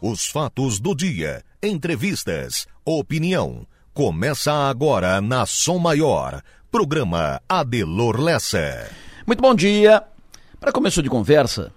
Os 0.00 0.26
fatos 0.26 0.78
do 0.78 0.94
dia, 0.94 1.42
entrevistas, 1.60 2.68
opinião. 2.84 3.66
Começa 3.92 4.52
agora 4.52 5.20
na 5.20 5.44
Som 5.44 5.78
Maior. 5.78 6.40
Programa 6.70 7.42
Adelor 7.48 8.20
Lessa. 8.20 8.88
Muito 9.26 9.40
bom 9.40 9.52
dia. 9.56 10.04
Para 10.60 10.70
começo 10.70 11.02
de 11.02 11.10
conversa, 11.10 11.72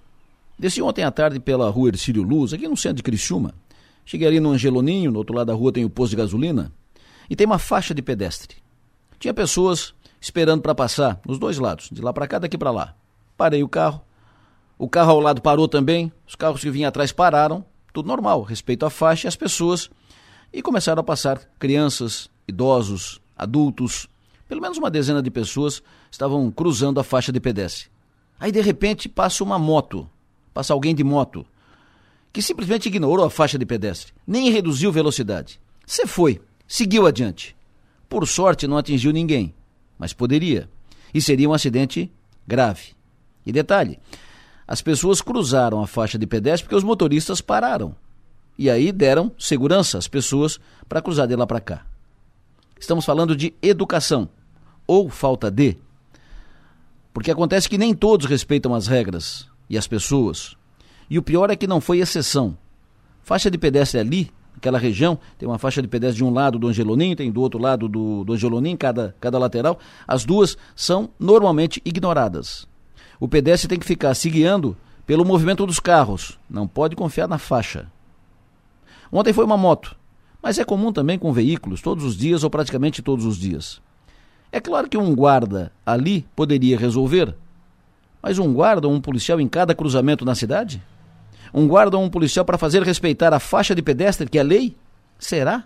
desci 0.58 0.84
ontem 0.84 1.04
à 1.04 1.10
tarde 1.10 1.40
pela 1.40 1.68
rua 1.72 1.90
Ercílio 1.90 2.22
Luz, 2.22 2.54
aqui 2.54 2.68
no 2.68 2.78
centro 2.78 2.98
de 2.98 3.04
Criciúma. 3.04 3.56
Cheguei 4.06 4.28
ali 4.28 4.40
no 4.40 4.52
Angeloninho, 4.52 5.10
no 5.10 5.18
outro 5.18 5.36
lado 5.36 5.48
da 5.48 5.56
rua 5.56 5.72
tem 5.72 5.84
o 5.84 5.90
posto 5.90 6.12
de 6.12 6.18
gasolina, 6.18 6.72
e 7.28 7.36
tem 7.36 7.48
uma 7.48 7.58
faixa 7.58 7.92
de 7.92 8.04
pedestre. 8.04 8.58
Tinha 9.18 9.34
pessoas 9.34 9.96
esperando 10.20 10.62
para 10.62 10.76
passar, 10.76 11.20
nos 11.26 11.40
dois 11.40 11.58
lados, 11.58 11.90
de 11.92 12.04
lá 12.04 12.14
para 12.14 12.28
cá, 12.28 12.38
daqui 12.38 12.56
para 12.56 12.70
lá. 12.70 12.94
Parei 13.36 13.64
o 13.64 13.68
carro, 13.68 14.00
o 14.78 14.88
carro 14.88 15.10
ao 15.10 15.20
lado 15.20 15.42
parou 15.42 15.68
também, 15.68 16.12
os 16.28 16.36
carros 16.36 16.62
que 16.62 16.70
vinham 16.70 16.88
atrás 16.88 17.12
pararam, 17.12 17.66
tudo 17.94 18.08
normal, 18.08 18.42
respeito 18.44 18.86
à 18.86 18.90
faixa 18.90 19.28
e 19.28 19.30
às 19.30 19.36
pessoas. 19.36 19.90
E 20.54 20.62
começaram 20.62 21.00
a 21.00 21.04
passar 21.04 21.40
crianças, 21.58 22.30
idosos, 22.48 23.22
adultos, 23.38 24.08
pelo 24.48 24.62
menos 24.62 24.78
uma 24.78 24.92
dezena 24.92 25.22
de 25.22 25.32
pessoas 25.32 25.82
estavam 26.12 26.52
cruzando 26.52 27.00
a 27.00 27.04
faixa 27.04 27.32
de 27.32 27.40
pedestre. 27.40 27.90
Aí 28.40 28.52
de 28.52 28.60
repente 28.60 29.08
passa 29.08 29.44
uma 29.44 29.58
moto, 29.58 30.10
passa 30.54 30.74
alguém 30.74 30.94
de 30.94 31.04
moto, 31.04 31.46
que 32.34 32.42
simplesmente 32.42 32.88
ignorou 32.88 33.26
a 33.26 33.30
faixa 33.30 33.58
de 33.58 33.66
pedestre, 33.66 34.14
nem 34.28 34.50
reduziu 34.50 34.92
velocidade. 34.92 35.60
Você 35.86 36.06
foi, 36.06 36.42
seguiu 36.68 37.08
adiante. 37.08 37.56
Por 38.10 38.28
sorte 38.28 38.68
não 38.68 38.78
atingiu 38.78 39.12
ninguém, 39.12 39.54
mas 39.98 40.12
poderia. 40.12 40.70
E 41.14 41.22
seria 41.22 41.50
um 41.50 41.54
acidente 41.54 42.12
grave. 42.46 42.94
E 43.46 43.52
detalhe, 43.52 44.00
as 44.72 44.82
pessoas 44.82 45.22
cruzaram 45.22 45.84
a 45.84 45.86
faixa 45.86 46.18
de 46.18 46.26
pedestre 46.26 46.64
porque 46.64 46.78
os 46.78 46.84
motoristas 46.86 47.42
pararam. 47.42 47.94
E 48.58 48.70
aí 48.70 48.90
deram 48.94 49.30
segurança 49.38 49.98
às 49.98 50.08
pessoas 50.08 50.62
para 50.88 51.02
cruzar 51.02 51.28
de 51.28 51.36
lá 51.36 51.46
para 51.46 51.60
cá. 51.60 51.86
Estamos 52.80 53.04
falando 53.04 53.36
de 53.36 53.54
educação 53.62 54.30
ou 54.88 55.10
falta 55.10 55.52
de. 55.52 55.76
Porque 57.14 57.30
acontece 57.30 57.68
que 57.68 57.78
nem 57.78 57.94
todos 57.94 58.26
respeitam 58.26 58.74
as 58.74 58.88
regras 58.88 59.46
e 59.70 59.78
as 59.78 59.88
pessoas. 59.88 60.56
E 61.10 61.20
o 61.20 61.22
pior 61.22 61.52
é 61.52 61.58
que 61.58 61.68
não 61.68 61.82
foi 61.82 62.00
exceção. 62.00 62.58
Faixa 63.24 63.52
de 63.52 63.58
pedestre 63.58 64.00
ali, 64.00 64.32
naquela 64.54 64.80
região, 64.80 65.20
tem 65.38 65.50
uma 65.50 65.60
faixa 65.60 65.82
de 65.82 65.88
pedestre 65.90 66.20
de 66.20 66.24
um 66.24 66.32
lado 66.32 66.58
do 66.58 66.70
Angeloninho, 66.70 67.18
tem 67.18 67.30
do 67.30 67.42
outro 67.42 67.60
lado 67.60 67.90
do, 67.90 68.24
do 68.24 68.32
Angeloninho, 68.32 68.78
cada, 68.78 69.14
cada 69.20 69.38
lateral. 69.38 69.78
As 70.08 70.24
duas 70.24 70.58
são 70.78 71.10
normalmente 71.20 71.82
ignoradas. 71.84 72.71
O 73.22 73.28
pedestre 73.28 73.68
tem 73.68 73.78
que 73.78 73.86
ficar 73.86 74.16
se 74.16 74.32
guiando 74.32 74.76
pelo 75.06 75.24
movimento 75.24 75.64
dos 75.68 75.80
carros, 75.80 76.40
não 76.50 76.68
pode 76.68 76.96
confiar 76.96 77.28
na 77.28 77.38
faixa. 77.38 77.86
Ontem 79.12 79.32
foi 79.32 79.46
uma 79.46 79.56
moto, 79.56 79.96
mas 80.42 80.58
é 80.58 80.66
comum 80.66 80.92
também 80.92 81.20
com 81.20 81.32
veículos, 81.32 81.84
todos 81.84 82.04
os 82.04 82.18
dias 82.18 82.44
ou 82.44 82.50
praticamente 82.50 83.00
todos 83.00 83.24
os 83.24 83.38
dias. 83.38 83.80
É 84.52 84.60
claro 84.60 84.90
que 84.90 84.98
um 84.98 85.14
guarda 85.14 85.72
ali 85.86 86.26
poderia 86.36 86.76
resolver, 86.76 87.36
mas 88.24 88.40
um 88.40 88.52
guarda 88.52 88.88
ou 88.88 88.94
um 88.96 89.00
policial 89.00 89.40
em 89.40 89.48
cada 89.48 89.76
cruzamento 89.76 90.26
na 90.26 90.34
cidade? 90.34 90.82
Um 91.54 91.68
guarda 91.68 91.98
ou 91.98 92.04
um 92.04 92.10
policial 92.10 92.44
para 92.44 92.58
fazer 92.58 92.82
respeitar 92.82 93.36
a 93.36 93.40
faixa 93.40 93.76
de 93.76 93.84
pedestre, 93.84 94.28
que 94.28 94.40
é 94.40 94.44
lei? 94.44 94.76
Será? 95.20 95.66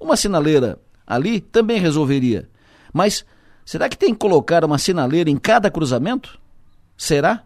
Uma 0.00 0.16
sinaleira 0.16 0.78
ali 1.06 1.40
também 1.40 1.78
resolveria, 1.78 2.48
mas 2.90 3.22
Será 3.68 3.86
que 3.86 3.98
tem 3.98 4.14
que 4.14 4.18
colocar 4.18 4.64
uma 4.64 4.78
sinaleira 4.78 5.28
em 5.28 5.36
cada 5.36 5.70
cruzamento? 5.70 6.40
Será? 6.96 7.44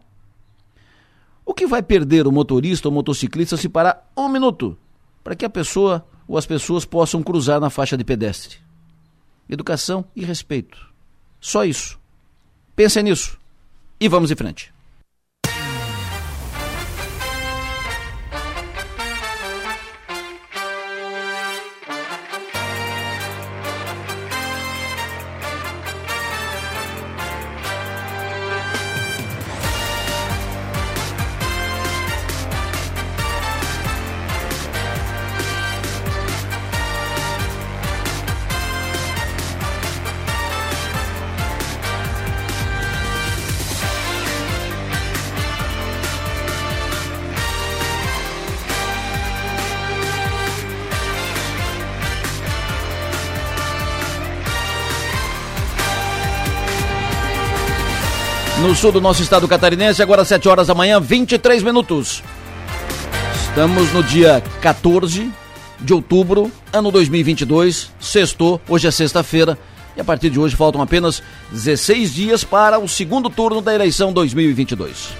O 1.45 1.53
que 1.53 1.67
vai 1.67 1.83
perder 1.83 2.25
o 2.25 2.31
motorista 2.31 2.87
ou 2.87 2.93
motociclista 2.93 3.57
se 3.57 3.67
parar 3.67 4.09
um 4.15 4.29
minuto 4.29 4.77
para 5.21 5.35
que 5.35 5.43
a 5.43 5.49
pessoa 5.49 6.07
ou 6.25 6.37
as 6.37 6.45
pessoas 6.45 6.85
possam 6.85 7.21
cruzar 7.21 7.59
na 7.59 7.69
faixa 7.69 7.97
de 7.97 8.05
pedestre? 8.05 8.59
Educação 9.49 10.05
e 10.15 10.23
respeito. 10.23 10.77
Só 11.41 11.65
isso. 11.65 11.99
Pensem 12.73 13.03
nisso 13.03 13.37
e 13.99 14.07
vamos 14.07 14.31
em 14.31 14.35
frente. 14.37 14.72
Sul 58.83 58.91
do 58.91 58.99
nosso 58.99 59.21
estado 59.21 59.47
catarinense, 59.47 60.03
agora 60.03 60.25
7 60.25 60.49
horas 60.49 60.67
da 60.67 60.75
manhã, 60.75 60.99
23 60.99 61.63
minutos. 61.63 62.21
Estamos 63.47 63.93
no 63.93 64.03
dia 64.03 64.43
14 64.59 65.31
de 65.79 65.93
outubro, 65.93 66.51
ano 66.73 66.91
2022, 66.91 67.89
sexto, 67.97 68.59
hoje 68.67 68.85
é 68.85 68.91
sexta-feira, 68.91 69.57
e 69.95 70.01
a 70.01 70.03
partir 70.03 70.29
de 70.29 70.37
hoje 70.37 70.57
faltam 70.57 70.81
apenas 70.81 71.23
16 71.49 72.13
dias 72.13 72.43
para 72.43 72.77
o 72.77 72.85
segundo 72.85 73.29
turno 73.29 73.61
da 73.61 73.73
eleição 73.73 74.11
2022. 74.11 75.13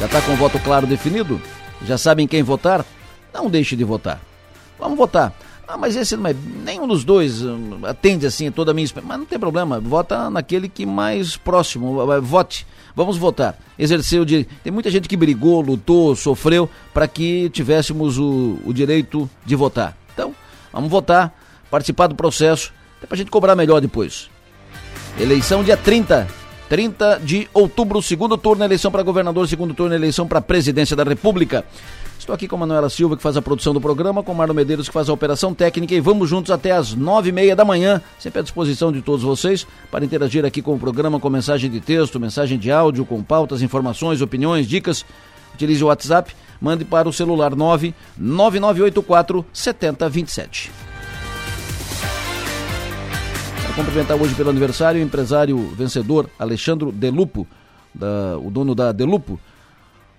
Já 0.00 0.06
está 0.06 0.20
com 0.22 0.32
o 0.32 0.36
voto 0.36 0.58
claro 0.58 0.88
definido? 0.88 1.40
Já 1.86 1.96
sabem 1.96 2.26
quem 2.26 2.42
votar? 2.42 2.84
Não 3.32 3.48
deixe 3.48 3.76
de 3.76 3.84
votar. 3.84 4.20
Vamos 4.76 4.98
votar. 4.98 5.32
Ah, 5.68 5.76
mas 5.76 5.96
esse 5.96 6.16
não 6.16 6.30
é. 6.30 6.34
Nenhum 6.64 6.86
dos 6.86 7.04
dois 7.04 7.42
hum, 7.42 7.80
atende 7.84 8.24
assim 8.24 8.50
toda 8.50 8.70
a 8.70 8.74
minha. 8.74 8.86
Mas 9.02 9.18
não 9.18 9.26
tem 9.26 9.38
problema, 9.38 9.80
vota 9.80 10.30
naquele 10.30 10.68
que 10.68 10.86
mais 10.86 11.36
próximo. 11.36 11.98
Vote. 12.22 12.66
Vamos 12.94 13.16
votar. 13.16 13.58
Exercer 13.78 14.20
o 14.20 14.24
direito. 14.24 14.54
Tem 14.62 14.72
muita 14.72 14.90
gente 14.90 15.08
que 15.08 15.16
brigou, 15.16 15.60
lutou, 15.60 16.14
sofreu 16.14 16.70
para 16.94 17.08
que 17.08 17.50
tivéssemos 17.50 18.16
o, 18.16 18.58
o 18.64 18.72
direito 18.72 19.28
de 19.44 19.56
votar. 19.56 19.96
Então, 20.14 20.34
vamos 20.72 20.90
votar, 20.90 21.34
participar 21.70 22.06
do 22.06 22.14
processo, 22.14 22.72
até 22.98 23.06
para 23.06 23.14
a 23.16 23.18
gente 23.18 23.30
cobrar 23.30 23.54
melhor 23.56 23.80
depois. 23.80 24.30
Eleição 25.18 25.64
dia 25.64 25.76
30. 25.76 26.45
30 26.68 27.20
de 27.22 27.48
outubro, 27.54 28.02
segundo 28.02 28.36
turno, 28.36 28.64
eleição 28.64 28.90
para 28.90 29.02
governador, 29.02 29.46
segundo 29.48 29.74
turno, 29.74 29.94
eleição 29.94 30.26
para 30.26 30.40
presidência 30.40 30.96
da 30.96 31.04
República. 31.04 31.64
Estou 32.18 32.34
aqui 32.34 32.48
com 32.48 32.56
a 32.56 32.58
Manuela 32.60 32.90
Silva, 32.90 33.16
que 33.16 33.22
faz 33.22 33.36
a 33.36 33.42
produção 33.42 33.72
do 33.72 33.80
programa, 33.80 34.20
com 34.22 34.32
o 34.32 34.34
Marlon 34.34 34.54
Medeiros, 34.54 34.88
que 34.88 34.92
faz 34.92 35.08
a 35.08 35.12
operação 35.12 35.54
técnica, 35.54 35.94
e 35.94 36.00
vamos 36.00 36.28
juntos 36.28 36.50
até 36.50 36.72
as 36.72 36.92
nove 36.92 37.28
e 37.28 37.32
meia 37.32 37.54
da 37.54 37.64
manhã, 37.64 38.02
sempre 38.18 38.40
à 38.40 38.42
disposição 38.42 38.90
de 38.90 39.00
todos 39.00 39.22
vocês, 39.22 39.64
para 39.92 40.04
interagir 40.04 40.44
aqui 40.44 40.60
com 40.60 40.74
o 40.74 40.78
programa 40.78 41.20
com 41.20 41.30
mensagem 41.30 41.70
de 41.70 41.80
texto, 41.80 42.18
mensagem 42.18 42.58
de 42.58 42.72
áudio, 42.72 43.04
com 43.04 43.22
pautas, 43.22 43.62
informações, 43.62 44.20
opiniões, 44.20 44.66
dicas. 44.66 45.04
Utilize 45.54 45.84
o 45.84 45.86
WhatsApp, 45.86 46.34
mande 46.60 46.84
para 46.84 47.08
o 47.08 47.12
celular 47.12 47.54
99984 47.54 49.46
7027. 49.52 50.85
Cumprimentar 53.76 54.16
hoje 54.20 54.34
pelo 54.34 54.50
aniversário 54.50 55.00
o 55.00 55.04
empresário 55.04 55.58
vencedor 55.76 56.30
Alexandre 56.38 56.90
Delupo, 56.90 57.46
da, 57.94 58.38
o 58.38 58.50
dono 58.50 58.74
da 58.74 58.90
Delupo, 58.90 59.38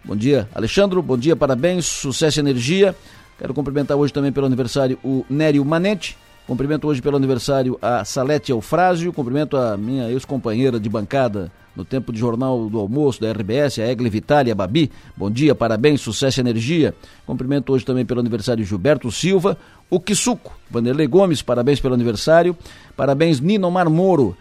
Bom 0.07 0.15
dia, 0.15 0.47
Alexandre. 0.55 1.01
Bom 1.01 1.17
dia, 1.17 1.35
parabéns, 1.35 1.85
sucesso 1.85 2.39
e 2.39 2.41
energia. 2.41 2.95
Quero 3.37 3.53
cumprimentar 3.53 3.97
hoje 3.97 4.13
também 4.13 4.31
pelo 4.31 4.45
aniversário 4.45 4.97
o 5.03 5.25
Nério 5.29 5.65
Manente. 5.65 6.17
Cumprimento 6.47 6.87
hoje 6.87 7.01
pelo 7.01 7.17
aniversário 7.17 7.77
a 7.81 8.05
Salete 8.05 8.53
Eufrásio. 8.53 9.11
Cumprimento 9.11 9.57
a 9.57 9.75
minha 9.75 10.09
ex-companheira 10.09 10.79
de 10.79 10.87
bancada 10.87 11.51
no 11.75 11.83
tempo 11.83 12.13
de 12.13 12.19
Jornal 12.19 12.69
do 12.69 12.79
Almoço 12.79 13.19
da 13.19 13.29
RBS, 13.31 13.79
a 13.79 13.85
Egle 13.85 14.09
Vitalia 14.09 14.55
Babi. 14.55 14.89
Bom 15.15 15.29
dia, 15.29 15.53
parabéns, 15.53 15.99
sucesso 15.99 16.39
e 16.39 16.41
energia. 16.41 16.95
Cumprimento 17.25 17.73
hoje 17.73 17.83
também 17.83 18.05
pelo 18.05 18.21
aniversário 18.21 18.63
Gilberto 18.63 19.11
Silva. 19.11 19.57
O 19.89 19.99
Quisuco, 19.99 20.57
Vanderlei 20.71 21.05
Gomes, 21.05 21.41
parabéns 21.41 21.81
pelo 21.81 21.93
aniversário. 21.93 22.55
Parabéns, 22.97 23.39
Nino 23.39 23.71
Marmoro. 23.71 24.35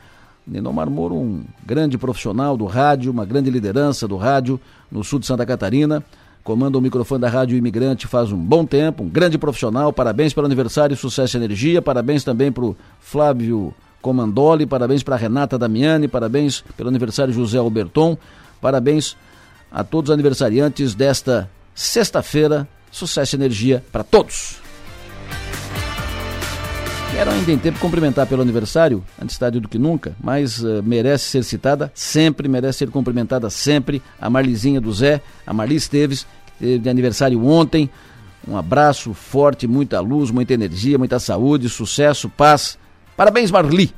Ninomar 0.47 0.89
Moro, 0.89 1.17
um 1.17 1.45
grande 1.65 1.99
profissional 1.99 2.57
do 2.57 2.67
rádio, 2.67 3.11
uma 3.11 3.25
grande 3.25 3.51
liderança 3.51 4.07
do 4.07 4.17
rádio 4.17 4.61
no 4.91 5.03
sul 5.03 5.19
de 5.19 5.27
Santa 5.27 5.45
Catarina. 5.45 6.05
Comanda 6.45 6.79
o 6.79 6.81
microfone 6.81 7.21
da 7.21 7.29
Rádio 7.29 7.59
Imigrante 7.59 8.07
faz 8.07 8.31
um 8.31 8.39
bom 8.39 8.65
tempo, 8.65 9.03
um 9.03 9.09
grande 9.09 9.37
profissional. 9.37 9.93
Parabéns 9.93 10.33
pelo 10.33 10.47
aniversário, 10.47 10.97
sucesso 10.97 11.37
e 11.37 11.39
energia. 11.41 11.83
Parabéns 11.83 12.23
também 12.23 12.53
para 12.53 12.65
o 12.65 12.77
Flávio 13.01 13.75
Comandoli, 14.01 14.65
parabéns 14.65 15.03
para 15.03 15.17
Renata 15.17 15.59
Damiani, 15.59 16.07
parabéns 16.07 16.63
pelo 16.77 16.89
aniversário 16.89 17.35
José 17.35 17.59
Alberton. 17.59 18.17
Parabéns 18.61 19.17
a 19.73 19.83
todos 19.83 20.11
os 20.11 20.15
aniversariantes 20.15 20.95
desta 20.95 21.51
sexta-feira. 21.75 22.69
Sucesso 22.93 23.35
e 23.35 23.39
energia 23.39 23.85
para 23.91 24.05
todos. 24.05 24.66
Quero 27.17 27.31
ainda 27.31 27.51
em 27.51 27.57
tempo 27.57 27.79
cumprimentar 27.79 28.27
pelo 28.27 28.43
aniversário, 28.43 29.03
antes 29.19 29.39
tarde 29.39 29.59
do 29.59 29.71
que 29.71 29.79
nunca, 29.79 30.15
mas 30.23 30.63
uh, 30.63 30.83
merece 30.85 31.25
ser 31.25 31.45
citada 31.45 31.91
sempre, 31.95 32.47
merece 32.47 32.81
ser 32.81 32.91
cumprimentada 32.91 33.49
sempre, 33.49 34.03
a 34.21 34.29
Marlizinha 34.29 34.83
do 34.83 34.93
Zé, 34.93 35.23
a 35.47 35.55
Marli 35.55 35.77
Esteves, 35.77 36.27
que 36.45 36.53
teve 36.59 36.79
de 36.79 36.91
aniversário 36.91 37.43
ontem. 37.43 37.89
Um 38.47 38.55
abraço 38.55 39.15
forte, 39.15 39.67
muita 39.67 39.99
luz, 39.99 40.31
muita 40.31 40.53
energia, 40.53 40.99
muita 40.99 41.19
saúde, 41.19 41.71
sucesso, 41.71 42.29
paz. 42.29 42.79
Parabéns, 43.17 43.51
Marli! 43.51 43.95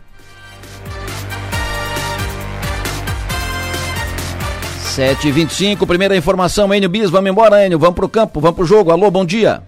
7h25, 4.95 5.85
primeira 5.89 6.17
informação, 6.17 6.73
Enio 6.73 6.89
Bis, 6.89 7.11
vamos 7.11 7.29
embora, 7.29 7.67
Enio, 7.67 7.81
vamos 7.81 7.97
pro 7.97 8.09
campo, 8.09 8.41
vamos 8.41 8.55
pro 8.55 8.65
jogo. 8.65 8.93
Alô, 8.93 9.11
bom 9.11 9.25
dia. 9.25 9.65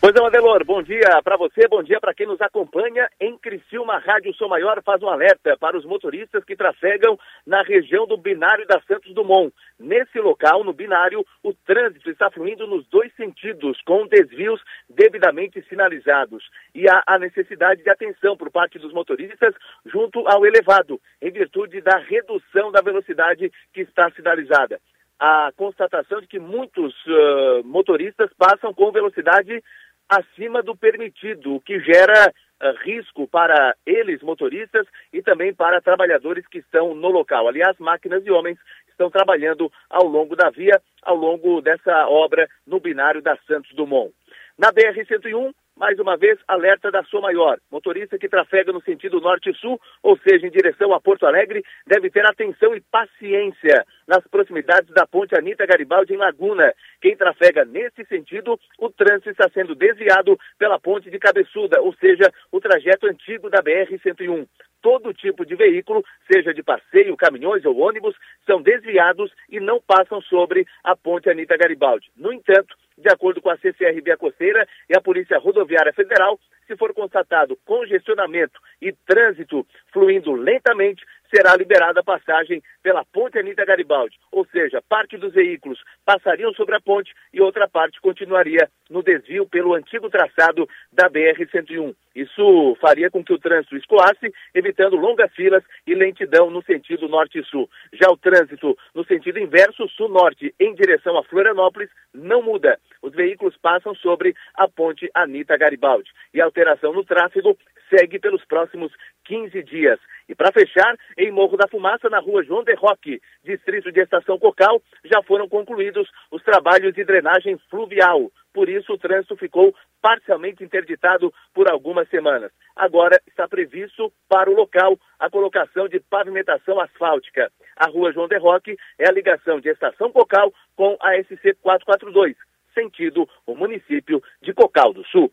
Pois 0.00 0.14
é, 0.14 0.24
Adelor, 0.24 0.64
bom 0.64 0.80
dia 0.80 1.20
para 1.24 1.36
você, 1.36 1.66
bom 1.66 1.82
dia 1.82 1.98
para 1.98 2.14
quem 2.14 2.24
nos 2.24 2.40
acompanha 2.40 3.10
em 3.20 3.36
Criciúma. 3.36 3.98
Rádio 3.98 4.32
Sou 4.34 4.48
Maior 4.48 4.80
faz 4.84 5.02
um 5.02 5.08
alerta 5.08 5.56
para 5.58 5.76
os 5.76 5.84
motoristas 5.84 6.44
que 6.44 6.54
trafegam 6.54 7.18
na 7.44 7.62
região 7.62 8.06
do 8.06 8.16
binário 8.16 8.64
da 8.68 8.80
Santos 8.82 9.12
Dumont. 9.12 9.52
Nesse 9.76 10.20
local, 10.20 10.62
no 10.62 10.72
binário, 10.72 11.26
o 11.42 11.52
trânsito 11.52 12.08
está 12.10 12.30
fluindo 12.30 12.64
nos 12.64 12.86
dois 12.86 13.12
sentidos, 13.16 13.82
com 13.82 14.06
desvios 14.06 14.62
devidamente 14.88 15.60
sinalizados. 15.68 16.48
E 16.72 16.88
há 16.88 17.02
a 17.04 17.18
necessidade 17.18 17.82
de 17.82 17.90
atenção 17.90 18.36
por 18.36 18.52
parte 18.52 18.78
dos 18.78 18.92
motoristas 18.92 19.52
junto 19.84 20.22
ao 20.28 20.46
elevado, 20.46 21.00
em 21.20 21.32
virtude 21.32 21.80
da 21.80 21.98
redução 21.98 22.70
da 22.70 22.80
velocidade 22.80 23.50
que 23.74 23.80
está 23.80 24.08
sinalizada 24.12 24.78
a 25.18 25.50
constatação 25.56 26.20
de 26.20 26.28
que 26.28 26.38
muitos 26.38 26.94
uh, 27.06 27.64
motoristas 27.64 28.30
passam 28.38 28.72
com 28.72 28.92
velocidade 28.92 29.62
acima 30.08 30.62
do 30.62 30.76
permitido, 30.76 31.54
o 31.54 31.60
que 31.60 31.80
gera 31.80 32.32
uh, 32.62 32.84
risco 32.84 33.28
para 33.28 33.74
eles, 33.84 34.22
motoristas, 34.22 34.86
e 35.12 35.22
também 35.22 35.54
para 35.54 35.80
trabalhadores 35.80 36.46
que 36.46 36.58
estão 36.58 36.94
no 36.94 37.08
local. 37.08 37.46
Aliás, 37.46 37.76
máquinas 37.78 38.24
e 38.24 38.30
homens 38.30 38.58
estão 38.88 39.10
trabalhando 39.10 39.70
ao 39.88 40.04
longo 40.04 40.34
da 40.34 40.50
via, 40.50 40.80
ao 41.02 41.14
longo 41.14 41.60
dessa 41.60 42.08
obra 42.08 42.48
no 42.66 42.80
binário 42.80 43.22
da 43.22 43.36
Santos 43.46 43.72
Dumont. 43.74 44.12
Na 44.58 44.72
BR-101, 44.72 45.54
mais 45.78 45.98
uma 45.98 46.16
vez, 46.16 46.38
alerta 46.46 46.90
da 46.90 47.02
Sua 47.04 47.20
Maior. 47.20 47.58
Motorista 47.70 48.18
que 48.18 48.28
trafega 48.28 48.72
no 48.72 48.82
sentido 48.82 49.20
norte-sul, 49.20 49.80
ou 50.02 50.18
seja, 50.18 50.46
em 50.46 50.50
direção 50.50 50.92
a 50.92 51.00
Porto 51.00 51.24
Alegre, 51.24 51.64
deve 51.86 52.10
ter 52.10 52.26
atenção 52.26 52.74
e 52.74 52.80
paciência 52.80 53.86
nas 54.06 54.26
proximidades 54.26 54.92
da 54.92 55.06
ponte 55.06 55.36
Anita 55.36 55.64
Garibaldi 55.64 56.14
em 56.14 56.16
Laguna. 56.16 56.74
Quem 57.00 57.16
trafega 57.16 57.64
nesse 57.64 58.04
sentido, 58.06 58.58
o 58.78 58.90
trânsito 58.90 59.30
está 59.30 59.48
sendo 59.50 59.74
desviado 59.74 60.36
pela 60.58 60.80
ponte 60.80 61.10
de 61.10 61.18
Cabeçuda, 61.18 61.80
ou 61.80 61.94
seja, 61.94 62.30
o 62.50 62.60
trajeto 62.60 63.06
antigo 63.06 63.48
da 63.48 63.62
BR-101 63.62 64.46
todo 64.80 65.12
tipo 65.12 65.44
de 65.44 65.56
veículo, 65.56 66.04
seja 66.30 66.54
de 66.54 66.62
passeio, 66.62 67.16
caminhões 67.16 67.64
ou 67.64 67.76
ônibus, 67.78 68.14
são 68.46 68.62
desviados 68.62 69.28
e 69.50 69.58
não 69.58 69.80
passam 69.80 70.20
sobre 70.22 70.64
a 70.84 70.94
ponte 70.94 71.28
Anita 71.28 71.56
Garibaldi. 71.56 72.08
No 72.16 72.32
entanto, 72.32 72.76
de 72.98 73.08
acordo 73.08 73.40
com 73.40 73.50
a 73.50 73.56
CCRB 73.56 74.16
Coceira 74.16 74.66
e 74.88 74.96
a 74.96 75.00
Polícia 75.00 75.38
Rodoviária 75.38 75.92
Federal, 75.92 76.38
se 76.66 76.76
for 76.76 76.92
constatado 76.92 77.58
congestionamento 77.64 78.60
e 78.80 78.92
trânsito 78.92 79.66
fluindo 79.92 80.32
lentamente, 80.32 81.02
será 81.34 81.56
liberada 81.56 82.00
a 82.00 82.04
passagem 82.04 82.62
pela 82.82 83.04
ponte 83.04 83.38
Anita 83.38 83.64
Garibaldi, 83.64 84.18
ou 84.32 84.46
seja, 84.46 84.82
parte 84.88 85.16
dos 85.16 85.32
veículos 85.32 85.82
passariam 86.04 86.52
sobre 86.54 86.76
a 86.76 86.80
ponte 86.80 87.12
e 87.32 87.40
outra 87.40 87.68
parte 87.68 88.00
continuaria 88.00 88.68
no 88.90 89.02
desvio 89.02 89.46
pelo 89.46 89.74
antigo 89.74 90.10
traçado 90.10 90.68
da 90.92 91.08
BR-101. 91.08 91.94
Isso 92.18 92.76
faria 92.80 93.08
com 93.08 93.22
que 93.22 93.32
o 93.32 93.38
trânsito 93.38 93.76
escoasse, 93.76 94.34
evitando 94.52 94.96
longas 94.96 95.32
filas 95.34 95.62
e 95.86 95.94
lentidão 95.94 96.50
no 96.50 96.60
sentido 96.64 97.08
norte 97.08 97.40
sul. 97.44 97.70
Já 97.92 98.10
o 98.10 98.16
trânsito 98.16 98.76
no 98.92 99.04
sentido 99.04 99.38
inverso, 99.38 99.88
sul-norte, 99.90 100.52
em 100.58 100.74
direção 100.74 101.16
a 101.16 101.22
Florianópolis, 101.22 101.88
não 102.12 102.42
muda. 102.42 102.76
Os 103.00 103.14
veículos 103.14 103.56
passam 103.62 103.94
sobre 103.94 104.34
a 104.54 104.66
ponte 104.66 105.08
Anita 105.14 105.56
Garibaldi. 105.56 106.10
E 106.34 106.40
a 106.40 106.44
alteração 106.44 106.92
no 106.92 107.04
tráfego 107.04 107.56
segue 107.88 108.18
pelos 108.18 108.44
próximos 108.44 108.92
15 109.24 109.62
dias. 109.62 110.00
E 110.28 110.34
para 110.34 110.52
fechar, 110.52 110.94
em 111.16 111.30
Morro 111.30 111.56
da 111.56 111.68
Fumaça, 111.68 112.10
na 112.10 112.18
rua 112.18 112.42
João 112.42 112.64
de 112.64 112.74
Roque, 112.74 113.20
distrito 113.44 113.92
de 113.92 114.00
Estação 114.00 114.38
Cocal, 114.40 114.82
já 115.04 115.22
foram 115.22 115.48
concluídos 115.48 116.10
os 116.32 116.42
trabalhos 116.42 116.92
de 116.94 117.04
drenagem 117.04 117.56
fluvial. 117.70 118.30
Por 118.58 118.68
isso, 118.68 118.92
o 118.92 118.98
trânsito 118.98 119.36
ficou 119.36 119.72
parcialmente 120.02 120.64
interditado 120.64 121.32
por 121.54 121.70
algumas 121.70 122.08
semanas. 122.08 122.50
Agora 122.74 123.16
está 123.24 123.46
previsto 123.46 124.12
para 124.28 124.50
o 124.50 124.52
local 124.52 124.98
a 125.16 125.30
colocação 125.30 125.86
de 125.86 126.00
pavimentação 126.00 126.80
asfáltica. 126.80 127.52
A 127.76 127.86
rua 127.86 128.12
João 128.12 128.26
de 128.26 128.36
Roque 128.36 128.76
é 128.98 129.08
a 129.08 129.12
ligação 129.12 129.60
de 129.60 129.68
Estação 129.68 130.10
Cocal 130.10 130.52
com 130.74 130.96
a 131.00 131.22
SC 131.22 131.54
442, 131.62 132.34
sentido 132.74 133.28
o 133.46 133.54
município 133.54 134.20
de 134.42 134.52
Cocal 134.52 134.92
do 134.92 135.04
Sul. 135.04 135.30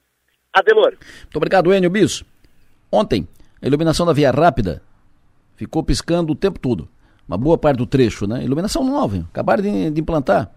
Adelor. 0.54 0.94
Muito 1.24 1.36
obrigado, 1.38 1.74
Enio 1.74 1.90
Bis. 1.90 2.24
Ontem, 2.92 3.28
a 3.60 3.66
iluminação 3.66 4.06
da 4.06 4.14
Via 4.14 4.30
Rápida 4.30 4.84
ficou 5.56 5.84
piscando 5.84 6.34
o 6.34 6.36
tempo 6.36 6.60
todo. 6.60 6.88
Uma 7.28 7.40
boa 7.40 7.58
parte 7.58 7.78
do 7.78 7.88
trecho, 7.88 8.28
né? 8.28 8.44
Iluminação 8.44 8.84
nova, 8.84 9.18
acabaram 9.32 9.64
de, 9.64 9.90
de 9.90 10.00
implantar. 10.00 10.52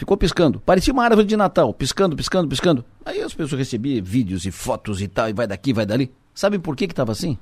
Ficou 0.00 0.16
piscando. 0.16 0.60
Parecia 0.60 0.94
uma 0.94 1.04
árvore 1.04 1.26
de 1.26 1.36
Natal, 1.36 1.74
piscando, 1.74 2.16
piscando, 2.16 2.48
piscando. 2.48 2.82
Aí 3.04 3.20
as 3.20 3.34
pessoas 3.34 3.58
recebiam 3.58 4.02
vídeos 4.02 4.46
e 4.46 4.50
fotos 4.50 5.02
e 5.02 5.06
tal, 5.06 5.28
e 5.28 5.34
vai 5.34 5.46
daqui, 5.46 5.74
vai 5.74 5.84
dali. 5.84 6.10
Sabe 6.32 6.58
por 6.58 6.74
que 6.74 6.86
que 6.86 6.94
estava 6.94 7.12
assim? 7.12 7.36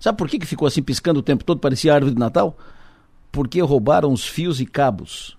Sabe 0.00 0.18
por 0.18 0.28
que 0.28 0.40
que 0.40 0.46
ficou 0.46 0.66
assim 0.66 0.82
piscando 0.82 1.20
o 1.20 1.22
tempo 1.22 1.44
todo, 1.44 1.60
parecia 1.60 1.94
árvore 1.94 2.12
de 2.12 2.18
Natal? 2.18 2.58
Porque 3.30 3.62
roubaram 3.62 4.12
os 4.12 4.26
fios 4.26 4.60
e 4.60 4.66
cabos. 4.66 5.38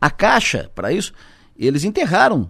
A 0.00 0.08
caixa, 0.12 0.70
para 0.76 0.92
isso, 0.92 1.12
eles 1.58 1.82
enterraram. 1.82 2.48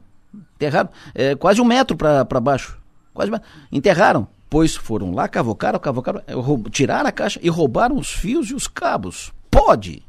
Enterraram 0.56 0.90
é, 1.14 1.34
quase 1.34 1.62
um 1.62 1.64
metro 1.64 1.96
para 1.96 2.40
baixo. 2.42 2.78
Quase 3.14 3.32
Enterraram 3.72 4.28
pois 4.50 4.76
foram 4.76 5.12
lá, 5.12 5.26
cavocaram, 5.28 5.78
cavocaram, 5.78 6.20
eh, 6.26 6.70
tiraram 6.70 7.08
a 7.08 7.12
caixa 7.12 7.40
e 7.42 7.48
roubaram 7.48 7.96
os 7.96 8.12
fios 8.12 8.50
e 8.50 8.54
os 8.54 8.68
cabos. 8.68 9.32
Pode! 9.50 10.07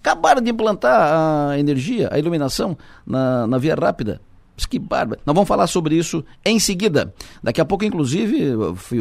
Acabaram 0.00 0.40
de 0.40 0.50
implantar 0.50 1.50
a 1.50 1.58
energia, 1.58 2.08
a 2.12 2.18
iluminação 2.18 2.76
na, 3.06 3.46
na 3.46 3.58
via 3.58 3.74
rápida. 3.74 4.20
Que 4.68 4.78
bárbaro. 4.78 5.20
Nós 5.24 5.34
vamos 5.34 5.48
falar 5.48 5.66
sobre 5.66 5.94
isso 5.94 6.24
em 6.44 6.58
seguida. 6.58 7.14
Daqui 7.42 7.60
a 7.60 7.64
pouco, 7.64 7.84
inclusive, 7.84 8.52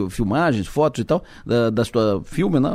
filmagens, 0.09 0.67
fotos 0.67 1.01
e 1.01 1.03
tal, 1.03 1.23
da, 1.45 1.69
da 1.69 1.83
sua 1.83 2.21
filme, 2.23 2.59
né? 2.59 2.69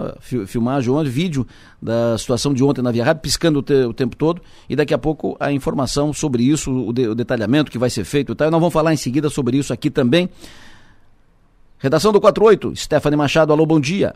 filmagem 0.47 0.91
ontem, 0.91 1.09
vídeo 1.09 1.47
da 1.81 2.19
situação 2.19 2.53
de 2.53 2.65
ontem 2.65 2.83
na 2.83 2.91
Via 2.91 3.05
Rápida, 3.05 3.23
piscando 3.23 3.61
o, 3.61 3.63
te, 3.63 3.75
o, 3.85 3.93
tempo 3.93 4.17
todo. 4.17 4.43
E 4.69 4.75
daqui 4.75 4.93
a 4.93 4.99
pouco 4.99 5.37
a 5.39 5.53
informação 5.53 6.13
sobre 6.13 6.43
isso, 6.43 6.89
o, 6.89 6.93
de, 6.93 7.07
o 7.09 7.15
detalhamento 7.15 7.71
que 7.71 7.79
vai 7.79 7.91
ser 7.91 8.05
feito 8.05 8.33
e 8.33 8.35
tal. 8.35 8.49
E 8.49 8.51
nós 8.51 8.61
vamos 8.61 8.73
falar 8.73 8.93
em 8.93 8.97
seguida 8.97 9.31
sobre 9.31 9.57
isso 9.57 9.73
aqui 9.73 9.91
também. 9.91 10.29
Redação 11.79 12.13
do 12.13 12.21
48, 12.21 12.77
Stephanie 12.77 13.17
Machado, 13.17 13.53
alô, 13.53 13.67
bom 13.67 13.81
dia. 13.81 14.15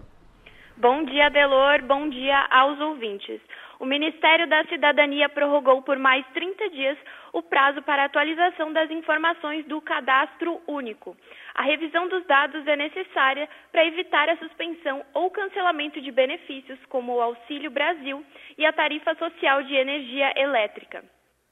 Bom 0.79 1.05
dia, 1.05 1.29
Delor, 1.31 1.83
bom 1.87 2.09
dia 2.09 2.47
aos 2.51 2.79
ouvintes. 2.81 3.41
O 3.79 3.85
Ministério 3.85 4.47
da 4.47 4.65
Cidadania 4.65 5.29
prorrogou 5.29 5.83
por 5.83 5.99
mais 5.99 6.27
30 6.29 6.71
dias 6.71 6.99
o 7.33 7.43
prazo 7.43 7.83
para 7.83 8.05
atualização 8.05 8.73
das 8.73 8.91
informações 8.91 9.67
do 9.67 9.81
cadastro 9.83 10.61
único. 10.67 11.15
A 11.55 11.63
revisão 11.63 12.09
dos 12.09 12.25
dados 12.27 12.67
é 12.67 12.75
necessária 12.75 13.49
para 13.71 13.85
evitar 13.85 14.29
a 14.31 14.37
suspensão 14.39 15.05
ou 15.13 15.31
cancelamento 15.31 16.01
de 16.01 16.11
benefícios 16.11 16.79
como 16.89 17.15
o 17.15 17.21
Auxílio 17.21 17.71
Brasil 17.71 18.25
e 18.57 18.65
a 18.65 18.73
tarifa 18.73 19.15
social 19.17 19.63
de 19.63 19.75
energia 19.75 20.33
elétrica. 20.37 21.05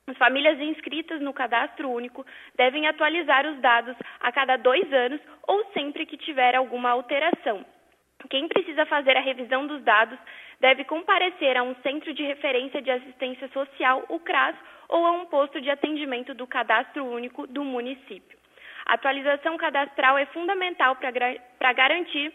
As 0.07 0.16
famílias 0.16 0.61
inscritas 0.61 1.21
no 1.21 1.33
cadastro 1.33 1.90
único 1.90 2.25
devem 2.57 2.87
atualizar 2.87 3.47
os 3.47 3.59
dados 3.61 3.97
a 4.21 4.33
cada 4.33 4.57
dois 4.57 4.90
anos 4.93 5.21
ou 5.47 5.64
sempre 5.73 6.07
que 6.07 6.16
tiver 6.16 6.54
alguma 6.54 6.90
alteração. 6.90 7.64
Quem 8.31 8.49
precisa 8.49 8.87
fazer 8.87 9.16
a 9.16 9.21
revisão 9.21 9.66
dos 9.66 9.83
dados 9.83 10.19
deve 10.61 10.84
comparecer 10.84 11.56
a 11.56 11.62
um 11.62 11.75
Centro 11.76 12.12
de 12.12 12.23
Referência 12.23 12.80
de 12.80 12.90
Assistência 12.90 13.49
Social, 13.49 14.04
o 14.08 14.18
CRAS, 14.20 14.56
ou 14.88 15.06
a 15.06 15.12
um 15.12 15.26
posto 15.26 15.61
de 15.61 15.70
atendimento 15.70 16.34
do 16.34 16.46
Cadastro 16.46 17.04
Único 17.04 17.46
do 17.46 17.64
município. 17.64 18.38
A 18.87 18.94
atualização 18.94 19.56
cadastral 19.56 20.18
é 20.18 20.26
fundamental 20.26 20.96
para 20.96 21.73
garantir 21.73 22.32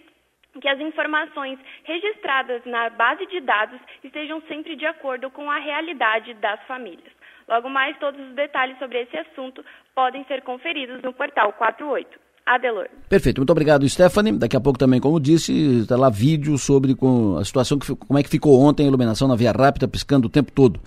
que 0.60 0.68
as 0.68 0.80
informações 0.80 1.60
registradas 1.84 2.66
na 2.66 2.90
base 2.90 3.26
de 3.28 3.40
dados 3.40 3.80
estejam 4.04 4.42
sempre 4.42 4.76
de 4.76 4.86
acordo 4.86 5.30
com 5.30 5.50
a 5.50 5.60
realidade 5.60 6.34
das 6.36 6.62
famílias. 6.64 7.14
Logo 7.48 7.70
mais, 7.70 7.98
todos 7.98 8.20
os 8.20 8.34
detalhes 8.34 8.78
sobre 8.80 9.02
esse 9.02 9.18
assunto 9.18 9.64
podem 9.94 10.24
ser 10.26 10.42
conferidos 10.42 11.02
no 11.02 11.14
portal 11.14 11.54
48. 11.54 12.20
Adelor. 12.50 12.88
Perfeito, 13.08 13.38
muito 13.38 13.52
obrigado, 13.52 13.88
Stephanie. 13.88 14.34
Daqui 14.34 14.58
a 14.58 14.60
pouco 14.60 14.80
também, 14.80 15.00
como 15.00 15.20
disse, 15.20 15.54
está 15.82 15.96
lá 15.96 16.10
vídeo 16.10 16.58
sobre 16.58 16.96
com 16.96 17.38
a 17.38 17.46
situação, 17.46 17.78
que, 17.78 17.96
como 17.96 18.18
é 18.18 18.24
que 18.24 18.30
ficou 18.30 18.60
ontem 18.60 18.86
a 18.86 18.88
iluminação 18.88 19.28
na 19.28 19.36
Via 19.36 19.52
Rápida, 19.52 19.88
piscando 19.88 20.26
o 20.26 20.30
tempo 20.30 20.52
todo. 20.52 20.80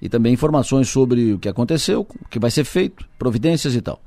e 0.00 0.08
também 0.08 0.32
informações 0.32 0.88
sobre 0.88 1.34
o 1.34 1.38
que 1.38 1.48
aconteceu, 1.48 2.06
o 2.08 2.28
que 2.28 2.38
vai 2.38 2.50
ser 2.50 2.64
feito, 2.64 3.04
providências 3.18 3.74
e 3.74 3.82
tal. 3.82 4.00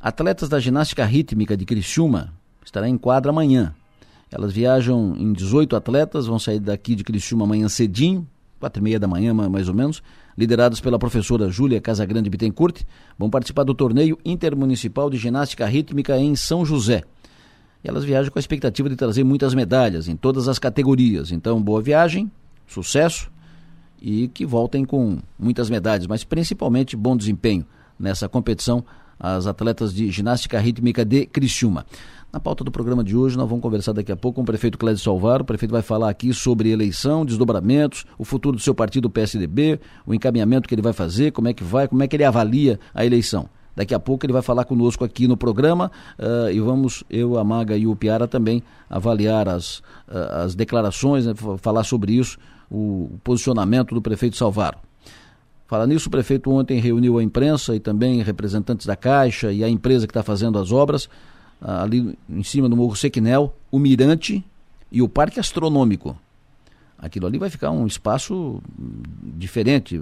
Atletas 0.00 0.48
da 0.48 0.58
ginástica 0.58 1.04
rítmica 1.04 1.56
de 1.56 1.64
Criciúma 1.64 2.32
estará 2.64 2.88
em 2.88 2.98
quadra 2.98 3.30
amanhã. 3.30 3.72
Elas 4.30 4.52
viajam 4.52 5.14
em 5.16 5.32
18 5.32 5.76
atletas, 5.76 6.26
vão 6.26 6.38
sair 6.38 6.58
daqui 6.58 6.94
de 6.94 7.04
Criciúma 7.04 7.44
amanhã 7.44 7.68
cedinho, 7.68 8.26
quatro 8.58 8.80
e 8.80 8.84
meia 8.84 8.98
da 8.98 9.06
manhã 9.06 9.32
mais 9.32 9.68
ou 9.68 9.74
menos, 9.74 10.02
liderados 10.36 10.80
pela 10.80 10.98
professora 10.98 11.50
Júlia 11.50 11.80
Casagrande 11.80 12.30
Bittencourt, 12.30 12.82
vão 13.18 13.30
participar 13.30 13.64
do 13.64 13.74
torneio 13.74 14.18
intermunicipal 14.24 15.10
de 15.10 15.16
ginástica 15.16 15.66
rítmica 15.66 16.18
em 16.18 16.34
São 16.34 16.64
José. 16.64 17.02
E 17.84 17.88
elas 17.88 18.04
viajam 18.04 18.32
com 18.32 18.38
a 18.38 18.40
expectativa 18.40 18.88
de 18.88 18.96
trazer 18.96 19.24
muitas 19.24 19.54
medalhas 19.54 20.08
em 20.08 20.16
todas 20.16 20.48
as 20.48 20.58
categorias. 20.58 21.32
Então, 21.32 21.60
boa 21.60 21.82
viagem, 21.82 22.30
sucesso 22.66 23.30
e 24.00 24.28
que 24.28 24.46
voltem 24.46 24.84
com 24.84 25.18
muitas 25.38 25.68
medalhas, 25.68 26.06
mas 26.06 26.24
principalmente 26.24 26.96
bom 26.96 27.16
desempenho 27.16 27.66
nessa 27.98 28.28
competição 28.28 28.84
as 29.18 29.46
atletas 29.46 29.94
de 29.94 30.10
ginástica 30.10 30.58
rítmica 30.58 31.04
de 31.04 31.26
Criciúma. 31.26 31.86
Na 32.32 32.40
pauta 32.40 32.64
do 32.64 32.70
programa 32.70 33.04
de 33.04 33.14
hoje, 33.14 33.36
nós 33.36 33.46
vamos 33.46 33.62
conversar 33.62 33.92
daqui 33.92 34.10
a 34.10 34.16
pouco 34.16 34.36
com 34.36 34.42
o 34.42 34.44
prefeito 34.46 34.78
Clédio 34.78 35.02
Salvaro. 35.02 35.42
O 35.42 35.44
prefeito 35.44 35.70
vai 35.70 35.82
falar 35.82 36.08
aqui 36.08 36.32
sobre 36.32 36.70
eleição, 36.70 37.26
desdobramentos, 37.26 38.06
o 38.16 38.24
futuro 38.24 38.56
do 38.56 38.62
seu 38.62 38.74
partido, 38.74 39.10
PSDB, 39.10 39.78
o 40.06 40.14
encaminhamento 40.14 40.66
que 40.66 40.74
ele 40.74 40.80
vai 40.80 40.94
fazer, 40.94 41.30
como 41.32 41.48
é 41.48 41.52
que 41.52 41.62
vai, 41.62 41.86
como 41.86 42.02
é 42.02 42.08
que 42.08 42.16
ele 42.16 42.24
avalia 42.24 42.80
a 42.94 43.04
eleição. 43.04 43.50
Daqui 43.76 43.94
a 43.94 44.00
pouco 44.00 44.24
ele 44.24 44.32
vai 44.32 44.40
falar 44.40 44.64
conosco 44.64 45.04
aqui 45.04 45.28
no 45.28 45.36
programa 45.36 45.92
uh, 46.18 46.50
e 46.50 46.58
vamos, 46.58 47.04
eu, 47.10 47.38
a 47.38 47.44
Maga 47.44 47.76
e 47.76 47.86
o 47.86 47.94
Piara 47.94 48.26
também 48.26 48.62
avaliar 48.88 49.46
as, 49.46 49.80
uh, 50.08 50.42
as 50.42 50.54
declarações, 50.54 51.26
né, 51.26 51.34
falar 51.58 51.84
sobre 51.84 52.14
isso, 52.14 52.38
o, 52.70 53.10
posicionamento 53.22 53.94
do 53.94 54.00
prefeito 54.00 54.38
Salvaro. 54.38 54.78
Fala 55.66 55.86
nisso, 55.86 56.08
o 56.08 56.10
prefeito 56.10 56.50
ontem 56.50 56.80
reuniu 56.80 57.18
a 57.18 57.22
imprensa 57.22 57.76
e 57.76 57.80
também 57.80 58.22
representantes 58.22 58.86
da 58.86 58.96
Caixa 58.96 59.52
e 59.52 59.62
a 59.62 59.68
empresa 59.68 60.06
que 60.06 60.10
está 60.10 60.22
fazendo 60.22 60.58
as 60.58 60.72
obras 60.72 61.10
ali 61.62 62.18
em 62.28 62.42
cima 62.42 62.68
do 62.68 62.76
Morro 62.76 62.96
Sequinel, 62.96 63.54
o 63.70 63.78
Mirante 63.78 64.44
e 64.90 65.00
o 65.00 65.08
Parque 65.08 65.38
Astronômico. 65.38 66.16
Aquilo 66.98 67.26
ali 67.26 67.36
vai 67.36 67.50
ficar 67.50 67.72
um 67.72 67.84
espaço 67.84 68.62
diferente, 69.36 69.98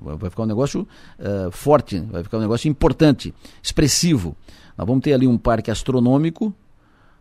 vai 0.00 0.30
ficar 0.30 0.42
um 0.42 0.46
negócio 0.46 0.86
uh, 1.18 1.50
forte, 1.52 2.00
vai 2.00 2.24
ficar 2.24 2.38
um 2.38 2.40
negócio 2.40 2.68
importante, 2.68 3.32
expressivo. 3.62 4.34
Nós 4.76 4.84
vamos 4.86 5.02
ter 5.02 5.12
ali 5.12 5.28
um 5.28 5.38
parque 5.38 5.70
astronômico 5.70 6.52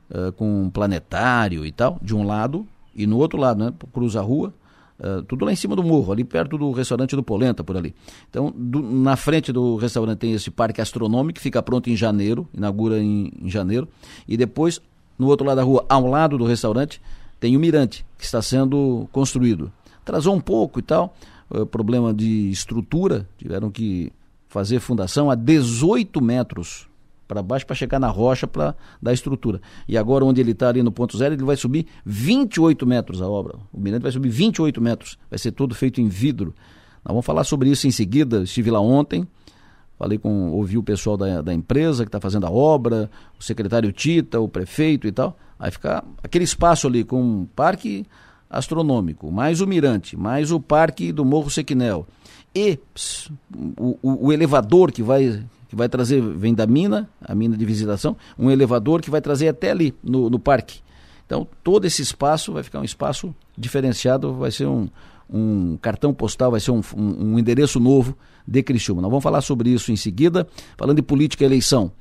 uh, 0.09 0.31
com 0.31 0.63
um 0.63 0.69
planetário 0.71 1.63
e 1.63 1.71
tal, 1.71 1.99
de 2.01 2.15
um 2.15 2.23
lado, 2.23 2.65
e 2.95 3.05
no 3.05 3.17
outro 3.17 3.37
lado, 3.37 3.63
né, 3.63 3.71
cruza 3.93 4.19
a 4.19 4.23
rua, 4.23 4.51
Uh, 4.99 5.23
tudo 5.23 5.45
lá 5.45 5.53
em 5.53 5.55
cima 5.55 5.77
do 5.77 5.83
morro, 5.83 6.11
ali 6.11 6.25
perto 6.25 6.57
do 6.57 6.71
restaurante 6.71 7.15
do 7.15 7.23
Polenta, 7.23 7.63
por 7.63 7.77
ali. 7.77 7.95
Então, 8.29 8.53
do, 8.53 8.81
na 8.81 9.15
frente 9.15 9.49
do 9.53 9.77
restaurante 9.77 10.17
tem 10.19 10.33
esse 10.33 10.51
parque 10.51 10.81
astronômico, 10.81 11.35
que 11.35 11.41
fica 11.41 11.63
pronto 11.63 11.89
em 11.89 11.95
janeiro, 11.95 12.45
inaugura 12.53 12.99
em, 12.99 13.31
em, 13.41 13.49
janeiro. 13.49 13.87
E 14.27 14.35
depois, 14.35 14.81
no 15.17 15.27
outro 15.27 15.47
lado 15.47 15.55
da 15.55 15.63
rua, 15.63 15.85
ao 15.87 16.05
lado 16.05 16.37
do 16.37 16.43
restaurante, 16.43 17.01
tem 17.39 17.55
o 17.55 17.59
Mirante, 17.61 18.05
que 18.17 18.25
está 18.25 18.41
sendo 18.41 19.07
construído. 19.13 19.71
Atrasou 20.01 20.35
um 20.35 20.41
pouco 20.41 20.79
e 20.79 20.81
tal, 20.81 21.15
uh, 21.49 21.65
problema 21.65 22.13
de 22.13 22.49
estrutura, 22.49 23.25
tiveram 23.37 23.71
que 23.71 24.11
fazer 24.49 24.81
fundação 24.81 25.31
a 25.31 25.35
18 25.35 26.21
metros 26.21 26.88
para 27.29 27.43
baixo 27.43 27.63
para 27.63 27.75
chegar 27.75 27.99
na 27.99 28.07
rocha 28.07 28.47
para 28.47 28.75
dar 28.99 29.13
estrutura. 29.13 29.61
E 29.87 29.95
agora, 29.95 30.25
onde 30.25 30.41
ele 30.41 30.51
está 30.51 30.69
ali 30.69 30.81
no 30.81 30.91
ponto 30.91 31.15
zero, 31.15 31.35
ele 31.35 31.43
vai 31.43 31.55
subir 31.55 31.85
28 32.03 32.87
metros 32.87 33.21
a 33.21 33.29
obra. 33.29 33.55
O 33.71 33.79
mirante 33.79 34.01
vai 34.01 34.11
subir 34.11 34.29
28 34.29 34.81
metros. 34.81 35.15
Vai 35.29 35.37
ser 35.37 35.51
todo 35.51 35.75
feito 35.75 36.01
em 36.01 36.07
vidro. 36.07 36.55
Nós 37.05 37.13
vamos 37.13 37.25
falar 37.25 37.43
sobre 37.43 37.69
isso 37.69 37.85
em 37.85 37.91
seguida. 37.91 38.41
Estive 38.41 38.71
lá 38.71 38.81
ontem. 38.81 39.27
Falei 39.95 40.17
com, 40.17 40.49
ouvi 40.53 40.75
o 40.75 40.81
pessoal 40.81 41.15
da, 41.15 41.43
da 41.43 41.53
empresa 41.53 42.03
que 42.03 42.07
está 42.07 42.19
fazendo 42.19 42.47
a 42.47 42.49
obra, 42.49 43.11
o 43.39 43.43
secretário 43.43 43.91
Tita, 43.91 44.39
o 44.39 44.49
prefeito 44.49 45.05
e 45.05 45.11
tal. 45.11 45.37
Vai 45.59 45.69
ficar 45.69 46.03
aquele 46.23 46.45
espaço 46.45 46.87
ali 46.87 47.03
com 47.03 47.21
um 47.21 47.45
parque 47.45 48.07
astronômico, 48.49 49.31
mais 49.31 49.61
o 49.61 49.67
mirante, 49.67 50.17
mais 50.17 50.51
o 50.51 50.59
parque 50.59 51.11
do 51.11 51.23
Morro 51.23 51.51
Sequinel. 51.51 52.07
E 52.55 52.79
o, 53.77 53.99
o, 54.01 54.27
o 54.27 54.33
elevador 54.33 54.91
que 54.91 55.03
vai 55.03 55.43
que 55.69 55.75
vai 55.75 55.87
trazer, 55.87 56.19
vem 56.21 56.53
da 56.53 56.65
mina, 56.65 57.07
a 57.21 57.35
mina 57.35 57.55
de 57.55 57.63
visitação, 57.63 58.17
um 58.37 58.49
elevador 58.49 59.01
que 59.01 59.09
vai 59.09 59.21
trazer 59.21 59.47
até 59.47 59.69
ali, 59.69 59.93
no, 60.03 60.29
no 60.29 60.39
parque. 60.39 60.79
Então, 61.25 61.47
todo 61.63 61.85
esse 61.85 62.01
espaço 62.01 62.51
vai 62.51 62.63
ficar 62.63 62.79
um 62.79 62.83
espaço 62.83 63.33
diferenciado, 63.55 64.33
vai 64.33 64.49
ser 64.49 64.65
um, 64.65 64.89
um 65.29 65.77
cartão 65.79 66.11
postal, 66.11 66.49
vai 66.49 66.59
ser 66.59 66.71
um, 66.71 66.81
um, 66.97 67.33
um, 67.33 67.39
endereço 67.39 67.79
novo 67.79 68.17
de 68.47 68.63
Criciúma. 68.63 68.99
Nós 68.99 69.11
vamos 69.11 69.23
falar 69.23 69.41
sobre 69.41 69.69
isso 69.69 69.91
em 69.91 69.95
seguida, 69.95 70.47
falando 70.75 70.95
de 70.95 71.03
política 71.03 71.43
e 71.43 71.45
eleição. 71.45 71.91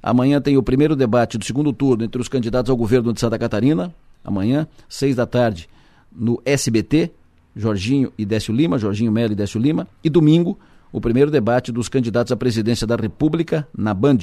Amanhã 0.00 0.40
tem 0.40 0.56
o 0.56 0.62
primeiro 0.62 0.94
debate 0.94 1.36
do 1.36 1.44
segundo 1.44 1.72
turno 1.72 2.04
entre 2.04 2.20
os 2.20 2.28
candidatos 2.28 2.70
ao 2.70 2.76
governo 2.76 3.12
de 3.12 3.18
Santa 3.18 3.36
Catarina, 3.36 3.92
amanhã, 4.22 4.68
seis 4.88 5.16
da 5.16 5.26
tarde, 5.26 5.68
no 6.12 6.40
SBT, 6.44 7.10
Jorginho 7.56 8.12
e 8.16 8.24
Décio 8.24 8.54
Lima, 8.54 8.78
Jorginho 8.78 9.10
Melo 9.10 9.32
e 9.32 9.36
Décio 9.36 9.60
Lima, 9.60 9.88
e 10.04 10.08
domingo, 10.08 10.56
o 10.96 11.00
primeiro 11.00 11.30
debate 11.30 11.70
dos 11.70 11.90
candidatos 11.90 12.32
à 12.32 12.36
presidência 12.38 12.86
da 12.86 12.96
República 12.96 13.68
na 13.76 13.92
Band. 13.92 14.16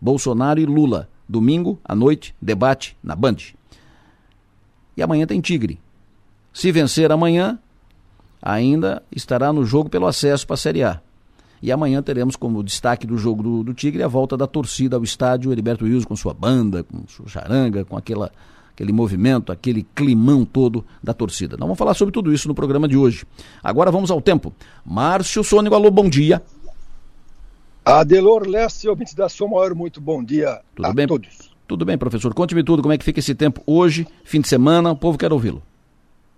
Bolsonaro 0.00 0.60
e 0.60 0.64
Lula. 0.64 1.08
Domingo 1.28 1.80
à 1.84 1.92
noite, 1.92 2.36
debate 2.40 2.96
na 3.02 3.16
Band. 3.16 3.34
E 4.96 5.02
amanhã 5.02 5.26
tem 5.26 5.40
Tigre. 5.40 5.80
Se 6.52 6.70
vencer 6.70 7.10
amanhã, 7.10 7.58
ainda 8.40 9.02
estará 9.10 9.52
no 9.52 9.66
jogo 9.66 9.90
pelo 9.90 10.06
acesso 10.06 10.46
para 10.46 10.54
a 10.54 10.56
Série 10.56 10.84
A. 10.84 11.00
E 11.60 11.72
amanhã 11.72 12.00
teremos 12.00 12.36
como 12.36 12.62
destaque 12.62 13.08
do 13.08 13.18
jogo 13.18 13.42
do, 13.42 13.64
do 13.64 13.74
Tigre 13.74 14.04
a 14.04 14.08
volta 14.08 14.36
da 14.36 14.46
torcida 14.46 14.94
ao 14.94 15.02
estádio 15.02 15.50
Heriberto 15.50 15.84
Wilson 15.84 16.06
com 16.06 16.14
sua 16.14 16.32
banda, 16.32 16.84
com 16.84 17.08
sua 17.08 17.26
charanga, 17.26 17.84
com 17.84 17.96
aquela 17.96 18.30
aquele 18.80 18.92
movimento, 18.94 19.52
aquele 19.52 19.86
climão 19.94 20.42
todo 20.42 20.82
da 21.02 21.12
torcida. 21.12 21.54
Nós 21.58 21.66
vamos 21.66 21.78
falar 21.78 21.92
sobre 21.92 22.12
tudo 22.12 22.32
isso 22.32 22.48
no 22.48 22.54
programa 22.54 22.88
de 22.88 22.96
hoje. 22.96 23.26
Agora 23.62 23.90
vamos 23.90 24.10
ao 24.10 24.22
tempo. 24.22 24.54
Márcio 24.86 25.44
Sônico, 25.44 25.74
alô, 25.74 25.90
bom 25.90 26.08
dia. 26.08 26.42
Adelor 27.84 28.48
Leste, 28.48 28.88
ouvinte 28.88 29.14
da 29.14 29.28
Sua 29.28 29.46
Maior, 29.48 29.74
muito 29.74 30.00
bom 30.00 30.24
dia 30.24 30.60
tudo 30.74 30.86
a 30.86 30.92
bem? 30.94 31.06
todos. 31.06 31.50
Tudo 31.66 31.84
bem, 31.84 31.98
professor. 31.98 32.32
Conte-me 32.32 32.64
tudo, 32.64 32.80
como 32.80 32.94
é 32.94 32.98
que 32.98 33.04
fica 33.04 33.20
esse 33.20 33.34
tempo 33.34 33.62
hoje, 33.66 34.06
fim 34.24 34.40
de 34.40 34.48
semana, 34.48 34.90
o 34.90 34.96
povo 34.96 35.18
quer 35.18 35.30
ouvi-lo. 35.30 35.62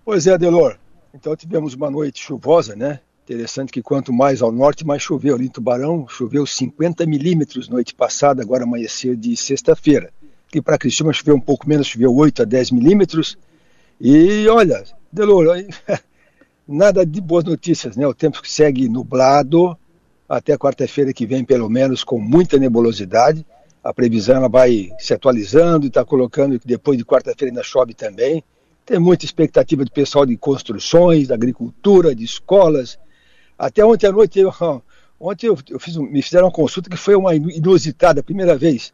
Pois 0.03 0.27
é, 0.27 0.33
Adelor. 0.33 0.75
Então 1.13 1.35
tivemos 1.37 1.73
uma 1.73 1.89
noite 1.89 2.21
chuvosa, 2.21 2.75
né? 2.75 2.99
Interessante 3.23 3.71
que 3.71 3.81
quanto 3.81 4.11
mais 4.11 4.41
ao 4.41 4.51
norte, 4.51 4.85
mais 4.85 5.01
choveu. 5.01 5.35
Ali 5.35 5.45
em 5.45 5.49
Tubarão, 5.49 6.05
choveu 6.09 6.45
50 6.45 7.05
milímetros 7.05 7.69
noite 7.69 7.95
passada, 7.95 8.41
agora 8.41 8.65
amanhecer 8.65 9.15
de 9.15 9.37
sexta-feira 9.37 10.11
que 10.53 10.61
para 10.61 10.77
Criciúma 10.77 11.11
choveu 11.11 11.35
um 11.35 11.39
pouco 11.39 11.67
menos, 11.67 11.87
choveu 11.87 12.15
8 12.15 12.43
a 12.43 12.45
10 12.45 12.69
milímetros. 12.69 13.35
E 13.99 14.47
olha, 14.47 14.83
Delor, 15.11 15.47
nada 16.67 17.03
de 17.03 17.19
boas 17.19 17.43
notícias, 17.43 17.97
né? 17.97 18.05
O 18.05 18.13
tempo 18.13 18.39
segue 18.47 18.87
nublado 18.87 19.75
até 20.29 20.55
quarta-feira 20.55 21.11
que 21.11 21.25
vem, 21.25 21.43
pelo 21.43 21.67
menos, 21.67 22.03
com 22.03 22.19
muita 22.19 22.59
nebulosidade. 22.59 23.43
A 23.83 23.91
previsão 23.91 24.35
ela 24.35 24.47
vai 24.47 24.91
se 24.99 25.11
atualizando 25.11 25.87
e 25.87 25.87
está 25.87 26.05
colocando 26.05 26.59
que 26.59 26.67
depois 26.67 26.99
de 26.99 27.03
quarta-feira 27.03 27.51
ainda 27.51 27.63
chove 27.63 27.95
também. 27.95 28.43
Tem 28.85 28.99
muita 28.99 29.25
expectativa 29.25 29.83
do 29.83 29.89
pessoal 29.91 30.23
de 30.23 30.37
construções, 30.37 31.29
da 31.29 31.33
agricultura, 31.33 32.13
de 32.13 32.23
escolas. 32.23 32.99
Até 33.57 33.83
ontem 33.83 34.05
à 34.05 34.11
noite, 34.11 34.37
eu, 34.37 34.53
ontem 35.19 35.47
eu, 35.47 35.79
fiz, 35.79 35.97
me 35.97 36.21
fizeram 36.21 36.45
uma 36.45 36.53
consulta 36.53 36.91
que 36.91 36.97
foi 36.97 37.15
uma 37.15 37.33
inusitada, 37.33 38.21
primeira 38.21 38.55
vez. 38.55 38.93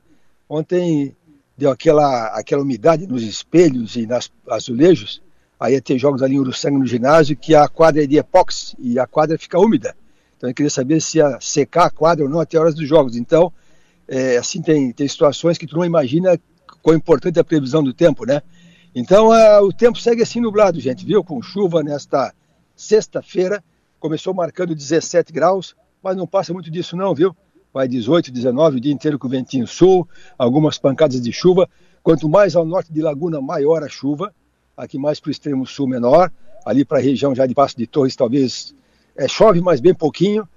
Ontem 0.50 1.16
deu 1.60 1.70
aquela, 1.70 2.28
aquela 2.28 2.62
umidade 2.62 3.06
nos 3.06 3.22
espelhos 3.22 3.98
e 3.98 4.08
nas 4.08 4.32
azulejos, 4.50 5.22
aí 5.60 5.74
ia 5.74 5.82
ter 5.82 6.00
jogos 6.00 6.24
ali 6.24 6.36
em 6.36 6.40
Uruçanga 6.40 6.80
no 6.80 6.86
ginásio, 6.86 7.36
que 7.36 7.54
a 7.54 7.68
quadra 7.68 8.04
é 8.04 8.08
de 8.08 8.18
epóxi 8.18 8.78
e 8.80 8.98
a 8.98 9.06
quadra 9.06 9.38
fica 9.38 9.60
úmida. 9.60 9.94
Então 10.38 10.50
eu 10.50 10.54
queria 10.54 10.70
saber 10.70 11.02
se 11.02 11.18
ia 11.18 11.38
secar 11.42 11.88
a 11.88 11.90
quadra 11.90 12.24
ou 12.24 12.32
não 12.32 12.40
até 12.40 12.58
horas 12.58 12.74
dos 12.74 12.88
jogos. 12.88 13.18
Então, 13.18 13.52
é, 14.08 14.38
assim, 14.38 14.62
tem, 14.62 14.94
tem 14.94 15.06
situações 15.06 15.58
que 15.58 15.68
tu 15.68 15.76
não 15.76 15.84
imagina 15.84 16.40
quão 16.82 16.96
importante 16.96 17.38
é 17.38 17.42
a 17.42 17.44
previsão 17.44 17.84
do 17.84 17.94
tempo, 17.94 18.26
né? 18.26 18.42
Então 18.96 19.30
o 19.62 19.74
tempo 19.74 20.00
segue 20.00 20.24
assim 20.24 20.40
nublado, 20.40 20.80
gente, 20.80 21.06
viu? 21.06 21.24
Com 21.24 21.42
chuva 21.42 21.84
nesta 21.84 22.34
sexta-feira, 22.74 23.62
começou 24.00 24.34
marcando 24.34 24.74
17 24.74 25.34
graus, 25.34 25.76
mas 26.02 26.16
não 26.16 26.26
passa 26.26 26.54
muito 26.54 26.72
disso 26.72 26.96
não, 26.96 27.14
viu? 27.14 27.36
Vai 27.74 27.88
18, 27.88 28.32
19, 28.32 28.78
o 28.78 28.80
dia 28.80 28.94
inteiro 28.94 29.20
com 29.20 29.28
ventinho 29.28 29.68
sul, 29.68 30.08
algumas 30.38 30.78
pancadas 30.78 31.22
de 31.22 31.32
chuva. 31.32 31.70
Quanto 32.02 32.28
mais 32.28 32.56
ao 32.56 32.66
norte 32.66 32.92
de 32.92 33.02
Laguna, 33.02 33.42
maior 33.42 33.84
a 33.84 33.90
chuva. 33.90 34.34
Aqui 34.76 34.98
mais 34.98 35.20
para 35.20 35.30
o 35.30 35.32
extremo 35.32 35.66
sul, 35.66 35.88
menor. 35.88 36.32
Ali 36.66 36.84
para 36.84 36.98
a 36.98 37.02
região 37.02 37.34
já 37.36 37.46
de 37.46 37.54
Passo 37.54 37.78
de 37.78 37.86
Torres, 37.88 38.16
talvez 38.16 38.74
é, 39.16 39.28
chove, 39.28 39.62
mas 39.62 39.80
bem 39.80 39.94
pouquinho. 39.94 40.48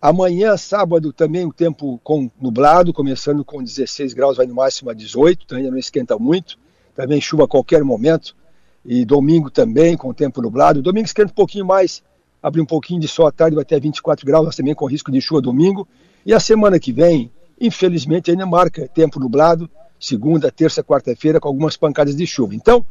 Amanhã, 0.00 0.56
sábado, 0.56 1.12
também 1.12 1.46
o 1.46 1.52
tempo 1.52 1.98
com 2.04 2.30
nublado, 2.40 2.92
começando 2.92 3.44
com 3.44 3.62
16 3.62 4.12
graus, 4.12 4.36
vai 4.36 4.46
no 4.46 4.54
máximo 4.54 4.90
a 4.90 4.94
18, 4.94 5.44
então 5.44 5.56
ainda 5.56 5.70
não 5.70 5.78
esquenta 5.78 6.18
muito. 6.18 6.58
Também 6.94 7.20
chuva 7.20 7.44
a 7.44 7.48
qualquer 7.48 7.82
momento. 7.82 8.36
E 8.84 9.04
domingo 9.04 9.50
também, 9.50 9.96
com 9.96 10.10
o 10.10 10.14
tempo 10.14 10.42
nublado. 10.42 10.82
Domingo 10.82 11.06
esquenta 11.06 11.32
um 11.32 11.34
pouquinho 11.34 11.64
mais, 11.64 12.02
abrir 12.42 12.60
um 12.60 12.66
pouquinho 12.66 13.00
de 13.00 13.08
sol 13.08 13.26
à 13.26 13.32
tarde, 13.32 13.54
vai 13.54 13.62
até 13.62 13.80
24 13.80 14.26
graus, 14.26 14.44
mas 14.44 14.56
também 14.56 14.74
com 14.74 14.84
risco 14.84 15.10
de 15.10 15.20
chuva 15.22 15.40
domingo. 15.40 15.88
E 16.24 16.32
a 16.32 16.40
semana 16.40 16.78
que 16.78 16.92
vem, 16.92 17.30
infelizmente, 17.60 18.30
ainda 18.30 18.46
marca 18.46 18.88
tempo 18.88 19.20
nublado, 19.20 19.68
segunda, 20.00 20.50
terça, 20.50 20.82
quarta-feira, 20.82 21.38
com 21.38 21.48
algumas 21.48 21.76
pancadas 21.76 22.16
de 22.16 22.26
chuva. 22.26 22.54
Então, 22.54 22.84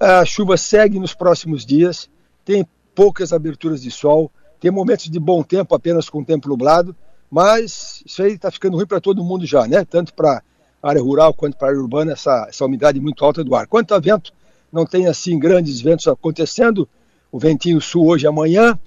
a 0.00 0.24
chuva 0.24 0.56
segue 0.56 0.98
nos 0.98 1.14
próximos 1.14 1.66
dias, 1.66 2.08
tem 2.44 2.66
poucas 2.94 3.32
aberturas 3.32 3.82
de 3.82 3.90
sol, 3.90 4.30
tem 4.60 4.70
momentos 4.70 5.08
de 5.08 5.18
bom 5.18 5.42
tempo 5.42 5.74
apenas 5.74 6.08
com 6.08 6.22
tempo 6.24 6.48
nublado, 6.48 6.94
mas 7.30 8.02
isso 8.06 8.22
aí 8.22 8.32
está 8.32 8.50
ficando 8.50 8.76
ruim 8.76 8.86
para 8.86 9.00
todo 9.00 9.24
mundo 9.24 9.44
já, 9.44 9.66
né? 9.66 9.84
Tanto 9.84 10.14
para 10.14 10.42
a 10.82 10.88
área 10.88 11.02
rural 11.02 11.34
quanto 11.34 11.56
para 11.56 11.68
a 11.68 11.70
área 11.70 11.80
urbana, 11.80 12.12
essa, 12.12 12.46
essa 12.48 12.64
umidade 12.64 13.00
muito 13.00 13.24
alta 13.24 13.44
do 13.44 13.54
ar. 13.54 13.66
Quanto 13.66 13.94
a 13.94 13.98
vento, 13.98 14.32
não 14.72 14.86
tem 14.86 15.06
assim 15.06 15.38
grandes 15.38 15.80
ventos 15.80 16.06
acontecendo, 16.08 16.88
o 17.30 17.38
ventinho 17.38 17.80
sul 17.80 18.06
hoje 18.06 18.24
e 18.24 18.28
amanhã, 18.28 18.78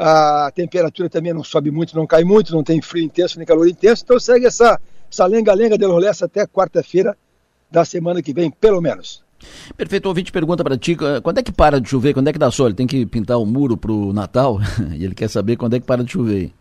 a 0.00 0.52
temperatura 0.54 1.10
também 1.10 1.34
não 1.34 1.42
sobe 1.42 1.72
muito, 1.72 1.96
não 1.96 2.06
cai 2.06 2.22
muito, 2.22 2.54
não 2.54 2.62
tem 2.62 2.80
frio 2.80 3.04
intenso 3.04 3.36
nem 3.36 3.44
calor 3.44 3.66
intenso, 3.66 4.04
então 4.04 4.20
segue 4.20 4.46
essa 4.46 4.78
lenga-lenga 5.26 5.76
de 5.76 5.84
Lolessa 5.84 6.26
até 6.26 6.46
quarta-feira 6.46 7.18
da 7.68 7.84
semana 7.84 8.22
que 8.22 8.32
vem, 8.32 8.48
pelo 8.48 8.80
menos. 8.80 9.24
Perfeito, 9.76 10.06
o 10.06 10.08
ouvinte 10.08 10.30
pergunta 10.30 10.62
para 10.62 10.78
ti, 10.78 10.92
eh, 10.92 11.20
quando 11.20 11.38
é 11.38 11.42
que 11.42 11.50
para 11.50 11.80
de 11.80 11.88
chover, 11.88 12.14
quando 12.14 12.28
é 12.28 12.32
que 12.32 12.38
dá 12.38 12.48
sol? 12.48 12.66
Ele 12.66 12.76
tem 12.76 12.86
que 12.86 13.04
pintar 13.06 13.38
o 13.38 13.42
um 13.42 13.46
muro 13.46 13.76
para 13.76 13.90
o 13.90 14.12
Natal 14.12 14.60
e 14.94 15.04
ele 15.04 15.16
quer 15.16 15.28
saber 15.28 15.56
quando 15.56 15.74
é 15.74 15.80
que 15.80 15.86
para 15.86 16.04
de 16.04 16.12
chover. 16.12 16.52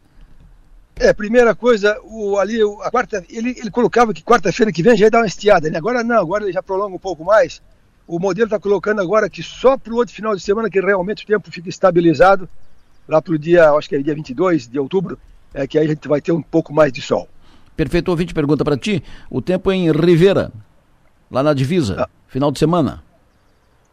É, 0.95 1.13
primeira 1.13 1.53
coisa, 1.53 1.95
o, 2.05 2.39
ali, 2.39 2.59
a 2.81 2.89
quarta, 2.89 3.23
ele, 3.29 3.51
ele 3.51 3.69
colocava 3.69 4.15
que 4.15 4.23
quarta-feira 4.23 4.71
que 4.71 4.81
vem 4.81 4.97
já 4.97 5.05
ia 5.05 5.11
dar 5.11 5.19
uma 5.19 5.27
estiada, 5.27 5.69
né? 5.69 5.77
Agora 5.77 6.03
não, 6.03 6.17
agora 6.17 6.43
ele 6.43 6.53
já 6.53 6.63
prolonga 6.63 6.95
um 6.95 6.99
pouco 6.99 7.23
mais. 7.23 7.61
O 8.07 8.19
modelo 8.19 8.45
está 8.45 8.59
colocando 8.59 8.99
agora 8.99 9.29
que 9.29 9.43
só 9.43 9.77
para 9.77 9.93
o 9.93 9.97
outro 9.97 10.15
final 10.15 10.35
de 10.35 10.41
semana 10.41 10.71
que 10.71 10.79
realmente 10.79 11.23
o 11.23 11.27
tempo 11.27 11.51
fica 11.51 11.69
estabilizado, 11.69 12.49
lá 13.07 13.21
para 13.21 13.33
o 13.33 13.39
dia, 13.39 13.71
acho 13.71 13.89
que 13.89 13.95
é 13.95 14.01
dia 14.01 14.13
22 14.13 14.67
de 14.67 14.79
outubro, 14.79 15.17
é 15.53 15.65
que 15.65 15.77
aí 15.77 15.85
a 15.85 15.89
gente 15.89 16.07
vai 16.07 16.21
ter 16.21 16.31
um 16.31 16.41
pouco 16.41 16.73
mais 16.73 16.91
de 16.91 17.01
sol. 17.01 17.27
Perfeito, 17.75 18.09
ouvinte 18.09 18.33
pergunta 18.33 18.65
para 18.65 18.75
ti, 18.75 19.03
o 19.29 19.41
tempo 19.41 19.71
em 19.71 19.91
Rivera, 19.91 20.51
lá 21.29 21.43
na 21.43 21.53
divisa, 21.53 22.03
ah. 22.03 22.09
final 22.27 22.51
de 22.51 22.59
semana. 22.59 23.03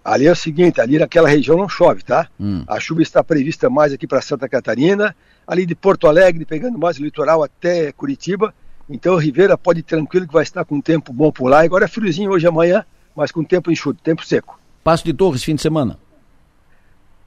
Ali 0.04 0.26
é 0.26 0.32
o 0.32 0.36
seguinte, 0.36 0.80
ali 0.80 0.98
naquela 0.98 1.28
região 1.28 1.56
não 1.56 1.68
chove, 1.68 2.02
tá? 2.02 2.28
Hum. 2.38 2.62
A 2.66 2.78
chuva 2.78 3.00
está 3.00 3.24
prevista 3.24 3.70
mais 3.70 3.92
aqui 3.92 4.06
para 4.06 4.20
Santa 4.20 4.48
Catarina, 4.48 5.16
ali 5.46 5.64
de 5.64 5.74
Porto 5.74 6.06
Alegre, 6.06 6.44
pegando 6.44 6.78
mais 6.78 6.98
o 6.98 7.02
litoral 7.02 7.42
até 7.42 7.90
Curitiba. 7.92 8.54
Então 8.88 9.16
Rivera 9.16 9.56
pode 9.56 9.80
ir 9.80 9.82
tranquilo 9.82 10.26
que 10.26 10.32
vai 10.32 10.42
estar 10.42 10.62
com 10.64 10.76
um 10.76 10.80
tempo 10.80 11.10
bom 11.10 11.32
por 11.32 11.48
lá. 11.48 11.62
Agora 11.62 11.86
é 11.86 11.88
friozinho 11.88 12.30
hoje 12.30 12.46
amanhã, 12.46 12.84
mas 13.16 13.32
com 13.32 13.42
tempo 13.42 13.70
enxuto, 13.70 14.02
tempo 14.02 14.24
seco. 14.26 14.60
Passo 14.82 15.04
de 15.04 15.14
Torres, 15.14 15.42
fim 15.42 15.54
de 15.54 15.62
semana. 15.62 15.98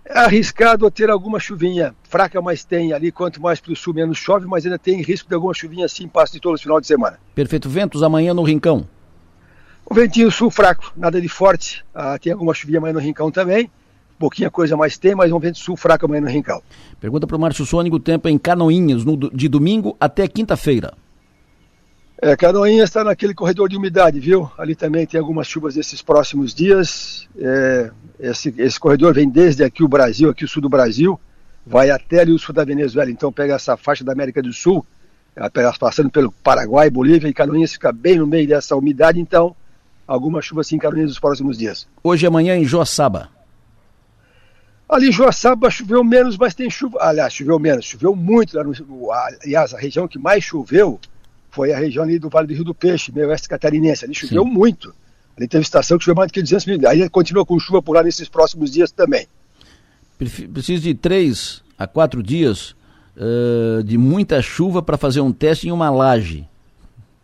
É 0.09 0.19
arriscado 0.19 0.89
ter 0.89 1.09
alguma 1.09 1.37
chuvinha 1.37 1.93
fraca, 2.03 2.41
mas 2.41 2.63
tem 2.63 2.93
ali. 2.93 3.11
Quanto 3.11 3.41
mais 3.41 3.59
para 3.59 3.73
o 3.73 3.75
sul, 3.75 3.93
menos 3.93 4.17
chove, 4.17 4.47
mas 4.47 4.65
ainda 4.65 4.79
tem 4.79 5.01
risco 5.01 5.27
de 5.27 5.35
alguma 5.35 5.53
chuvinha 5.53 5.85
assim, 5.85 6.07
passo 6.07 6.31
de 6.31 6.39
todo 6.39 6.55
o 6.55 6.57
final 6.57 6.79
de 6.79 6.87
semana. 6.87 7.19
Perfeito. 7.35 7.67
Ventos 7.67 8.01
amanhã 8.01 8.33
no 8.33 8.43
Rincão. 8.43 8.87
O 9.85 9.93
ventinho 9.93 10.31
sul 10.31 10.49
fraco, 10.49 10.93
nada 10.95 11.19
de 11.19 11.27
forte. 11.27 11.83
Ah, 11.93 12.17
tem 12.17 12.31
alguma 12.31 12.53
chuvinha 12.53 12.79
amanhã 12.79 12.93
no 12.93 12.99
Rincão 12.99 13.29
também. 13.29 13.69
Pouquinha 14.17 14.49
coisa 14.49 14.77
mais 14.77 14.97
tem, 14.97 15.13
mas 15.13 15.31
um 15.31 15.39
vento 15.39 15.59
sul 15.59 15.75
fraco 15.75 16.05
amanhã 16.05 16.21
no 16.21 16.29
Rincão. 16.29 16.61
Pergunta 16.99 17.27
para 17.27 17.35
o 17.35 17.39
Márcio 17.39 17.65
Sônico 17.65 17.97
o 17.97 17.99
tempo 17.99 18.29
em 18.29 18.37
Canoinhas, 18.37 19.03
no, 19.03 19.17
de 19.17 19.47
domingo 19.47 19.95
até 19.99 20.27
quinta-feira. 20.27 20.93
É, 22.19 22.35
Canoinha 22.35 22.83
está 22.83 23.03
naquele 23.03 23.33
corredor 23.33 23.69
de 23.69 23.77
umidade, 23.77 24.19
viu? 24.19 24.49
Ali 24.57 24.73
também 24.73 25.05
tem 25.05 25.19
algumas 25.19 25.47
chuvas 25.47 25.77
esses 25.77 26.01
próximos 26.01 26.53
dias. 26.53 27.29
É, 27.37 27.91
esse, 28.19 28.53
esse 28.57 28.79
corredor 28.79 29.13
vem 29.13 29.29
desde 29.29 29.63
aqui 29.63 29.83
o 29.83 29.87
Brasil, 29.87 30.29
aqui 30.29 30.43
o 30.43 30.47
sul 30.47 30.61
do 30.61 30.69
Brasil, 30.69 31.19
vai 31.63 31.91
até 31.91 32.21
ali 32.21 32.31
o 32.31 32.39
sul 32.39 32.55
da 32.55 32.65
Venezuela. 32.65 33.11
Então 33.11 33.31
pega 33.31 33.53
essa 33.53 33.77
faixa 33.77 34.03
da 34.03 34.13
América 34.13 34.41
do 34.41 34.51
Sul, 34.51 34.83
passando 35.79 36.09
pelo 36.09 36.31
Paraguai, 36.31 36.89
Bolívia 36.89 37.27
e 37.27 37.33
Canoinhas 37.33 37.73
fica 37.73 37.91
bem 37.91 38.17
no 38.17 38.25
meio 38.25 38.47
dessa 38.47 38.75
umidade. 38.75 39.19
Então, 39.19 39.55
alguma 40.07 40.41
chuva 40.41 40.61
assim 40.61 40.77
em 40.77 40.79
Canoinhas 40.79 41.11
nos 41.11 41.19
próximos 41.19 41.55
dias. 41.55 41.87
Hoje 42.03 42.25
e 42.25 42.27
amanhã 42.27 42.57
em 42.57 42.65
Joaçaba. 42.65 43.29
Ali 44.89 45.09
em 45.09 45.11
Joaçaba 45.11 45.69
choveu 45.69 46.03
menos, 46.03 46.35
mas 46.35 46.55
tem 46.55 46.67
chuva. 46.67 46.97
Aliás, 46.99 47.31
choveu 47.31 47.59
menos, 47.59 47.85
choveu 47.85 48.15
muito 48.15 48.57
lá 48.57 48.63
no. 48.63 48.73
Aliás, 49.43 49.71
a 49.71 49.77
região 49.77 50.07
que 50.07 50.17
mais 50.17 50.43
choveu 50.43 50.99
foi 51.57 51.73
a 51.73 51.79
região 51.79 52.03
ali 52.03 52.19
do 52.19 52.29
Vale 52.29 52.45
do 52.45 52.53
Rio 52.53 52.63
do 52.63 52.75
Peixe, 52.75 53.11
meio 53.11 53.29
oeste 53.29 53.49
catarinense. 53.49 54.05
Ali 54.05 54.13
choveu 54.13 54.43
Sim. 54.43 54.49
muito. 54.51 54.93
Ali 55.35 55.47
teve 55.47 55.63
estação 55.63 55.97
que 55.97 56.03
choveu 56.03 56.17
mais 56.17 56.29
do 56.29 56.33
que 56.35 56.41
200 56.43 56.67
milímetros. 56.67 57.01
Aí 57.01 57.09
continua 57.09 57.43
com 57.43 57.57
chuva 57.57 57.81
por 57.81 57.95
lá 57.95 58.03
nesses 58.03 58.29
próximos 58.29 58.69
dias 58.69 58.91
também. 58.91 59.25
Preciso 60.19 60.83
de 60.83 60.93
três 60.93 61.63
a 61.75 61.87
quatro 61.87 62.21
dias 62.21 62.75
uh, 63.15 63.83
de 63.83 63.97
muita 63.97 64.39
chuva 64.39 64.83
para 64.83 64.97
fazer 64.97 65.21
um 65.21 65.31
teste 65.31 65.67
em 65.67 65.71
uma 65.71 65.89
laje. 65.89 66.47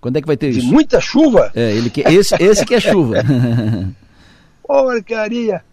Quando 0.02 0.18
é 0.18 0.22
que 0.22 0.28
vai 0.28 0.36
ter 0.36 0.52
de 0.52 0.58
isso? 0.58 0.68
De 0.68 0.74
muita 0.74 1.00
chuva? 1.00 1.52
É, 1.54 1.72
ele 1.72 1.92
que, 1.92 2.02
esse, 2.02 2.36
esse 2.42 2.66
que 2.66 2.74
é 2.74 2.80
chuva. 2.80 3.18
Porcaria! 4.66 5.64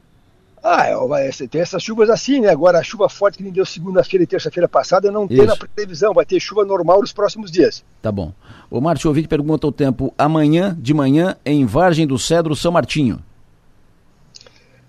Ah, 0.62 0.86
é, 0.88 1.30
tem 1.48 1.60
essas 1.60 1.82
chuvas 1.82 2.10
assim, 2.10 2.40
né? 2.40 2.50
Agora 2.50 2.78
a 2.78 2.82
chuva 2.82 3.08
forte 3.08 3.38
que 3.38 3.42
nem 3.42 3.52
deu 3.52 3.64
segunda-feira 3.64 4.24
e 4.24 4.26
terça-feira 4.26 4.68
passada 4.68 5.10
não 5.10 5.26
tem 5.26 5.46
na 5.46 5.56
previsão, 5.56 6.12
vai 6.12 6.26
ter 6.26 6.38
chuva 6.38 6.64
normal 6.64 7.00
nos 7.00 7.12
próximos 7.12 7.50
dias. 7.50 7.82
Tá 8.02 8.12
bom. 8.12 8.32
O 8.70 8.80
Márcio 8.80 9.08
Ouvinte 9.08 9.26
pergunta 9.26 9.66
o 9.66 9.72
tempo 9.72 10.12
amanhã 10.18 10.76
de 10.78 10.92
manhã 10.92 11.36
em 11.46 11.64
Vargem 11.64 12.06
do 12.06 12.18
Cedro, 12.18 12.54
São 12.54 12.72
Martinho. 12.72 13.20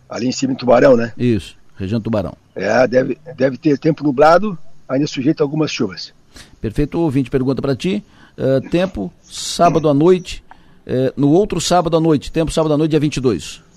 Ali 0.09 0.27
em 0.27 0.31
cima 0.31 0.51
em 0.51 0.57
Tubarão, 0.57 0.97
né? 0.97 1.13
Isso, 1.17 1.55
região 1.77 2.01
Tubarão. 2.01 2.33
É, 2.53 2.85
deve, 2.85 3.17
deve 3.37 3.57
ter 3.57 3.79
tempo 3.79 4.03
nublado, 4.03 4.57
ainda 4.89 5.07
sujeito 5.07 5.39
a 5.39 5.45
algumas 5.45 5.71
chuvas. 5.71 6.13
Perfeito, 6.59 6.97
o 6.97 7.01
ouvinte 7.01 7.29
pergunta 7.29 7.61
para 7.61 7.77
ti, 7.77 8.03
uh, 8.37 8.69
tempo 8.69 9.11
sábado 9.23 9.87
à 9.87 9.93
noite, 9.93 10.43
uh, 10.85 11.13
no 11.15 11.29
outro 11.29 11.61
sábado 11.61 11.95
à 11.95 11.99
noite, 11.99 12.29
tempo 12.29 12.51
sábado 12.51 12.73
à 12.73 12.77
noite 12.77 12.91
dia 12.91 12.99
22. 12.99 13.70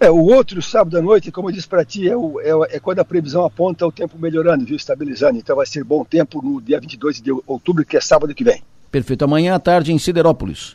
É, 0.00 0.10
o 0.10 0.16
outro 0.16 0.62
sábado 0.62 0.96
à 0.96 1.02
noite, 1.02 1.30
como 1.30 1.50
eu 1.50 1.52
disse 1.52 1.68
para 1.68 1.84
ti, 1.84 2.08
é, 2.08 2.16
o, 2.16 2.40
é, 2.40 2.76
é, 2.76 2.80
quando 2.80 3.00
a 3.00 3.04
previsão 3.04 3.44
aponta 3.44 3.86
o 3.86 3.92
tempo 3.92 4.18
melhorando, 4.18 4.64
viu, 4.64 4.74
estabilizando. 4.74 5.38
Então 5.38 5.54
vai 5.54 5.66
ser 5.66 5.84
bom 5.84 6.02
tempo 6.06 6.40
no 6.42 6.58
dia 6.58 6.80
22 6.80 7.20
de 7.20 7.30
outubro, 7.46 7.84
que 7.84 7.98
é 7.98 8.00
sábado 8.00 8.34
que 8.34 8.42
vem. 8.42 8.62
Perfeito. 8.90 9.22
Amanhã 9.26 9.54
à 9.54 9.58
tarde 9.58 9.92
em 9.92 9.98
Siderópolis. 9.98 10.74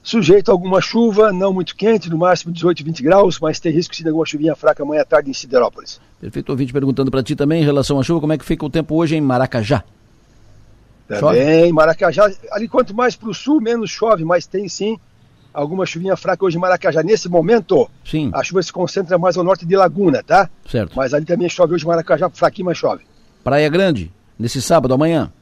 Sujeito 0.00 0.50
a 0.50 0.54
alguma 0.54 0.80
chuva, 0.80 1.32
não 1.32 1.52
muito 1.52 1.74
quente, 1.74 2.08
no 2.08 2.16
máximo 2.16 2.52
18, 2.52 2.84
20 2.84 3.02
graus, 3.02 3.40
mas 3.40 3.58
tem 3.58 3.72
risco 3.72 3.92
de 3.96 4.06
alguma 4.06 4.24
chuvinha 4.24 4.54
fraca 4.54 4.84
amanhã 4.84 5.02
à 5.02 5.04
tarde 5.04 5.28
em 5.28 5.34
Siderópolis. 5.34 6.00
Perfeito. 6.20 6.50
Ouvinte 6.50 6.72
perguntando 6.72 7.10
para 7.10 7.22
ti 7.24 7.34
também 7.34 7.62
em 7.62 7.64
relação 7.64 7.98
à 7.98 8.04
chuva, 8.04 8.20
como 8.20 8.32
é 8.32 8.38
que 8.38 8.44
fica 8.44 8.64
o 8.64 8.70
tempo 8.70 8.94
hoje 8.94 9.16
em 9.16 9.20
Maracajá? 9.20 9.82
Também, 11.08 11.72
Maracajá, 11.72 12.30
ali 12.52 12.68
quanto 12.68 12.94
mais 12.94 13.16
para 13.16 13.28
o 13.28 13.34
sul, 13.34 13.60
menos 13.60 13.90
chove, 13.90 14.24
mas 14.24 14.46
tem 14.46 14.68
sim 14.68 14.98
alguma 15.52 15.86
chuvinha 15.86 16.16
fraca 16.16 16.44
hoje 16.44 16.56
em 16.56 16.60
Maracajá. 16.60 17.02
Nesse 17.02 17.28
momento, 17.28 17.88
Sim. 18.04 18.30
a 18.32 18.42
chuva 18.42 18.62
se 18.62 18.72
concentra 18.72 19.18
mais 19.18 19.36
ao 19.36 19.44
norte 19.44 19.66
de 19.66 19.76
Laguna, 19.76 20.22
tá? 20.22 20.48
Certo. 20.68 20.92
Mas 20.96 21.14
ali 21.14 21.24
também 21.24 21.48
chove 21.48 21.74
hoje 21.74 21.84
em 21.84 21.88
Maracajá, 21.88 22.30
fraquinho, 22.30 22.66
mas 22.66 22.78
chove. 22.78 23.04
Praia 23.42 23.68
Grande, 23.68 24.12
nesse 24.38 24.60
sábado, 24.60 24.94
amanhã? 24.94 25.32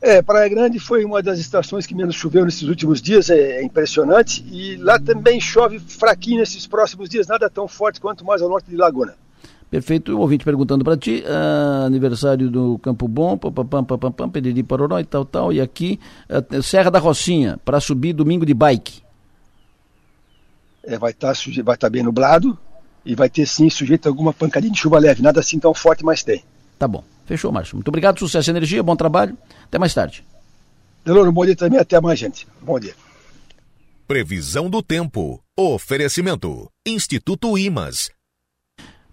É, 0.00 0.22
Praia 0.22 0.48
Grande 0.48 0.78
foi 0.78 1.04
uma 1.04 1.20
das 1.20 1.40
estações 1.40 1.84
que 1.84 1.94
menos 1.94 2.14
choveu 2.14 2.44
nesses 2.44 2.62
últimos 2.62 3.02
dias, 3.02 3.30
é, 3.30 3.58
é 3.58 3.62
impressionante. 3.64 4.44
E 4.48 4.76
lá 4.76 4.98
também 4.98 5.40
chove 5.40 5.80
fraquinho 5.80 6.38
nesses 6.38 6.66
próximos 6.66 7.08
dias, 7.08 7.26
nada 7.26 7.50
tão 7.50 7.66
forte 7.66 8.00
quanto 8.00 8.24
mais 8.24 8.40
ao 8.40 8.48
norte 8.48 8.70
de 8.70 8.76
Laguna. 8.76 9.14
Perfeito. 9.70 10.16
O 10.16 10.20
ouvinte 10.20 10.44
perguntando 10.44 10.84
para 10.84 10.96
ti, 10.96 11.22
uh, 11.26 11.86
aniversário 11.86 12.50
do 12.50 12.78
Campo 12.78 13.06
Bom, 13.06 13.36
papapam, 13.36 13.84
papapam, 13.84 14.30
pediri 14.30 14.62
paroró 14.62 14.98
e 14.98 15.04
tal, 15.04 15.24
tal. 15.24 15.52
E 15.52 15.60
aqui, 15.60 16.00
uh, 16.28 16.62
Serra 16.62 16.90
da 16.90 16.98
Rocinha, 16.98 17.58
para 17.64 17.80
subir 17.80 18.12
domingo 18.12 18.46
de 18.46 18.54
bike. 18.54 19.02
É, 20.82 20.98
vai 20.98 21.10
estar 21.10 21.34
tá, 21.34 21.40
vai 21.62 21.76
tá 21.76 21.90
bem 21.90 22.02
nublado 22.02 22.58
e 23.04 23.14
vai 23.14 23.28
ter 23.28 23.46
sim 23.46 23.68
sujeito 23.68 24.06
a 24.06 24.10
alguma 24.10 24.32
pancadinha 24.32 24.72
de 24.72 24.78
chuva 24.78 24.98
leve. 24.98 25.22
Nada 25.22 25.40
assim 25.40 25.58
tão 25.58 25.74
forte, 25.74 26.04
mas 26.04 26.22
tem. 26.22 26.42
Tá 26.78 26.88
bom. 26.88 27.04
Fechou, 27.26 27.52
Márcio. 27.52 27.76
Muito 27.76 27.88
obrigado, 27.88 28.18
sucesso 28.18 28.48
e 28.48 28.52
energia, 28.52 28.82
bom 28.82 28.96
trabalho. 28.96 29.36
Até 29.64 29.78
mais 29.78 29.92
tarde. 29.92 30.24
Deloro, 31.04 31.30
bom 31.30 31.44
dia 31.44 31.56
também, 31.56 31.78
até 31.78 32.00
mais, 32.00 32.18
gente. 32.18 32.46
Bom 32.62 32.80
dia. 32.80 32.94
Previsão 34.06 34.70
do 34.70 34.82
tempo. 34.82 35.42
Oferecimento. 35.58 36.70
Instituto 36.86 37.58
Imas 37.58 38.10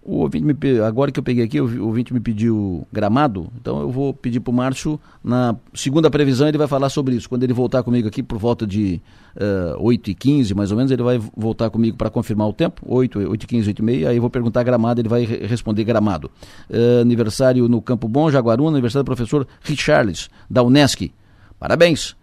o 0.06 0.18
ouvinte 0.18 0.44
me, 0.44 0.80
agora 0.80 1.10
que 1.10 1.18
eu 1.18 1.22
peguei 1.22 1.44
aqui, 1.44 1.60
o 1.60 1.84
ouvinte 1.84 2.14
me 2.14 2.20
pediu 2.20 2.86
gramado, 2.92 3.48
então 3.60 3.80
eu 3.80 3.90
vou 3.90 4.14
pedir 4.14 4.38
para 4.38 4.52
o 4.52 4.54
Márcio, 4.54 5.00
na 5.22 5.56
segunda 5.74 6.08
previsão, 6.08 6.46
ele 6.46 6.56
vai 6.56 6.68
falar 6.68 6.88
sobre 6.90 7.16
isso. 7.16 7.28
Quando 7.28 7.42
ele 7.42 7.52
voltar 7.52 7.82
comigo 7.82 8.06
aqui 8.06 8.22
por 8.22 8.38
volta 8.38 8.64
de 8.64 9.00
uh, 9.34 9.74
eh, 9.74 9.76
8 9.80 10.10
e 10.10 10.14
15 10.14 10.54
mais 10.54 10.70
ou 10.70 10.76
menos, 10.76 10.92
ele 10.92 11.02
vai 11.02 11.20
voltar 11.36 11.70
comigo 11.70 11.96
para 11.96 12.08
confirmar 12.08 12.48
o 12.48 12.52
tempo, 12.52 12.82
8, 12.86 13.18
8 13.18 13.42
e 13.42 13.46
15, 13.46 13.68
8 13.68 13.78
e 13.78 13.84
meia, 13.84 14.08
aí 14.10 14.16
eu 14.16 14.20
vou 14.20 14.30
perguntar 14.30 14.62
gramado, 14.62 15.00
ele 15.00 15.08
vai 15.08 15.24
re 15.24 15.44
responder 15.44 15.82
gramado. 15.82 16.30
Uh, 16.70 17.00
aniversário 17.00 17.68
no 17.68 17.82
Campo 17.82 18.06
Bom, 18.06 18.30
Jaguaruna, 18.30 18.76
aniversário 18.76 19.02
do 19.02 19.06
professor 19.06 19.44
Richarles, 19.62 20.30
da 20.48 20.62
Unesc. 20.62 21.10
Parabéns, 21.58 22.14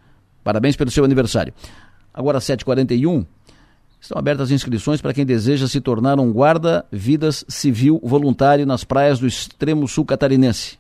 parabéns 0.42 0.78
pelo 0.78 0.90
seu 0.90 1.04
aniversário. 1.04 1.54
Agora 2.14 2.40
7h41, 2.40 3.26
Estão 4.04 4.20
abertas 4.20 4.48
as 4.48 4.52
inscrições 4.52 5.02
para 5.02 5.14
quem 5.14 5.26
deseja 5.26 5.66
se 5.66 5.80
tornar 5.80 6.20
um 6.20 6.30
guarda-vidas 6.30 7.46
civil 7.48 8.02
voluntário 8.04 8.66
nas 8.66 8.84
praias 8.84 9.18
do 9.18 9.26
extremo 9.26 9.88
sul 9.88 10.04
catarinense. 10.04 10.78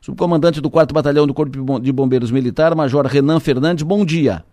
Subcomandante 0.00 0.60
do 0.60 0.70
4 0.70 0.94
Batalhão 0.94 1.26
do 1.26 1.34
Corpo 1.34 1.80
de 1.80 1.90
Bombeiros 1.90 2.30
Militar, 2.30 2.72
Major 2.76 3.06
Renan 3.06 3.40
Fernandes, 3.40 3.82
bom 3.82 4.04
dia. 4.04 4.44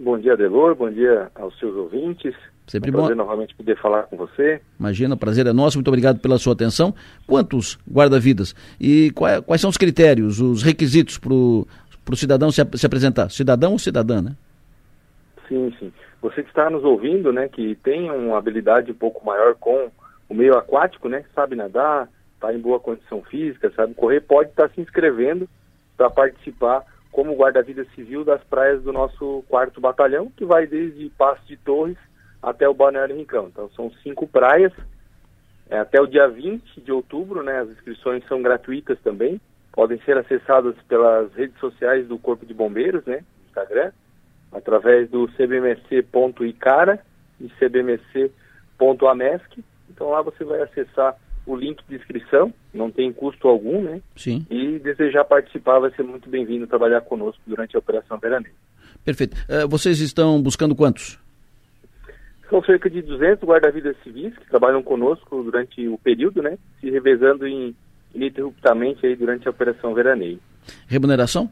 Bom 0.00 0.18
dia, 0.18 0.34
Delor, 0.34 0.74
bom 0.76 0.90
dia 0.90 1.30
aos 1.34 1.58
seus 1.58 1.76
ouvintes. 1.76 2.34
Sempre 2.66 2.88
é 2.88 2.90
um 2.90 2.94
bom. 2.94 3.00
prazer 3.00 3.16
novamente 3.16 3.54
poder 3.54 3.76
falar 3.76 4.04
com 4.04 4.16
você. 4.16 4.58
Imagina, 4.80 5.14
o 5.14 5.18
prazer 5.18 5.46
é 5.46 5.52
nosso, 5.52 5.76
muito 5.76 5.88
obrigado 5.88 6.20
pela 6.20 6.38
sua 6.38 6.54
atenção. 6.54 6.94
Quantos 7.26 7.78
guarda-vidas? 7.86 8.54
E 8.80 9.10
quais, 9.10 9.40
quais, 9.40 9.60
são 9.60 9.68
os 9.68 9.76
critérios, 9.76 10.40
os 10.40 10.62
requisitos 10.62 11.18
para 11.18 11.34
o 11.34 11.66
cidadão 12.16 12.50
se, 12.50 12.66
se 12.76 12.86
apresentar? 12.86 13.30
Cidadão 13.30 13.72
ou 13.72 13.78
cidadã, 13.78 14.22
né? 14.22 14.32
Sim, 15.48 15.74
sim. 15.78 15.92
Você 16.20 16.42
que 16.42 16.50
está 16.50 16.68
nos 16.68 16.84
ouvindo, 16.84 17.32
né, 17.32 17.48
que 17.48 17.74
tem 17.76 18.10
uma 18.10 18.36
habilidade 18.36 18.92
um 18.92 18.94
pouco 18.94 19.24
maior 19.24 19.54
com 19.54 19.90
o 20.28 20.34
meio 20.34 20.56
aquático, 20.56 21.08
né, 21.08 21.24
sabe 21.34 21.56
nadar, 21.56 22.08
está 22.34 22.52
em 22.52 22.58
boa 22.58 22.78
condição 22.78 23.22
física, 23.22 23.72
sabe 23.74 23.94
correr, 23.94 24.20
pode 24.20 24.50
estar 24.50 24.68
se 24.70 24.80
inscrevendo 24.80 25.48
para 25.96 26.10
participar 26.10 26.84
como 27.10 27.34
guarda-vida 27.34 27.84
civil 27.94 28.24
das 28.24 28.42
praias 28.44 28.82
do 28.82 28.92
nosso 28.92 29.42
quarto 29.48 29.80
batalhão, 29.80 30.30
que 30.36 30.44
vai 30.44 30.66
desde 30.66 31.08
Passo 31.10 31.44
de 31.46 31.56
Torres 31.56 31.96
até 32.42 32.68
o 32.68 32.74
Balneário 32.74 33.16
Rincão. 33.16 33.48
Então 33.48 33.70
são 33.70 33.90
cinco 34.02 34.26
praias, 34.26 34.72
é, 35.70 35.78
até 35.78 36.00
o 36.00 36.06
dia 36.06 36.28
20 36.28 36.80
de 36.80 36.92
outubro, 36.92 37.42
né, 37.42 37.60
as 37.60 37.70
inscrições 37.70 38.22
são 38.28 38.42
gratuitas 38.42 38.98
também, 39.00 39.40
podem 39.72 39.98
ser 40.00 40.18
acessadas 40.18 40.74
pelas 40.86 41.32
redes 41.32 41.58
sociais 41.58 42.06
do 42.06 42.18
Corpo 42.18 42.44
de 42.44 42.54
Bombeiros, 42.54 43.04
né, 43.06 43.24
Instagram, 43.48 43.92
através 44.52 45.08
do 45.10 45.28
cbmc.icara 45.28 47.00
e 47.40 47.48
cbmc.amesc. 47.58 48.32
Então 49.90 50.10
lá 50.10 50.22
você 50.22 50.44
vai 50.44 50.62
acessar 50.62 51.16
o 51.46 51.56
link 51.56 51.82
de 51.88 51.96
inscrição, 51.96 52.52
não 52.74 52.90
tem 52.90 53.12
custo 53.12 53.48
algum, 53.48 53.82
né? 53.82 54.02
Sim. 54.14 54.46
E 54.50 54.78
desejar 54.78 55.24
participar 55.24 55.78
vai 55.78 55.90
ser 55.92 56.02
muito 56.02 56.28
bem-vindo 56.28 56.66
trabalhar 56.66 57.00
conosco 57.00 57.40
durante 57.46 57.74
a 57.74 57.78
Operação 57.78 58.18
Veraneio. 58.18 58.54
Perfeito. 59.04 59.34
Uh, 59.48 59.66
vocês 59.66 60.00
estão 60.00 60.42
buscando 60.42 60.74
quantos? 60.74 61.18
São 62.50 62.62
cerca 62.62 62.90
de 62.90 63.00
200 63.02 63.48
guarda-vidas 63.48 63.96
civis 64.02 64.36
que 64.36 64.48
trabalham 64.48 64.82
conosco 64.82 65.42
durante 65.42 65.86
o 65.88 65.98
período, 65.98 66.42
né? 66.42 66.58
Se 66.80 66.90
revezando 66.90 67.46
em, 67.46 67.74
ininterruptamente 68.14 69.06
aí 69.06 69.16
durante 69.16 69.46
a 69.46 69.50
Operação 69.50 69.94
Veraneio. 69.94 70.38
Remuneração? 70.86 71.50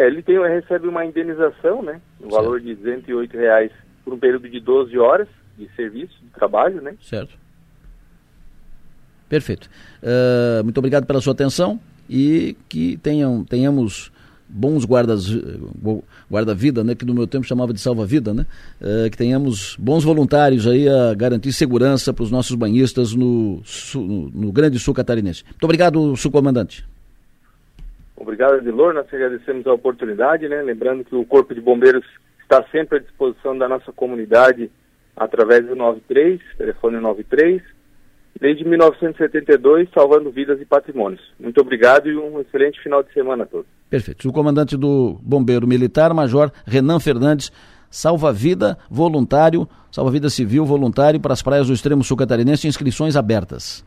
É, 0.00 0.06
ele 0.06 0.22
tem, 0.22 0.40
recebe 0.40 0.88
uma 0.88 1.04
indenização, 1.04 1.82
né? 1.82 2.00
No 2.18 2.30
certo. 2.30 2.42
valor 2.42 2.58
de 2.58 2.74
208 2.74 3.36
reais 3.36 3.70
por 4.02 4.14
um 4.14 4.18
período 4.18 4.48
de 4.48 4.58
12 4.58 4.98
horas 4.98 5.28
de 5.58 5.68
serviço, 5.76 6.14
de 6.22 6.30
trabalho, 6.30 6.80
né? 6.80 6.94
Certo. 7.02 7.34
Perfeito. 9.28 9.68
Uh, 10.02 10.64
muito 10.64 10.78
obrigado 10.78 11.04
pela 11.04 11.20
sua 11.20 11.34
atenção 11.34 11.78
e 12.08 12.56
que 12.66 12.96
tenham, 12.96 13.44
tenhamos 13.44 14.10
bons 14.48 14.86
guardas 14.86 15.28
guarda-vida, 16.28 16.82
né, 16.82 16.94
que 16.94 17.04
no 17.04 17.14
meu 17.14 17.26
tempo 17.26 17.46
chamava 17.46 17.72
de 17.72 17.78
salva-vida, 17.78 18.32
né, 18.32 18.46
uh, 18.80 19.08
que 19.10 19.18
tenhamos 19.18 19.76
bons 19.78 20.02
voluntários 20.02 20.66
aí 20.66 20.88
a 20.88 21.14
garantir 21.14 21.52
segurança 21.52 22.12
para 22.12 22.24
os 22.24 22.30
nossos 22.30 22.56
banhistas 22.56 23.14
no, 23.14 23.62
no, 23.94 24.30
no, 24.30 24.50
Grande 24.50 24.78
Sul 24.78 24.94
Catarinense. 24.94 25.44
Muito 25.44 25.64
obrigado, 25.64 26.16
subcomandante. 26.16 26.84
Obrigado, 28.20 28.58
Edilor. 28.58 28.92
Nós 28.92 29.06
agradecemos 29.12 29.66
a 29.66 29.72
oportunidade, 29.72 30.46
né, 30.46 30.60
lembrando 30.60 31.04
que 31.04 31.16
o 31.16 31.24
Corpo 31.24 31.54
de 31.54 31.60
Bombeiros 31.60 32.04
está 32.42 32.62
sempre 32.70 32.98
à 32.98 33.00
disposição 33.00 33.56
da 33.56 33.66
nossa 33.66 33.90
comunidade 33.92 34.70
através 35.16 35.66
do 35.66 35.74
93, 35.74 36.38
telefone 36.58 37.00
93 37.00 37.62
desde 38.38 38.64
1972, 38.64 39.88
salvando 39.92 40.30
vidas 40.30 40.60
e 40.60 40.64
patrimônios. 40.64 41.20
Muito 41.38 41.60
obrigado 41.60 42.08
e 42.08 42.16
um 42.16 42.40
excelente 42.40 42.80
final 42.80 43.02
de 43.02 43.12
semana 43.12 43.44
a 43.44 43.46
todos. 43.46 43.66
Perfeito. 43.88 44.28
O 44.28 44.32
comandante 44.32 44.76
do 44.76 45.18
Bombeiro 45.22 45.66
Militar, 45.66 46.14
Major 46.14 46.52
Renan 46.66 47.00
Fernandes, 47.00 47.50
salva-vida 47.90 48.78
voluntário, 48.90 49.68
salva-vida 49.90 50.30
civil 50.30 50.64
voluntário 50.64 51.18
para 51.20 51.32
as 51.32 51.42
praias 51.42 51.66
do 51.66 51.72
extremo 51.72 52.04
sul 52.04 52.16
catarinense, 52.16 52.68
inscrições 52.68 53.16
abertas. 53.16 53.84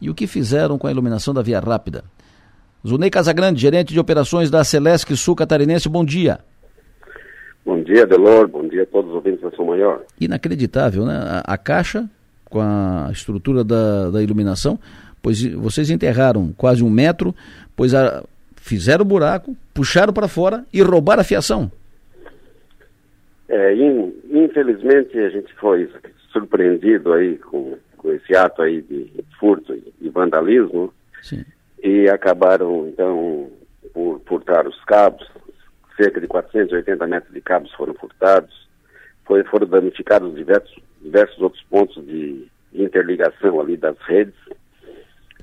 E 0.00 0.10
o 0.10 0.14
que 0.14 0.26
fizeram 0.26 0.76
com 0.76 0.86
a 0.86 0.90
iluminação 0.90 1.32
da 1.32 1.42
Via 1.42 1.60
Rápida? 1.60 2.04
Zunei 2.86 3.10
Casagrande, 3.10 3.60
gerente 3.60 3.92
de 3.92 3.98
operações 3.98 4.48
da 4.48 4.62
Celesc 4.62 5.14
Sul 5.16 5.34
Catarinense, 5.34 5.88
bom 5.88 6.04
dia. 6.04 6.38
Bom 7.64 7.82
dia, 7.82 8.06
Delor, 8.06 8.46
bom 8.46 8.66
dia 8.68 8.84
a 8.84 8.86
todos 8.86 9.10
os 9.10 9.16
ouvintes 9.16 9.40
da 9.40 9.50
São 9.50 9.66
Maior. 9.66 10.04
Inacreditável, 10.20 11.04
né? 11.04 11.14
A, 11.16 11.54
a 11.54 11.58
Caixa 11.58 12.08
com 12.44 12.60
a 12.60 13.08
estrutura 13.10 13.64
da, 13.64 14.10
da 14.10 14.22
iluminação, 14.22 14.78
pois 15.20 15.44
vocês 15.54 15.90
enterraram 15.90 16.52
quase 16.56 16.84
um 16.84 16.88
metro, 16.88 17.34
pois 17.74 17.92
a, 17.92 18.22
fizeram 18.54 19.02
o 19.02 19.08
buraco, 19.08 19.56
puxaram 19.74 20.12
para 20.12 20.28
fora 20.28 20.64
e 20.72 20.80
roubaram 20.80 21.22
a 21.22 21.24
fiação. 21.24 21.68
É, 23.48 23.74
in, 23.74 24.14
infelizmente 24.30 25.18
a 25.18 25.28
gente 25.30 25.52
foi 25.54 25.90
surpreendido 26.32 27.12
aí 27.12 27.36
com, 27.38 27.76
com 27.96 28.12
esse 28.12 28.36
ato 28.36 28.62
aí 28.62 28.80
de 28.82 29.10
furto 29.40 29.76
e 30.00 30.08
vandalismo 30.08 30.92
Sim. 31.20 31.44
E 31.86 32.10
acabaram 32.10 32.88
então 32.88 33.48
por 33.94 34.20
furtar 34.26 34.66
os 34.66 34.84
cabos, 34.84 35.24
cerca 35.96 36.20
de 36.20 36.26
480 36.26 37.06
metros 37.06 37.32
de 37.32 37.40
cabos 37.40 37.72
foram 37.74 37.94
furtados, 37.94 38.68
foi, 39.24 39.44
foram 39.44 39.68
danificados 39.68 40.34
diversos 40.34 40.76
diversos 41.00 41.40
outros 41.40 41.62
pontos 41.70 42.04
de 42.04 42.48
interligação 42.74 43.60
ali 43.60 43.76
das 43.76 43.96
redes 44.00 44.34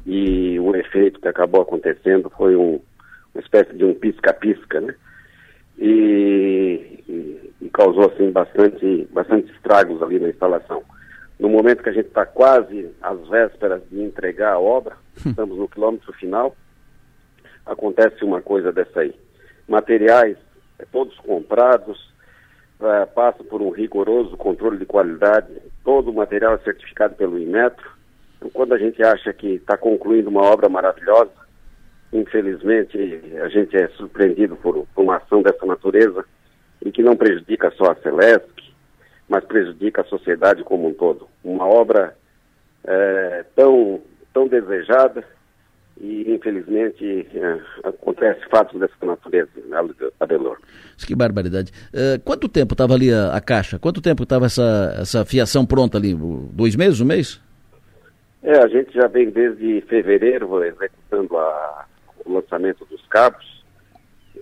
e 0.05 0.59
o 0.59 0.75
efeito 0.75 1.21
que 1.21 1.29
acabou 1.29 1.61
acontecendo 1.61 2.29
foi 2.31 2.57
um, 2.57 2.81
uma 3.33 3.41
espécie 3.41 3.73
de 3.73 3.85
um 3.85 3.93
pisca-pisca, 3.93 4.81
né? 4.81 4.93
E, 5.79 7.01
e, 7.07 7.51
e, 7.61 7.69
causou 7.69 8.11
assim 8.11 8.29
bastante, 8.31 9.07
bastante 9.13 9.49
estragos 9.53 10.03
ali 10.03 10.19
na 10.19 10.29
instalação. 10.29 10.83
No 11.39 11.49
momento 11.49 11.83
que 11.83 11.89
a 11.89 11.93
gente 11.93 12.07
está 12.07 12.25
quase 12.25 12.91
às 13.01 13.27
vésperas 13.27 13.81
de 13.89 14.01
entregar 14.01 14.53
a 14.53 14.59
obra, 14.59 14.95
hum. 15.25 15.29
estamos 15.29 15.57
no 15.57 15.67
quilômetro 15.67 16.13
final, 16.13 16.55
acontece 17.65 18.23
uma 18.23 18.41
coisa 18.41 18.71
dessa 18.71 19.01
aí. 19.01 19.13
Materiais 19.67 20.37
é, 20.79 20.85
todos 20.91 21.15
comprados, 21.17 21.97
uh, 22.79 23.07
passa 23.13 23.43
por 23.43 23.61
um 23.61 23.69
rigoroso 23.69 24.35
controle 24.35 24.77
de 24.77 24.85
qualidade, 24.85 25.47
todo 25.83 26.11
o 26.11 26.13
material 26.13 26.55
é 26.55 26.57
certificado 26.59 27.15
pelo 27.15 27.39
Inmetro. 27.39 27.89
Então, 28.37 28.49
quando 28.49 28.73
a 28.73 28.77
gente 28.77 29.01
acha 29.03 29.31
que 29.33 29.55
está 29.55 29.77
concluindo 29.77 30.29
uma 30.29 30.41
obra 30.41 30.67
maravilhosa, 30.67 31.31
infelizmente 32.11 32.97
a 33.41 33.47
gente 33.49 33.75
é 33.75 33.87
surpreendido 33.89 34.55
por, 34.55 34.85
por, 34.93 35.03
uma 35.03 35.17
ação 35.17 35.41
dessa 35.41 35.65
natureza 35.65 36.25
e 36.83 36.91
que 36.91 37.01
não 37.01 37.15
prejudica 37.15 37.71
só 37.71 37.91
a 37.91 37.95
Celesc, 37.95 38.45
mas 39.27 39.43
prejudica 39.45 40.01
a 40.01 40.05
sociedade 40.05 40.63
como 40.63 40.87
um 40.87 40.93
todo. 40.93 41.27
Uma 41.43 41.65
obra 41.65 42.15
é, 42.83 43.45
tão, 43.55 44.01
tão 44.33 44.47
desejada 44.47 45.23
e 45.99 46.33
infelizmente 46.33 47.27
é, 47.33 47.87
acontece 47.87 48.41
fatos 48.49 48.79
dessa 48.79 48.93
natureza, 49.05 49.49
Adelor. 50.19 50.57
Que 51.05 51.15
barbaridade. 51.15 51.71
Uh, 51.93 52.19
quanto 52.23 52.49
tempo 52.49 52.73
estava 52.73 52.93
ali 52.93 53.13
a, 53.13 53.35
a, 53.35 53.41
caixa? 53.41 53.77
Quanto 53.77 54.01
tempo 54.01 54.23
estava 54.23 54.45
essa, 54.45 54.97
essa 54.99 55.25
fiação 55.25 55.65
pronta 55.65 55.97
ali? 55.97 56.15
Dois 56.51 56.75
meses, 56.75 57.01
um 57.01 57.05
mês? 57.05 57.41
É, 58.41 58.57
a 58.57 58.67
gente 58.67 58.93
já 58.93 59.07
vem 59.07 59.29
desde 59.29 59.81
fevereiro 59.81 60.63
executando 60.63 61.37
a, 61.37 61.85
o 62.25 62.33
lançamento 62.33 62.85
dos 62.85 63.05
cabos. 63.07 63.63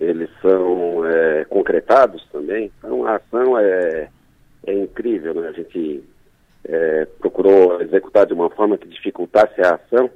Eles 0.00 0.28
são 0.40 1.06
é, 1.06 1.44
concretados 1.44 2.26
também. 2.32 2.70
Então 2.78 3.06
a 3.06 3.16
ação 3.16 3.58
é, 3.58 4.08
é 4.66 4.74
incrível, 4.74 5.34
né? 5.34 5.48
A 5.48 5.52
gente 5.52 6.04
é, 6.64 7.06
procurou 7.18 7.80
executar 7.80 8.26
de 8.26 8.32
uma 8.32 8.50
forma 8.50 8.78
que 8.78 8.88
dificultasse 8.88 9.60
a 9.60 9.74
ação 9.74 10.10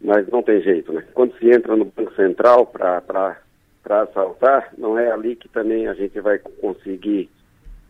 mas 0.00 0.28
não 0.28 0.42
tem 0.42 0.60
jeito, 0.62 0.92
né? 0.92 1.04
Quando 1.12 1.36
se 1.38 1.50
entra 1.50 1.76
no 1.76 1.84
Banco 1.84 2.14
Central 2.14 2.66
para 2.66 3.36
assaltar, 3.84 4.72
não 4.78 4.98
é 4.98 5.10
ali 5.10 5.34
que 5.34 5.48
também 5.48 5.88
a 5.88 5.94
gente 5.94 6.20
vai 6.20 6.38
conseguir 6.38 7.28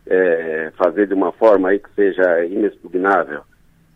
é, 0.07 0.71
fazer 0.75 1.07
de 1.07 1.13
uma 1.13 1.31
forma 1.31 1.69
aí 1.69 1.79
que 1.79 1.93
seja 1.93 2.45
inexpugnável. 2.45 3.43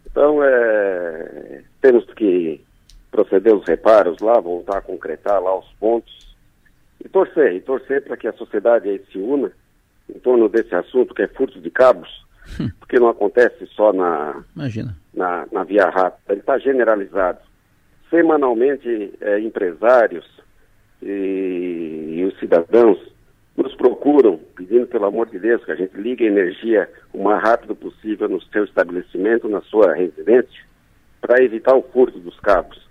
Então, 0.06 0.44
é, 0.44 1.64
temos 1.82 2.06
que 2.14 2.64
proceder 3.10 3.54
os 3.56 3.66
reparos 3.68 4.20
lá, 4.20 4.40
voltar 4.40 4.78
a 4.78 4.82
concretar 4.82 5.42
lá 5.42 5.58
os 5.58 5.72
pontos 5.80 6.36
e 7.04 7.10
torcer, 7.10 7.54
e 7.54 7.62
torcer 7.62 8.04
para 8.04 8.18
que 8.18 8.28
a 8.28 8.34
sociedade 8.34 8.90
aí 8.90 9.04
se 9.12 9.18
una 9.18 9.52
em 10.10 10.20
torno 10.20 10.50
desse 10.50 10.74
assunto 10.76 11.14
que 11.14 11.22
é 11.22 11.28
furto 11.28 11.60
de 11.60 11.70
cabos, 11.70 12.10
hum. 12.60 12.70
porque 12.80 13.00
não 13.00 13.10
acontece 13.10 13.66
só 13.68 13.94
na, 13.94 14.44
Imagina. 14.56 14.98
na, 15.14 15.48
na 15.52 15.64
via 15.64 15.90
rápida, 15.90 16.34
ele 16.34 16.42
está 16.42 16.58
generalizado 16.58 17.40
semanalmente 18.14 19.12
é, 19.22 19.40
empresários 19.40 20.24
e, 21.02 22.16
e, 22.18 22.26
os 22.26 22.38
cidadãos 22.40 23.00
nos 23.58 23.74
procuram 23.76 24.40
pedindo, 24.56 24.86
pelo 24.86 25.06
amor 25.06 25.30
de 25.30 25.40
Deus, 25.40 25.66
que 25.66 25.72
a 25.72 25.76
gente 25.76 25.98
ligue 25.98 26.24
a 26.24 26.28
energia 26.28 26.90
o 27.12 27.24
mais 27.24 27.42
rápido 27.42 27.76
possível 27.76 28.30
no 28.30 28.40
seu 28.44 28.66
estabelecimento, 28.66 29.50
na 29.50 29.62
sua 29.62 29.96
residência, 29.96 30.64
para 31.20 31.44
evitar 31.44 31.76
o 31.76 31.82
furto 31.82 32.20
dos 32.20 32.40
cabos. 32.40 32.88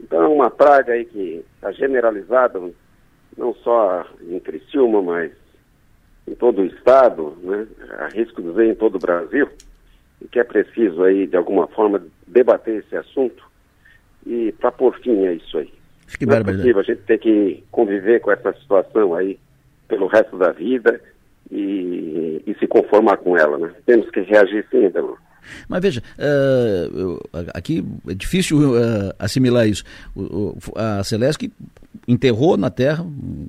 Então 0.00 0.22
é 0.22 0.28
uma 0.28 0.50
praga 0.50 0.92
aí 0.92 1.04
que 1.04 1.44
está 1.56 1.72
generalizada, 1.72 2.60
não 3.36 3.54
só 3.56 4.06
em 4.22 4.38
Criciúma, 4.38 5.02
mas 5.02 5.32
em 6.30 6.34
todo 6.36 6.62
o 6.62 6.66
estado, 6.66 7.36
né? 7.42 7.66
arrisco 7.98 8.40
dizer 8.40 8.66
em 8.66 8.74
todo 8.74 8.94
o 8.94 9.00
Brasil, 9.00 9.48
e 10.22 10.28
que 10.28 10.38
é 10.38 10.44
preciso 10.44 11.02
aí, 11.02 11.26
de 11.26 11.36
alguma 11.36 11.66
forma, 11.66 12.02
debater 12.26 12.84
esse 12.84 12.96
assunto 12.96 13.42
e 14.24 14.52
para 14.52 14.70
pôr 14.70 14.96
fim 15.00 15.26
a 15.26 15.32
isso 15.32 15.58
aí. 15.58 15.72
Que 16.18 16.26
não 16.26 16.36
é 16.36 16.44
possível 16.44 16.80
a 16.80 16.84
gente 16.84 17.02
ter 17.02 17.18
que 17.18 17.64
conviver 17.70 18.20
com 18.20 18.30
essa 18.30 18.52
situação 18.54 19.14
aí 19.14 19.38
pelo 19.88 20.06
resto 20.06 20.36
da 20.36 20.50
vida 20.50 21.00
e, 21.50 22.42
e 22.46 22.54
se 22.58 22.66
conformar 22.66 23.16
com 23.16 23.36
ela, 23.36 23.58
né? 23.58 23.72
Temos 23.86 24.08
que 24.10 24.20
reagir 24.20 24.66
sim, 24.70 24.88
Delor. 24.88 25.18
Mas 25.68 25.82
veja, 25.82 26.02
uh, 26.18 27.20
aqui 27.54 27.84
é 28.08 28.14
difícil 28.14 28.72
uh, 28.72 29.12
assimilar 29.18 29.68
isso. 29.68 29.84
O, 30.14 30.56
a 30.74 31.02
Celeste 31.04 31.52
enterrou 32.06 32.56
na 32.56 32.70
terra, 32.70 33.04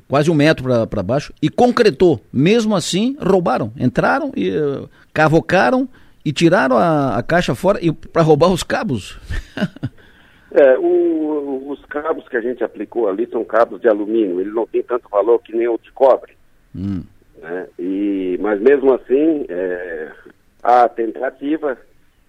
quase 0.08 0.30
um 0.30 0.36
metro 0.36 0.88
para 0.88 1.04
baixo, 1.04 1.34
e 1.41 1.49
concretou. 1.49 2.21
Mesmo 2.32 2.75
assim, 2.75 3.15
roubaram. 3.19 3.71
Entraram 3.77 4.32
e 4.36 4.49
uh, 4.49 4.89
cavocaram 5.13 5.88
e 6.23 6.32
tiraram 6.32 6.77
a, 6.77 7.17
a 7.17 7.23
caixa 7.23 7.56
fora 7.56 7.80
para 8.12 8.21
roubar 8.21 8.51
os 8.51 8.63
cabos. 8.63 9.19
é, 10.51 10.77
o, 10.77 11.69
os 11.69 11.84
cabos 11.86 12.27
que 12.27 12.38
a 12.38 12.41
gente 12.41 12.63
aplicou 12.63 13.10
ali 13.10 13.27
são 13.32 13.43
cabos 13.43 13.82
de 13.82 13.88
alumínio. 13.88 14.39
Ele 14.39 14.51
não 14.51 14.67
tem 14.67 14.84
tanto 14.84 15.10
valor 15.10 15.39
que 15.39 15.56
nem 15.56 15.67
o 15.67 15.80
de 15.82 15.91
cobre. 15.91 16.34
Hum. 16.75 17.04
Né? 17.41 17.67
E, 17.80 18.38
mas 18.39 18.62
mesmo 18.62 18.93
assim, 18.93 19.45
é, 19.49 20.12
a 20.62 20.88
tentativa, 20.88 21.78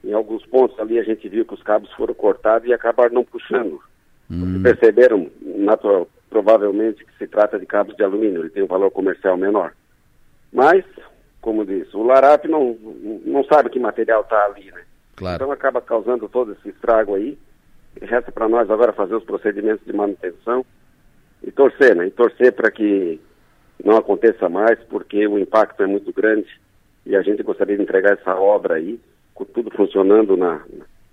em 0.05 0.13
alguns 0.13 0.45
pontos 0.47 0.79
ali 0.79 0.99
a 0.99 1.03
gente 1.03 1.29
viu 1.29 1.45
que 1.45 1.55
os 1.55 1.63
cabos 1.63 1.93
foram 1.93 2.15
cortados 2.15 2.69
e 2.69 2.73
acabaram 2.73 3.15
não 3.15 3.25
puxando. 3.25 3.81
Hum. 4.31 4.63
Perceberam, 4.63 5.31
natural, 5.41 6.09
provavelmente, 6.31 7.05
que 7.05 7.17
se 7.19 7.27
trata 7.27 7.59
de 7.59 7.67
cabos 7.67 7.95
de 7.97 8.03
alumínio, 8.03 8.41
ele 8.41 8.51
tem 8.51 8.63
um 8.63 8.69
valor 8.69 8.91
comercial 8.91 9.37
menor. 9.37 9.75
Mas, 10.53 10.85
como 11.41 11.65
disse, 11.65 11.95
o 11.97 12.03
Larap 12.03 12.47
não, 12.47 12.77
não 13.25 13.45
sabe 13.45 13.71
que 13.71 13.79
material 13.79 14.23
está 14.23 14.45
ali, 14.47 14.71
né? 14.71 14.83
Claro. 15.17 15.37
Então 15.37 15.53
acaba 15.53 15.81
causando 15.81 16.29
todo 16.29 16.53
esse 16.53 16.71
estrago 16.71 17.15
aí. 17.15 17.39
E 18.01 18.07
resta 18.07 18.33
para 18.33 18.49
nós 18.49 18.71
agora 18.71 18.93
fazer 18.93 19.15
os 19.15 19.25
procedimentos 19.25 19.85
de 19.85 19.93
manutenção 19.93 20.65
e 21.43 21.51
torcer, 21.51 21.95
né? 21.95 22.07
E 22.07 22.11
torcer 22.11 22.53
para 22.53 22.71
que 22.71 23.21
não 23.85 23.97
aconteça 23.97 24.49
mais, 24.49 24.79
porque 24.89 25.27
o 25.27 25.39
impacto 25.39 25.83
é 25.83 25.87
muito 25.87 26.13
grande 26.13 26.49
e 27.05 27.17
a 27.17 27.23
gente 27.23 27.43
gostaria 27.43 27.77
de 27.77 27.83
entregar 27.83 28.13
essa 28.13 28.35
obra 28.35 28.75
aí, 28.75 28.99
com 29.35 29.45
tudo 29.45 29.71
funcionando 29.71 30.37
na, 30.37 30.61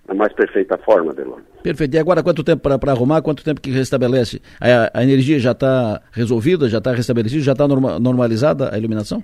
na 0.06 0.14
mais 0.14 0.32
perfeita 0.32 0.78
forma, 0.78 1.12
Delon. 1.12 1.40
Perfeito. 1.62 1.94
E 1.94 1.98
agora 1.98 2.22
quanto 2.22 2.44
tempo 2.44 2.62
para 2.78 2.92
arrumar? 2.92 3.22
Quanto 3.22 3.44
tempo 3.44 3.60
que 3.60 3.70
restabelece? 3.70 4.40
A, 4.60 5.00
a 5.00 5.02
energia 5.02 5.38
já 5.38 5.52
está 5.52 6.00
resolvida, 6.12 6.68
já 6.68 6.78
está 6.78 6.92
restabelecida, 6.92 7.42
já 7.42 7.52
está 7.52 7.66
norma, 7.66 7.98
normalizada 7.98 8.74
a 8.74 8.78
iluminação? 8.78 9.22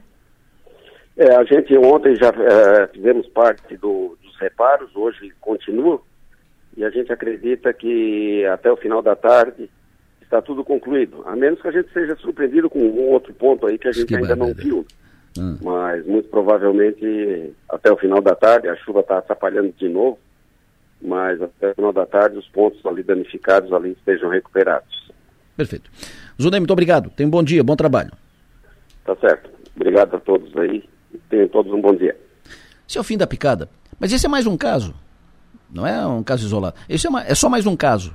É, 1.16 1.34
a 1.34 1.44
gente 1.44 1.76
ontem 1.78 2.14
já 2.14 2.28
é, 2.28 2.86
fizemos 2.88 3.26
parte 3.28 3.76
do, 3.76 4.18
dos 4.22 4.36
reparos, 4.38 4.94
hoje 4.94 5.32
continua, 5.40 6.00
e 6.76 6.84
a 6.84 6.90
gente 6.90 7.10
acredita 7.10 7.72
que 7.72 8.44
até 8.46 8.70
o 8.70 8.76
final 8.76 9.00
da 9.00 9.16
tarde 9.16 9.70
está 10.20 10.42
tudo 10.42 10.62
concluído, 10.62 11.22
a 11.24 11.34
menos 11.34 11.62
que 11.62 11.68
a 11.68 11.72
gente 11.72 11.90
seja 11.92 12.14
surpreendido 12.16 12.68
com 12.68 12.80
um 12.80 13.08
outro 13.08 13.32
ponto 13.32 13.66
aí 13.66 13.78
que 13.78 13.88
a 13.88 13.92
gente 13.92 14.06
que 14.06 14.16
ainda 14.16 14.36
não 14.36 14.52
viu. 14.52 14.84
Hum. 15.38 15.58
Mas 15.62 16.04
muito 16.06 16.28
provavelmente 16.28 17.54
até 17.68 17.90
o 17.92 17.96
final 17.96 18.20
da 18.20 18.34
tarde, 18.34 18.68
a 18.68 18.76
chuva 18.76 19.00
está 19.00 19.18
atrapalhando 19.18 19.72
de 19.78 19.88
novo, 19.88 20.18
mas 21.00 21.40
até 21.40 21.70
o 21.70 21.74
final 21.74 21.92
da 21.92 22.06
tarde 22.06 22.38
os 22.38 22.48
pontos 22.48 22.84
ali 22.86 23.02
danificados 23.02 23.72
ali 23.72 23.92
estejam 23.92 24.30
recuperados. 24.30 25.10
Perfeito. 25.56 25.90
Zunei, 26.40 26.60
muito 26.60 26.72
obrigado. 26.72 27.10
Tenha 27.10 27.26
um 27.26 27.30
bom 27.30 27.42
dia, 27.42 27.64
bom 27.64 27.76
trabalho. 27.76 28.12
Tá 29.04 29.16
certo. 29.16 29.50
Obrigado 29.74 30.16
a 30.16 30.20
todos 30.20 30.54
aí. 30.56 30.84
Tenham 31.30 31.48
todos 31.48 31.72
um 31.72 31.80
bom 31.80 31.94
dia. 31.94 32.16
Esse 32.88 32.98
é 32.98 33.00
o 33.00 33.04
fim 33.04 33.16
da 33.16 33.26
picada. 33.26 33.68
Mas 33.98 34.12
esse 34.12 34.26
é 34.26 34.28
mais 34.28 34.46
um 34.46 34.56
caso. 34.56 34.94
Não 35.70 35.86
é 35.86 36.06
um 36.06 36.22
caso 36.22 36.44
isolado. 36.44 36.76
Esse 36.88 37.06
é, 37.06 37.10
uma, 37.10 37.22
é 37.22 37.34
só 37.34 37.48
mais 37.48 37.66
um 37.66 37.76
caso 37.76 38.14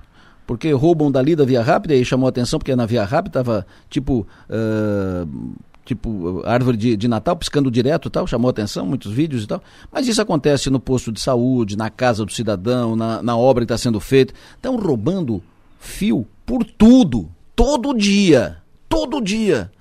porque 0.52 0.72
roubam 0.74 1.12
dali 1.12 1.36
da 1.36 1.46
Via 1.46 1.62
Rápida 1.62 1.96
e 1.96 2.04
chamou 2.04 2.26
a 2.28 2.30
atenção 2.30 2.60
porque 2.60 2.76
na 2.76 2.86
Via 2.86 3.06
Rápida 3.06 3.40
estava 3.40 3.66
tipo 3.90 4.28
uh, 4.50 5.56
tipo 5.86 6.42
árvore 6.46 6.78
de, 6.78 6.96
de 6.96 7.08
Natal 7.08 7.36
piscando 7.36 7.72
direto 7.72 8.10
tal, 8.10 8.28
chamou 8.28 8.50
atenção, 8.50 8.86
muitos 8.86 9.12
vídeos 9.12 9.44
e 9.44 9.48
tal. 9.48 9.62
Mas 9.92 10.08
isso 10.08 10.22
acontece 10.22 10.70
no 10.70 10.80
posto 10.80 11.12
de 11.12 11.20
saúde, 11.20 11.78
na 11.78 11.90
casa 11.90 12.26
do 12.26 12.32
cidadão, 12.32 12.96
na, 12.96 13.22
na 13.22 13.38
obra 13.38 13.66
que 13.66 13.74
está 13.74 13.78
sendo 13.78 14.00
feita. 14.00 14.34
Estão 14.56 14.76
roubando 14.78 15.42
fio 15.80 16.28
por 16.46 16.64
tudo, 16.64 17.30
todo 17.56 17.94
dia, 17.94 18.58
todo 18.88 19.22
dia. 19.22 19.72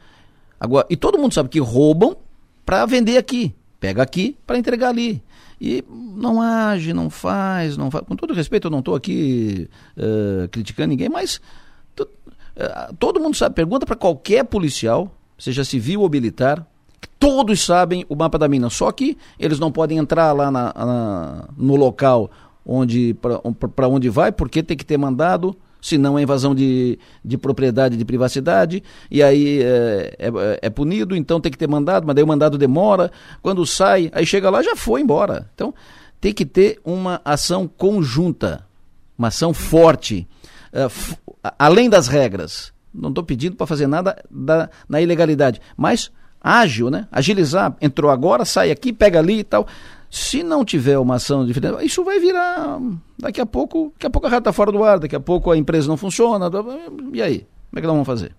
Agora, 0.58 0.86
e 0.90 0.96
todo 0.96 1.18
mundo 1.18 1.34
sabe 1.34 1.48
que 1.48 1.58
roubam 1.58 2.16
para 2.64 2.84
vender 2.86 3.16
aqui. 3.16 3.54
Pega 3.78 4.02
aqui 4.02 4.36
para 4.46 4.58
entregar 4.58 4.90
ali. 4.90 5.22
E 5.60 5.84
não 5.88 6.40
age, 6.40 6.92
não 6.92 7.10
faz, 7.10 7.76
não 7.76 7.90
faz. 7.90 8.06
Com 8.06 8.16
todo 8.16 8.32
respeito, 8.32 8.66
eu 8.66 8.70
não 8.70 8.78
estou 8.78 8.94
aqui 8.94 9.68
uh, 9.96 10.48
criticando 10.48 10.88
ninguém, 10.88 11.08
mas 11.08 11.40
uh, 11.98 12.06
todo 12.98 13.20
mundo 13.20 13.36
sabe. 13.36 13.54
Pergunta 13.54 13.84
para 13.84 13.96
qualquer 13.96 14.44
policial, 14.44 15.14
seja 15.40 15.64
civil 15.64 16.03
ou 16.03 16.09
militar, 16.09 16.64
todos 17.18 17.64
sabem 17.64 18.05
o 18.09 18.14
mapa 18.14 18.38
da 18.38 18.46
mina. 18.46 18.70
Só 18.70 18.92
que 18.92 19.16
eles 19.38 19.59
não 19.59 19.72
podem 19.72 19.98
entrar 19.98 20.33
lá 20.33 20.50
na, 20.50 20.72
na, 20.76 21.48
no 21.57 21.74
local 21.74 22.31
onde 22.64 23.16
para 23.74 23.88
onde 23.88 24.09
vai, 24.09 24.31
porque 24.31 24.62
tem 24.62 24.76
que 24.76 24.85
ter 24.85 24.96
mandado 24.98 25.57
senão 25.81 26.18
é 26.18 26.22
invasão 26.22 26.55
de, 26.55 26.98
de 27.24 27.38
propriedade 27.38 27.96
de 27.96 28.05
privacidade, 28.05 28.83
e 29.11 29.22
aí 29.22 29.62
é, 29.62 30.14
é, 30.18 30.59
é, 30.62 30.70
punido, 30.70 31.16
então 31.16 31.40
tem 31.40 31.50
que 31.50 31.59
ter 31.59 31.68
mandado, 31.68 32.07
mas 32.07 32.14
daí 32.14 32.22
o 32.22 32.26
mandado 32.26 32.59
demora, 32.59 33.11
quando 33.42 33.64
sai, 33.64 34.11
aí 34.12 34.26
chega 34.26 34.50
lá 34.50 34.62
já 34.62 34.76
foi 34.76 35.00
embora. 35.00 35.48
Então 35.55 35.74
tem 36.20 36.33
que 36.33 36.44
ter 36.44 36.79
uma 36.85 37.20
ação 37.24 37.66
conjunta, 37.66 38.66
uma 39.16 39.29
ação 39.29 39.55
forte, 39.55 40.29
uh, 40.72 41.16
além 41.59 41.88
das 41.88 42.09
regras. 42.09 42.72
Não 42.92 43.11
estou 43.11 43.24
pedindo 43.24 43.57
para 43.57 43.66
fazer 43.66 43.87
nada 43.87 44.22
da, 44.31 44.68
na 44.88 45.00
ilegalidade, 45.00 45.61
mas 45.76 46.11
ágil, 46.40 46.90
né? 46.90 47.07
Agilizar, 47.12 47.76
entrou 47.81 48.11
agora, 48.11 48.44
sai 48.44 48.70
aqui, 48.70 48.92
pega 48.92 49.18
ali 49.18 49.40
e 49.40 49.44
tal. 49.44 49.66
Se 50.11 50.42
não 50.42 50.64
tiver 50.64 50.98
uma 50.98 51.16
ação 51.16 51.46
diferente, 51.46 51.85
isso 51.85 52.03
vai 52.03 52.18
virar. 52.18 52.81
Daqui 53.16 53.40
a 53.40 53.46
pouco, 53.46 53.92
daqui 53.94 54.07
a 54.07 54.11
pouco 54.11 54.26
a 54.26 54.31
rata 54.31 54.40
está 54.40 54.53
fora 54.53 54.72
do 54.72 54.83
ar, 54.83 54.98
daqui 54.98 55.14
a 55.14 55.20
pouco 55.20 55.50
a 55.53 55.57
empresa 55.57 55.87
não 55.87 55.96
funciona. 55.96 56.50
E 57.12 57.22
aí? 57.22 57.46
Como 57.70 57.79
é 57.79 57.81
que 57.81 57.87
nós 57.87 57.94
vamos 57.94 58.07
fazer? 58.07 58.35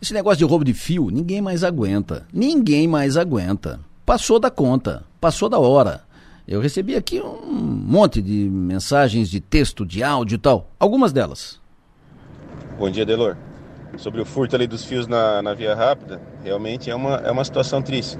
Esse 0.00 0.12
negócio 0.12 0.38
de 0.38 0.44
roubo 0.44 0.64
de 0.64 0.74
fio, 0.74 1.08
ninguém 1.10 1.40
mais 1.40 1.64
aguenta. 1.64 2.26
Ninguém 2.32 2.86
mais 2.86 3.16
aguenta. 3.16 3.80
Passou 4.04 4.38
da 4.38 4.50
conta, 4.50 5.04
passou 5.20 5.48
da 5.48 5.58
hora. 5.58 6.02
Eu 6.46 6.60
recebi 6.60 6.96
aqui 6.96 7.20
um 7.20 7.54
monte 7.54 8.20
de 8.20 8.50
mensagens 8.50 9.30
de 9.30 9.40
texto, 9.40 9.86
de 9.86 10.02
áudio 10.02 10.34
e 10.34 10.38
tal. 10.38 10.68
Algumas 10.78 11.12
delas. 11.12 11.60
Bom 12.78 12.90
dia, 12.90 13.06
Delor. 13.06 13.36
Sobre 13.96 14.20
o 14.20 14.24
furto 14.24 14.56
ali 14.56 14.66
dos 14.66 14.84
fios 14.84 15.06
na, 15.06 15.42
na 15.42 15.54
via 15.54 15.74
rápida, 15.74 16.20
realmente 16.42 16.90
é 16.90 16.94
uma, 16.94 17.16
é 17.16 17.30
uma 17.30 17.44
situação 17.44 17.82
triste. 17.82 18.18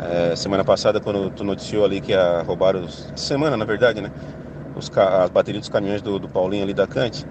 É, 0.00 0.34
semana 0.36 0.64
passada, 0.64 1.00
quando 1.00 1.30
tu 1.30 1.44
noticiou 1.44 1.84
ali 1.84 2.00
que 2.00 2.12
a, 2.12 2.42
roubaram, 2.42 2.84
os, 2.84 3.12
semana 3.16 3.56
na 3.56 3.64
verdade, 3.64 4.00
né? 4.00 4.10
Os, 4.76 4.90
as 4.96 5.30
baterias 5.30 5.62
dos 5.62 5.68
caminhões 5.68 6.02
do, 6.02 6.18
do 6.18 6.28
Paulinho 6.28 6.64
ali 6.64 6.74
da 6.74 6.86
Cante, 6.86 7.24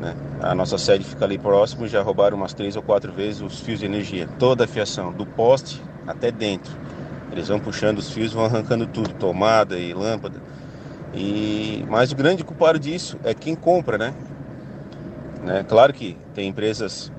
né? 0.00 0.14
A 0.40 0.54
nossa 0.54 0.76
sede 0.76 1.04
fica 1.04 1.24
ali 1.24 1.38
próximo, 1.38 1.86
já 1.86 2.02
roubaram 2.02 2.36
umas 2.36 2.52
três 2.52 2.74
ou 2.74 2.82
quatro 2.82 3.12
vezes 3.12 3.40
os 3.40 3.60
fios 3.60 3.78
de 3.78 3.86
energia, 3.86 4.28
toda 4.38 4.64
a 4.64 4.66
fiação, 4.66 5.12
do 5.12 5.24
poste 5.24 5.80
até 6.06 6.32
dentro. 6.32 6.72
Eles 7.30 7.48
vão 7.48 7.60
puxando 7.60 7.98
os 7.98 8.10
fios, 8.10 8.32
vão 8.32 8.44
arrancando 8.44 8.86
tudo, 8.86 9.14
tomada 9.14 9.78
e 9.78 9.94
lâmpada. 9.94 10.38
E 11.14 11.84
mas 11.88 12.10
o 12.10 12.16
grande 12.16 12.42
culpado 12.42 12.78
disso 12.78 13.18
é 13.22 13.32
quem 13.32 13.54
compra, 13.54 13.96
né? 13.96 14.12
Né? 15.42 15.64
Claro 15.68 15.92
que 15.92 16.16
tem 16.34 16.48
empresas 16.48 17.12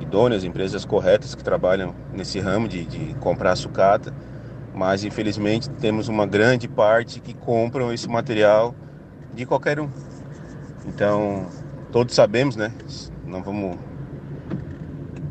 idôneas, 0.00 0.44
empresas 0.44 0.84
corretas 0.84 1.34
que 1.34 1.44
trabalham 1.44 1.94
nesse 2.12 2.38
ramo 2.40 2.68
de, 2.68 2.84
de 2.84 3.14
comprar 3.14 3.56
sucata, 3.56 4.12
mas 4.74 5.04
infelizmente 5.04 5.70
temos 5.70 6.08
uma 6.08 6.26
grande 6.26 6.68
parte 6.68 7.20
que 7.20 7.34
compram 7.34 7.92
esse 7.92 8.08
material 8.08 8.74
de 9.34 9.46
qualquer 9.46 9.80
um. 9.80 9.88
Então, 10.86 11.46
todos 11.90 12.14
sabemos, 12.14 12.56
né? 12.56 12.72
Não 13.24 13.42
vamos 13.42 13.76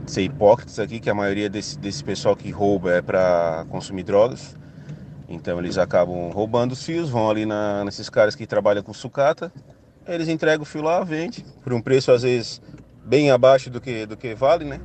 ser 0.06 0.24
hipócritas 0.24 0.80
aqui, 0.80 1.00
que 1.00 1.10
a 1.10 1.14
maioria 1.14 1.50
desse, 1.50 1.78
desse 1.80 2.04
pessoal 2.04 2.36
que 2.36 2.52
rouba 2.52 2.94
é 2.94 3.02
para 3.02 3.66
consumir 3.70 4.04
drogas. 4.04 4.56
Então, 5.28 5.58
eles 5.58 5.78
acabam 5.78 6.30
roubando 6.30 6.74
os 6.74 6.84
fios, 6.84 7.10
vão 7.10 7.30
ali 7.30 7.46
na, 7.46 7.84
nesses 7.84 8.10
caras 8.10 8.36
que 8.36 8.46
trabalham 8.46 8.84
com 8.84 8.94
sucata, 8.94 9.52
eles 10.08 10.28
entregam 10.28 10.64
o 10.64 10.66
fio 10.66 10.82
lá, 10.82 11.04
vende, 11.04 11.46
por 11.64 11.74
um 11.74 11.82
preço 11.82 12.12
às 12.12 12.22
vezes 12.24 12.62
bem 13.04 13.32
abaixo 13.32 13.70
do 13.70 13.80
que, 13.80 14.06
do 14.06 14.18
que 14.18 14.34
vale, 14.34 14.66
né? 14.66 14.80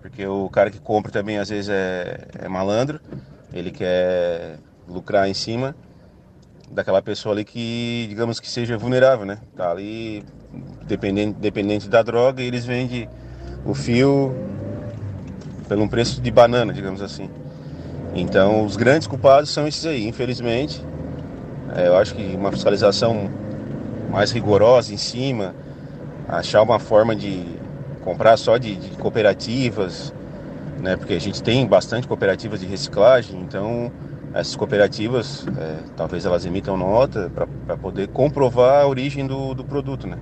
Porque 0.00 0.26
o 0.26 0.48
cara 0.50 0.70
que 0.70 0.78
compra 0.78 1.10
também 1.10 1.38
às 1.38 1.48
vezes 1.48 1.70
é, 1.70 2.28
é 2.38 2.48
malandro, 2.48 3.00
ele 3.52 3.70
quer 3.70 4.58
lucrar 4.88 5.28
em 5.28 5.34
cima 5.34 5.74
daquela 6.70 7.00
pessoa 7.00 7.34
ali 7.34 7.44
que, 7.44 8.06
digamos 8.08 8.40
que 8.40 8.50
seja 8.50 8.76
vulnerável, 8.76 9.24
né? 9.24 9.38
Tá 9.56 9.70
ali 9.70 10.24
dependente, 10.86 11.38
dependente 11.38 11.88
da 11.88 12.02
droga 12.02 12.42
e 12.42 12.46
eles 12.46 12.64
vendem 12.64 13.08
o 13.64 13.74
fio 13.74 14.34
pelo 15.68 15.88
preço 15.88 16.20
de 16.20 16.30
banana, 16.30 16.72
digamos 16.72 17.00
assim. 17.00 17.30
Então, 18.14 18.64
os 18.64 18.76
grandes 18.76 19.08
culpados 19.08 19.50
são 19.50 19.66
esses 19.66 19.84
aí, 19.86 20.06
infelizmente. 20.06 20.84
É, 21.74 21.88
eu 21.88 21.96
acho 21.96 22.14
que 22.14 22.22
uma 22.36 22.52
fiscalização 22.52 23.30
mais 24.14 24.30
rigorosa 24.30 24.94
em 24.94 24.96
cima, 24.96 25.56
achar 26.28 26.62
uma 26.62 26.78
forma 26.78 27.16
de 27.16 27.44
comprar 28.04 28.36
só 28.36 28.56
de, 28.56 28.76
de 28.76 28.96
cooperativas, 28.96 30.14
né? 30.80 30.96
Porque 30.96 31.14
a 31.14 31.20
gente 31.20 31.42
tem 31.42 31.66
bastante 31.66 32.06
cooperativas 32.06 32.60
de 32.60 32.66
reciclagem, 32.66 33.40
então 33.40 33.90
essas 34.32 34.54
cooperativas, 34.54 35.44
é, 35.58 35.78
talvez 35.96 36.24
elas 36.24 36.46
emitam 36.46 36.76
nota 36.76 37.28
para 37.66 37.76
poder 37.76 38.06
comprovar 38.06 38.84
a 38.84 38.86
origem 38.86 39.26
do, 39.26 39.52
do 39.52 39.64
produto, 39.64 40.06
né? 40.06 40.16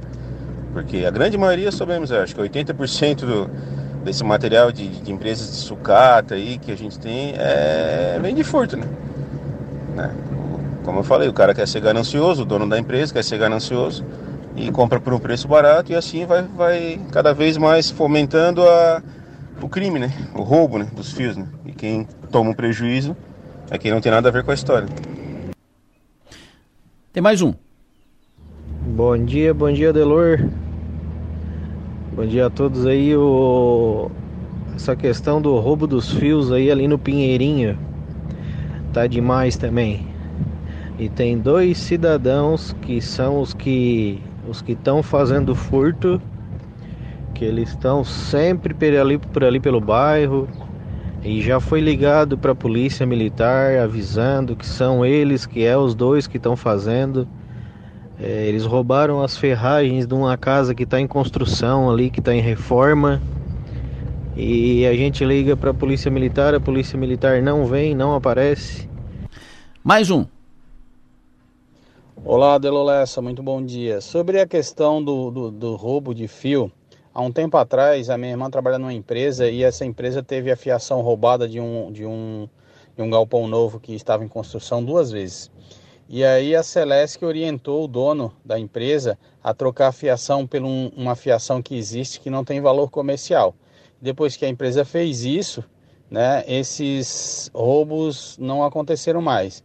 Porque 0.72 1.04
a 1.04 1.10
grande 1.10 1.36
maioria, 1.36 1.70
sabemos, 1.70 2.10
acho 2.10 2.34
que 2.34 2.40
80% 2.40 3.16
do, 3.16 3.50
desse 4.02 4.24
material 4.24 4.72
de, 4.72 4.88
de, 4.88 5.12
empresas 5.12 5.50
de 5.50 5.56
sucata 5.56 6.34
aí 6.34 6.56
que 6.56 6.72
a 6.72 6.76
gente 6.76 6.98
tem 6.98 7.34
é, 7.36 8.18
vem 8.22 8.34
de 8.34 8.42
furto, 8.42 8.74
né? 8.74 8.86
né? 9.94 10.10
Como 10.84 10.98
eu 10.98 11.04
falei, 11.04 11.28
o 11.28 11.32
cara 11.32 11.54
quer 11.54 11.66
ser 11.68 11.80
ganancioso, 11.80 12.42
o 12.42 12.44
dono 12.44 12.68
da 12.68 12.78
empresa 12.78 13.12
quer 13.12 13.22
ser 13.22 13.38
ganancioso 13.38 14.04
e 14.56 14.70
compra 14.70 15.00
por 15.00 15.14
um 15.14 15.18
preço 15.18 15.46
barato 15.46 15.92
e 15.92 15.94
assim 15.94 16.26
vai, 16.26 16.42
vai 16.42 17.00
cada 17.10 17.32
vez 17.32 17.56
mais 17.56 17.90
fomentando 17.90 18.62
a, 18.62 19.02
o 19.60 19.68
crime, 19.68 19.98
né? 19.98 20.12
O 20.34 20.42
roubo 20.42 20.78
né? 20.78 20.88
dos 20.92 21.12
fios, 21.12 21.36
né? 21.36 21.46
E 21.64 21.72
quem 21.72 22.06
toma 22.30 22.50
um 22.50 22.54
prejuízo 22.54 23.16
é 23.70 23.78
quem 23.78 23.90
não 23.90 24.00
tem 24.00 24.10
nada 24.10 24.28
a 24.28 24.32
ver 24.32 24.42
com 24.42 24.50
a 24.50 24.54
história. 24.54 24.88
Tem 27.12 27.22
mais 27.22 27.40
um. 27.42 27.54
Bom 28.84 29.16
dia, 29.24 29.54
bom 29.54 29.72
dia, 29.72 29.92
Delor. 29.92 30.48
Bom 32.14 32.26
dia 32.26 32.46
a 32.46 32.50
todos 32.50 32.86
aí. 32.86 33.16
O... 33.16 34.10
Essa 34.74 34.96
questão 34.96 35.40
do 35.40 35.56
roubo 35.58 35.86
dos 35.86 36.10
fios 36.10 36.50
aí 36.50 36.70
ali 36.70 36.88
no 36.88 36.98
Pinheirinho 36.98 37.78
tá 38.92 39.06
demais 39.06 39.56
também. 39.56 40.11
E 41.02 41.08
tem 41.08 41.36
dois 41.36 41.78
cidadãos 41.78 42.76
que 42.80 43.00
são 43.00 43.40
os 43.40 43.52
que 43.52 44.22
os 44.48 44.62
que 44.62 44.70
estão 44.70 45.02
fazendo 45.02 45.52
furto, 45.52 46.22
que 47.34 47.44
eles 47.44 47.70
estão 47.70 48.04
sempre 48.04 48.72
por 48.72 48.96
ali, 48.96 49.18
por 49.18 49.42
ali 49.42 49.58
pelo 49.58 49.80
bairro 49.80 50.46
e 51.24 51.42
já 51.42 51.58
foi 51.58 51.80
ligado 51.80 52.38
para 52.38 52.52
a 52.52 52.54
polícia 52.54 53.04
militar 53.04 53.78
avisando 53.78 54.54
que 54.54 54.64
são 54.64 55.04
eles 55.04 55.44
que 55.44 55.64
é 55.64 55.76
os 55.76 55.92
dois 55.92 56.28
que 56.28 56.36
estão 56.36 56.54
fazendo. 56.54 57.26
É, 58.20 58.46
eles 58.46 58.64
roubaram 58.64 59.20
as 59.20 59.36
ferragens 59.36 60.06
de 60.06 60.14
uma 60.14 60.36
casa 60.36 60.72
que 60.72 60.84
está 60.84 61.00
em 61.00 61.08
construção 61.08 61.90
ali, 61.90 62.10
que 62.10 62.20
está 62.20 62.32
em 62.32 62.40
reforma. 62.40 63.20
E 64.36 64.86
a 64.86 64.94
gente 64.94 65.24
liga 65.24 65.56
para 65.56 65.72
a 65.72 65.74
polícia 65.74 66.12
militar, 66.12 66.54
a 66.54 66.60
polícia 66.60 66.96
militar 66.96 67.42
não 67.42 67.66
vem, 67.66 67.92
não 67.92 68.14
aparece. 68.14 68.88
Mais 69.82 70.08
um. 70.08 70.24
Olá, 72.24 72.56
Delolessa, 72.56 73.20
muito 73.20 73.42
bom 73.42 73.60
dia. 73.60 74.00
Sobre 74.00 74.40
a 74.40 74.46
questão 74.46 75.02
do, 75.02 75.28
do, 75.28 75.50
do, 75.50 75.74
roubo 75.74 76.14
de 76.14 76.28
fio, 76.28 76.70
há 77.12 77.20
um 77.20 77.32
tempo 77.32 77.56
atrás 77.56 78.08
a 78.08 78.16
minha 78.16 78.30
irmã 78.30 78.48
trabalha 78.48 78.78
numa 78.78 78.94
empresa 78.94 79.50
e 79.50 79.64
essa 79.64 79.84
empresa 79.84 80.22
teve 80.22 80.48
a 80.48 80.56
fiação 80.56 81.00
roubada 81.00 81.48
de 81.48 81.58
um, 81.58 81.90
de 81.90 82.06
um, 82.06 82.48
de 82.96 83.02
um 83.02 83.10
galpão 83.10 83.48
novo 83.48 83.80
que 83.80 83.92
estava 83.92 84.24
em 84.24 84.28
construção 84.28 84.84
duas 84.84 85.10
vezes. 85.10 85.50
E 86.08 86.24
aí 86.24 86.54
a 86.54 86.62
Celeste 86.62 87.24
orientou 87.24 87.84
o 87.84 87.88
dono 87.88 88.32
da 88.44 88.56
empresa 88.56 89.18
a 89.42 89.52
trocar 89.52 89.88
a 89.88 89.92
fiação 89.92 90.46
por 90.46 90.62
um, 90.62 90.92
uma 90.96 91.16
fiação 91.16 91.60
que 91.60 91.76
existe 91.76 92.20
que 92.20 92.30
não 92.30 92.44
tem 92.44 92.60
valor 92.60 92.88
comercial. 92.88 93.52
Depois 94.00 94.36
que 94.36 94.44
a 94.44 94.48
empresa 94.48 94.84
fez 94.84 95.24
isso, 95.24 95.64
né, 96.08 96.44
esses 96.46 97.50
roubos 97.52 98.38
não 98.38 98.62
aconteceram 98.62 99.20
mais. 99.20 99.64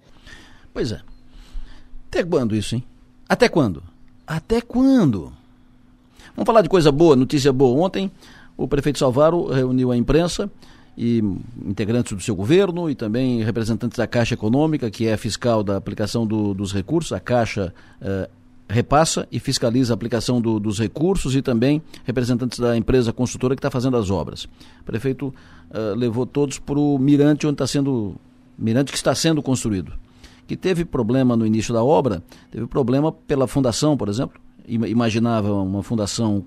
Pois 0.73 0.91
é. 0.91 1.06
Até 2.09 2.23
quando 2.23 2.55
isso, 2.55 2.75
hein? 2.75 2.83
Até 3.27 3.49
quando? 3.49 3.83
Até 4.25 4.61
quando? 4.61 5.33
Vamos 6.35 6.45
falar 6.45 6.61
de 6.61 6.69
coisa 6.69 6.91
boa, 6.91 7.15
notícia 7.15 7.51
boa. 7.51 7.85
Ontem 7.85 8.11
o 8.55 8.67
prefeito 8.67 8.99
Salvaro 8.99 9.47
reuniu 9.47 9.91
a 9.91 9.97
imprensa 9.97 10.49
e 10.97 11.21
integrantes 11.65 12.13
do 12.13 12.21
seu 12.21 12.35
governo 12.35 12.89
e 12.89 12.95
também 12.95 13.43
representantes 13.43 13.97
da 13.97 14.07
Caixa 14.07 14.33
Econômica, 14.33 14.89
que 14.89 15.05
é 15.05 15.15
fiscal 15.15 15.63
da 15.63 15.77
aplicação 15.77 16.25
do, 16.25 16.53
dos 16.53 16.73
recursos. 16.73 17.11
A 17.11 17.19
Caixa 17.19 17.73
eh, 18.01 18.29
repassa 18.67 19.27
e 19.31 19.39
fiscaliza 19.39 19.93
a 19.93 19.95
aplicação 19.95 20.41
do, 20.41 20.59
dos 20.59 20.79
recursos 20.79 21.35
e 21.35 21.41
também 21.41 21.81
representantes 22.03 22.57
da 22.57 22.75
empresa 22.75 23.13
construtora 23.13 23.55
que 23.55 23.59
está 23.59 23.69
fazendo 23.69 23.95
as 23.97 24.09
obras. 24.09 24.45
O 24.81 24.83
prefeito 24.85 25.33
eh, 25.69 25.93
levou 25.95 26.25
todos 26.25 26.57
para 26.57 26.79
o 26.79 26.97
mirante 26.97 27.45
onde 27.45 27.55
está 27.55 27.67
sendo 27.67 28.15
mirante 28.57 28.91
que 28.91 28.97
está 28.97 29.13
sendo 29.13 29.41
construído. 29.43 29.93
Que 30.47 30.55
teve 30.55 30.85
problema 30.85 31.35
no 31.35 31.45
início 31.45 31.73
da 31.73 31.83
obra, 31.83 32.23
teve 32.49 32.65
problema 32.67 33.11
pela 33.11 33.47
fundação, 33.47 33.97
por 33.97 34.09
exemplo. 34.09 34.39
Imaginava 34.67 35.53
uma 35.53 35.83
fundação 35.83 36.41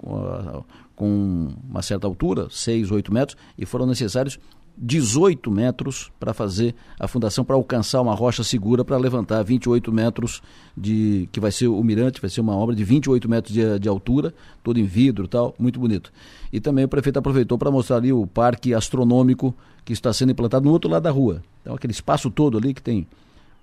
com 0.97 1.49
uma 1.69 1.83
certa 1.83 2.07
altura, 2.07 2.49
6, 2.51 2.91
8 2.91 3.13
metros, 3.13 3.37
e 3.57 3.65
foram 3.65 3.87
necessários 3.87 4.39
18 4.77 5.51
metros 5.51 6.11
para 6.19 6.33
fazer 6.33 6.75
a 6.99 7.07
fundação, 7.07 7.45
para 7.45 7.55
alcançar 7.55 8.01
uma 8.01 8.15
rocha 8.15 8.43
segura 8.43 8.83
para 8.83 8.97
levantar 8.97 9.43
28 9.43 9.93
metros 9.93 10.43
de. 10.75 11.29
que 11.31 11.39
vai 11.39 11.53
ser 11.53 11.69
o 11.69 11.83
mirante, 11.85 12.21
vai 12.21 12.31
ser 12.31 12.41
uma 12.41 12.57
obra 12.57 12.75
de 12.75 12.83
28 12.83 13.29
metros 13.29 13.53
de, 13.53 13.79
de 13.79 13.89
altura, 13.89 14.33
todo 14.65 14.81
em 14.81 14.85
vidro 14.85 15.29
tal, 15.29 15.55
muito 15.59 15.79
bonito. 15.79 16.11
E 16.51 16.61
também 16.61 16.85
o 16.85 16.89
prefeito 16.89 17.19
aproveitou 17.19 17.59
para 17.59 17.71
mostrar 17.71 17.97
ali 17.97 18.13
o 18.13 18.27
parque 18.27 18.73
astronômico 18.73 19.55
que 19.85 19.93
está 19.93 20.13
sendo 20.13 20.33
implantado 20.33 20.65
no 20.65 20.73
outro 20.73 20.91
lado 20.91 21.03
da 21.03 21.11
rua. 21.11 21.43
Então 21.61 21.75
aquele 21.75 21.93
espaço 21.93 22.31
todo 22.31 22.57
ali 22.57 22.73
que 22.73 22.83
tem 22.83 23.07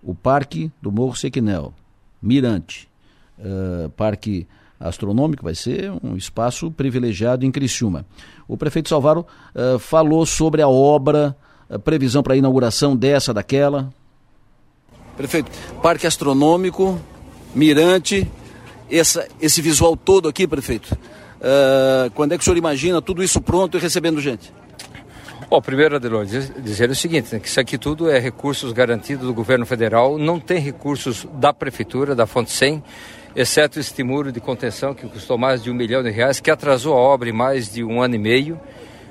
o 0.07 0.15
parque 0.15 0.71
do 0.81 0.89
Morro 0.89 1.17
Sequinel, 1.17 1.73
Mirante, 2.21 2.87
uh, 3.37 3.89
Parque 3.89 4.47
astronômico, 4.79 5.43
vai 5.43 5.53
ser 5.53 5.91
um 6.01 6.15
espaço 6.15 6.71
privilegiado 6.71 7.45
em 7.45 7.51
Criciúma. 7.51 8.05
O 8.47 8.55
prefeito 8.55 8.87
Salvaro 8.87 9.27
uh, 9.53 9.77
falou 9.77 10.25
sobre 10.25 10.61
a 10.61 10.67
obra, 10.69 11.35
a 11.69 11.77
previsão 11.77 12.23
para 12.23 12.35
a 12.35 12.37
inauguração 12.37 12.95
dessa, 12.95 13.33
daquela. 13.33 13.93
Prefeito, 15.17 15.51
Parque 15.83 16.07
Astronômico, 16.07 16.97
Mirante, 17.53 18.31
essa, 18.89 19.27
esse 19.41 19.61
visual 19.61 19.97
todo 19.97 20.29
aqui, 20.29 20.47
prefeito. 20.47 20.93
Uh, 20.93 22.09
quando 22.15 22.31
é 22.31 22.37
que 22.37 22.43
o 22.43 22.45
senhor 22.45 22.55
imagina 22.55 23.01
tudo 23.01 23.21
isso 23.21 23.41
pronto 23.41 23.77
e 23.77 23.81
recebendo 23.81 24.21
gente? 24.21 24.53
Bom, 25.49 25.62
primeiro, 25.62 25.95
Adelor, 25.95 26.25
dizer 26.25 26.89
o 26.89 26.95
seguinte, 26.95 27.33
né, 27.33 27.39
que 27.39 27.47
isso 27.47 27.57
aqui 27.57 27.77
tudo 27.77 28.10
é 28.10 28.19
recursos 28.19 28.73
garantidos 28.73 29.25
do 29.25 29.33
governo 29.33 29.65
federal, 29.65 30.17
não 30.17 30.41
tem 30.41 30.60
recursos 30.60 31.25
da 31.36 31.53
prefeitura, 31.53 32.13
da 32.13 32.27
Fonte 32.27 32.51
100, 32.51 32.83
exceto 33.33 33.79
esse 33.79 34.03
muro 34.03 34.29
de 34.29 34.41
contenção 34.41 34.93
que 34.93 35.07
custou 35.07 35.38
mais 35.38 35.63
de 35.63 35.71
um 35.71 35.73
milhão 35.73 36.03
de 36.03 36.10
reais, 36.10 36.41
que 36.41 36.51
atrasou 36.51 36.93
a 36.97 36.99
obra 36.99 37.29
em 37.29 37.31
mais 37.31 37.71
de 37.71 37.81
um 37.81 38.01
ano 38.01 38.15
e 38.15 38.17
meio. 38.17 38.60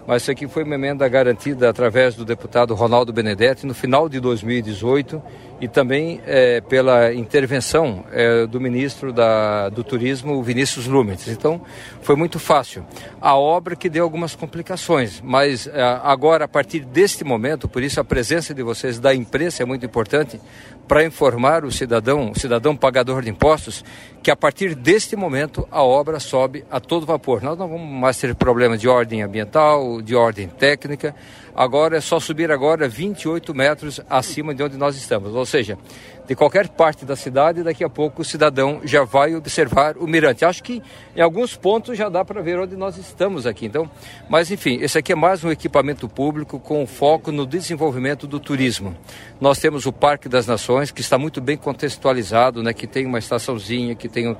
Mas 0.06 0.22
isso 0.22 0.30
aqui 0.30 0.46
foi 0.46 0.62
uma 0.62 0.74
emenda 0.74 1.08
garantida 1.08 1.70
através 1.70 2.14
do 2.14 2.22
deputado 2.22 2.74
Ronaldo 2.74 3.14
Benedetti 3.14 3.66
no 3.66 3.72
final 3.72 4.06
de 4.06 4.20
2018 4.20 5.22
e 5.60 5.66
também 5.66 6.20
é, 6.26 6.60
pela 6.60 7.12
intervenção 7.14 8.04
é, 8.12 8.46
do 8.46 8.60
ministro 8.60 9.12
da, 9.12 9.68
do 9.68 9.82
Turismo, 9.82 10.42
Vinícius 10.42 10.86
Lumetz. 10.86 11.28
Então, 11.28 11.60
foi 12.02 12.14
muito 12.14 12.38
fácil. 12.38 12.84
A 13.20 13.36
obra 13.36 13.74
que 13.74 13.88
deu 13.88 14.04
algumas 14.04 14.34
complicações, 14.34 15.20
mas 15.24 15.66
é, 15.66 15.82
agora, 16.02 16.44
a 16.44 16.48
partir 16.48 16.80
deste 16.80 17.24
momento, 17.24 17.68
por 17.68 17.82
isso 17.82 18.00
a 18.00 18.04
presença 18.04 18.52
de 18.52 18.62
vocês 18.62 18.98
da 18.98 19.14
imprensa 19.14 19.62
é 19.62 19.66
muito 19.66 19.86
importante, 19.86 20.40
para 20.86 21.04
informar 21.04 21.64
o 21.64 21.72
cidadão, 21.72 22.30
o 22.30 22.38
cidadão 22.38 22.76
pagador 22.76 23.22
de 23.22 23.30
impostos, 23.30 23.84
que 24.22 24.30
a 24.30 24.36
partir 24.36 24.74
deste 24.74 25.16
momento 25.16 25.66
a 25.70 25.82
obra 25.82 26.20
sobe 26.20 26.64
a 26.70 26.78
todo 26.78 27.06
vapor. 27.06 27.42
Nós 27.42 27.58
não 27.58 27.68
vamos 27.68 27.88
mais 27.88 28.18
ter 28.18 28.34
problemas 28.34 28.80
de 28.80 28.88
ordem 28.88 29.22
ambiental, 29.22 30.00
de 30.00 30.14
ordem 30.14 30.48
técnica, 30.48 31.14
agora 31.56 31.96
é 31.96 32.00
só 32.00 32.20
subir 32.20 32.52
agora 32.52 32.86
28 32.86 33.54
metros 33.54 34.00
acima 34.10 34.54
de 34.54 34.62
onde 34.62 34.76
nós 34.76 34.96
estamos. 34.96 35.34
Ou 35.34 35.46
seja, 35.46 35.78
de 36.26 36.34
qualquer 36.34 36.68
parte 36.68 37.04
da 37.04 37.14
cidade, 37.14 37.62
daqui 37.62 37.84
a 37.84 37.88
pouco 37.88 38.22
o 38.22 38.24
cidadão 38.24 38.80
já 38.84 39.04
vai 39.04 39.34
observar 39.34 39.96
o 39.96 40.06
mirante. 40.06 40.44
Acho 40.44 40.62
que 40.62 40.82
em 41.14 41.20
alguns 41.20 41.56
pontos 41.56 41.96
já 41.96 42.08
dá 42.08 42.24
para 42.24 42.42
ver 42.42 42.58
onde 42.58 42.76
nós 42.76 42.96
estamos 42.96 43.46
aqui. 43.46 43.66
Então, 43.66 43.88
mas 44.28 44.50
enfim, 44.50 44.78
esse 44.80 44.98
aqui 44.98 45.12
é 45.12 45.14
mais 45.14 45.44
um 45.44 45.50
equipamento 45.50 46.08
público 46.08 46.58
com 46.58 46.86
foco 46.86 47.30
no 47.30 47.46
desenvolvimento 47.46 48.26
do 48.26 48.40
turismo. 48.40 48.96
Nós 49.40 49.58
temos 49.58 49.86
o 49.86 49.92
Parque 49.92 50.28
das 50.28 50.46
Nações, 50.46 50.90
que 50.90 51.00
está 51.00 51.16
muito 51.16 51.40
bem 51.40 51.56
contextualizado, 51.56 52.62
né, 52.62 52.72
que 52.72 52.86
tem 52.86 53.06
uma 53.06 53.18
estaçãozinha, 53.18 53.94
que 53.94 54.08
tem 54.08 54.28
um 54.28 54.36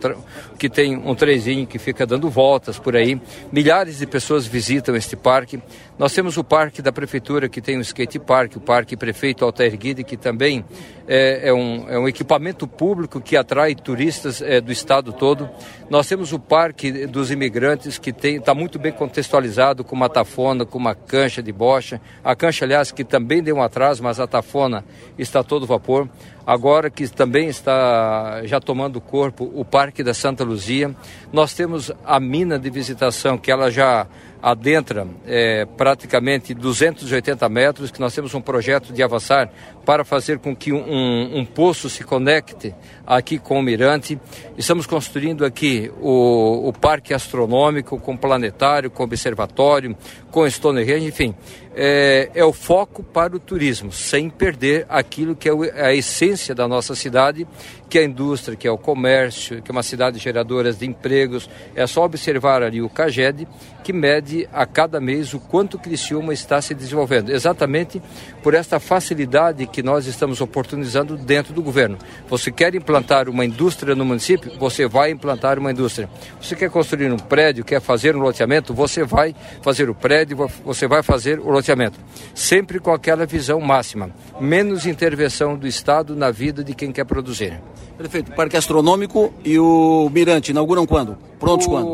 que 0.58 0.68
tem 0.68 0.96
um 0.96 1.14
trezinho 1.14 1.66
que 1.66 1.78
fica 1.78 2.06
dando 2.06 2.28
voltas 2.28 2.78
por 2.78 2.96
aí. 2.96 3.20
Milhares 3.52 3.98
de 3.98 4.06
pessoas 4.06 4.46
visitam 4.46 4.94
este 4.96 5.16
parque. 5.16 5.60
Nós 5.98 6.12
temos 6.12 6.36
o 6.36 6.44
parque 6.44 6.82
da 6.82 6.92
prefeitura 6.92 7.48
que 7.48 7.60
tem 7.60 7.78
o 7.78 7.80
skate 7.80 8.18
park, 8.18 8.56
o 8.56 8.60
parque 8.60 8.96
prefeito 8.96 9.44
Altair 9.44 9.76
Guide, 9.76 10.04
que 10.04 10.16
também 10.16 10.64
é, 11.08 11.48
é, 11.48 11.52
um, 11.52 11.75
é 11.88 11.98
um 11.98 12.08
equipamento 12.08 12.66
público 12.66 13.20
que 13.20 13.36
atrai 13.36 13.74
turistas 13.74 14.40
é, 14.40 14.60
do 14.60 14.72
estado 14.72 15.12
todo. 15.12 15.48
Nós 15.90 16.08
temos 16.08 16.32
o 16.32 16.38
parque 16.38 17.06
dos 17.06 17.30
imigrantes 17.30 17.98
que 17.98 18.10
está 18.10 18.54
muito 18.54 18.78
bem 18.78 18.92
contextualizado 18.92 19.84
com 19.84 19.94
uma 19.94 20.08
tafona, 20.08 20.64
com 20.64 20.78
uma 20.78 20.94
cancha 20.94 21.42
de 21.42 21.52
bocha. 21.52 22.00
A 22.24 22.34
cancha, 22.34 22.64
aliás, 22.64 22.90
que 22.90 23.04
também 23.04 23.42
deu 23.42 23.56
um 23.56 23.62
atraso, 23.62 24.02
mas 24.02 24.18
a 24.18 24.26
tafona 24.26 24.84
está 25.18 25.42
todo 25.42 25.66
vapor. 25.66 26.08
Agora 26.46 26.88
que 26.88 27.08
também 27.08 27.48
está 27.48 28.40
já 28.44 28.60
tomando 28.60 29.00
corpo 29.00 29.50
o 29.54 29.64
Parque 29.64 30.02
da 30.02 30.14
Santa 30.14 30.44
Luzia, 30.44 30.94
nós 31.32 31.54
temos 31.54 31.90
a 32.04 32.20
mina 32.20 32.58
de 32.58 32.70
visitação 32.70 33.36
que 33.36 33.50
ela 33.50 33.70
já 33.70 34.06
adentra 34.46 35.08
é, 35.26 35.64
praticamente 35.64 36.54
280 36.54 37.48
metros, 37.48 37.90
que 37.90 37.98
nós 37.98 38.14
temos 38.14 38.32
um 38.32 38.40
projeto 38.40 38.92
de 38.92 39.02
avançar 39.02 39.50
para 39.84 40.04
fazer 40.04 40.38
com 40.38 40.54
que 40.54 40.72
um, 40.72 41.38
um, 41.38 41.44
poço 41.44 41.90
se 41.90 42.04
conecte 42.04 42.72
aqui 43.04 43.40
com 43.40 43.58
o 43.58 43.62
Mirante. 43.62 44.16
Estamos 44.56 44.86
construindo 44.86 45.44
aqui 45.44 45.90
o, 46.00 46.68
o 46.68 46.72
Parque 46.72 47.12
Astronômico 47.12 47.98
com 47.98 48.16
planetário, 48.16 48.88
com 48.88 49.02
observatório, 49.02 49.96
com 50.30 50.48
Stonehenge, 50.48 51.06
enfim. 51.06 51.34
É, 51.74 52.30
é, 52.34 52.44
o 52.44 52.52
foco 52.52 53.02
para 53.02 53.36
o 53.36 53.38
turismo, 53.38 53.92
sem 53.92 54.30
perder 54.30 54.86
aquilo 54.88 55.36
que 55.36 55.48
é 55.48 55.52
a 55.84 55.92
essência 55.92 56.54
da 56.54 56.66
nossa 56.66 56.94
cidade, 56.94 57.46
que 57.88 57.98
é 57.98 58.02
a 58.02 58.04
indústria, 58.04 58.56
que 58.56 58.66
é 58.66 58.70
o 58.70 58.78
comércio, 58.78 59.60
que 59.60 59.70
é 59.70 59.72
uma 59.72 59.82
cidade 59.82 60.18
geradora 60.18 60.72
de 60.72 60.86
empregos. 60.86 61.50
É 61.74 61.86
só 61.86 62.04
observar 62.04 62.62
ali 62.62 62.80
o 62.80 62.88
CAGED, 62.88 63.46
que 63.86 63.92
mede 63.92 64.48
a 64.52 64.66
cada 64.66 65.00
mês 65.00 65.32
o 65.32 65.38
quanto 65.38 65.78
Criciúma 65.78 66.34
está 66.34 66.60
se 66.60 66.74
desenvolvendo, 66.74 67.30
exatamente 67.30 68.02
por 68.42 68.52
esta 68.52 68.80
facilidade 68.80 69.64
que 69.64 69.80
nós 69.80 70.06
estamos 70.06 70.40
oportunizando 70.40 71.16
dentro 71.16 71.54
do 71.54 71.62
governo. 71.62 71.96
Você 72.28 72.50
quer 72.50 72.74
implantar 72.74 73.28
uma 73.28 73.44
indústria 73.44 73.94
no 73.94 74.04
município? 74.04 74.58
Você 74.58 74.88
vai 74.88 75.12
implantar 75.12 75.56
uma 75.56 75.70
indústria. 75.70 76.10
Você 76.40 76.56
quer 76.56 76.68
construir 76.68 77.12
um 77.12 77.16
prédio, 77.16 77.64
quer 77.64 77.80
fazer 77.80 78.16
um 78.16 78.18
loteamento? 78.18 78.74
Você 78.74 79.04
vai 79.04 79.32
fazer 79.62 79.88
o 79.88 79.94
prédio, 79.94 80.36
você 80.64 80.88
vai 80.88 81.04
fazer 81.04 81.38
o 81.38 81.48
loteamento. 81.48 81.96
Sempre 82.34 82.80
com 82.80 82.92
aquela 82.92 83.24
visão 83.24 83.60
máxima: 83.60 84.10
menos 84.40 84.84
intervenção 84.84 85.56
do 85.56 85.64
Estado 85.64 86.16
na 86.16 86.32
vida 86.32 86.64
de 86.64 86.74
quem 86.74 86.90
quer 86.90 87.04
produzir. 87.04 87.62
Prefeito, 87.96 88.32
Parque 88.32 88.56
Astronômico 88.56 89.32
e 89.42 89.58
o 89.58 90.10
Mirante 90.12 90.50
inauguram 90.50 90.86
quando? 90.86 91.16
Prontos 91.38 91.66
o, 91.66 91.70
quando? 91.70 91.88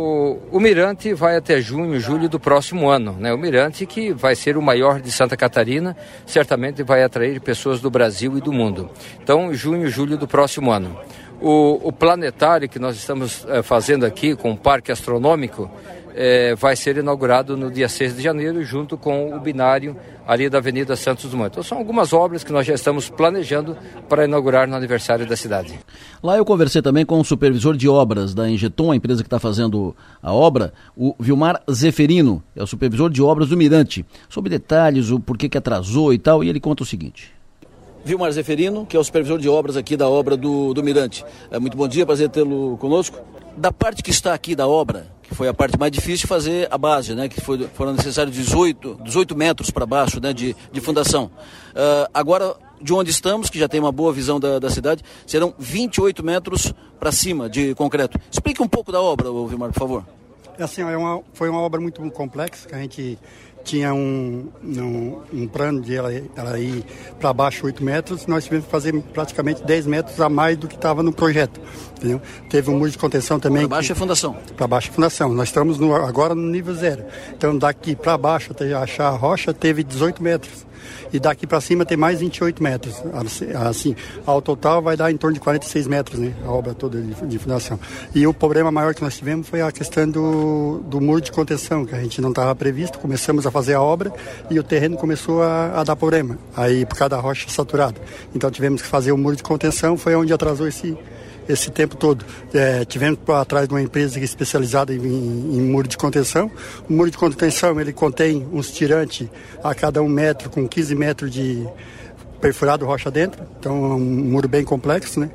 O 0.50 0.58
Mirante 0.58 1.14
vai 1.14 1.36
até 1.36 1.60
junho, 1.60 2.00
julho 2.00 2.28
do 2.28 2.40
próximo 2.40 2.88
ano. 2.88 3.16
Né? 3.18 3.32
O 3.32 3.38
Mirante 3.38 3.86
que 3.86 4.12
vai 4.12 4.34
ser 4.34 4.56
o 4.56 4.62
maior 4.62 5.00
de 5.00 5.12
Santa 5.12 5.36
Catarina, 5.36 5.96
certamente 6.26 6.82
vai 6.82 7.04
atrair 7.04 7.40
pessoas 7.40 7.80
do 7.80 7.88
Brasil 7.88 8.36
e 8.36 8.40
do 8.40 8.52
mundo. 8.52 8.90
Então, 9.22 9.54
junho, 9.54 9.88
julho 9.88 10.18
do 10.18 10.26
próximo 10.26 10.72
ano. 10.72 10.98
O, 11.40 11.88
o 11.88 11.92
planetário 11.92 12.68
que 12.68 12.78
nós 12.78 12.96
estamos 12.96 13.44
é, 13.48 13.62
fazendo 13.62 14.04
aqui 14.04 14.34
com 14.34 14.52
o 14.52 14.56
Parque 14.56 14.90
Astronômico 14.90 15.70
é, 16.14 16.54
vai 16.54 16.76
ser 16.76 16.96
inaugurado 16.96 17.56
no 17.56 17.70
dia 17.70 17.88
6 17.88 18.16
de 18.16 18.22
janeiro, 18.22 18.62
junto 18.64 18.96
com 18.96 19.34
o 19.34 19.40
binário 19.40 19.96
ali 20.26 20.48
da 20.48 20.58
Avenida 20.58 20.94
Santos 20.96 21.30
Dumont. 21.30 21.50
Então 21.50 21.62
são 21.62 21.78
algumas 21.78 22.12
obras 22.12 22.44
que 22.44 22.52
nós 22.52 22.66
já 22.66 22.74
estamos 22.74 23.08
planejando 23.08 23.76
para 24.08 24.24
inaugurar 24.24 24.68
no 24.68 24.76
aniversário 24.76 25.26
da 25.26 25.36
cidade. 25.36 25.78
Lá 26.22 26.36
eu 26.36 26.44
conversei 26.44 26.82
também 26.82 27.04
com 27.04 27.18
o 27.18 27.24
supervisor 27.24 27.76
de 27.76 27.88
obras 27.88 28.34
da 28.34 28.48
Engeton, 28.48 28.92
a 28.92 28.96
empresa 28.96 29.22
que 29.22 29.26
está 29.26 29.38
fazendo 29.38 29.94
a 30.22 30.32
obra, 30.32 30.72
o 30.96 31.14
Vilmar 31.18 31.62
Zeferino, 31.70 32.42
é 32.54 32.62
o 32.62 32.66
supervisor 32.66 33.10
de 33.10 33.22
obras 33.22 33.48
do 33.48 33.56
Mirante, 33.56 34.04
sobre 34.28 34.50
detalhes, 34.50 35.10
o 35.10 35.18
porquê 35.18 35.48
que 35.48 35.58
atrasou 35.58 36.12
e 36.12 36.18
tal, 36.18 36.44
e 36.44 36.48
ele 36.48 36.60
conta 36.60 36.82
o 36.82 36.86
seguinte. 36.86 37.32
Vilmar 38.04 38.32
Zeferino, 38.32 38.84
que 38.84 38.96
é 38.96 39.00
o 39.00 39.04
supervisor 39.04 39.38
de 39.38 39.48
obras 39.48 39.76
aqui 39.76 39.96
da 39.96 40.08
obra 40.08 40.36
do, 40.36 40.74
do 40.74 40.82
Mirante. 40.82 41.24
É, 41.50 41.58
muito 41.58 41.76
bom 41.76 41.86
dia, 41.86 42.04
prazer 42.04 42.28
tê-lo 42.28 42.76
conosco. 42.78 43.18
Da 43.56 43.70
parte 43.70 44.02
que 44.02 44.10
está 44.10 44.32
aqui 44.34 44.54
da 44.54 44.66
obra, 44.66 45.06
que 45.22 45.34
foi 45.34 45.48
a 45.48 45.54
parte 45.54 45.78
mais 45.78 45.92
difícil, 45.92 46.26
fazer 46.26 46.68
a 46.70 46.78
base, 46.78 47.14
né? 47.14 47.28
Que 47.28 47.40
foi, 47.40 47.68
foram 47.74 47.92
necessários 47.92 48.34
18, 48.34 49.00
18 49.02 49.36
metros 49.36 49.70
para 49.70 49.86
baixo 49.86 50.20
né? 50.20 50.32
de, 50.32 50.54
de 50.70 50.80
fundação. 50.80 51.30
Uh, 51.70 52.08
agora, 52.12 52.54
de 52.80 52.92
onde 52.92 53.10
estamos, 53.10 53.48
que 53.48 53.58
já 53.58 53.68
tem 53.68 53.80
uma 53.80 53.92
boa 53.92 54.12
visão 54.12 54.40
da, 54.40 54.58
da 54.58 54.70
cidade, 54.70 55.02
serão 55.26 55.54
28 55.58 56.24
metros 56.24 56.74
para 56.98 57.12
cima 57.12 57.48
de 57.48 57.74
concreto. 57.74 58.18
Explique 58.30 58.62
um 58.62 58.68
pouco 58.68 58.90
da 58.90 59.00
obra, 59.00 59.30
Vilmar, 59.30 59.72
por 59.72 59.78
favor. 59.78 60.04
É 60.58 60.64
assim, 60.64 60.82
é 60.82 60.96
uma, 60.96 61.22
foi 61.32 61.48
uma 61.48 61.60
obra 61.60 61.80
muito 61.80 62.02
complexa 62.10 62.68
que 62.68 62.74
a 62.74 62.78
gente 62.78 63.18
tinha 63.62 63.94
um, 63.94 64.48
um, 64.62 65.20
um 65.32 65.48
plano 65.48 65.80
de 65.80 65.94
ela, 65.94 66.12
ela 66.36 66.58
ir 66.58 66.84
para 67.20 67.32
baixo 67.32 67.66
8 67.66 67.82
metros, 67.82 68.26
nós 68.26 68.44
tivemos 68.44 68.66
que 68.66 68.70
fazer 68.70 68.92
praticamente 69.12 69.62
10 69.64 69.86
metros 69.86 70.20
a 70.20 70.28
mais 70.28 70.56
do 70.56 70.68
que 70.68 70.74
estava 70.74 71.02
no 71.02 71.12
projeto. 71.12 71.60
Entendeu? 71.96 72.20
Teve 72.50 72.70
um 72.70 72.78
muro 72.78 72.90
de 72.90 72.98
contenção 72.98 73.38
também. 73.38 73.62
Para 73.62 73.76
baixo 73.76 73.92
é 73.92 73.94
fundação. 73.94 74.36
Para 74.56 74.66
baixo 74.66 74.90
é 74.90 74.92
fundação. 74.92 75.32
Nós 75.32 75.48
estamos 75.48 75.78
no, 75.78 75.94
agora 75.94 76.34
no 76.34 76.50
nível 76.50 76.74
zero. 76.74 77.04
Então 77.36 77.56
daqui 77.56 77.94
para 77.94 78.18
baixo 78.18 78.52
até 78.52 78.72
achar 78.74 79.08
a 79.08 79.16
rocha 79.16 79.54
teve 79.54 79.82
18 79.82 80.22
metros 80.22 80.71
e 81.12 81.20
daqui 81.20 81.46
para 81.46 81.60
cima 81.60 81.84
tem 81.84 81.96
mais 81.96 82.20
28 82.20 82.62
metros. 82.62 82.94
Assim, 83.68 83.94
ao 84.24 84.40
total 84.40 84.80
vai 84.80 84.96
dar 84.96 85.10
em 85.10 85.16
torno 85.16 85.34
de 85.34 85.40
46 85.40 85.86
metros, 85.86 86.18
né? 86.18 86.32
A 86.44 86.50
obra 86.50 86.74
toda 86.74 87.00
de, 87.00 87.14
de 87.26 87.38
fundação. 87.38 87.78
E 88.14 88.26
o 88.26 88.32
problema 88.32 88.70
maior 88.70 88.94
que 88.94 89.02
nós 89.02 89.16
tivemos 89.16 89.48
foi 89.48 89.60
a 89.60 89.70
questão 89.70 90.08
do, 90.08 90.80
do 90.86 91.00
muro 91.00 91.20
de 91.20 91.30
contenção, 91.30 91.84
que 91.84 91.94
a 91.94 92.00
gente 92.00 92.20
não 92.20 92.30
estava 92.30 92.54
previsto. 92.54 92.98
Começamos 92.98 93.46
a 93.46 93.50
fazer 93.50 93.74
a 93.74 93.82
obra 93.82 94.12
e 94.50 94.58
o 94.58 94.62
terreno 94.62 94.96
começou 94.96 95.42
a, 95.42 95.80
a 95.80 95.84
dar 95.84 95.96
problema. 95.96 96.38
Aí 96.56 96.86
por 96.86 96.96
causa 96.96 97.10
da 97.10 97.20
rocha 97.20 97.48
saturada. 97.48 98.00
Então 98.34 98.50
tivemos 98.50 98.80
que 98.82 98.88
fazer 98.88 99.12
o 99.12 99.18
muro 99.18 99.36
de 99.36 99.42
contenção, 99.42 99.96
foi 99.96 100.14
onde 100.14 100.32
atrasou 100.32 100.66
esse 100.66 100.96
esse 101.48 101.70
tempo 101.70 101.96
todo. 101.96 102.24
É, 102.52 102.84
tivemos 102.84 103.18
atrás 103.28 103.68
de 103.68 103.74
uma 103.74 103.82
empresa 103.82 104.18
é 104.18 104.22
especializada 104.22 104.92
em, 104.92 104.98
em, 104.98 105.60
muro 105.62 105.88
de 105.88 105.96
contenção. 105.96 106.50
O 106.88 106.92
muro 106.92 107.10
de 107.10 107.18
contenção 107.18 107.80
ele 107.80 107.92
contém 107.92 108.46
uns 108.52 108.70
tirantes 108.70 109.28
a 109.62 109.74
cada 109.74 110.02
um 110.02 110.08
metro, 110.08 110.50
com 110.50 110.66
15 110.66 110.94
metros 110.94 111.30
de 111.30 111.66
perfurado 112.40 112.84
rocha 112.84 113.10
dentro. 113.10 113.42
Então 113.58 113.72
é 113.72 113.94
um 113.94 114.00
muro 114.00 114.48
bem 114.48 114.64
complexo, 114.64 115.20
né? 115.20 115.30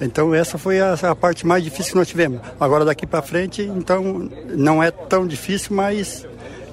Então 0.00 0.34
essa 0.34 0.58
foi 0.58 0.80
a, 0.80 0.94
a 0.94 1.14
parte 1.14 1.46
mais 1.46 1.62
difícil 1.62 1.92
que 1.92 1.98
nós 1.98 2.08
tivemos. 2.08 2.40
Agora 2.58 2.84
daqui 2.84 3.06
para 3.06 3.22
frente, 3.22 3.62
então 3.62 4.28
não 4.48 4.82
é 4.82 4.90
tão 4.90 5.26
difícil, 5.26 5.74
mas 5.74 6.26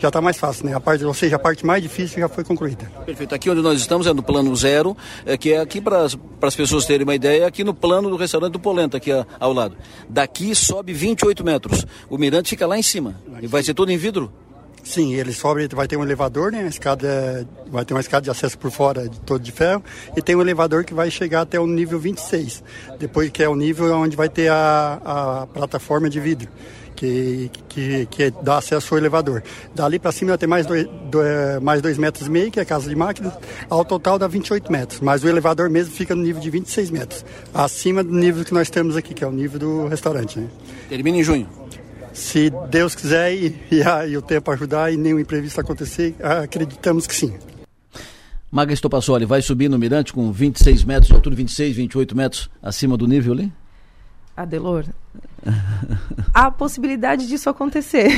já 0.05 0.09
está 0.09 0.21
mais 0.21 0.37
fácil, 0.37 0.65
né? 0.65 0.73
A 0.75 0.79
parte, 0.79 1.03
ou 1.03 1.13
seja, 1.13 1.35
a 1.35 1.39
parte 1.39 1.65
mais 1.65 1.81
difícil 1.81 2.19
já 2.19 2.29
foi 2.29 2.43
concluída. 2.43 2.85
Perfeito. 3.05 3.33
Aqui 3.33 3.49
onde 3.49 3.61
nós 3.61 3.79
estamos 3.79 4.05
é 4.05 4.13
no 4.13 4.21
plano 4.21 4.55
zero, 4.55 4.95
é, 5.25 5.35
que 5.35 5.51
é 5.51 5.59
aqui 5.59 5.81
para 5.81 6.03
as 6.03 6.55
pessoas 6.55 6.85
terem 6.85 7.03
uma 7.03 7.15
ideia, 7.15 7.43
é 7.43 7.45
aqui 7.45 7.63
no 7.63 7.73
plano 7.73 8.09
do 8.09 8.15
restaurante 8.15 8.53
do 8.53 8.59
Polenta, 8.59 8.97
aqui 8.97 9.11
a, 9.11 9.25
ao 9.39 9.51
lado. 9.51 9.75
Daqui 10.07 10.53
sobe 10.53 10.93
28 10.93 11.43
metros. 11.43 11.85
O 12.07 12.17
mirante 12.17 12.49
fica 12.49 12.67
lá 12.67 12.77
em 12.77 12.83
cima. 12.83 13.15
E 13.41 13.47
vai 13.47 13.63
ser 13.63 13.73
todo 13.73 13.91
em 13.91 13.97
vidro? 13.97 14.31
Sim, 14.83 15.15
ele 15.15 15.33
sobe, 15.33 15.67
vai 15.69 15.87
ter 15.87 15.97
um 15.97 16.03
elevador, 16.03 16.51
né? 16.51 16.61
A 16.61 16.67
escada, 16.67 17.47
vai 17.71 17.83
ter 17.83 17.95
uma 17.95 17.99
escada 17.99 18.23
de 18.23 18.29
acesso 18.29 18.55
por 18.55 18.69
fora 18.69 19.09
de 19.09 19.19
todo 19.21 19.41
de 19.41 19.51
ferro 19.51 19.83
e 20.15 20.21
tem 20.21 20.35
um 20.35 20.41
elevador 20.41 20.83
que 20.83 20.93
vai 20.93 21.09
chegar 21.09 21.41
até 21.41 21.59
o 21.59 21.65
nível 21.65 21.97
26. 21.97 22.63
Depois 22.99 23.31
que 23.31 23.41
é 23.41 23.49
o 23.49 23.55
nível 23.55 23.91
onde 23.97 24.15
vai 24.15 24.29
ter 24.29 24.51
a, 24.51 25.01
a 25.03 25.47
plataforma 25.47 26.07
de 26.07 26.19
vidro 26.19 26.47
que, 26.95 27.51
que, 27.67 28.05
que 28.05 28.31
dá 28.41 28.57
acesso 28.57 28.93
ao 28.93 28.97
elevador. 28.97 29.43
Dali 29.73 29.99
para 29.99 30.11
cima 30.11 30.37
tem 30.37 30.47
mais 30.47 30.65
dois, 30.65 30.87
dois, 31.09 31.61
mais 31.61 31.81
dois 31.81 31.97
metros 31.97 32.27
e 32.27 32.29
meio, 32.29 32.51
que 32.51 32.59
é 32.59 32.63
a 32.63 32.65
casa 32.65 32.89
de 32.89 32.95
máquinas. 32.95 33.33
Ao 33.69 33.83
total 33.83 34.17
dá 34.17 34.27
28 34.27 34.71
metros, 34.71 34.99
mas 35.01 35.23
o 35.23 35.27
elevador 35.27 35.69
mesmo 35.69 35.93
fica 35.93 36.15
no 36.15 36.23
nível 36.23 36.41
de 36.41 36.49
26 36.49 36.91
metros, 36.91 37.25
acima 37.53 38.03
do 38.03 38.13
nível 38.13 38.43
que 38.43 38.53
nós 38.53 38.69
temos 38.69 38.95
aqui, 38.95 39.13
que 39.13 39.23
é 39.23 39.27
o 39.27 39.31
nível 39.31 39.59
do 39.59 39.87
restaurante. 39.87 40.39
Né? 40.39 40.47
Termina 40.89 41.17
em 41.17 41.23
junho. 41.23 41.47
Se 42.13 42.49
Deus 42.69 42.95
quiser 42.95 43.33
e, 43.33 43.47
e, 43.69 43.81
e 44.09 44.17
o 44.17 44.21
tempo 44.21 44.49
ajudar 44.51 44.91
e 44.91 44.95
nenhum 44.95 45.19
imprevisto 45.19 45.59
acontecer, 45.59 46.15
acreditamos 46.21 47.05
que 47.05 47.13
sim. 47.13 47.33
Maga 48.49 48.71
Estopassoli 48.71 49.25
vai 49.25 49.41
subir 49.41 49.67
no 49.67 49.77
Mirante 49.77 50.13
com 50.13 50.31
26 50.31 50.85
metros 50.85 51.07
de 51.07 51.13
altura, 51.13 51.35
26, 51.35 51.75
28 51.75 52.15
metros 52.15 52.49
acima 52.63 52.95
do 52.95 53.05
nível 53.05 53.33
ali? 53.33 53.51
Adelor, 54.37 54.85
há 56.33 56.49
possibilidade 56.51 57.27
disso 57.27 57.49
acontecer. 57.49 58.09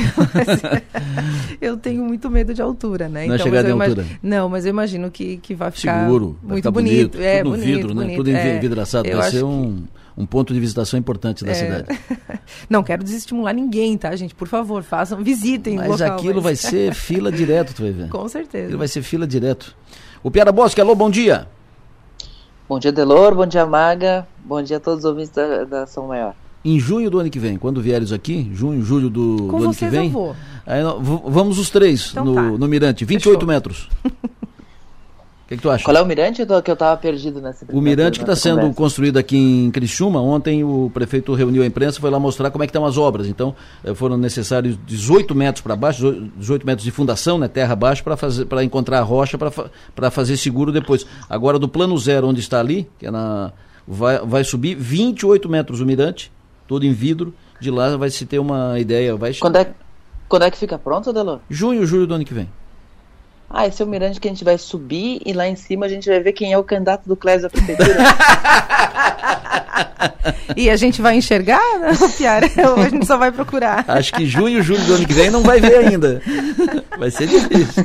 eu 1.60 1.76
tenho 1.76 2.04
muito 2.04 2.30
medo 2.30 2.54
de 2.54 2.62
altura, 2.62 3.08
né? 3.08 3.26
Não 3.26 3.34
é 3.34 3.36
então, 3.36 3.54
é 3.54 3.58
altura. 3.58 4.02
Imag... 4.02 4.18
Não, 4.22 4.48
mas 4.48 4.64
eu 4.64 4.70
imagino 4.70 5.10
que, 5.10 5.36
que 5.38 5.54
vai 5.54 5.70
ficar 5.70 6.04
Seguro, 6.04 6.38
muito 6.42 6.56
ficar 6.56 6.70
bonito. 6.70 7.12
bonito. 7.12 7.22
É, 7.22 7.38
tudo 7.38 7.50
bonito, 7.50 7.64
vidro, 7.66 7.94
bonito, 7.94 8.08
né? 8.08 8.16
Tudo 8.16 8.30
é, 8.30 8.56
envidraçado. 8.56 9.10
Vai 9.10 9.30
ser 9.30 9.44
um, 9.44 9.84
um 10.16 10.26
ponto 10.26 10.52
de 10.52 10.60
visitação 10.60 10.98
importante 10.98 11.44
da 11.44 11.52
é... 11.52 11.54
cidade. 11.54 12.00
Não 12.68 12.82
quero 12.82 13.04
desestimular 13.04 13.54
ninguém, 13.54 13.96
tá, 13.96 14.14
gente? 14.16 14.34
Por 14.34 14.48
favor, 14.48 14.82
façam, 14.82 15.22
visitem 15.22 15.76
mas 15.76 15.88
o 15.88 15.90
local. 15.92 16.18
Aquilo 16.18 16.34
mas... 16.36 16.44
vai 16.44 16.56
ser 16.70 16.94
fila 16.94 17.30
direto, 17.30 17.74
tu 17.74 17.82
vai 17.82 17.92
ver. 17.92 18.08
Com 18.08 18.28
certeza. 18.28 18.64
Aquilo 18.64 18.78
vai 18.78 18.88
ser 18.88 19.02
fila 19.02 19.26
direto. 19.26 19.76
O 20.22 20.30
Piara 20.30 20.50
Bosque, 20.50 20.80
alô, 20.80 20.94
bom 20.94 21.10
dia. 21.10 21.46
Bom 22.68 22.78
dia, 22.78 22.92
Delor, 22.92 23.34
bom 23.34 23.46
dia, 23.46 23.64
Maga, 23.64 24.26
bom 24.44 24.60
dia 24.60 24.76
a 24.76 24.80
todos 24.80 24.98
os 24.98 25.04
ouvintes 25.06 25.30
da, 25.30 25.64
da 25.64 25.86
São 25.86 26.06
Maior. 26.06 26.34
Em 26.74 26.80
junho 26.80 27.10
do 27.10 27.18
ano 27.18 27.30
que 27.30 27.38
vem, 27.38 27.56
quando 27.56 27.80
vieres 27.80 28.12
aqui, 28.12 28.50
junho, 28.52 28.82
julho 28.82 29.08
do, 29.08 29.36
Com 29.48 29.58
do 29.58 29.64
ano 29.64 29.72
que 29.72 29.78
vocês 29.78 29.90
vem. 29.90 30.06
eu 30.06 31.00
vou. 31.00 31.30
Vamos 31.30 31.58
os 31.58 31.70
três 31.70 32.10
Então 32.10 32.24
no, 32.24 32.34
tá. 32.34 32.42
no 32.42 32.68
Mirante, 32.68 33.04
28 33.04 33.46
metros. 33.46 33.88
O 34.04 34.10
que, 35.48 35.56
que 35.56 35.62
tu 35.62 35.70
acha? 35.70 35.82
Qual 35.82 35.96
é 35.96 36.02
o 36.02 36.04
mirante 36.06 36.44
que 36.62 36.70
eu 36.70 36.76
tava 36.76 36.94
perdido 36.98 37.40
nessa 37.40 37.64
O 37.72 37.80
mirante 37.80 38.18
que 38.18 38.22
está 38.22 38.36
sendo 38.36 38.56
conversa? 38.56 38.76
construído 38.76 39.16
aqui 39.16 39.36
em 39.36 39.70
Criciúma, 39.70 40.20
ontem 40.20 40.62
o 40.62 40.90
prefeito 40.92 41.32
reuniu 41.32 41.62
a 41.62 41.66
imprensa 41.66 41.96
e 41.96 42.00
foi 42.02 42.10
lá 42.10 42.20
mostrar 42.20 42.50
como 42.50 42.62
é 42.62 42.66
que 42.66 42.70
estão 42.70 42.84
as 42.84 42.98
obras. 42.98 43.26
Então, 43.26 43.54
eh, 43.82 43.94
foram 43.94 44.18
necessários 44.18 44.78
18 44.86 45.34
metros 45.34 45.62
para 45.62 45.74
baixo, 45.74 46.28
18 46.36 46.66
metros 46.66 46.84
de 46.84 46.90
fundação, 46.90 47.38
né, 47.38 47.48
terra 47.48 47.72
abaixo, 47.72 48.04
para 48.04 48.14
fazer 48.16 48.44
para 48.44 48.62
encontrar 48.62 48.98
a 48.98 49.02
rocha 49.02 49.38
para 49.38 50.10
fazer 50.10 50.36
seguro 50.36 50.70
depois. 50.70 51.06
Agora, 51.30 51.58
do 51.58 51.66
plano 51.68 51.96
zero, 51.96 52.28
onde 52.28 52.40
está 52.40 52.60
ali, 52.60 52.86
que 52.98 53.06
é 53.06 53.10
na, 53.10 53.52
vai, 53.86 54.18
vai 54.18 54.44
subir 54.44 54.74
28 54.74 55.48
metros 55.48 55.80
o 55.80 55.86
mirante, 55.86 56.30
todo 56.68 56.84
em 56.84 56.92
vidro. 56.92 57.34
De 57.60 57.70
lá 57.70 57.96
vai 57.96 58.10
se 58.10 58.24
ter 58.24 58.38
uma 58.38 58.78
ideia. 58.78 59.16
Vai 59.16 59.34
Quando 59.34 59.56
é, 59.56 59.74
quando 60.28 60.44
é 60.44 60.50
que 60.50 60.58
fica 60.58 60.78
pronto, 60.78 61.10
Adelor? 61.10 61.40
Junho, 61.50 61.84
julho 61.84 62.06
do 62.06 62.14
ano 62.14 62.24
que 62.24 62.34
vem. 62.34 62.48
Ah, 63.50 63.66
esse 63.66 63.80
é 63.80 63.84
o 63.84 63.88
mirante 63.88 64.20
que 64.20 64.28
a 64.28 64.30
gente 64.30 64.44
vai 64.44 64.58
subir 64.58 65.20
e 65.24 65.32
lá 65.32 65.48
em 65.48 65.56
cima 65.56 65.86
a 65.86 65.88
gente 65.88 66.08
vai 66.08 66.20
ver 66.20 66.32
quem 66.32 66.52
é 66.52 66.58
o 66.58 66.62
candidato 66.64 67.08
do 67.08 67.16
Clésio 67.16 67.46
à 67.46 67.50
prefeitura. 67.50 67.96
E 70.56 70.68
a 70.70 70.76
gente 70.76 71.00
vai 71.00 71.16
enxergar, 71.16 71.60
né, 71.78 71.90
Piara? 72.16 72.48
Ou 72.70 72.76
a 72.82 72.88
gente 72.88 73.06
só 73.06 73.16
vai 73.16 73.30
procurar? 73.30 73.84
Acho 73.88 74.12
que 74.12 74.26
junho, 74.26 74.62
julho 74.62 74.82
do 74.84 74.94
ano 74.94 75.06
que 75.06 75.12
vem 75.12 75.30
não 75.30 75.42
vai 75.42 75.60
ver 75.60 75.76
ainda. 75.76 76.20
Vai 76.98 77.10
ser 77.10 77.26
difícil. 77.26 77.84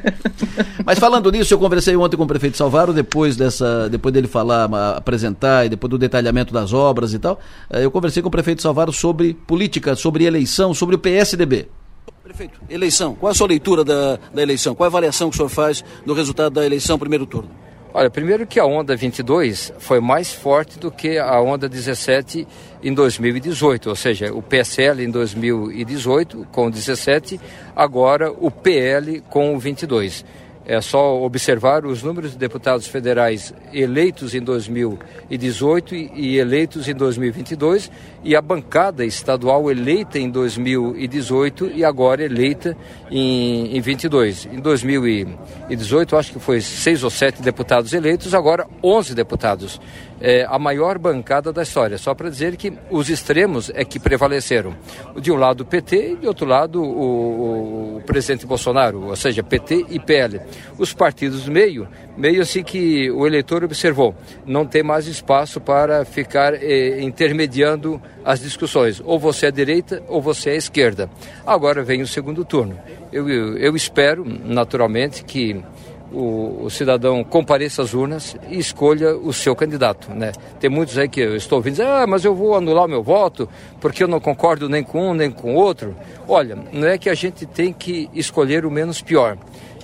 Mas 0.84 0.98
falando 0.98 1.30
nisso, 1.30 1.52
eu 1.54 1.58
conversei 1.58 1.94
ontem 1.96 2.16
com 2.16 2.24
o 2.24 2.26
prefeito 2.26 2.56
Salvaro, 2.56 2.92
depois 2.92 3.36
dessa, 3.36 3.88
depois 3.88 4.12
dele 4.12 4.28
falar, 4.28 4.64
apresentar 4.96 5.66
e 5.66 5.68
depois 5.68 5.90
do 5.90 5.98
detalhamento 5.98 6.52
das 6.52 6.72
obras 6.72 7.12
e 7.12 7.18
tal. 7.18 7.38
eh, 7.70 7.84
Eu 7.84 7.90
conversei 7.90 8.22
com 8.22 8.28
o 8.28 8.32
prefeito 8.32 8.62
Salvaro 8.62 8.92
sobre 8.92 9.34
política, 9.34 9.94
sobre 9.94 10.24
eleição, 10.24 10.72
sobre 10.74 10.96
o 10.96 10.98
PSDB. 10.98 11.68
Prefeito, 12.30 12.60
eleição. 12.70 13.16
Qual 13.16 13.28
a 13.28 13.34
sua 13.34 13.48
leitura 13.48 13.82
da, 13.82 14.16
da 14.32 14.40
eleição? 14.40 14.72
Qual 14.72 14.84
a 14.84 14.86
avaliação 14.86 15.28
que 15.28 15.34
o 15.34 15.36
senhor 15.36 15.48
faz 15.48 15.84
do 16.06 16.14
resultado 16.14 16.52
da 16.52 16.64
eleição 16.64 16.96
primeiro 16.96 17.26
turno? 17.26 17.50
Olha, 17.92 18.08
primeiro 18.08 18.46
que 18.46 18.60
a 18.60 18.64
onda 18.64 18.94
22 18.94 19.72
foi 19.80 19.98
mais 19.98 20.32
forte 20.32 20.78
do 20.78 20.92
que 20.92 21.18
a 21.18 21.40
onda 21.40 21.68
17 21.68 22.46
em 22.84 22.94
2018, 22.94 23.88
ou 23.88 23.96
seja, 23.96 24.32
o 24.32 24.40
PSL 24.40 25.02
em 25.02 25.10
2018 25.10 26.46
com 26.52 26.70
17, 26.70 27.40
agora 27.74 28.30
o 28.30 28.48
PL 28.48 29.20
com 29.22 29.56
o 29.56 29.58
22. 29.58 30.24
É 30.66 30.80
só 30.80 31.20
observar 31.22 31.86
os 31.86 32.02
números 32.02 32.32
de 32.32 32.38
deputados 32.38 32.86
federais 32.86 33.52
eleitos 33.72 34.34
em 34.34 34.42
2018 34.42 35.94
e, 35.94 36.36
eleitos 36.36 36.86
em 36.86 36.94
2022 36.94 37.90
e 38.22 38.36
a 38.36 38.42
bancada 38.42 39.04
estadual 39.04 39.70
eleita 39.70 40.18
em 40.18 40.30
2018 40.30 41.70
e 41.74 41.84
agora 41.84 42.22
eleita 42.22 42.76
em, 43.10 43.74
em 43.76 43.80
22. 43.80 44.46
Em 44.52 44.60
2018, 44.60 46.16
acho 46.16 46.32
que 46.32 46.38
foi 46.38 46.60
seis 46.60 47.02
ou 47.02 47.10
sete 47.10 47.40
deputados 47.42 47.92
eleitos, 47.92 48.34
agora 48.34 48.66
11 48.82 49.14
deputados. 49.14 49.80
É 50.20 50.44
a 50.48 50.58
maior 50.58 50.98
bancada 50.98 51.52
da 51.52 51.62
história. 51.62 51.96
Só 51.96 52.14
para 52.14 52.28
dizer 52.28 52.56
que 52.56 52.72
os 52.90 53.08
extremos 53.08 53.70
é 53.74 53.84
que 53.84 53.98
prevaleceram. 53.98 54.76
De 55.16 55.32
um 55.32 55.36
lado 55.36 55.62
o 55.62 55.64
PT 55.64 56.12
e 56.12 56.16
de 56.16 56.26
outro 56.26 56.46
lado 56.46 56.82
o, 56.82 57.96
o 57.96 58.02
presidente 58.02 58.46
Bolsonaro, 58.46 59.06
ou 59.06 59.16
seja, 59.16 59.42
PT 59.42 59.86
e 59.88 59.98
PL. 59.98 60.40
Os 60.78 60.92
partidos 60.92 61.44
do 61.44 61.50
meio, 61.50 61.88
meio 62.16 62.42
assim 62.42 62.62
que 62.62 63.10
o 63.10 63.26
eleitor 63.26 63.64
observou, 63.64 64.14
não 64.44 64.66
tem 64.66 64.82
mais 64.82 65.06
espaço 65.06 65.60
para 65.60 66.04
ficar 66.04 66.54
eh, 66.54 67.00
intermediando 67.00 68.00
as 68.24 68.40
discussões. 68.40 69.00
Ou 69.04 69.18
você 69.18 69.46
é 69.46 69.50
direita 69.50 70.02
ou 70.08 70.20
você 70.20 70.50
é 70.50 70.56
esquerda. 70.56 71.08
Agora 71.46 71.82
vem 71.82 72.02
o 72.02 72.06
segundo 72.06 72.44
turno. 72.44 72.78
Eu, 73.12 73.28
eu, 73.28 73.56
eu 73.56 73.76
espero, 73.76 74.24
naturalmente, 74.24 75.24
que 75.24 75.60
o, 76.12 76.64
o 76.64 76.70
cidadão 76.70 77.22
compareça 77.24 77.82
às 77.82 77.94
urnas 77.94 78.36
e 78.48 78.58
escolha 78.58 79.16
o 79.16 79.32
seu 79.32 79.54
candidato. 79.54 80.10
Né? 80.12 80.32
Tem 80.58 80.68
muitos 80.70 80.96
aí 80.98 81.08
que 81.08 81.20
eu 81.20 81.36
estou 81.36 81.58
ouvindo 81.58 81.74
dizer, 81.74 81.86
ah, 81.86 82.06
mas 82.06 82.24
eu 82.24 82.34
vou 82.34 82.54
anular 82.54 82.84
o 82.84 82.88
meu 82.88 83.02
voto 83.02 83.48
porque 83.80 84.02
eu 84.02 84.08
não 84.08 84.20
concordo 84.20 84.68
nem 84.68 84.82
com 84.82 85.10
um 85.10 85.14
nem 85.14 85.30
com 85.30 85.54
o 85.54 85.56
outro. 85.56 85.94
Olha, 86.28 86.56
não 86.72 86.86
é 86.88 86.98
que 86.98 87.08
a 87.08 87.14
gente 87.14 87.46
tem 87.46 87.72
que 87.72 88.08
escolher 88.14 88.64
o 88.66 88.70
menos 88.70 89.00
pior. 89.00 89.36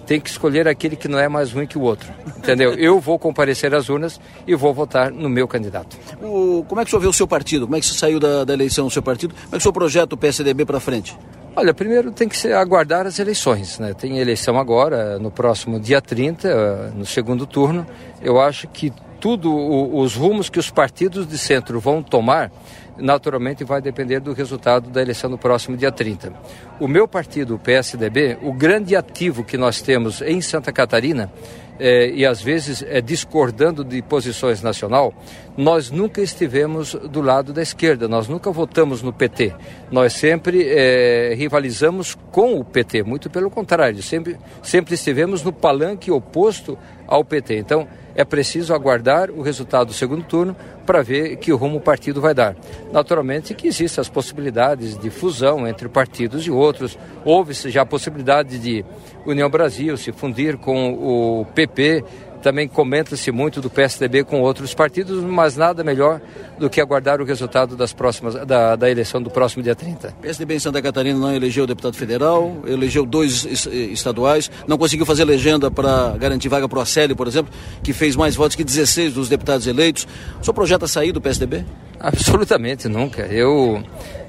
Tem 0.07 0.21
que 0.21 0.31
escolher 0.31 0.69
aquele 0.69 0.95
que 0.95 1.09
não 1.09 1.19
é 1.19 1.29
mais 1.29 1.51
ruim 1.53 1.67
que 1.67 1.77
o 1.77 1.81
outro. 1.81 2.09
Entendeu? 2.39 2.75
Eu 2.79 3.01
vou 3.01 3.19
comparecer 3.19 3.75
às 3.75 3.89
urnas 3.89 4.21
e 4.47 4.55
vou 4.55 4.73
votar 4.73 5.11
no 5.11 5.29
meu 5.29 5.49
candidato. 5.49 5.97
O- 6.23 6.65
como 6.69 6.81
é 6.81 6.85
que 6.85 6.89
o 6.89 6.91
senhor 6.91 7.01
vê 7.03 7.09
o 7.09 7.13
seu 7.13 7.27
partido? 7.27 7.67
Como 7.67 7.77
é 7.77 7.81
que 7.81 7.87
você 7.87 7.95
saiu 7.95 8.21
da, 8.21 8.45
da 8.45 8.53
eleição 8.55 8.87
o 8.87 8.91
seu 8.91 9.03
partido? 9.03 9.35
Como 9.35 9.47
é 9.49 9.51
que 9.51 9.57
o 9.59 9.61
senhor 9.63 9.73
projeta 9.73 10.15
o 10.15 10.19
PSDB 10.19 10.65
para 10.65 10.79
frente? 10.79 11.19
Olha, 11.59 11.73
primeiro 11.73 12.13
tem 12.13 12.29
que 12.29 12.53
aguardar 12.53 13.07
as 13.07 13.19
eleições. 13.19 13.79
Né? 13.79 13.95
Tem 13.95 14.19
eleição 14.19 14.59
agora, 14.59 15.19
no 15.19 15.31
próximo 15.31 15.81
dia 15.81 16.03
30, 16.03 16.47
eh, 16.47 16.91
no 16.95 17.07
segundo 17.07 17.47
turno. 17.47 17.87
Eu 18.21 18.39
acho 18.39 18.69
que 18.69 18.93
tudo, 19.19 19.57
os 19.97 20.15
rumos 20.15 20.51
que 20.51 20.59
os 20.59 20.71
partidos 20.71 21.27
de 21.27 21.39
centro 21.39 21.81
vão 21.81 22.03
tomar, 22.03 22.53
naturalmente 22.99 23.65
vai 23.65 23.81
depender 23.81 24.21
do 24.21 24.35
resultado 24.35 24.91
da 24.91 25.01
eleição 25.01 25.31
no 25.31 25.39
próximo 25.39 25.79
dia 25.79 25.91
30. 25.91 26.31
O 26.79 26.87
meu 26.87 27.09
partido, 27.09 27.55
o 27.55 27.59
PSDB, 27.59 28.37
o 28.43 28.53
grande 28.53 28.95
ativo 28.95 29.43
que 29.43 29.57
nós 29.57 29.81
temos 29.81 30.21
em 30.21 30.43
Santa 30.43 30.71
Catarina, 30.71 31.33
eh, 31.79 32.11
e 32.15 32.27
às 32.27 32.41
vezes 32.41 32.83
é 32.87 33.01
discordando 33.01 33.85
de 33.85 34.01
posições 34.03 34.63
nacional, 34.63 35.15
nós 35.57 35.91
nunca 35.91 36.21
estivemos 36.21 36.95
do 36.95 37.21
lado 37.21 37.53
da 37.53 37.63
esquerda, 37.63 38.09
nós 38.09 38.29
nunca 38.29 38.51
votamos 38.51 39.03
no 39.03 39.13
PT. 39.13 39.55
Nós 39.91 40.13
sempre 40.13 40.67
eh, 40.69 41.35
rivalizamos 41.37 42.17
com 42.31 42.59
o 42.59 42.65
PT, 42.65 43.03
muito 43.03 43.31
pelo 43.31 43.51
contrário, 43.51 44.03
sempre, 44.03 44.37
sempre 44.63 44.95
estivemos 44.95 45.43
no 45.43 45.53
palanque 45.53 46.11
oposto 46.11 46.79
ao 47.07 47.25
PT. 47.25 47.59
Então, 47.59 47.89
é 48.17 48.25
preciso 48.25 48.75
aguardar 48.75 49.31
o 49.31 49.43
resultado 49.43 49.89
do 49.89 49.93
segundo 49.93 50.25
turno 50.25 50.57
para 50.87 51.03
ver 51.03 51.37
que 51.37 51.53
rumo 51.53 51.77
o 51.77 51.81
partido 51.81 52.21
vai 52.21 52.35
dar. 52.35 52.57
Naturalmente 52.93 53.55
que 53.55 53.69
existem 53.69 54.01
as 54.01 54.09
possibilidades 54.09 54.97
de 54.99 55.11
fusão 55.11 55.67
entre 55.69 55.89
partidos 55.89 56.47
e 56.47 56.51
outros. 56.51 56.99
Houve-se 57.25 57.71
já 57.71 57.83
a 57.83 57.87
possibilidade 57.87 58.59
de 58.59 58.85
União 59.27 59.51
Brasil 59.51 59.97
se 59.97 60.13
fundir 60.13 60.57
com 60.57 60.95
o 60.95 61.45
PP. 61.47 62.05
Também 62.43 62.69
comenta-se 62.69 63.31
muito 63.31 63.61
do 63.61 63.69
PSDB 63.69 64.25
com 64.25 64.41
outros 64.41 64.75
partidos, 64.75 65.23
mas 65.23 65.57
nada 65.57 65.83
melhor 65.83 66.21
do 66.59 66.71
que 66.71 66.81
aguardar 66.81 67.21
o 67.21 67.25
resultado 67.25 67.77
das 67.77 67.93
próximas, 67.93 68.35
da, 68.47 68.77
da 68.77 68.91
eleição 68.91 69.23
do 69.23 69.31
próximo 69.31 69.63
dia 69.63 69.75
30. 69.75 70.13
PSDB 70.21 70.55
em 70.55 70.59
Santa 70.59 70.81
Catarina 70.81 71.19
não 71.19 71.35
elegeu 71.35 71.67
deputado 71.67 71.97
federal, 71.97 72.57
elegeu 72.67 73.05
dois 73.05 73.67
eh, 73.67 73.77
estaduais, 73.93 74.51
não 74.67 74.79
conseguiu 74.79 75.05
fazer 75.05 75.25
legenda 75.25 75.71
para 75.71 76.17
garantir 76.19 76.49
vaga 76.49 76.69
para 76.69 76.79
o 76.79 76.83
Acélio, 76.83 77.17
por 77.17 77.27
exemplo, 77.27 77.53
que 77.83 77.93
fez 77.93 78.17
mais 78.17 78.37
votos 78.37 78.57
que 78.57 78.65
16 78.65 79.15
dos 79.15 79.29
deputados 79.29 79.67
eleitos. 79.67 80.07
O 80.41 80.45
senhor 80.45 80.55
projeta 80.55 80.87
sair 80.87 81.13
do 81.13 81.21
PSDB? 81.21 81.65
Absolutamente 81.99 82.89
nunca. 82.89 83.23
Eu 83.23 83.83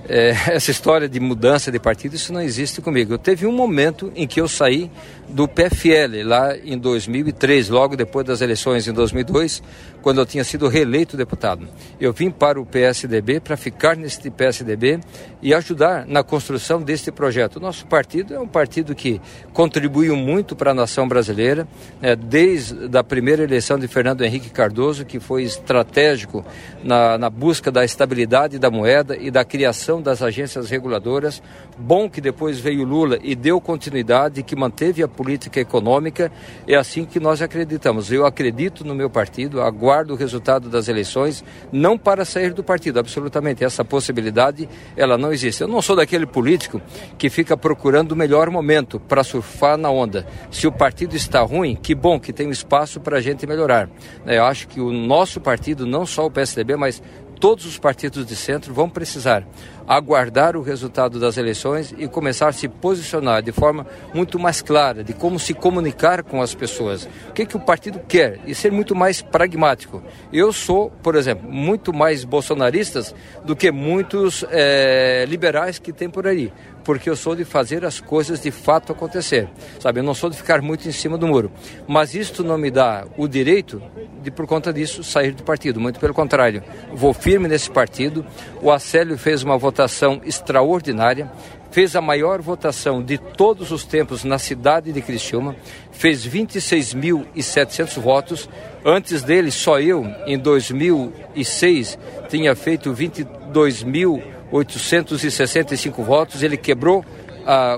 é, 0.08 0.30
essa 0.56 0.72
história 0.72 1.08
de 1.08 1.20
mudança 1.20 1.72
de 1.72 1.80
partido 1.80 2.16
isso 2.16 2.32
não 2.32 2.42
existe 2.42 2.82
comigo. 2.82 3.14
Eu 3.14 3.18
teve 3.18 3.46
um 3.46 3.52
momento 3.52 4.12
em 4.16 4.26
que 4.26 4.40
eu 4.40 4.48
saí 4.48 4.90
do 5.28 5.48
PFL 5.48 6.24
lá 6.24 6.56
em 6.58 6.78
2003, 6.78 7.70
logo 7.70 7.96
depois 7.96 8.26
das 8.26 8.42
eleições 8.42 8.88
em 8.88 8.94
2002, 8.94 9.62
quando 10.02 10.22
eu 10.22 10.26
tinha 10.26 10.44
sido 10.44 10.70
reeleito 10.70 11.18
deputado. 11.18 11.68
Eu 12.00 12.14
vim 12.14 12.32
para 12.32 12.62
o 12.62 12.66
PSDB 12.66 13.42
para 13.42 13.58
ficar 13.58 13.98
neste 13.98 14.30
PSDB 14.30 15.00
e 15.42 15.54
ajudar 15.54 16.06
na 16.08 16.24
construção 16.24 16.82
deste 16.82 17.12
projeto. 17.12 17.60
Nosso 17.60 17.86
partido 17.88 18.34
é 18.34 18.40
um 18.40 18.48
partido 18.48 18.96
que 18.96 19.20
contribuiu 19.52 20.16
muito 20.16 20.56
para 20.56 20.72
a 20.72 20.74
nação 20.74 21.08
brasileira, 21.08 21.68
né, 22.02 22.16
desde 22.16 22.98
a 22.98 23.04
primeira 23.04 23.44
eleição 23.44 23.78
de 23.78 23.88
Fernando 23.88 24.24
Henrique 24.24 24.50
Cardoso, 24.50 25.04
que 25.04 25.20
foi 25.20 25.44
estratégico 25.44 26.46
na, 26.84 27.18
na 27.18 27.30
busca 27.30 27.70
da 27.70 27.84
estabilidade 27.84 28.58
da 28.58 28.72
moeda 28.72 29.18
e 29.18 29.30
da 29.30 29.44
criação 29.44 29.97
das 30.02 30.22
agências 30.22 30.70
reguladoras. 30.70 31.42
Bom 31.78 32.10
que 32.10 32.22
depois 32.22 32.60
veio 32.60 32.84
Lula 32.84 33.20
e 33.22 33.36
deu 33.36 33.60
continuidade, 33.62 34.44
que 34.44 34.56
manteve 34.56 35.04
a 35.04 35.08
política 35.08 35.60
econômica. 35.60 36.32
É 36.68 36.76
assim 36.76 37.06
que 37.06 37.20
nós 37.20 37.42
acreditamos. 37.42 38.12
Eu 38.12 38.26
acredito 38.26 38.86
no 38.86 38.96
meu 38.96 39.10
partido, 39.10 39.62
aguardo 39.62 40.14
o 40.14 40.18
resultado 40.18 40.70
das 40.70 40.88
eleições, 40.88 41.44
não 41.72 41.98
para 41.98 42.26
sair 42.26 42.54
do 42.54 42.64
partido, 42.64 43.00
absolutamente. 43.00 43.64
Essa 43.64 43.84
possibilidade, 43.84 44.68
ela 44.96 45.18
não 45.18 45.32
existe. 45.32 45.62
Eu 45.62 45.68
não 45.68 45.82
sou 45.82 45.96
daquele 45.96 46.26
político 46.26 46.82
que 47.18 47.30
fica 47.30 47.56
procurando 47.58 48.12
o 48.12 48.16
melhor 48.16 48.50
momento 48.50 49.00
para 49.00 49.24
surfar 49.24 49.78
na 49.78 49.90
onda. 49.90 50.26
Se 50.52 50.68
o 50.68 50.72
partido 50.72 51.16
está 51.16 51.42
ruim, 51.42 51.76
que 51.76 51.94
bom 51.94 52.20
que 52.20 52.34
tem 52.34 52.50
espaço 52.50 53.00
para 53.00 53.18
a 53.18 53.22
gente 53.22 53.46
melhorar. 53.46 53.90
Eu 54.26 54.44
acho 54.44 54.68
que 54.68 54.80
o 54.80 54.92
nosso 54.92 55.40
partido, 55.40 55.86
não 55.86 56.06
só 56.06 56.26
o 56.26 56.32
PSDB, 56.32 56.76
mas 56.76 57.02
todos 57.40 57.66
os 57.66 57.78
partidos 57.78 58.26
de 58.26 58.36
centro 58.36 58.74
vão 58.74 58.90
precisar 58.90 59.46
aguardar 59.88 60.58
o 60.58 60.62
resultado 60.62 61.20
das 61.20 61.38
eleições 61.38 61.96
e 61.98 62.08
começar 62.08 62.50
a 62.50 62.52
se 62.52 62.68
posicionar 62.68 63.42
de 63.42 63.54
forma 63.54 63.88
muito 64.14 64.38
mais 64.38 64.62
clara 64.62 65.04
de 65.04 65.14
como 65.14 65.40
se 65.40 65.54
comunicar 65.54 66.24
com 66.24 66.42
as 66.42 66.54
pessoas. 66.54 67.08
O 67.30 67.34
que, 67.34 67.46
que 67.46 67.56
o 67.56 67.60
partido 67.60 68.00
quer 68.08 68.40
e 68.46 68.54
ser 68.54 68.72
muito 68.72 68.94
mais 68.94 69.22
pragmático. 69.22 70.04
Eu 70.34 70.52
sou, 70.52 70.92
por 71.02 71.16
exemplo, 71.16 71.50
muito 71.50 71.94
mais 71.94 72.26
bolsonaristas 72.26 73.16
do 73.46 73.56
que 73.56 73.72
muitos 73.72 74.44
é, 74.50 75.26
liberais 75.28 75.80
que 75.80 75.94
tem 75.94 76.10
por 76.10 76.28
aí 76.28 76.52
porque 76.84 77.10
eu 77.10 77.18
sou 77.18 77.36
de 77.36 77.44
fazer 77.44 77.84
as 77.84 78.00
coisas 78.00 78.40
de 78.40 78.50
fato 78.50 78.94
acontecer. 78.94 79.50
Sabe, 79.78 80.00
eu 80.00 80.04
não 80.06 80.14
sou 80.14 80.30
de 80.30 80.38
ficar 80.38 80.62
muito 80.62 80.88
em 80.88 80.92
cima 80.94 81.18
do 81.18 81.28
muro. 81.28 81.52
Mas 81.86 82.16
isto 82.16 82.46
não 82.46 82.58
me 82.58 82.72
dá 82.72 83.06
o 83.18 83.28
direito 83.28 83.84
de, 84.24 84.32
por 84.32 84.48
conta 84.48 84.72
disso, 84.72 85.04
sair 85.04 85.34
do 85.34 85.44
partido. 85.44 85.82
Muito 85.82 86.00
pelo 86.00 86.14
contrário, 86.14 86.64
vou 86.94 87.14
firme 87.14 87.46
nesse 87.46 87.70
partido. 87.70 88.26
O 88.62 88.72
Acélio 88.72 89.18
fez 89.18 89.44
uma 89.44 89.58
votação 89.58 89.77
extraordinária 90.24 91.32
fez 91.70 91.96
a 91.96 92.02
maior 92.02 92.42
votação 92.42 93.04
de 93.04 93.18
todos 93.18 93.72
os 93.72 93.84
tempos 93.84 94.24
na 94.24 94.40
cidade 94.40 94.92
de 94.92 95.02
Criciúma, 95.02 95.56
fez 95.92 96.26
26.700 96.26 98.00
votos. 98.00 98.50
Antes 98.86 99.22
dele, 99.22 99.52
só 99.52 99.80
eu, 99.80 100.06
em 100.26 100.38
2006, 100.38 102.00
tinha 102.30 102.56
feito 102.56 102.94
22 102.94 103.84
mil 103.84 104.24
865 104.52 106.04
votos, 106.04 106.42
ele 106.42 106.58
quebrou 106.58 107.06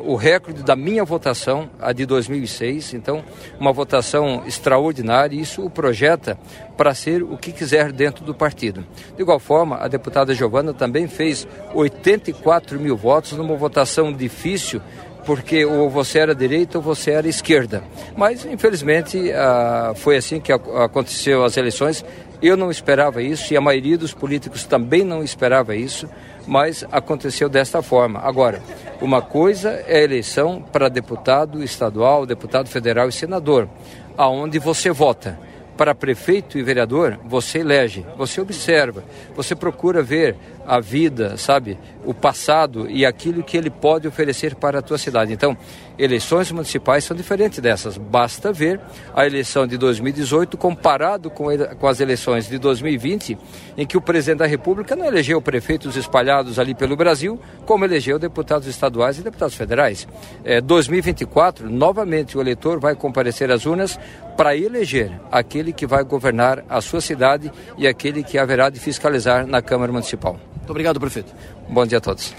o 0.04 0.16
recorde 0.16 0.64
da 0.64 0.76
minha 0.76 1.04
votação, 1.04 1.70
a 1.80 1.94
de 1.94 2.06
2006. 2.06 2.94
Então, 2.94 3.24
uma 3.60 3.72
votação 3.72 4.44
extraordinária. 4.48 5.36
E 5.36 5.42
isso 5.42 5.64
o 5.64 5.70
projeta 5.70 6.38
para 6.76 6.94
ser 6.96 7.22
o 7.24 7.38
que 7.38 7.52
quiser 7.52 7.92
dentro 7.92 8.26
do 8.26 8.34
partido. 8.34 8.86
De 9.16 9.22
igual 9.22 9.40
forma, 9.40 9.78
a 9.78 9.88
deputada 9.88 10.34
Giovana 10.34 10.74
também 10.74 11.08
fez 11.08 11.48
84 11.74 12.80
mil 12.80 12.98
votos 12.98 13.34
numa 13.34 13.56
votação 13.56 14.12
difícil 14.12 14.82
porque 15.26 15.64
ou 15.66 15.90
você 15.90 16.18
era 16.20 16.34
direita 16.34 16.80
ou 16.80 16.84
você 16.84 17.12
era 17.12 17.28
esquerda. 17.28 17.84
Mas, 18.16 18.46
infelizmente, 18.46 19.32
ah, 19.34 19.94
foi 19.96 20.18
assim 20.18 20.40
que 20.40 20.52
aconteceu 20.52 21.44
as 21.44 21.56
eleições. 21.58 22.04
Eu 22.42 22.56
não 22.56 22.72
esperava 22.72 23.22
isso 23.22 23.54
e 23.54 23.58
a 23.58 23.62
maioria 23.62 23.98
dos 23.98 24.14
políticos 24.14 24.66
também 24.66 25.04
não 25.04 25.22
esperava 25.22 25.76
isso 25.76 26.10
mas 26.50 26.84
aconteceu 26.92 27.48
desta 27.48 27.84
forma. 27.84 28.20
Agora, 28.22 28.60
uma 29.00 29.22
coisa 29.22 29.70
é 29.88 30.00
a 30.00 30.04
eleição 30.04 30.62
para 30.62 30.90
deputado 30.90 31.64
estadual, 31.64 32.26
deputado 32.26 32.68
federal 32.68 33.08
e 33.08 33.12
senador, 33.12 33.70
aonde 34.18 34.58
você 34.58 34.90
vota 34.90 35.40
para 35.78 35.94
prefeito 35.94 36.58
e 36.58 36.64
vereador, 36.64 37.20
você 37.24 37.60
elege, 37.60 38.04
você 38.18 38.42
observa, 38.42 39.04
você 39.36 39.56
procura 39.56 40.02
ver 40.02 40.36
a 40.66 40.80
vida, 40.80 41.38
sabe, 41.38 41.78
o 42.06 42.14
passado 42.14 42.90
e 42.90 43.06
aquilo 43.06 43.44
que 43.44 43.58
ele 43.58 43.70
pode 43.70 44.08
oferecer 44.08 44.56
para 44.56 44.80
a 44.80 44.82
tua 44.82 44.98
cidade. 44.98 45.34
Então, 45.34 45.58
eleições 45.98 46.52
municipais 46.52 47.04
são 47.04 47.16
diferentes 47.16 47.60
dessas. 47.60 47.98
Basta 47.98 48.54
ver 48.54 48.80
a 49.14 49.26
eleição 49.26 49.68
de 49.68 49.78
2018 49.78 50.58
comparado 50.58 51.30
com, 51.30 51.52
ele, 51.52 51.66
com 51.76 51.88
as 51.88 52.00
eleições 52.00 52.48
de 52.48 52.58
2020, 52.58 53.38
em 53.78 53.86
que 53.86 53.98
o 53.98 54.02
presidente 54.02 54.40
da 54.40 54.46
República 54.46 54.96
não 54.96 55.06
elegeu 55.06 55.42
prefeitos 55.42 55.96
espalhados 55.96 56.60
ali 56.60 56.74
pelo 56.74 56.96
Brasil, 56.96 57.40
como 57.66 57.84
elegeu 57.84 58.18
deputados 58.18 58.68
estaduais 58.68 59.18
e 59.18 59.22
deputados 59.22 59.56
federais. 59.56 60.08
É, 60.44 60.62
2024, 60.62 61.70
novamente 61.70 62.38
o 62.38 62.42
eleitor 62.42 62.80
vai 62.80 62.96
comparecer 62.96 63.52
às 63.52 63.66
urnas 63.66 64.00
para 64.38 64.56
eleger 64.56 65.12
aquele 65.30 65.74
que 65.74 65.86
vai 65.86 66.04
governar 66.04 66.64
a 66.70 66.80
sua 66.80 67.02
cidade 67.02 67.52
e 67.78 67.86
aquele 67.86 68.24
que 68.24 68.38
haverá 68.38 68.70
de 68.70 68.80
fiscalizar 68.80 69.46
na 69.46 69.62
Câmara 69.62 69.92
Municipal. 69.92 70.40
Muito 70.60 70.70
obrigado, 70.70 71.00
prefeito. 71.00 71.34
Bom 71.70 71.86
dia 71.86 71.98
a 71.98 72.02
todos. 72.02 72.34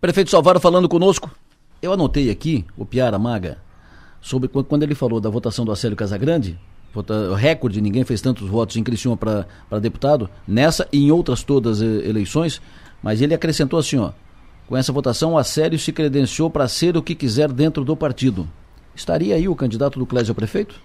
Prefeito 0.00 0.30
Salvaro 0.30 0.60
falando 0.60 0.88
conosco. 0.88 1.30
Eu 1.80 1.92
anotei 1.92 2.30
aqui, 2.30 2.64
o 2.76 2.86
Piara 2.86 3.18
Maga, 3.18 3.58
sobre 4.20 4.48
quando 4.48 4.84
ele 4.84 4.94
falou 4.94 5.20
da 5.20 5.28
votação 5.28 5.64
do 5.64 5.72
Acélio 5.72 5.96
Casagrande, 5.96 6.58
o 6.94 7.34
recorde, 7.34 7.80
ninguém 7.80 8.04
fez 8.04 8.20
tantos 8.20 8.48
votos 8.48 8.76
em 8.76 8.84
Criciúma 8.84 9.16
para 9.16 9.78
deputado, 9.80 10.30
nessa 10.46 10.86
e 10.92 11.06
em 11.06 11.10
outras 11.10 11.42
todas 11.42 11.80
eleições, 11.80 12.60
mas 13.02 13.20
ele 13.20 13.34
acrescentou 13.34 13.78
assim, 13.78 13.98
ó, 13.98 14.12
com 14.68 14.76
essa 14.76 14.92
votação, 14.92 15.32
o 15.32 15.38
Acélio 15.38 15.78
se 15.78 15.92
credenciou 15.92 16.48
para 16.48 16.68
ser 16.68 16.96
o 16.96 17.02
que 17.02 17.14
quiser 17.14 17.50
dentro 17.50 17.84
do 17.84 17.96
partido. 17.96 18.48
Estaria 18.94 19.34
aí 19.34 19.48
o 19.48 19.56
candidato 19.56 19.98
do 19.98 20.06
Clésio 20.06 20.32
a 20.32 20.34
prefeito? 20.34 20.80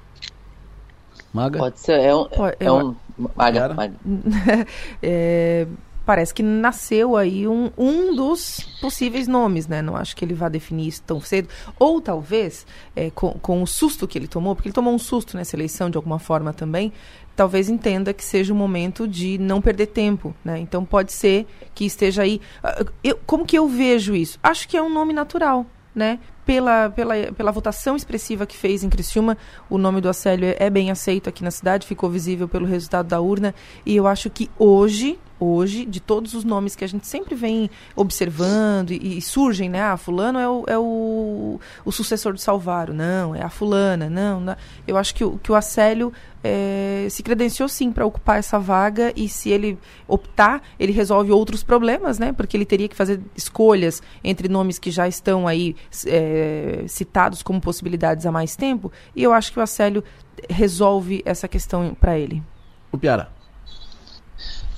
Maga? 1.33 1.59
Pode 1.59 1.79
ser, 1.79 1.99
é 1.99 2.15
um. 2.15 2.27
É 2.59 2.71
um 2.71 2.95
Maga, 3.35 3.73
Maga. 3.73 3.95
é, 5.03 5.67
parece 6.07 6.33
que 6.33 6.41
nasceu 6.41 7.17
aí 7.17 7.45
um, 7.45 7.69
um 7.77 8.15
dos 8.15 8.61
possíveis 8.79 9.27
nomes, 9.27 9.67
né? 9.67 9.81
Não 9.81 9.93
acho 9.93 10.15
que 10.15 10.23
ele 10.23 10.33
vá 10.33 10.47
definir 10.47 10.87
isso 10.87 11.03
tão 11.05 11.19
cedo. 11.19 11.49
Ou 11.77 11.99
talvez, 11.99 12.65
é, 12.95 13.09
com, 13.09 13.33
com 13.33 13.61
o 13.61 13.67
susto 13.67 14.07
que 14.07 14.17
ele 14.17 14.25
tomou, 14.25 14.55
porque 14.55 14.69
ele 14.69 14.73
tomou 14.73 14.93
um 14.93 14.97
susto 14.97 15.35
nessa 15.35 15.57
eleição 15.57 15.89
de 15.89 15.97
alguma 15.97 16.17
forma 16.17 16.53
também, 16.53 16.93
talvez 17.35 17.67
entenda 17.67 18.13
que 18.13 18.23
seja 18.23 18.53
o 18.53 18.55
momento 18.55 19.05
de 19.05 19.37
não 19.37 19.61
perder 19.61 19.87
tempo, 19.87 20.33
né? 20.45 20.57
Então 20.59 20.85
pode 20.85 21.11
ser 21.11 21.45
que 21.75 21.83
esteja 21.83 22.21
aí. 22.21 22.39
Ah, 22.63 22.85
eu, 23.03 23.19
como 23.25 23.45
que 23.45 23.57
eu 23.57 23.67
vejo 23.67 24.15
isso? 24.15 24.39
Acho 24.41 24.65
que 24.65 24.77
é 24.77 24.81
um 24.81 24.89
nome 24.89 25.11
natural, 25.11 25.65
né? 25.93 26.19
pela, 26.47 26.89
pela, 26.89 27.13
pela 27.33 27.51
votação 27.51 27.97
expressiva 27.97 28.45
que 28.45 28.55
fez 28.55 28.81
em 28.81 28.89
Criciúma, 28.89 29.37
o 29.69 29.77
nome 29.77 29.99
do 29.99 30.07
Acélio 30.07 30.55
é 30.57 30.69
bem 30.69 30.89
aceito 30.89 31.27
aqui 31.27 31.43
na 31.43 31.51
cidade, 31.51 31.85
ficou 31.85 32.09
visível 32.09 32.47
pelo 32.47 32.65
resultado 32.65 33.09
da 33.09 33.19
urna, 33.19 33.53
e 33.85 33.93
eu 33.93 34.07
acho 34.07 34.29
que 34.29 34.49
hoje, 34.57 35.19
hoje, 35.39 35.85
de 35.85 35.99
todos 35.99 36.33
os 36.33 36.43
nomes 36.43 36.75
que 36.75 36.83
a 36.83 36.87
gente 36.87 37.07
sempre 37.07 37.35
vem 37.35 37.69
observando 37.95 38.91
e, 38.91 39.17
e 39.17 39.21
surgem, 39.21 39.69
né? 39.69 39.81
Ah, 39.81 39.97
fulano 39.97 40.39
é 40.39 40.49
o, 40.49 40.63
é 40.67 40.77
o, 40.77 41.59
o 41.85 41.91
sucessor 41.91 42.33
do 42.33 42.39
Salvaro. 42.39 42.93
Não, 42.93 43.35
é 43.35 43.41
a 43.41 43.49
fulana. 43.49 44.09
Não, 44.09 44.39
não. 44.39 44.55
eu 44.87 44.97
acho 44.97 45.13
que, 45.13 45.23
o, 45.23 45.37
que 45.37 45.51
o 45.51 45.55
Acélio 45.55 46.11
é, 46.43 47.07
se 47.09 47.21
credenciou 47.23 47.67
sim 47.67 47.91
para 47.91 48.05
ocupar 48.05 48.39
essa 48.39 48.57
vaga 48.57 49.11
e 49.15 49.27
se 49.27 49.49
ele 49.49 49.77
optar, 50.07 50.61
ele 50.79 50.91
resolve 50.91 51.31
outros 51.31 51.63
problemas, 51.63 52.17
né? 52.19 52.31
Porque 52.31 52.55
ele 52.55 52.65
teria 52.65 52.87
que 52.87 52.95
fazer 52.95 53.21
escolhas 53.35 54.01
entre 54.23 54.47
nomes 54.47 54.79
que 54.79 54.91
já 54.91 55.07
estão 55.07 55.47
aí 55.47 55.75
é, 56.05 56.83
citados 56.87 57.43
como 57.43 57.59
possibilidades 57.59 58.25
há 58.25 58.31
mais 58.31 58.55
tempo. 58.55 58.91
E 59.15 59.23
eu 59.23 59.33
acho 59.33 59.51
que 59.51 59.59
o 59.59 59.61
Acélio 59.61 60.03
resolve 60.49 61.21
essa 61.25 61.47
questão 61.47 61.95
para 61.99 62.17
ele. 62.17 62.43
O 62.91 62.97
Piara. 62.97 63.36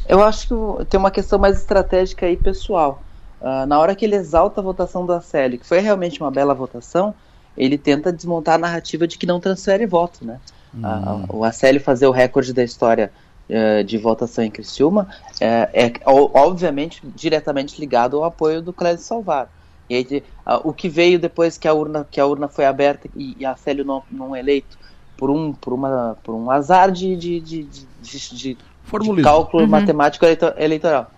Eu 0.09 0.23
acho 0.23 0.47
que 0.47 0.85
tem 0.85 0.99
uma 0.99 1.11
questão 1.11 1.37
mais 1.37 1.59
estratégica 1.59 2.25
aí 2.25 2.35
pessoal. 2.35 3.03
Uh, 3.39 3.67
na 3.67 3.77
hora 3.77 3.95
que 3.95 4.03
ele 4.03 4.15
exalta 4.15 4.59
a 4.59 4.63
votação 4.63 5.05
do 5.05 5.13
Acélio, 5.13 5.59
que 5.59 5.67
foi 5.67 5.79
realmente 5.79 6.19
uma 6.19 6.31
bela 6.31 6.55
votação, 6.55 7.13
ele 7.55 7.77
tenta 7.77 8.11
desmontar 8.11 8.55
a 8.55 8.57
narrativa 8.57 9.07
de 9.07 9.19
que 9.19 9.27
não 9.27 9.39
transfere 9.39 9.85
voto, 9.85 10.25
né? 10.25 10.39
Hum. 10.73 10.81
Uh, 10.81 11.37
o 11.37 11.43
Acélio 11.43 11.79
fazer 11.79 12.07
o 12.07 12.11
recorde 12.11 12.53
da 12.53 12.63
história 12.63 13.11
uh, 13.47 13.83
de 13.83 13.99
votação 13.99 14.43
em 14.43 14.49
Criciúma 14.49 15.07
é, 15.39 15.69
é, 15.73 15.93
obviamente 16.05 17.01
diretamente 17.15 17.79
ligado 17.79 18.17
ao 18.17 18.23
apoio 18.23 18.63
do 18.63 18.73
Clésio 18.73 19.05
Salvar. 19.05 19.47
E 19.87 19.95
aí, 19.95 20.23
o 20.63 20.71
que 20.71 20.87
veio 20.87 21.19
depois 21.19 21.57
que 21.57 21.67
a 21.67 21.73
urna, 21.73 22.07
que 22.09 22.19
a 22.19 22.25
urna 22.25 22.47
foi 22.47 22.65
aberta 22.65 23.09
e, 23.15 23.35
e 23.39 23.45
Acélio 23.45 23.83
não, 23.83 24.03
não 24.11 24.35
eleito 24.35 24.77
por 25.17 25.31
um, 25.31 25.51
por 25.51 25.73
uma, 25.73 26.15
por 26.23 26.35
um 26.35 26.49
azar 26.51 26.91
de, 26.91 27.15
de, 27.15 27.39
de, 27.39 27.63
de, 27.63 28.35
de 28.35 28.57
de 28.97 29.21
cálculo 29.21 29.63
uhum. 29.63 29.69
matemático 29.69 30.25
eleitoral. 30.57 31.11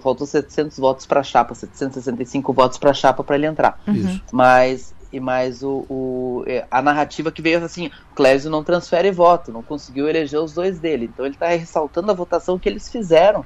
Faltou 0.00 0.26
700 0.26 0.78
votos 0.78 1.06
para 1.06 1.20
a 1.20 1.22
chapa, 1.22 1.54
765 1.54 2.52
votos 2.52 2.78
para 2.78 2.90
a 2.90 2.94
chapa 2.94 3.22
para 3.22 3.36
ele 3.36 3.46
entrar. 3.46 3.80
Uhum. 3.86 4.20
Mas 4.32 4.94
e 5.12 5.18
mais 5.20 5.62
o, 5.62 5.86
o, 5.88 6.44
é, 6.46 6.66
a 6.70 6.82
narrativa 6.82 7.32
que 7.32 7.40
veio 7.40 7.64
assim, 7.64 7.86
o 7.86 8.14
Clésio 8.14 8.50
não 8.50 8.62
transfere 8.62 9.10
voto, 9.10 9.50
não 9.50 9.62
conseguiu 9.62 10.08
eleger 10.08 10.38
os 10.38 10.52
dois 10.52 10.78
dele. 10.78 11.10
Então 11.12 11.24
ele 11.24 11.34
está 11.34 11.48
ressaltando 11.48 12.10
a 12.10 12.14
votação 12.14 12.58
que 12.58 12.68
eles 12.68 12.88
fizeram 12.88 13.44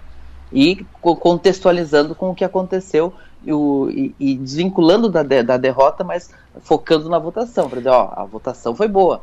e 0.53 0.85
contextualizando 1.01 2.15
com 2.15 2.31
o 2.31 2.35
que 2.35 2.45
aconteceu 2.45 3.13
e, 3.45 3.53
o, 3.53 3.89
e, 3.91 4.15
e 4.19 4.37
desvinculando 4.37 5.09
da, 5.09 5.23
da 5.23 5.57
derrota, 5.57 6.05
mas 6.05 6.31
focando 6.63 7.09
na 7.09 7.19
votação. 7.19 7.69
Para 7.69 7.79
dizer, 7.79 7.91
ó, 7.91 8.13
a 8.15 8.25
votação 8.25 8.75
foi 8.75 8.89
boa. 8.89 9.23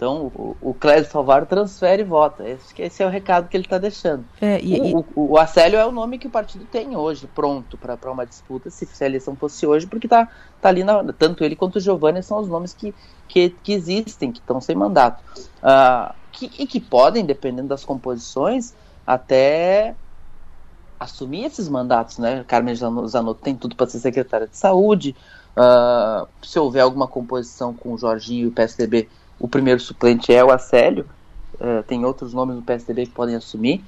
Então, 0.00 0.32
o, 0.34 0.56
o 0.62 0.72
Clésio 0.72 1.12
Salvaro 1.12 1.44
transfere 1.44 2.02
voto. 2.02 2.42
Esse, 2.42 2.72
esse 2.80 3.02
é 3.02 3.06
o 3.06 3.10
recado 3.10 3.50
que 3.50 3.56
ele 3.58 3.64
está 3.64 3.76
deixando. 3.76 4.24
É, 4.40 4.58
e, 4.58 4.80
o, 4.80 5.04
o, 5.14 5.32
o 5.32 5.38
Acélio 5.38 5.78
é 5.78 5.84
o 5.84 5.92
nome 5.92 6.16
que 6.16 6.26
o 6.26 6.30
partido 6.30 6.64
tem 6.64 6.96
hoje, 6.96 7.26
pronto 7.26 7.76
para 7.76 8.10
uma 8.10 8.24
disputa, 8.24 8.70
se, 8.70 8.86
se 8.86 9.04
a 9.04 9.06
eleição 9.06 9.36
fosse 9.36 9.66
hoje, 9.66 9.86
porque 9.86 10.06
está 10.06 10.26
tá 10.58 10.70
ali, 10.70 10.82
na, 10.82 11.12
tanto 11.12 11.44
ele 11.44 11.54
quanto 11.54 11.76
o 11.76 11.80
Giovanni 11.80 12.22
são 12.22 12.40
os 12.40 12.48
nomes 12.48 12.72
que, 12.72 12.94
que, 13.28 13.50
que 13.50 13.74
existem, 13.74 14.32
que 14.32 14.38
estão 14.38 14.58
sem 14.58 14.74
mandato. 14.74 15.22
Uh, 15.58 16.14
que, 16.32 16.50
e 16.58 16.66
que 16.66 16.80
podem, 16.80 17.22
dependendo 17.22 17.68
das 17.68 17.84
composições, 17.84 18.72
até 19.06 19.94
assumir 20.98 21.44
esses 21.44 21.68
mandatos, 21.68 22.16
né? 22.16 22.42
Carmen 22.48 22.74
Zanotto 22.74 23.42
tem 23.42 23.54
tudo 23.54 23.76
para 23.76 23.86
ser 23.86 23.98
secretária 23.98 24.46
de 24.46 24.56
saúde. 24.56 25.14
Uh, 25.54 26.26
se 26.42 26.58
houver 26.58 26.80
alguma 26.80 27.06
composição 27.06 27.74
com 27.74 27.92
o 27.92 27.98
Jorginho 27.98 28.44
e 28.44 28.48
o 28.48 28.52
PSDB, 28.52 29.06
o 29.40 29.48
primeiro 29.48 29.80
suplente 29.80 30.32
é 30.32 30.44
o 30.44 30.52
Acélio, 30.52 31.06
uh, 31.54 31.82
tem 31.84 32.04
outros 32.04 32.34
nomes 32.34 32.54
no 32.54 32.62
PSDB 32.62 33.06
que 33.06 33.12
podem 33.12 33.34
assumir. 33.34 33.82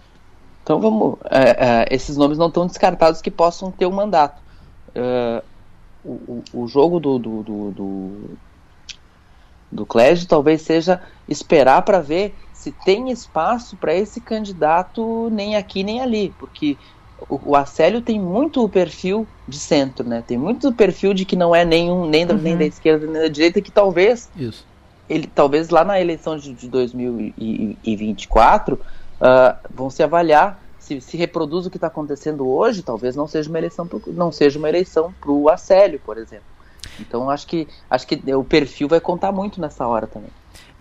Então 0.62 0.80
vamos, 0.80 1.18
é, 1.30 1.50
é, 1.50 1.94
esses 1.94 2.16
nomes 2.16 2.38
não 2.38 2.48
estão 2.48 2.66
descartados 2.66 3.20
que 3.20 3.30
possam 3.30 3.70
ter 3.70 3.86
um 3.86 3.90
mandato. 3.90 4.40
É, 4.94 5.42
o, 6.04 6.42
o, 6.52 6.68
jogo 6.68 6.98
do, 6.98 7.18
do, 7.18 7.42
do, 7.42 7.70
do, 7.70 8.30
do 9.70 9.86
talvez 10.28 10.62
seja 10.62 11.00
esperar 11.28 11.82
para 11.82 12.00
ver 12.00 12.34
se 12.52 12.70
tem 12.70 13.10
espaço 13.10 13.76
para 13.76 13.94
esse 13.94 14.20
candidato 14.20 15.28
nem 15.30 15.56
aqui 15.56 15.82
nem 15.82 16.00
ali, 16.00 16.32
porque 16.38 16.76
o, 17.28 17.50
o 17.50 17.56
Acélio 17.56 18.00
tem 18.00 18.20
muito 18.20 18.64
o 18.64 18.68
perfil 18.68 19.26
de 19.46 19.58
centro, 19.58 20.08
né? 20.08 20.22
Tem 20.26 20.38
muito 20.38 20.68
o 20.68 20.72
perfil 20.72 21.12
de 21.12 21.24
que 21.24 21.36
não 21.36 21.54
é 21.54 21.64
nenhum, 21.64 22.06
nem, 22.06 22.26
da, 22.26 22.34
uhum. 22.34 22.40
nem 22.40 22.56
da 22.56 22.64
esquerda 22.64 23.06
nem 23.06 23.22
da 23.22 23.28
direita, 23.28 23.60
que 23.60 23.70
talvez 23.70 24.30
Isso. 24.36 24.64
Ele 25.08 25.26
talvez 25.26 25.70
lá 25.70 25.84
na 25.84 26.00
eleição 26.00 26.36
de, 26.36 26.52
de 26.52 26.68
2024 26.68 28.76
uh, 28.76 28.80
ah, 29.20 29.58
vão 29.70 29.90
se 29.90 30.02
avaliar 30.02 30.62
se, 30.82 31.00
se 31.00 31.16
reproduz 31.16 31.64
o 31.64 31.70
que 31.70 31.76
está 31.76 31.86
acontecendo 31.86 32.48
hoje, 32.48 32.82
talvez 32.82 33.14
não 33.14 33.28
seja 33.28 33.48
uma 33.48 33.58
eleição 33.58 33.86
pro, 33.86 34.02
não 34.08 34.32
seja 34.32 34.58
uma 34.58 34.68
eleição 34.68 35.14
para 35.20 35.30
o 35.30 35.48
Acélio, 35.48 36.00
por 36.00 36.18
exemplo. 36.18 36.44
Então 36.98 37.30
acho 37.30 37.46
que 37.46 37.68
acho 37.88 38.06
que 38.06 38.34
o 38.34 38.42
perfil 38.42 38.88
vai 38.88 39.00
contar 39.00 39.30
muito 39.30 39.60
nessa 39.60 39.86
hora 39.86 40.06
também. 40.06 40.30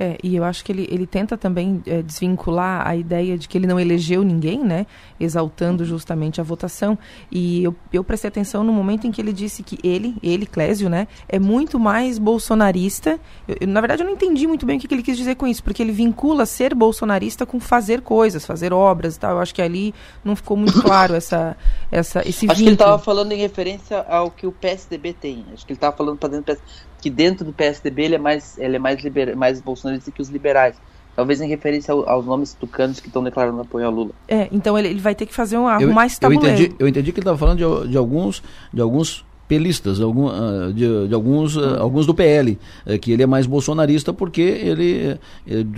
É, 0.02 0.18
e 0.24 0.36
eu 0.36 0.44
acho 0.44 0.66
que 0.66 0.72
ele, 0.72 0.88
ele 0.90 1.06
tenta 1.06 1.38
também 1.38 1.80
é, 1.86 2.02
desvincular 2.02 2.88
a 2.88 2.96
ideia 2.96 3.38
de 3.38 3.48
que 3.48 3.56
ele 3.56 3.68
não 3.68 3.80
elegeu 3.80 4.24
ninguém, 4.24 4.58
né? 4.64 4.88
Exaltando 5.20 5.86
justamente 5.86 6.42
a 6.42 6.44
votação. 6.44 6.98
E 7.32 7.64
eu, 7.64 7.76
eu 7.94 8.04
prestei 8.04 8.28
atenção 8.30 8.64
no 8.64 8.74
momento 8.74 9.06
em 9.06 9.12
que 9.12 9.22
ele 9.22 9.32
disse 9.32 9.62
que 9.62 9.78
ele, 9.84 10.16
ele, 10.24 10.48
Clésio, 10.48 10.90
né, 10.90 11.08
é 11.30 11.38
muito 11.38 11.80
mais 11.80 12.18
bolsonarista. 12.18 13.20
Eu, 13.48 13.58
eu, 13.62 13.68
na 13.68 13.80
verdade, 13.80 14.02
eu 14.02 14.08
não 14.08 14.14
entendi 14.16 14.48
muito 14.48 14.66
bem 14.66 14.78
o 14.78 14.80
que, 14.80 14.88
que, 14.88 14.96
ele 14.96 15.04
quis 15.04 15.16
dizer 15.16 15.36
com 15.36 15.46
isso, 15.46 15.64
porque 15.64 15.84
ele 15.84 15.92
vincula 15.92 16.48
ser 16.48 16.74
bolsonarista 16.74 17.46
com 17.46 17.60
fazer 17.60 18.02
coisas, 18.02 18.44
fazer 18.44 18.74
obras 18.74 19.18
e 19.18 19.20
tal. 19.20 19.34
Eu 19.34 19.40
acho 19.40 19.54
que 19.54 19.62
ali 19.62 19.94
não 20.26 20.36
ficou 20.36 20.58
muito 20.58 20.82
claro 20.82 21.14
essa, 21.14 21.56
essa, 21.92 22.22
esse 22.22 22.28
Acho 22.30 22.40
vínculo. 22.40 22.56
que 22.56 22.64
ele 22.64 22.74
estava 22.74 22.98
falando 22.98 23.34
em 23.34 23.38
referência 23.38 24.00
ao 24.10 24.32
que 24.32 24.48
o 24.48 24.52
PSDB 24.52 25.14
tem. 25.14 25.46
Acho 25.54 25.64
que 25.64 25.74
ele 25.74 25.78
estava 25.78 25.96
falando 25.96 26.18
para 26.18 26.30
dentro 26.30 26.56
do 26.56 26.58
PSDB 26.58 26.91
que 27.02 27.10
dentro 27.10 27.44
do 27.44 27.52
PSDB 27.52 28.04
ele 28.04 28.16
é 28.16 28.20
mais, 28.20 28.58
ele 28.58 28.76
é 28.76 28.80
mais, 28.80 29.04
liber, 29.04 29.36
mais 29.36 29.60
bolsonarista 29.60 30.12
que 30.12 30.22
os 30.22 30.30
liberais. 30.30 30.76
Talvez 31.16 31.42
em 31.42 31.48
referência 31.48 31.92
ao, 31.92 32.08
aos 32.08 32.26
nomes 32.26 32.54
tucanos 32.54 33.00
que 33.00 33.08
estão 33.08 33.24
declarando 33.24 33.60
apoio 33.60 33.86
ao 33.86 33.92
Lula. 33.92 34.12
É, 34.28 34.48
então 34.52 34.78
ele, 34.78 34.88
ele 34.88 35.00
vai 35.00 35.14
ter 35.14 35.26
que 35.26 35.34
fazer 35.34 35.58
um 35.58 35.68
arrumar 35.68 36.06
esse 36.06 36.20
tabuleiro. 36.20 36.48
Eu 36.48 36.54
entendi, 36.54 36.76
eu 36.80 36.88
entendi 36.88 37.12
que 37.12 37.20
ele 37.20 37.24
estava 37.24 37.38
falando 37.38 37.58
de, 37.58 37.90
de, 37.90 37.98
alguns, 37.98 38.42
de 38.74 38.80
alguns 38.80 39.26
pelistas, 39.52 40.00
algum, 40.00 40.28
uh, 40.28 40.72
de, 40.72 41.10
de, 41.10 41.14
alguns, 41.14 41.58
uh, 41.58 41.78
alguns 41.78 42.06
do 42.06 42.16
PL, 42.16 42.58
uh, 42.88 42.98
que 42.98 43.12
ele 43.12 43.22
é 43.22 43.26
mais 43.26 43.46
bolsonarista 43.46 44.14
porque 44.14 44.40
ele, 44.42 45.20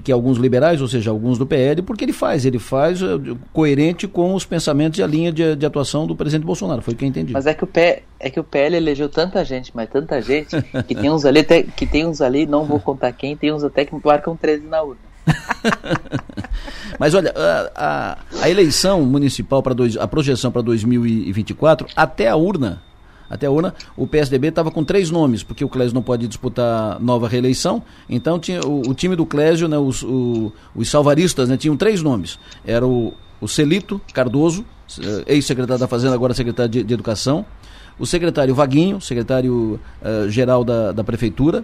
que 0.04 0.12
alguns 0.12 0.38
liberais, 0.38 0.80
ou 0.80 0.88
seja, 0.88 1.10
alguns 1.10 1.40
do 1.40 1.48
PL, 1.48 1.82
porque 1.82 2.06
ele 2.06 2.14
faz, 2.14 2.46
ele 2.46 2.60
faz 2.60 3.00
coerente 3.52 4.08
com 4.08 4.36
os 4.36 4.46
pensamentos 4.46 5.00
e 5.00 5.04
a 5.04 5.08
linha 5.08 5.32
de, 5.32 5.56
de, 5.56 5.66
atuação 5.66 6.06
do 6.06 6.16
presidente 6.16 6.46
Bolsonaro, 6.46 6.84
foi 6.84 6.94
o 6.94 6.98
que 6.98 7.04
eu 7.04 7.10
entendi. 7.10 7.34
Mas 7.34 7.48
é 7.48 7.54
que 7.56 7.64
o, 7.64 7.68
P, 7.68 8.04
é 8.20 8.30
que 8.30 8.40
o 8.40 8.44
PL 8.44 8.76
elegeu 8.76 9.10
tanta 9.10 9.44
gente, 9.44 9.72
mas 9.74 9.90
tanta 9.90 10.22
gente, 10.22 10.56
que 10.88 10.94
tem 10.94 11.10
uns 11.10 11.26
ali, 11.26 11.40
até, 11.40 11.64
que 11.64 11.88
tem 11.88 12.06
uns 12.06 12.22
ali, 12.22 12.46
não 12.46 12.66
vou 12.66 12.80
contar 12.80 13.12
quem, 13.12 13.36
tem 13.36 13.52
uns 13.52 13.64
até 13.64 13.86
que 13.86 13.96
marcam 14.06 14.38
13 14.38 14.68
na 14.68 14.84
urna. 14.84 15.02
Mas 17.00 17.16
olha, 17.16 17.34
a, 17.36 17.72
a, 17.76 18.18
a 18.44 18.50
eleição 18.50 19.02
municipal 19.02 19.64
para 19.64 19.74
a 20.00 20.08
projeção 20.08 20.52
para 20.52 20.62
2024, 20.62 21.88
até 21.96 22.28
a 22.28 22.36
urna, 22.36 22.84
até 23.30 23.50
urna, 23.50 23.74
o 23.96 24.06
PSDB 24.08 24.48
estava 24.48 24.72
com 24.72 24.84
três 24.84 25.10
nomes, 25.10 25.44
porque 25.44 25.64
o 25.64 25.70
Clésio 25.70 25.94
não 25.94 26.02
pode 26.02 26.28
disputar 26.28 27.00
nova 27.00 27.28
reeleição. 27.28 27.84
Então 28.10 28.40
tinha 28.40 28.62
o, 28.62 28.90
o 28.90 28.94
time 28.94 29.16
do 29.16 29.26
Clésio, 29.26 29.68
né, 29.68 29.78
os, 29.78 30.04
o, 30.04 30.52
os 30.76 30.90
salvaristas, 30.90 31.50
né, 31.50 31.58
tinham 31.58 31.76
três 31.76 32.02
nomes. 32.02 32.40
Era 32.66 32.86
o, 32.86 33.14
o 33.42 33.48
Celito 33.48 34.00
Cardoso, 34.14 34.66
eh, 35.00 35.34
ex-secretário 35.36 35.80
da 35.80 35.88
Fazenda, 35.88 36.14
agora 36.14 36.34
secretário 36.34 36.72
de, 36.72 36.84
de 36.84 36.94
Educação. 36.94 37.46
O 38.00 38.06
secretário 38.06 38.56
Vaguinho, 38.56 39.00
secretário-geral 39.00 40.62
uh, 40.62 40.66
da, 40.66 40.92
da 40.92 41.04
Prefeitura 41.04 41.64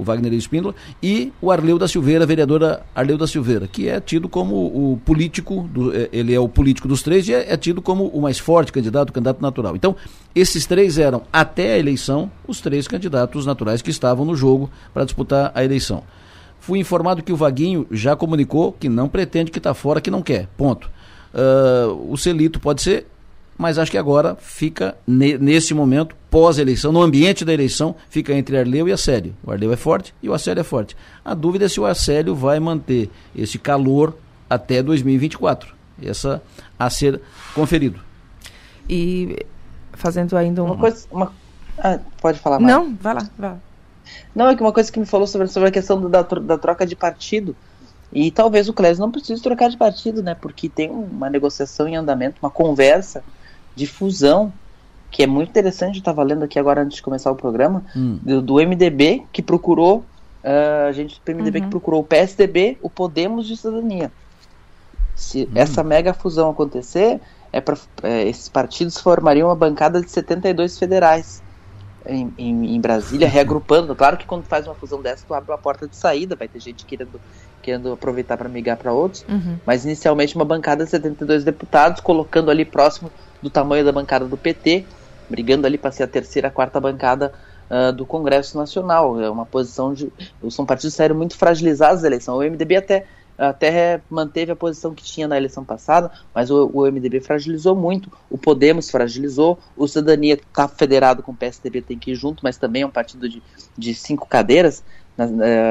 o 0.00 0.04
Wagner 0.04 0.32
Espíndola, 0.32 0.74
e 1.02 1.32
o 1.40 1.50
Arleu 1.50 1.78
da 1.78 1.86
Silveira, 1.86 2.24
a 2.24 2.26
vereadora 2.26 2.82
Arleu 2.94 3.18
da 3.18 3.26
Silveira, 3.26 3.68
que 3.68 3.88
é 3.88 4.00
tido 4.00 4.28
como 4.28 4.54
o 4.54 5.00
político, 5.04 5.68
do, 5.70 5.94
é, 5.94 6.08
ele 6.12 6.34
é 6.34 6.40
o 6.40 6.48
político 6.48 6.88
dos 6.88 7.02
três 7.02 7.28
e 7.28 7.34
é, 7.34 7.52
é, 7.52 7.56
tido 7.56 7.82
como 7.82 8.06
o 8.06 8.22
mais 8.22 8.38
forte 8.38 8.72
candidato, 8.72 9.10
o 9.10 9.12
candidato 9.12 9.42
natural. 9.42 9.76
Então, 9.76 9.94
esses 10.34 10.64
três 10.64 10.98
eram, 10.98 11.22
até 11.32 11.74
a 11.74 11.78
eleição, 11.78 12.30
os 12.46 12.60
três 12.60 12.88
candidatos 12.88 13.44
naturais 13.44 13.82
que 13.82 13.90
estavam 13.90 14.24
no 14.24 14.34
jogo 14.34 14.70
para 14.94 15.04
disputar 15.04 15.52
a 15.54 15.62
eleição. 15.62 16.02
Fui 16.58 16.78
informado 16.78 17.22
que 17.22 17.32
o 17.32 17.36
Vaguinho 17.36 17.86
já 17.90 18.16
comunicou 18.16 18.72
que 18.72 18.88
não 18.88 19.08
pretende 19.08 19.50
que 19.50 19.58
está 19.58 19.74
fora, 19.74 20.00
que 20.00 20.10
não 20.10 20.22
quer. 20.22 20.46
Ponto. 20.56 20.90
Uh, 21.32 22.12
o 22.12 22.16
Celito 22.16 22.58
pode 22.58 22.82
ser 22.82 23.06
mas 23.60 23.76
acho 23.76 23.90
que 23.90 23.98
agora 23.98 24.36
fica, 24.40 24.96
ne, 25.06 25.36
nesse 25.36 25.74
momento, 25.74 26.16
pós-eleição, 26.30 26.92
no 26.92 27.02
ambiente 27.02 27.44
da 27.44 27.52
eleição, 27.52 27.94
fica 28.08 28.32
entre 28.32 28.56
Arleu 28.56 28.88
e 28.88 28.92
Acélio. 28.92 29.34
O 29.44 29.50
Arleu 29.50 29.72
é 29.72 29.76
forte 29.76 30.14
e 30.22 30.28
o 30.28 30.34
Acélio 30.34 30.60
é 30.60 30.64
forte. 30.64 30.96
A 31.24 31.34
dúvida 31.34 31.64
é 31.64 31.68
se 31.68 31.80
o 31.80 31.84
Acélio 31.84 32.34
vai 32.34 32.60
manter 32.60 33.10
esse 33.34 33.58
calor 33.58 34.16
até 34.48 34.82
2024. 34.82 35.74
Essa 36.02 36.42
a 36.78 36.88
ser 36.88 37.20
conferido. 37.54 38.00
E 38.88 39.44
fazendo 39.92 40.36
ainda 40.36 40.62
um... 40.62 40.66
uma 40.66 40.76
coisa. 40.76 41.06
Uma... 41.10 41.32
Ah, 41.78 41.98
pode 42.20 42.38
falar 42.38 42.58
mais. 42.58 42.74
Não, 42.74 42.94
vai 42.94 43.14
lá, 43.14 43.28
vai 43.36 43.50
lá. 43.50 43.58
Não, 44.34 44.48
é 44.48 44.56
que 44.56 44.62
uma 44.62 44.72
coisa 44.72 44.90
que 44.90 44.98
me 44.98 45.06
falou 45.06 45.26
sobre, 45.26 45.48
sobre 45.48 45.68
a 45.68 45.72
questão 45.72 46.08
da, 46.08 46.22
da 46.22 46.58
troca 46.58 46.86
de 46.86 46.96
partido. 46.96 47.54
E 48.12 48.30
talvez 48.30 48.68
o 48.68 48.72
Clésio 48.72 49.00
não 49.00 49.10
precise 49.10 49.40
trocar 49.40 49.68
de 49.68 49.76
partido, 49.76 50.22
né? 50.22 50.34
Porque 50.34 50.68
tem 50.68 50.90
uma 50.90 51.30
negociação 51.30 51.86
em 51.86 51.96
andamento, 51.96 52.38
uma 52.42 52.50
conversa 52.50 53.22
de 53.76 53.86
fusão, 53.86 54.52
que 55.10 55.22
é 55.22 55.26
muito 55.26 55.48
interessante, 55.48 55.96
eu 55.96 56.00
estava 56.00 56.22
lendo 56.22 56.44
aqui 56.44 56.58
agora 56.58 56.82
antes 56.82 56.96
de 56.96 57.02
começar 57.02 57.30
o 57.30 57.36
programa, 57.36 57.84
hum. 57.96 58.18
do, 58.22 58.40
do, 58.40 58.54
MDB 58.54 59.24
que 59.32 59.42
procurou, 59.42 60.04
uh, 60.44 60.88
a 60.88 60.92
gente 60.92 61.20
do 61.24 61.34
MDB 61.34 61.58
uhum. 61.58 61.64
que 61.64 61.70
procurou 61.70 62.00
o 62.00 62.04
PSDB, 62.04 62.78
o 62.80 62.88
Podemos 62.88 63.46
de 63.46 63.56
Cidadania. 63.56 64.12
Se 65.16 65.44
hum. 65.44 65.50
essa 65.54 65.82
mega 65.82 66.14
fusão 66.14 66.50
acontecer, 66.50 67.20
é 67.52 67.60
pra, 67.60 67.76
é, 68.02 68.28
esses 68.28 68.48
partidos 68.48 68.98
formariam 68.98 69.48
uma 69.48 69.56
bancada 69.56 70.00
de 70.00 70.10
72 70.10 70.78
federais 70.78 71.42
em, 72.06 72.32
em, 72.38 72.76
em, 72.76 72.80
Brasília, 72.80 73.26
reagrupando. 73.28 73.94
Claro 73.94 74.16
que 74.16 74.24
quando 74.24 74.44
faz 74.44 74.66
uma 74.66 74.74
fusão 74.74 75.02
dessa, 75.02 75.24
tu 75.26 75.34
abre 75.34 75.50
uma 75.50 75.58
porta 75.58 75.88
de 75.88 75.96
saída, 75.96 76.36
vai 76.36 76.46
ter 76.46 76.60
gente 76.60 76.86
querendo, 76.86 77.20
querendo 77.60 77.92
aproveitar 77.92 78.36
para 78.36 78.48
migrar 78.48 78.76
para 78.76 78.92
outros, 78.92 79.24
uhum. 79.28 79.58
mas 79.66 79.84
inicialmente 79.84 80.36
uma 80.36 80.44
bancada 80.44 80.84
de 80.84 80.90
72 80.90 81.42
deputados, 81.42 82.00
colocando 82.00 82.50
ali 82.50 82.64
próximo 82.64 83.10
do 83.42 83.50
tamanho 83.50 83.84
da 83.84 83.92
bancada 83.92 84.24
do 84.24 84.36
PT, 84.36 84.86
brigando 85.30 85.66
ali 85.66 85.78
para 85.78 85.92
ser 85.92 86.02
a 86.02 86.08
terceira, 86.08 86.48
a 86.48 86.50
quarta 86.50 86.80
bancada 86.80 87.32
uh, 87.70 87.92
do 87.92 88.04
Congresso 88.04 88.58
Nacional. 88.58 89.20
É 89.20 89.30
uma 89.30 89.46
posição 89.46 89.94
de. 89.94 90.12
São 90.50 90.66
partidos 90.66 90.94
saíram 90.94 91.14
muito 91.14 91.36
fragilizados 91.36 92.02
da 92.02 92.08
eleição. 92.08 92.36
O 92.36 92.42
MDB 92.42 92.76
até, 92.76 93.06
até 93.38 94.00
manteve 94.10 94.50
a 94.50 94.56
posição 94.56 94.92
que 94.92 95.04
tinha 95.04 95.28
na 95.28 95.36
eleição 95.36 95.64
passada, 95.64 96.10
mas 96.34 96.50
o, 96.50 96.68
o 96.74 96.90
MDB 96.90 97.20
fragilizou 97.20 97.76
muito. 97.76 98.10
O 98.28 98.36
Podemos 98.36 98.90
fragilizou. 98.90 99.58
O 99.76 99.86
Cidadania 99.86 100.34
está 100.34 100.66
federado 100.66 101.22
com 101.22 101.30
o 101.30 101.36
PSDB, 101.36 101.80
tem 101.80 101.98
que 101.98 102.10
ir 102.10 102.16
junto, 102.16 102.42
mas 102.42 102.58
também 102.58 102.82
é 102.82 102.86
um 102.86 102.90
partido 102.90 103.28
de, 103.28 103.40
de 103.78 103.94
cinco 103.94 104.26
cadeiras. 104.26 104.82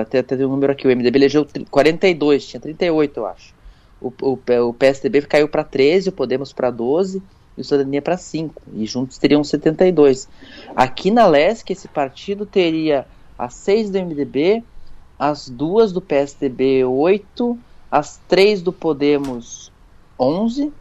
Até, 0.02 0.20
até 0.20 0.38
tem 0.38 0.46
um 0.46 0.50
número 0.50 0.72
aqui: 0.72 0.88
o 0.88 0.92
MDB 0.96 1.20
elegeu 1.20 1.46
42, 1.70 2.48
tinha 2.48 2.60
38, 2.60 3.20
eu 3.20 3.26
acho. 3.26 3.60
O, 4.02 4.14
o, 4.22 4.40
o 4.70 4.74
PSDB 4.74 5.24
caiu 5.24 5.50
para 5.50 5.62
13, 5.62 6.08
o 6.08 6.12
Podemos 6.14 6.54
para 6.54 6.72
12 6.72 7.22
e 7.60 7.62
o 7.62 7.66
Cidadania 7.66 8.02
para 8.02 8.16
5, 8.16 8.62
e 8.74 8.86
juntos 8.86 9.18
teriam 9.18 9.44
72. 9.44 10.30
Aqui 10.74 11.12
na 11.12 11.28
LESC, 11.28 11.74
esse 11.74 11.90
partido 11.90 12.46
teria 12.46 13.06
as 13.38 13.54
6 13.56 13.90
do 13.90 14.00
MDB, 14.00 14.64
as 15.18 15.50
duas 15.50 15.92
do 15.92 16.00
PSDB 16.00 16.86
8, 16.86 17.60
as 17.92 18.22
três 18.30 18.62
do 18.62 18.72
Podemos 18.72 19.72
11 20.18 20.72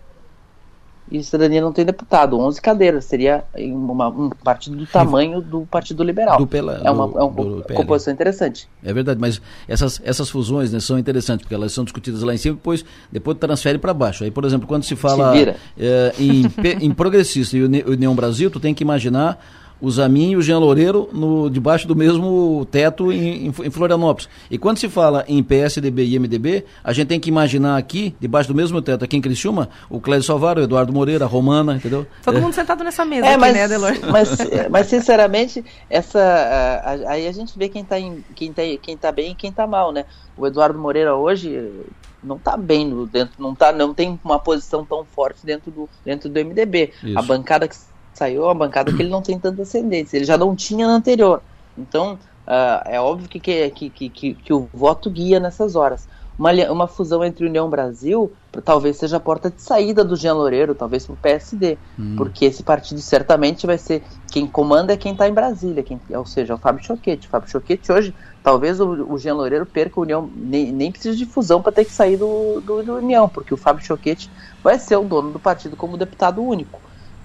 e 1.11 1.23
cidadania 1.23 1.61
não 1.61 1.73
tem 1.73 1.85
deputado, 1.85 2.39
11 2.39 2.61
cadeiras, 2.61 3.05
seria 3.05 3.45
uma, 3.57 4.09
um 4.09 4.31
partido 4.31 4.77
do 4.77 4.87
tamanho 4.87 5.41
do 5.41 5.63
Partido 5.63 6.03
Liberal. 6.03 6.39
Do 6.39 6.47
pela, 6.47 6.81
é 6.85 6.91
uma, 6.91 7.07
do, 7.07 7.19
é 7.19 7.23
uma 7.23 7.63
composição 7.63 8.13
interessante. 8.13 8.69
É 8.83 8.93
verdade, 8.93 9.21
mas 9.21 9.41
essas, 9.67 10.01
essas 10.05 10.29
fusões 10.29 10.73
né, 10.73 10.81
são 10.81 10.99
interessantes, 10.99 11.43
porque 11.43 11.55
elas 11.55 11.73
são 11.73 11.85
discutidas 11.85 12.23
lá 12.23 12.35
em 12.35 12.37
cima 12.37 12.55
e 12.55 12.57
depois, 12.57 12.85
depois 13.11 13.39
transfere 13.39 13.79
para 13.79 13.95
baixo. 13.95 14.25
Aí, 14.25 14.31
por 14.31 14.45
exemplo, 14.45 14.67
quando 14.67 14.85
se 14.85 14.97
fala 14.97 15.33
se 15.35 15.55
é, 15.79 16.13
em, 16.19 16.45
em 16.81 16.91
progressista 16.93 17.57
e 17.57 17.63
União 17.63 18.15
Brasil, 18.15 18.51
tu 18.51 18.61
tem 18.61 18.75
que 18.75 18.83
imaginar 18.83 19.39
o 19.81 19.91
Zamin 19.91 20.33
e 20.33 20.37
o 20.37 20.43
Jean 20.43 20.59
Loureiro 20.59 21.09
no, 21.13 21.49
debaixo 21.49 21.87
do 21.87 21.95
mesmo 21.95 22.67
teto 22.71 23.13
em, 23.13 23.47
em, 23.47 23.49
em, 23.49 23.71
Florianópolis. 23.71 24.29
E 24.51 24.59
quando 24.59 24.79
se 24.79 24.89
fala 24.89 25.25
em 25.29 25.43
PSDB 25.43 26.05
e 26.05 26.19
MDB, 26.19 26.65
a 26.83 26.93
gente 26.93 27.09
tem 27.09 27.21
que 27.21 27.29
imaginar 27.29 27.77
aqui, 27.77 28.15
debaixo 28.21 28.49
do 28.49 28.55
mesmo 28.55 28.81
teto, 28.83 29.05
aqui 29.05 29.17
em 29.17 29.21
Criciúma, 29.21 29.69
o 29.89 30.01
Clésio 30.01 30.25
Salvaro, 30.25 30.61
o 30.61 30.65
Eduardo 30.65 30.93
Moreira, 30.93 31.25
a 31.25 31.29
Romana, 31.29 31.77
entendeu? 31.77 32.07
Todo 32.25 32.39
é. 32.39 32.41
mundo 32.41 32.53
sentado 32.53 32.83
nessa 32.83 33.05
mesa 33.05 33.27
é, 33.27 33.31
aqui, 33.31 33.41
mas, 33.41 33.55
né, 33.55 33.65
Adelor? 33.65 33.99
Mas, 34.11 34.31
mas, 34.71 34.87
sinceramente, 34.87 35.65
essa, 35.91 36.83
aí 37.07 37.27
a 37.27 37.33
gente 37.33 37.57
vê 37.59 37.69
quem 37.69 37.83
está 37.83 37.97
quem 38.35 38.53
tá, 38.53 38.63
quem 38.81 38.97
tá 38.97 39.13
bem 39.13 39.33
e 39.33 39.35
quem 39.35 39.51
está 39.51 39.67
mal, 39.67 39.93
né? 39.93 40.05
O 40.37 40.47
Eduardo 40.47 40.79
Moreira 40.79 41.15
hoje 41.15 41.71
não 42.23 42.37
está 42.37 42.57
bem 42.57 43.07
dentro, 43.07 43.35
não, 43.39 43.55
tá, 43.55 43.73
não 43.73 43.95
tem 43.95 44.19
uma 44.25 44.39
posição 44.39 44.85
tão 44.85 45.05
forte 45.05 45.45
dentro 45.45 45.71
do, 45.71 45.89
dentro 46.05 46.29
do 46.29 46.45
MDB. 46.45 46.93
Isso. 47.03 47.19
A 47.19 47.23
bancada 47.23 47.69
que 47.69 47.77
saiu 48.19 48.43
é 48.43 48.47
uma 48.47 48.55
bancada 48.55 48.93
que 48.93 49.01
ele 49.01 49.11
não 49.11 49.23
tem 49.23 49.39
tanta 49.39 49.63
ascendência, 49.63 50.17
ele 50.17 50.25
já 50.25 50.37
não 50.37 50.55
tinha 50.55 50.87
na 50.87 50.95
anterior. 50.95 51.41
Então, 51.77 52.15
uh, 52.47 52.83
é 52.85 53.01
óbvio 53.01 53.29
que, 53.29 53.41
que, 53.41 53.71
que, 53.71 54.09
que, 54.09 54.35
que 54.35 54.53
o 54.53 54.69
voto 54.73 55.11
guia 55.11 55.39
nessas 55.39 55.77
horas. 55.77 56.09
Uma, 56.39 56.53
uma 56.71 56.87
fusão 56.87 57.25
entre 57.25 57.45
União 57.47 57.69
Brasil 57.69 58.31
talvez 58.65 58.97
seja 58.97 59.17
a 59.17 59.21
porta 59.21 59.51
de 59.51 59.61
saída 59.61 60.05
do 60.05 60.17
Jean 60.17 60.35
Loureiro, 60.35 60.75
talvez 60.75 61.05
para 61.05 61.13
o 61.13 61.17
PSD, 61.17 61.79
hum. 61.99 62.15
porque 62.17 62.45
esse 62.45 62.63
partido 62.63 63.01
certamente 63.01 63.67
vai 63.67 63.79
ser 63.79 64.03
quem 64.31 64.47
comanda 64.47 64.93
é 64.93 64.97
quem 64.97 65.13
está 65.13 65.29
em 65.29 65.33
Brasília, 65.33 65.83
quem, 65.83 66.01
ou 66.11 66.27
seja, 66.27 66.53
é 66.53 66.57
o 66.57 66.59
Fábio 66.59 66.85
Choquete. 66.85 67.27
O 67.27 67.31
Fábio 67.31 67.51
Choquete 67.51 67.93
hoje, 67.93 68.15
talvez 68.43 68.81
o, 68.81 69.13
o 69.13 69.19
Jean 69.19 69.35
Loureiro 69.35 69.67
perca 69.67 70.01
a 70.01 70.03
União, 70.03 70.31
nem, 70.35 70.73
nem 70.73 70.91
precisa 70.91 71.17
de 71.17 71.27
fusão 71.27 71.63
para 71.63 71.73
ter 71.73 71.85
que 71.85 71.93
sair 71.93 72.17
do, 72.17 72.61
do, 72.61 72.83
do, 72.83 72.97
União, 72.97 73.29
porque 73.29 73.53
o 73.53 73.57
Fábio 73.57 73.85
Choquete 73.85 74.31
vai 74.63 74.79
ser 74.79 74.97
o 74.97 75.05
dono 75.05 75.31
do 75.31 75.39
partido 75.39 75.77
como 75.77 75.97
deputado 75.97 76.43
único. 76.43 76.81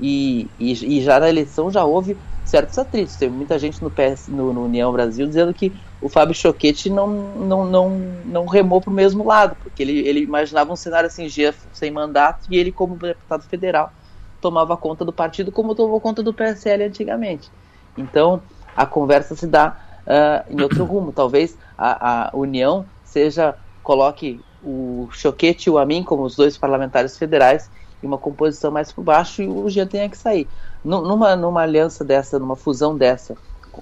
E, 0.06 0.50
e, 0.60 0.98
e 0.98 1.02
já 1.02 1.18
na 1.18 1.30
eleição 1.30 1.72
já 1.72 1.86
houve 1.86 2.18
certos 2.44 2.78
atritos. 2.78 3.16
Tem 3.16 3.30
muita 3.30 3.58
gente 3.58 3.82
no, 3.82 3.90
PS, 3.90 4.28
no, 4.28 4.52
no 4.52 4.66
União 4.66 4.92
Brasil 4.92 5.26
dizendo 5.26 5.54
que 5.54 5.74
o 6.02 6.10
Fábio 6.10 6.36
Choquete 6.36 6.90
não, 6.90 7.08
não, 7.08 7.66
não, 7.66 7.90
não 8.26 8.46
remou 8.46 8.82
para 8.82 8.90
o 8.90 8.94
mesmo 8.94 9.26
lado, 9.26 9.56
porque 9.64 9.82
ele, 9.82 10.00
ele 10.00 10.20
imaginava 10.20 10.74
um 10.74 10.76
cenário 10.76 11.08
assim, 11.08 11.28
sem 11.72 11.90
mandato, 11.90 12.46
e 12.50 12.58
ele, 12.58 12.70
como 12.70 12.98
deputado 12.98 13.44
federal, 13.44 13.94
tomava 14.42 14.76
conta 14.76 15.06
do 15.06 15.14
partido 15.14 15.54
como 15.54 15.74
tomou 15.74 16.02
conta 16.02 16.22
do 16.22 16.34
PSL 16.34 16.84
antigamente. 16.84 17.50
Então, 17.98 18.42
a 18.76 18.86
conversa 18.86 19.38
se 19.38 19.48
dá 19.48 19.78
uh, 20.06 20.54
em 20.54 20.62
outro 20.62 20.84
rumo. 20.84 21.12
Talvez 21.16 21.58
a, 21.78 22.28
a 22.28 22.38
União 22.38 22.86
seja, 23.06 23.56
coloque 23.82 24.42
o 24.62 25.08
Choquete 25.14 25.70
e 25.70 25.72
o 25.72 25.78
Amin 25.78 26.04
como 26.04 26.24
os 26.24 26.36
dois 26.36 26.58
parlamentares 26.58 27.18
federais 27.18 27.70
em 28.04 28.08
uma 28.08 28.18
composição 28.18 28.72
mais 28.72 28.92
por 28.92 29.04
baixo 29.04 29.42
e 29.42 29.48
o 29.48 29.70
Jean 29.70 29.88
tenha 29.88 30.10
que 30.10 30.18
sair. 30.18 30.48
Numa, 30.84 31.36
numa 31.36 31.62
aliança 31.62 32.04
dessa, 32.04 32.38
numa 32.38 32.56
fusão 32.56 32.98
dessa, 32.98 33.36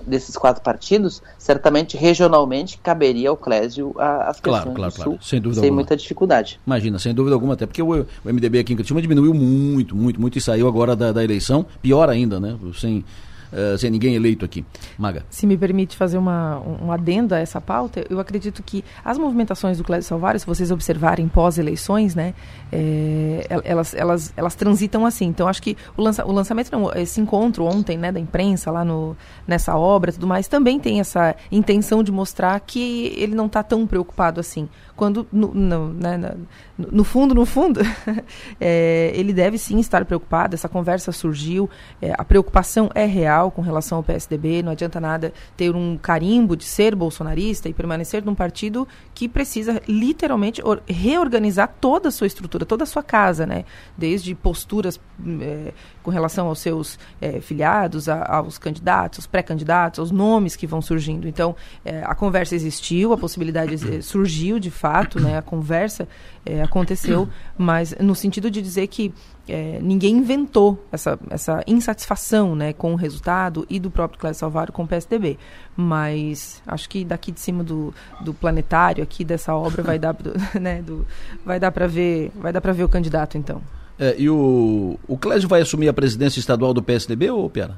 desses 0.05 0.37
quatro 0.37 0.61
partidos, 0.61 1.21
certamente 1.37 1.97
regionalmente 1.97 2.77
caberia 2.77 3.29
ao 3.29 3.37
Clésio 3.37 3.93
as 3.97 4.39
questões 4.39 4.63
claro, 4.63 4.71
claro, 4.73 4.91
do 4.91 4.95
Sul, 4.95 5.03
claro. 5.03 5.19
sem, 5.23 5.41
dúvida 5.41 5.61
sem 5.61 5.69
alguma. 5.69 5.81
muita 5.81 5.97
dificuldade. 5.97 6.59
Imagina, 6.65 6.99
sem 6.99 7.13
dúvida 7.13 7.35
alguma, 7.35 7.55
até 7.55 7.65
porque 7.65 7.81
o, 7.81 8.01
o 8.01 8.05
MDB 8.23 8.59
aqui 8.59 8.73
em 8.73 8.75
Curitiba 8.75 9.01
diminuiu 9.01 9.33
muito, 9.33 9.95
muito, 9.95 10.21
muito 10.21 10.37
e 10.37 10.41
saiu 10.41 10.67
agora 10.67 10.95
da, 10.95 11.11
da 11.11 11.23
eleição, 11.23 11.65
pior 11.81 12.09
ainda, 12.09 12.39
né? 12.39 12.57
Sem, 12.79 13.03
uh, 13.51 13.77
sem 13.77 13.89
ninguém 13.89 14.15
eleito 14.15 14.45
aqui. 14.45 14.65
Maga. 14.97 15.25
Se 15.29 15.45
me 15.45 15.57
permite 15.57 15.97
fazer 15.97 16.17
uma, 16.17 16.59
um 16.59 16.91
adendo 16.91 17.35
a 17.35 17.39
essa 17.39 17.59
pauta, 17.59 18.05
eu 18.09 18.19
acredito 18.19 18.63
que 18.63 18.83
as 19.03 19.17
movimentações 19.17 19.77
do 19.77 19.83
Clésio 19.83 20.07
Salvário, 20.07 20.39
se 20.39 20.45
vocês 20.45 20.71
observarem 20.71 21.27
pós-eleições, 21.27 22.15
né, 22.15 22.33
é, 22.71 23.45
elas, 23.63 23.93
elas, 23.93 24.33
elas 24.37 24.55
transitam 24.55 25.05
assim. 25.05 25.25
Então, 25.25 25.47
acho 25.47 25.61
que 25.61 25.75
o, 25.97 26.01
lança, 26.01 26.25
o 26.25 26.31
lançamento, 26.31 26.71
não, 26.71 26.91
esse 26.93 27.19
encontro 27.19 27.65
ontem 27.65 27.97
né, 27.97 28.11
da 28.11 28.19
imprensa 28.19 28.71
lá 28.71 28.85
no, 28.85 29.15
nessa 29.47 29.75
obra 29.75 30.11
tudo 30.11 30.27
mais, 30.27 30.47
também 30.47 30.79
tem 30.79 30.99
essa 30.99 31.35
intenção 31.51 32.03
de 32.03 32.11
mostrar 32.11 32.59
que 32.59 33.13
ele 33.17 33.35
não 33.35 33.47
está 33.47 33.63
tão 33.63 33.85
preocupado 33.87 34.39
assim. 34.39 34.69
Quando, 35.01 35.25
no, 35.31 35.51
no, 35.51 35.93
né, 35.93 36.35
no 36.77 37.03
fundo, 37.03 37.33
no 37.33 37.43
fundo, 37.43 37.79
é, 38.61 39.11
ele 39.15 39.33
deve 39.33 39.57
sim 39.57 39.79
estar 39.79 40.05
preocupado. 40.05 40.53
Essa 40.53 40.69
conversa 40.69 41.11
surgiu, 41.11 41.67
é, 41.99 42.13
a 42.15 42.23
preocupação 42.23 42.87
é 42.93 43.05
real 43.05 43.49
com 43.49 43.63
relação 43.63 43.97
ao 43.97 44.03
PSDB. 44.03 44.61
Não 44.61 44.73
adianta 44.73 44.99
nada 44.99 45.33
ter 45.57 45.75
um 45.75 45.97
carimbo 45.97 46.55
de 46.55 46.65
ser 46.65 46.93
bolsonarista 46.93 47.67
e 47.67 47.73
permanecer 47.73 48.23
num 48.23 48.35
partido 48.35 48.87
que 49.15 49.27
precisa 49.27 49.81
literalmente 49.87 50.61
reorganizar 50.87 51.73
toda 51.81 52.09
a 52.09 52.11
sua 52.11 52.27
estrutura, 52.27 52.63
toda 52.63 52.83
a 52.83 52.87
sua 52.87 53.01
casa, 53.01 53.47
né? 53.47 53.65
Desde 53.97 54.35
posturas 54.35 54.99
é, 55.41 55.73
com 56.03 56.11
relação 56.11 56.47
aos 56.47 56.59
seus 56.59 56.99
é, 57.19 57.39
filiados, 57.41 58.07
a, 58.07 58.35
aos 58.35 58.57
candidatos, 58.57 59.19
aos 59.19 59.27
pré-candidatos, 59.27 59.99
aos 59.99 60.11
nomes 60.11 60.55
que 60.55 60.67
vão 60.67 60.79
surgindo. 60.79 61.27
Então, 61.27 61.55
é, 61.83 62.03
a 62.03 62.13
conversa 62.13 62.53
existiu, 62.53 63.13
a 63.13 63.17
possibilidade 63.17 63.77
surgiu 64.03 64.59
de 64.59 64.69
fato, 64.69 64.90
né? 65.19 65.37
A 65.37 65.41
conversa 65.41 66.07
é, 66.45 66.61
aconteceu, 66.61 67.27
mas 67.57 67.95
no 67.99 68.15
sentido 68.15 68.49
de 68.49 68.61
dizer 68.61 68.87
que 68.87 69.13
é, 69.47 69.79
ninguém 69.81 70.17
inventou 70.17 70.83
essa, 70.91 71.19
essa 71.29 71.63
insatisfação 71.67 72.55
né, 72.55 72.73
com 72.73 72.93
o 72.93 72.95
resultado 72.95 73.65
e 73.69 73.79
do 73.79 73.89
próprio 73.91 74.19
Cléber 74.19 74.37
Salvaro 74.37 74.71
com 74.71 74.83
o 74.83 74.87
PSDB. 74.87 75.37
Mas 75.75 76.61
acho 76.65 76.89
que 76.89 77.03
daqui 77.03 77.31
de 77.31 77.39
cima 77.39 77.63
do, 77.63 77.93
do 78.21 78.33
planetário 78.33 79.03
aqui 79.03 79.23
dessa 79.23 79.55
obra 79.55 79.83
vai 79.83 79.99
dar, 79.99 80.15
né, 80.59 80.81
do, 80.81 81.05
vai 81.45 81.59
dar 81.59 81.71
para 81.71 81.87
ver 81.87 82.31
vai 82.35 82.53
dar 82.53 82.61
para 82.61 82.73
ver 82.73 82.83
o 82.83 82.89
candidato 82.89 83.37
então. 83.37 83.61
É, 83.99 84.15
e 84.17 84.29
o, 84.29 84.97
o 85.07 85.17
Clésio 85.17 85.47
vai 85.47 85.61
assumir 85.61 85.87
a 85.87 85.93
presidência 85.93 86.39
estadual 86.39 86.73
do 86.73 86.81
PSDB 86.81 87.29
ou 87.29 87.49
Piara? 87.49 87.77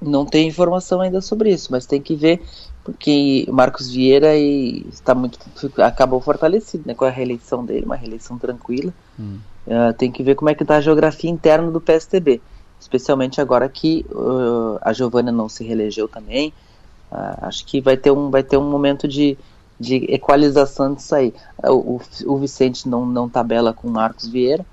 Não 0.00 0.26
tem 0.26 0.48
informação 0.48 1.00
ainda 1.00 1.20
sobre 1.20 1.50
isso, 1.50 1.68
mas 1.70 1.86
tem 1.86 2.02
que 2.02 2.16
ver 2.16 2.42
porque 2.84 3.44
o 3.48 3.52
Marcos 3.52 3.90
Vieira 3.90 4.36
está 4.36 5.14
muito 5.14 5.38
acabou 5.78 6.20
fortalecido 6.20 6.84
né, 6.86 6.94
com 6.94 7.04
a 7.04 7.10
reeleição 7.10 7.64
dele, 7.64 7.86
uma 7.86 7.96
reeleição 7.96 8.38
tranquila. 8.38 8.92
Hum. 9.18 9.38
Uh, 9.66 9.92
tem 9.96 10.10
que 10.10 10.22
ver 10.22 10.34
como 10.34 10.50
é 10.50 10.54
que 10.54 10.64
está 10.64 10.76
a 10.76 10.80
geografia 10.80 11.30
interna 11.30 11.70
do 11.70 11.80
PSDB, 11.80 12.40
especialmente 12.80 13.40
agora 13.40 13.68
que 13.68 14.04
uh, 14.10 14.78
a 14.80 14.92
Giovana 14.92 15.30
não 15.30 15.48
se 15.48 15.62
reelegeu 15.62 16.08
também. 16.08 16.52
Uh, 17.12 17.46
acho 17.46 17.64
que 17.64 17.80
vai 17.80 17.96
ter 17.96 18.10
um, 18.10 18.30
vai 18.30 18.42
ter 18.42 18.56
um 18.56 18.68
momento 18.68 19.06
de, 19.06 19.38
de 19.78 20.06
equalização 20.08 20.94
disso 20.94 21.14
aí. 21.14 21.32
O, 21.62 22.00
o, 22.26 22.38
Vicente 22.38 22.88
não, 22.88 23.06
não 23.06 23.28
tabela 23.28 23.72
com 23.72 23.86
o 23.86 23.90
Marcos 23.90 24.26
Vieira, 24.26 24.66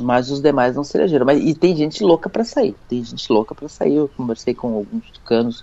mas 0.00 0.30
os 0.30 0.40
demais 0.40 0.74
não 0.74 0.84
se 0.84 0.96
elegeram. 0.96 1.26
Mas, 1.26 1.42
e 1.42 1.54
tem 1.54 1.76
gente 1.76 2.02
louca 2.02 2.30
para 2.30 2.44
sair, 2.44 2.74
tem 2.88 3.04
gente 3.04 3.30
louca 3.30 3.54
para 3.54 3.68
sair. 3.68 3.96
Eu 3.96 4.08
conversei 4.16 4.54
com 4.54 4.74
alguns 4.74 5.10
tucanos, 5.10 5.62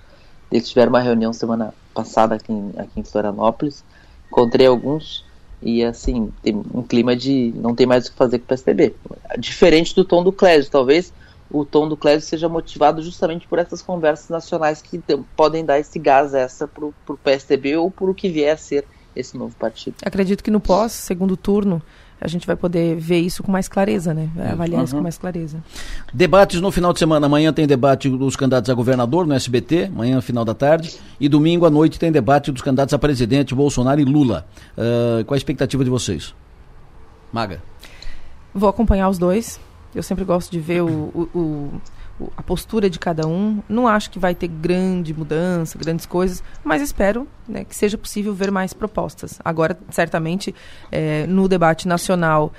eles 0.52 0.70
tiveram 0.70 0.89
uma 0.89 1.02
reunião 1.02 1.34
semana 1.34 1.74
passada 1.93 2.36
aqui 2.36 2.52
em, 2.52 2.74
aqui 2.78 3.00
em 3.00 3.04
Florianópolis, 3.04 3.84
encontrei 4.28 4.68
alguns 4.68 5.26
e 5.62 5.84
assim, 5.84 6.32
tem 6.43 6.56
um 6.74 6.84
clima 6.84 7.16
de 7.16 7.54
não 7.56 7.74
tem 7.74 7.86
mais 7.86 8.08
o 8.08 8.12
que 8.12 8.18
fazer 8.18 8.39
com 8.39 8.45
o 8.45 8.48
PSDB. 8.48 8.95
Diferente 9.39 9.95
do 9.95 10.06
tom 10.06 10.24
do 10.24 10.32
Clésio, 10.32 10.72
talvez 10.72 11.12
o 11.50 11.66
tom 11.66 11.88
do 11.88 11.98
Clésio 11.98 12.28
seja 12.28 12.50
motivado 12.50 13.02
justamente 13.02 13.48
por 13.48 13.58
essas 13.58 13.82
conversas 13.82 14.30
nacionais 14.30 14.82
que 14.82 15.02
podem 15.36 15.66
dar 15.66 15.80
esse 15.80 15.98
gás 15.98 16.34
essa 16.34 16.68
para 16.68 16.86
o 16.86 17.18
PSDB 17.24 17.78
ou 17.78 17.89
por 17.89 18.10
o 18.10 18.14
que 18.14 18.30
vier 18.30 18.54
a 18.54 18.58
ser 18.58 18.86
esse 19.16 19.38
novo 19.38 19.56
partido. 19.56 19.95
Acredito 20.06 20.43
que 20.43 20.52
no 20.52 20.60
pós, 20.60 20.91
segundo 20.91 21.36
turno, 21.36 21.82
a 22.20 22.28
gente 22.28 22.47
vai 22.47 22.55
poder 22.55 22.95
ver 22.95 23.20
isso 23.20 23.43
com 23.43 23.51
mais 23.51 23.68
clareza, 23.68 24.13
né? 24.13 24.30
Avaliar 24.51 24.80
uhum. 24.80 24.86
isso 24.86 24.95
com 24.95 25.01
mais 25.01 25.18
clareza. 25.18 25.63
Debates 26.13 26.59
no 26.59 26.72
final 26.72 26.91
de 26.91 26.99
semana. 26.99 27.28
Amanhã 27.28 27.53
tem 27.53 27.68
debate 27.68 28.09
dos 28.09 28.36
candidatos 28.36 28.70
a 28.70 28.74
governador 28.74 29.28
no 29.28 29.34
SBT, 29.34 29.86
amanhã 29.86 30.20
final 30.20 30.43
da 30.43 30.53
tarde. 30.53 30.97
E 31.20 31.30
domingo 31.30 31.65
à 31.65 31.70
noite 31.70 31.99
tem 31.99 32.11
debate 32.11 32.51
dos 32.51 32.61
candidatos 32.61 32.93
a 32.93 32.99
presidente, 32.99 33.53
Bolsonaro 33.53 34.01
e 34.01 34.05
Lula. 34.05 34.47
Uh, 34.78 35.24
qual 35.26 35.36
a 35.36 35.38
expectativa 35.38 35.84
de 35.84 35.89
vocês? 35.89 36.34
Maga. 37.32 37.61
Vou 38.53 38.68
acompanhar 38.68 39.09
os 39.09 39.20
dois. 39.20 39.59
Eu 39.93 40.01
sempre 40.01 40.24
gosto 40.24 40.51
de 40.51 40.59
ver 40.59 40.82
o, 40.82 40.88
o, 40.88 41.30
o 42.20 42.32
a 42.36 42.41
postura 42.41 42.89
de 42.89 42.97
cada 42.97 43.28
um. 43.28 43.61
Não 43.70 43.88
acho 43.88 44.09
que 44.09 44.18
vai 44.18 44.34
ter 44.34 44.47
grande 44.47 45.13
mudança, 45.13 45.78
grandes 45.78 46.05
coisas, 46.05 46.43
mas 46.63 46.82
espero 46.82 47.28
né, 47.48 47.64
que 47.64 47.76
seja 47.76 47.98
possível 47.98 48.34
ver 48.34 48.52
mais 48.52 48.74
propostas. 48.74 49.39
Agora, 49.43 49.78
certamente, 49.89 50.54
é, 50.91 51.26
no 51.28 51.48
debate 51.48 51.88
nacional, 51.88 52.52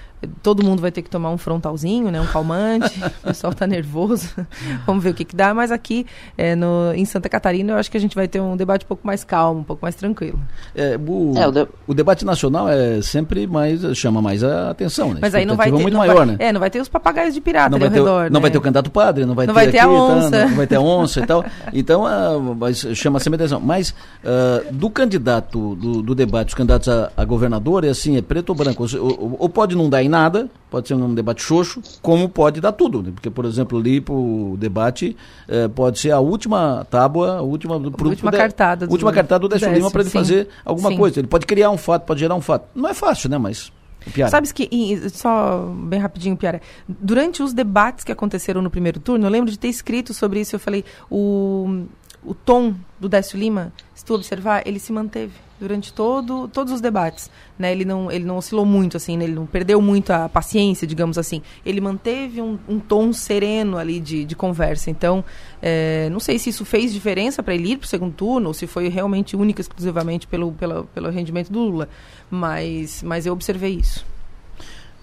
todo 0.43 0.65
mundo 0.65 0.81
vai 0.81 0.91
ter 0.91 1.03
que 1.03 1.11
tomar 1.11 1.31
um 1.31 1.39
frontalzinho, 1.39 2.11
né, 2.11 2.21
um 2.21 2.27
calmante. 2.27 2.99
o 3.23 3.29
pessoal 3.29 3.53
está 3.53 3.67
nervoso. 3.67 4.29
Vamos 4.87 5.03
ver 5.03 5.11
o 5.11 5.15
que, 5.15 5.25
que 5.25 5.37
dá. 5.37 5.55
Mas 5.55 5.71
aqui 5.71 6.07
é, 6.37 6.55
no, 6.55 6.93
em 6.95 7.05
Santa 7.05 7.29
Catarina, 7.29 7.73
eu 7.73 7.77
acho 7.77 7.91
que 7.91 7.97
a 7.97 8.01
gente 8.01 8.15
vai 8.15 8.27
ter 8.27 8.41
um 8.41 8.57
debate 8.57 8.85
um 8.85 8.89
pouco 8.89 9.07
mais 9.07 9.25
calmo, 9.25 9.61
um 9.61 9.65
pouco 9.65 9.85
mais 9.85 9.95
tranquilo. 9.95 10.41
É, 10.75 10.99
o, 10.99 11.35
é, 11.37 11.47
o, 11.47 11.53
de... 11.53 11.69
o, 11.87 11.95
debate 11.95 12.25
nacional 12.25 12.69
é 12.69 13.01
sempre 13.03 13.47
mais 13.47 13.81
chama 13.97 14.21
mais 14.21 14.43
a 14.43 14.71
atenção, 14.71 15.15
né? 15.15 15.21
Mas 15.21 15.35
aí 15.35 15.45
não 15.45 15.57
vai 15.57 15.71
ter 15.71 15.79
muito 15.79 15.93
não 15.93 16.01
maior, 16.01 16.17
vai, 16.17 16.27
né? 16.27 16.37
É, 16.39 16.53
não 16.53 16.61
vai 16.61 16.71
ter 16.71 16.81
os 16.81 16.89
papagaios 16.89 17.35
de 17.35 17.41
pirata 17.41 17.71
não 17.71 17.85
ao 17.85 17.91
ter, 17.91 17.99
redor. 17.99 18.31
Não 18.31 18.41
né? 18.41 18.41
vai 18.41 18.51
ter 18.51 18.59
o 18.59 18.61
candidato 18.61 18.91
padre, 18.91 19.25
não 19.25 19.35
vai 19.35 19.47
não 19.47 19.55
ter, 19.55 19.61
vai 19.61 19.71
ter 19.71 19.79
aqui, 19.79 19.87
a 19.87 19.91
onça, 19.91 20.31
tá, 20.31 20.47
não 20.47 20.57
vai 20.57 20.67
ter 20.67 20.77
a 20.77 20.81
onça 20.81 21.21
e 21.21 21.27
tal. 21.27 21.45
Então, 21.73 22.05
uh, 22.05 22.95
chama 22.95 23.21
sempre 23.21 23.37
a 23.37 23.45
atenção. 23.45 23.61
Mas 23.61 23.91
uh, 23.91 24.73
do 24.79 24.89
candidato 24.89 25.75
do, 25.75 26.03
do, 26.03 26.15
debate, 26.15 26.49
os 26.49 26.55
candidatos 26.55 26.89
a, 26.89 27.11
a 27.17 27.25
governador, 27.25 27.85
é 27.85 27.89
assim, 27.89 28.17
é 28.17 28.23
preto 28.23 28.51
ou 28.51 28.55
branco? 28.55 28.87
Ou, 28.97 29.37
ou, 29.41 29.49
pode 29.49 29.75
não 29.75 29.91
dar 29.91 30.05
em 30.05 30.09
nada, 30.09 30.49
pode 30.71 30.87
ser 30.87 30.95
um 30.95 31.13
debate 31.13 31.43
xoxo, 31.43 31.83
como 32.01 32.29
pode 32.29 32.61
dar 32.61 32.71
tudo. 32.71 33.03
Né? 33.03 33.11
Porque, 33.13 33.29
por 33.29 33.45
exemplo, 33.45 33.77
ali 33.77 34.01
para 34.01 34.15
o 34.15 34.57
debate 34.57 35.17
eh, 35.49 35.67
pode 35.67 35.99
ser 35.99 36.13
a 36.13 36.21
última 36.21 36.87
tábua, 36.89 37.39
a 37.39 37.43
última, 37.43 37.79
pro, 37.91 38.09
última 38.09 38.31
pro, 38.31 38.39
cartada 38.39 38.87
do, 38.87 38.93
última 38.93 39.13
cartada 39.13 39.41
do 39.41 39.49
Décio 39.49 39.73
Lima 39.73 39.91
para 39.91 40.03
ele 40.03 40.11
sim, 40.11 40.19
fazer 40.19 40.49
alguma 40.65 40.91
sim. 40.91 40.97
coisa. 40.97 41.19
Ele 41.19 41.27
pode 41.27 41.45
criar 41.45 41.71
um 41.71 41.79
fato, 41.79 42.05
pode 42.05 42.21
gerar 42.21 42.37
um 42.37 42.41
fato. 42.41 42.69
Não 42.73 42.89
é 42.89 42.95
fácil, 42.95 43.29
né? 43.29 43.37
Mas. 43.37 43.73
Piara. 44.13 44.31
Sabes 44.31 44.53
que, 44.53 44.71
só 45.11 45.67
bem 45.85 45.99
rapidinho, 45.99 46.37
Piara, 46.37 46.63
durante 46.89 47.43
os 47.43 47.53
debates 47.53 48.05
que 48.05 48.13
aconteceram 48.13 48.63
no 48.63 48.71
primeiro 48.71 49.01
turno, 49.01 49.27
eu 49.27 49.31
lembro 49.31 49.51
de 49.51 49.59
ter 49.59 49.69
escrito 49.69 50.15
sobre 50.15 50.41
isso, 50.41 50.55
eu 50.55 50.61
falei, 50.61 50.85
o, 51.11 51.85
o 52.25 52.35
tom 52.35 52.75
do 52.99 53.09
Décio 53.09 53.39
Lima, 53.39 53.73
se 53.95 54.05
tu 54.05 54.15
observar, 54.15 54.67
ele 54.67 54.79
se 54.79 54.93
manteve 54.93 55.33
durante 55.61 55.93
todo, 55.93 56.49
todos 56.49 56.73
os 56.73 56.81
debates, 56.81 57.31
né? 57.59 57.73
Ele 57.73 57.85
não, 57.85 58.11
ele 58.11 58.25
não 58.25 58.37
oscilou 58.37 58.65
muito, 58.65 58.97
assim, 58.97 59.17
né? 59.17 59.25
ele 59.25 59.35
não 59.35 59.47
perdeu 59.47 59.81
muito 59.83 60.13
a 60.13 60.29
paciência, 60.29 60.87
digamos 60.87 61.19
assim. 61.19 61.43
Ele 61.67 61.81
manteve 61.81 62.41
um, 62.41 62.59
um 62.69 62.79
tom 62.79 63.13
sereno 63.13 63.77
ali 63.77 63.99
de, 63.99 64.25
de 64.25 64.37
conversa. 64.37 64.91
Então, 64.91 65.25
é, 65.61 66.09
não 66.11 66.21
sei 66.21 66.39
se 66.39 66.51
isso 66.51 66.65
fez 66.65 66.93
diferença 66.93 67.43
para 67.43 67.55
ele 67.55 67.73
ir 67.73 67.77
para 67.77 67.87
o 67.87 67.89
segundo 67.89 68.15
turno, 68.15 68.49
ou 68.49 68.55
se 68.55 68.67
foi 68.67 68.89
realmente 68.89 69.37
única, 69.37 69.61
exclusivamente 69.61 70.27
pelo, 70.27 70.53
pelo, 70.53 70.85
pelo 70.87 71.11
rendimento 71.11 71.53
do 71.53 71.59
Lula. 71.59 71.89
Mas, 72.31 73.03
mas 73.03 73.27
eu 73.27 73.33
observei 73.33 73.75
isso. 73.75 74.07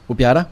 O 0.07 0.15
Piara? 0.15 0.49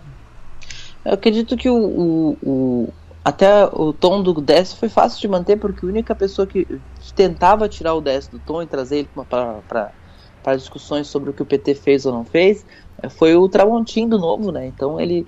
Eu 1.05 1.13
acredito 1.13 1.57
que 1.57 1.69
o, 1.69 1.75
o, 1.75 2.37
o, 2.41 2.93
até 3.23 3.65
o 3.65 3.93
tom 3.93 4.21
do 4.21 4.33
Décio 4.41 4.77
foi 4.77 4.89
fácil 4.89 5.21
de 5.21 5.27
manter, 5.29 5.57
porque 5.57 5.85
a 5.85 5.89
única 5.89 6.13
pessoa 6.13 6.45
que, 6.45 6.67
tentava 7.15 7.69
tirar 7.69 7.93
o 7.93 8.01
Décio 8.01 8.31
do 8.31 8.39
tom 8.39 8.61
e 8.61 8.67
trazer 8.67 8.99
ele 8.99 9.09
para 9.13 10.55
discussões 10.57 11.07
sobre 11.07 11.29
o 11.29 11.33
que 11.33 11.41
o 11.41 11.45
PT 11.45 11.75
fez 11.75 12.05
ou 12.05 12.11
não 12.11 12.25
fez 12.25 12.65
eh, 13.01 13.07
foi 13.07 13.35
o 13.35 13.47
Tramontim 13.47 14.09
do 14.09 14.17
Novo, 14.19 14.51
né? 14.51 14.67
Então 14.67 14.99
ele, 14.99 15.25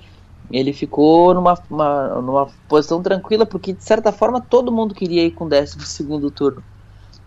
ele 0.51 0.73
ficou 0.73 1.33
numa, 1.33 1.57
uma, 1.69 2.21
numa 2.21 2.47
posição 2.67 3.01
tranquila, 3.01 3.45
porque 3.45 3.71
de 3.71 3.83
certa 3.83 4.11
forma 4.11 4.41
todo 4.41 4.73
mundo 4.73 4.93
queria 4.93 5.23
ir 5.23 5.31
com 5.31 5.45
o 5.45 5.49
Décio 5.49 5.77
para 5.77 5.85
o 5.85 5.87
segundo 5.87 6.29
turno. 6.29 6.61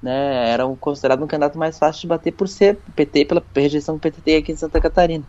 Né? 0.03 0.51
Era 0.51 0.67
um, 0.67 0.77
considerado 0.77 1.25
um 1.25 1.27
candidato 1.27 1.59
mais 1.59 1.79
fácil 1.79 2.03
de 2.03 2.07
bater 2.09 2.33
por 2.33 2.47
ser 2.47 2.79
PT, 2.95 3.25
pela 3.25 3.43
rejeição 3.55 3.99
que 3.99 4.09
o 4.09 4.13
PT 4.13 4.37
aqui 4.37 4.53
em 4.53 4.57
Santa 4.57 4.81
Catarina. 4.81 5.25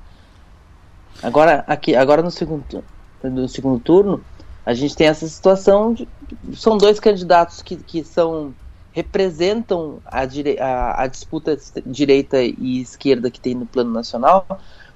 Agora, 1.24 1.64
aqui, 1.66 1.96
agora 1.96 2.22
no 2.22 2.30
segundo, 2.30 2.84
no 3.24 3.48
segundo 3.48 3.80
turno, 3.80 4.22
a 4.66 4.74
gente 4.74 4.95
tem 4.95 5.07
essa 5.07 5.28
situação 5.28 5.93
de, 5.93 6.07
são 6.53 6.78
dois 6.78 6.99
candidatos 6.99 7.62
que, 7.62 7.76
que 7.76 8.03
são 8.03 8.53
representam 8.91 9.99
a, 10.05 10.26
dire, 10.26 10.60
a, 10.60 11.03
a, 11.03 11.07
disputa 11.07 11.57
direita 11.86 12.41
e 12.41 12.82
esquerda 12.82 13.30
que 13.30 13.39
tem 13.39 13.53
no 13.53 13.66
plano 13.66 13.91
nacional, 13.91 14.45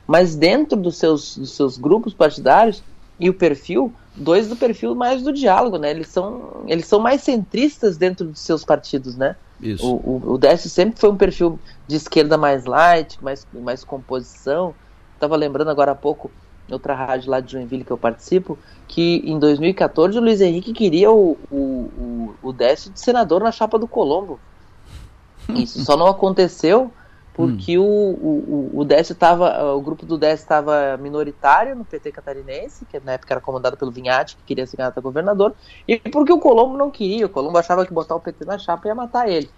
mas 0.05 0.36
dentro 0.36 0.78
dos 0.78 0.97
seus, 0.97 1.38
dos 1.38 1.55
seus 1.55 1.78
grupos 1.78 2.14
partidários 2.14 2.84
e 3.20 3.30
o 3.30 3.34
perfil, 3.34 3.93
dois 4.16 4.47
do 4.47 4.55
perfil 4.55 4.95
mais 4.95 5.22
do 5.22 5.32
diálogo, 5.32 5.78
né? 5.78 5.91
Eles 5.91 6.07
são, 6.07 6.64
eles 6.68 6.88
são 6.88 6.99
mais 6.99 7.22
centristas 7.22 7.95
dentro 7.95 8.26
dos 8.26 8.39
seus 8.39 8.66
partidos, 8.66 9.16
né? 9.16 9.36
Isso. 9.61 9.88
O, 9.88 9.95
o, 9.95 10.34
o 10.34 10.38
Décio 10.38 10.70
sempre 10.70 10.99
foi 10.99 11.09
um 11.09 11.16
perfil 11.16 11.59
de 11.88 11.95
esquerda 11.95 12.38
mais 12.38 12.66
light, 12.66 13.18
mais, 13.24 13.47
mais 13.53 13.84
composição. 13.84 14.74
Estava 15.14 15.36
lembrando 15.36 15.70
agora 15.70 15.91
há 15.91 15.95
pouco 15.95 16.30
outra 16.74 16.93
rádio 16.93 17.30
lá 17.30 17.39
de 17.39 17.51
Joinville 17.51 17.84
que 17.84 17.91
eu 17.91 17.97
participo, 17.97 18.57
que 18.88 19.21
em 19.26 19.39
2014 19.39 20.17
o 20.17 20.21
Luiz 20.21 20.41
Henrique 20.41 20.74
queria 20.74 21.11
o, 21.11 21.38
o, 21.51 21.55
o, 21.55 22.36
o 22.41 22.53
Décio 22.53 22.91
de 22.91 22.99
senador 22.99 23.41
na 23.41 23.51
chapa 23.51 23.80
do 23.80 23.88
Colombo. 23.88 24.39
Isso 25.49 25.84
só 25.84 25.97
não 25.97 26.07
aconteceu 26.07 26.91
porque 27.34 27.80
hum. 27.80 27.84
o, 27.84 28.71
o, 28.76 28.80
o 28.82 28.86
Décio 28.86 29.15
tava, 29.15 29.74
o 29.74 29.82
grupo 29.82 30.05
do 30.05 30.17
Décio 30.17 30.43
estava 30.43 30.97
minoritário 30.97 31.76
no 31.76 31.84
PT 31.84 32.11
catarinense, 32.11 32.86
que 32.86 32.99
na 32.99 33.13
época 33.13 33.34
era 33.34 33.41
comandado 33.41 33.76
pelo 33.76 33.91
Vinhati, 33.91 34.36
que 34.36 34.43
queria 34.43 34.67
ser 34.67 34.78
candidato 34.78 34.99
a 34.99 35.01
governador, 35.01 35.53
e 35.88 35.97
porque 35.97 36.32
o 36.32 36.39
Colombo 36.39 36.78
não 36.78 36.91
queria, 36.91 37.26
o 37.26 37.30
Colombo 37.30 37.57
achava 37.57 37.86
que 37.86 37.93
botar 37.93 38.15
o 38.15 38.19
PT 38.19 38.45
na 38.45 38.59
chapa 38.59 38.88
ia 38.88 38.95
matar 38.95 39.28
ele. 39.28 39.49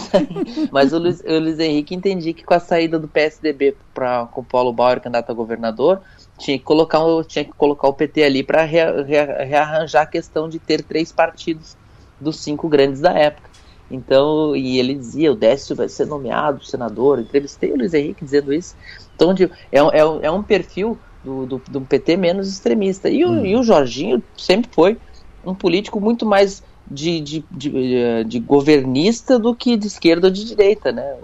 Mas 0.72 0.92
o 0.92 0.98
Luiz, 0.98 1.20
o 1.20 1.38
Luiz 1.38 1.58
Henrique 1.60 1.94
entendi 1.94 2.34
que 2.34 2.44
com 2.44 2.54
a 2.54 2.60
saída 2.60 2.98
do 2.98 3.06
PSDB 3.06 3.76
para 3.94 4.26
com 4.26 4.40
o 4.40 4.44
Paulo 4.44 4.72
Bauer 4.72 5.00
candidato 5.00 5.30
a 5.30 5.34
governador, 5.34 6.00
tinha 6.38 6.58
que 6.58 6.64
colocar, 6.64 7.00
tinha 7.26 7.44
que 7.44 7.52
colocar 7.52 7.88
o 7.88 7.92
PT 7.92 8.22
ali 8.24 8.42
para 8.42 8.64
rearranjar 8.64 10.02
a 10.02 10.06
questão 10.06 10.48
de 10.48 10.58
ter 10.58 10.82
três 10.82 11.12
partidos 11.12 11.76
dos 12.20 12.40
cinco 12.40 12.68
grandes 12.68 13.00
da 13.00 13.12
época. 13.12 13.50
Então, 13.90 14.56
e 14.56 14.78
ele 14.78 14.94
dizia, 14.94 15.30
o 15.30 15.36
Décio 15.36 15.76
vai 15.76 15.88
ser 15.88 16.06
nomeado 16.06 16.64
senador, 16.64 17.20
entrevistei 17.20 17.72
o 17.72 17.76
Luiz 17.76 17.94
Henrique 17.94 18.24
dizendo 18.24 18.52
isso. 18.52 18.74
Então, 19.14 19.32
é, 19.70 19.78
é, 19.78 20.26
é 20.26 20.30
um 20.30 20.42
perfil 20.42 20.98
do, 21.22 21.46
do, 21.46 21.62
do, 21.68 21.80
PT 21.82 22.16
menos 22.16 22.48
extremista. 22.48 23.08
E 23.08 23.24
o, 23.24 23.30
hum. 23.30 23.46
e 23.46 23.56
o 23.56 23.62
Jorginho 23.62 24.22
sempre 24.36 24.70
foi 24.72 24.98
um 25.44 25.54
político 25.54 26.00
muito 26.00 26.26
mais 26.26 26.62
de, 26.90 27.20
de, 27.20 27.44
de, 27.50 28.24
de, 28.24 28.40
governista 28.40 29.38
do 29.38 29.54
que 29.54 29.76
de 29.76 29.86
esquerda 29.86 30.26
ou 30.26 30.32
de 30.32 30.44
direita, 30.44 30.92
né? 30.92 31.16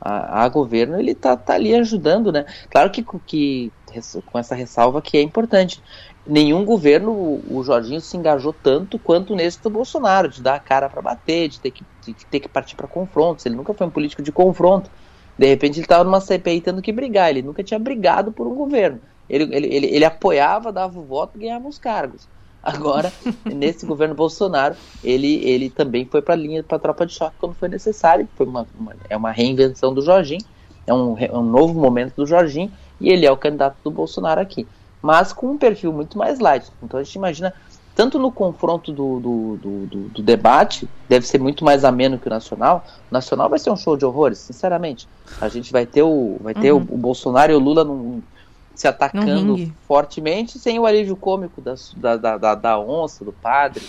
A, 0.00 0.44
a 0.44 0.48
governo 0.48 0.98
ele 0.98 1.14
tá, 1.14 1.36
tá 1.36 1.54
ali 1.54 1.74
ajudando, 1.74 2.30
né? 2.30 2.44
Claro 2.70 2.90
que, 2.90 3.04
que 3.26 3.72
com 4.26 4.38
essa 4.38 4.54
ressalva 4.54 5.02
que 5.02 5.16
é 5.16 5.22
importante. 5.22 5.82
Nenhum 6.26 6.64
governo, 6.64 7.12
o 7.12 7.62
Jorginho 7.62 8.00
se 8.00 8.16
engajou 8.16 8.52
tanto 8.52 8.98
quanto 8.98 9.34
nesse 9.34 9.62
do 9.62 9.68
Bolsonaro, 9.68 10.28
de 10.28 10.40
dar 10.40 10.54
a 10.54 10.60
cara 10.60 10.88
para 10.88 11.02
bater, 11.02 11.48
de 11.48 11.60
ter 11.60 11.70
que, 11.70 11.84
de 12.02 12.14
ter 12.14 12.40
que 12.40 12.48
partir 12.48 12.76
para 12.76 12.86
confrontos. 12.86 13.44
Ele 13.44 13.54
nunca 13.54 13.74
foi 13.74 13.86
um 13.86 13.90
político 13.90 14.22
de 14.22 14.32
confronto. 14.32 14.90
De 15.38 15.46
repente 15.46 15.76
ele 15.76 15.84
estava 15.84 16.04
numa 16.04 16.20
CPI 16.20 16.60
tendo 16.60 16.80
que 16.80 16.92
brigar. 16.92 17.30
Ele 17.30 17.42
nunca 17.42 17.62
tinha 17.62 17.78
brigado 17.78 18.32
por 18.32 18.46
um 18.46 18.54
governo. 18.54 19.00
Ele, 19.28 19.44
ele, 19.54 19.74
ele, 19.74 19.86
ele 19.86 20.04
apoiava, 20.04 20.72
dava 20.72 20.98
o 20.98 21.04
voto 21.04 21.36
e 21.36 21.40
ganhava 21.40 21.68
os 21.68 21.78
cargos. 21.78 22.26
Agora, 22.62 23.12
nesse 23.44 23.84
governo 23.84 24.14
Bolsonaro, 24.14 24.74
ele, 25.02 25.44
ele 25.44 25.68
também 25.68 26.06
foi 26.06 26.22
para 26.22 26.32
a 26.32 26.36
linha 26.36 26.62
para 26.62 26.78
a 26.78 26.80
tropa 26.80 27.04
de 27.04 27.12
choque 27.12 27.36
quando 27.38 27.54
foi 27.54 27.68
necessário. 27.68 28.26
Foi 28.34 28.46
uma, 28.46 28.66
uma, 28.78 28.96
é 29.10 29.16
uma 29.16 29.30
reinvenção 29.30 29.92
do 29.92 30.00
Jorginho, 30.00 30.44
é 30.86 30.94
um, 30.94 31.18
é 31.18 31.30
um 31.32 31.42
novo 31.42 31.78
momento 31.78 32.14
do 32.16 32.26
Jorginho 32.26 32.72
e 33.04 33.10
ele 33.10 33.26
é 33.26 33.30
o 33.30 33.36
candidato 33.36 33.76
do 33.84 33.90
Bolsonaro 33.90 34.40
aqui. 34.40 34.66
Mas 35.02 35.32
com 35.32 35.50
um 35.50 35.58
perfil 35.58 35.92
muito 35.92 36.16
mais 36.16 36.38
light. 36.38 36.66
Então 36.82 36.98
a 36.98 37.02
gente 37.02 37.14
imagina, 37.14 37.52
tanto 37.94 38.18
no 38.18 38.32
confronto 38.32 38.90
do, 38.90 39.20
do, 39.20 39.56
do, 39.56 39.86
do, 39.86 40.08
do 40.08 40.22
debate, 40.22 40.88
deve 41.08 41.26
ser 41.26 41.38
muito 41.38 41.64
mais 41.64 41.84
ameno 41.84 42.18
que 42.18 42.26
o 42.26 42.30
nacional. 42.30 42.84
O 43.10 43.14
nacional 43.14 43.50
vai 43.50 43.58
ser 43.58 43.70
um 43.70 43.76
show 43.76 43.96
de 43.96 44.06
horrores, 44.06 44.38
sinceramente. 44.38 45.06
A 45.40 45.48
gente 45.48 45.70
vai 45.70 45.84
ter 45.84 46.02
o, 46.02 46.38
vai 46.40 46.54
ter 46.54 46.72
uhum. 46.72 46.86
o, 46.88 46.94
o 46.94 46.98
Bolsonaro 46.98 47.52
e 47.52 47.54
o 47.54 47.58
Lula 47.58 47.84
num, 47.84 48.22
se 48.74 48.88
atacando 48.88 49.70
fortemente, 49.86 50.58
sem 50.58 50.78
o 50.78 50.86
alívio 50.86 51.14
cômico 51.14 51.60
da, 51.60 52.16
da, 52.16 52.36
da, 52.36 52.54
da 52.54 52.78
onça, 52.78 53.24
do 53.24 53.32
padre. 53.32 53.84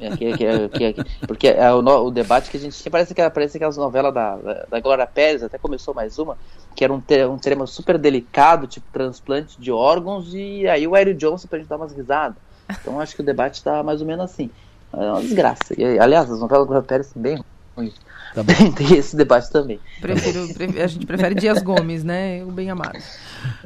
É, 0.00 0.16
que, 0.16 0.32
que, 0.36 0.92
que, 0.92 1.26
porque 1.26 1.48
é 1.48 1.72
o, 1.72 1.78
o, 1.78 2.10
debate 2.10 2.50
que 2.50 2.56
a 2.56 2.60
gente 2.60 2.76
tinha, 2.76 2.90
parece, 2.90 3.14
que, 3.14 3.30
parece 3.30 3.56
aquelas 3.56 3.76
novelas 3.76 4.14
da, 4.14 4.36
da, 4.36 4.66
da 4.70 4.80
Glória 4.80 5.06
Pérez, 5.06 5.42
até 5.42 5.58
começou 5.58 5.92
mais 5.92 6.18
uma, 6.18 6.38
que 6.76 6.84
era 6.84 6.92
um, 6.92 7.00
te, 7.00 7.24
um 7.24 7.36
tema 7.36 7.66
super 7.66 7.98
delicado, 7.98 8.68
tipo 8.68 8.86
transplante 8.92 9.60
de 9.60 9.72
órgãos, 9.72 10.32
e 10.32 10.68
aí 10.68 10.86
o 10.86 10.94
Hélio 10.94 11.14
Johnson 11.14 11.48
pra 11.48 11.58
gente 11.58 11.68
dar 11.68 11.76
umas 11.76 11.92
risadas. 11.92 12.36
Então 12.70 13.00
acho 13.00 13.16
que 13.16 13.22
o 13.22 13.24
debate 13.24 13.62
tá 13.62 13.82
mais 13.82 14.00
ou 14.00 14.06
menos 14.06 14.24
assim. 14.24 14.50
É 14.92 15.10
uma 15.10 15.20
desgraça. 15.20 15.74
E, 15.76 15.98
aliás, 15.98 16.30
as 16.30 16.40
novelas 16.40 16.64
da 16.64 16.68
Glória 16.68 16.86
Pérez 16.86 17.08
são 17.08 17.20
bem 17.20 17.42
ruins. 17.76 17.94
Tá 18.34 18.42
Tem 18.76 18.96
esse 18.96 19.16
debate 19.16 19.50
também. 19.50 19.80
Prefiro, 20.00 20.42
a 20.82 20.86
gente 20.86 21.06
prefere 21.06 21.34
Dias 21.34 21.62
Gomes, 21.62 22.04
né? 22.04 22.44
O 22.44 22.50
bem 22.52 22.70
amado. 22.70 22.98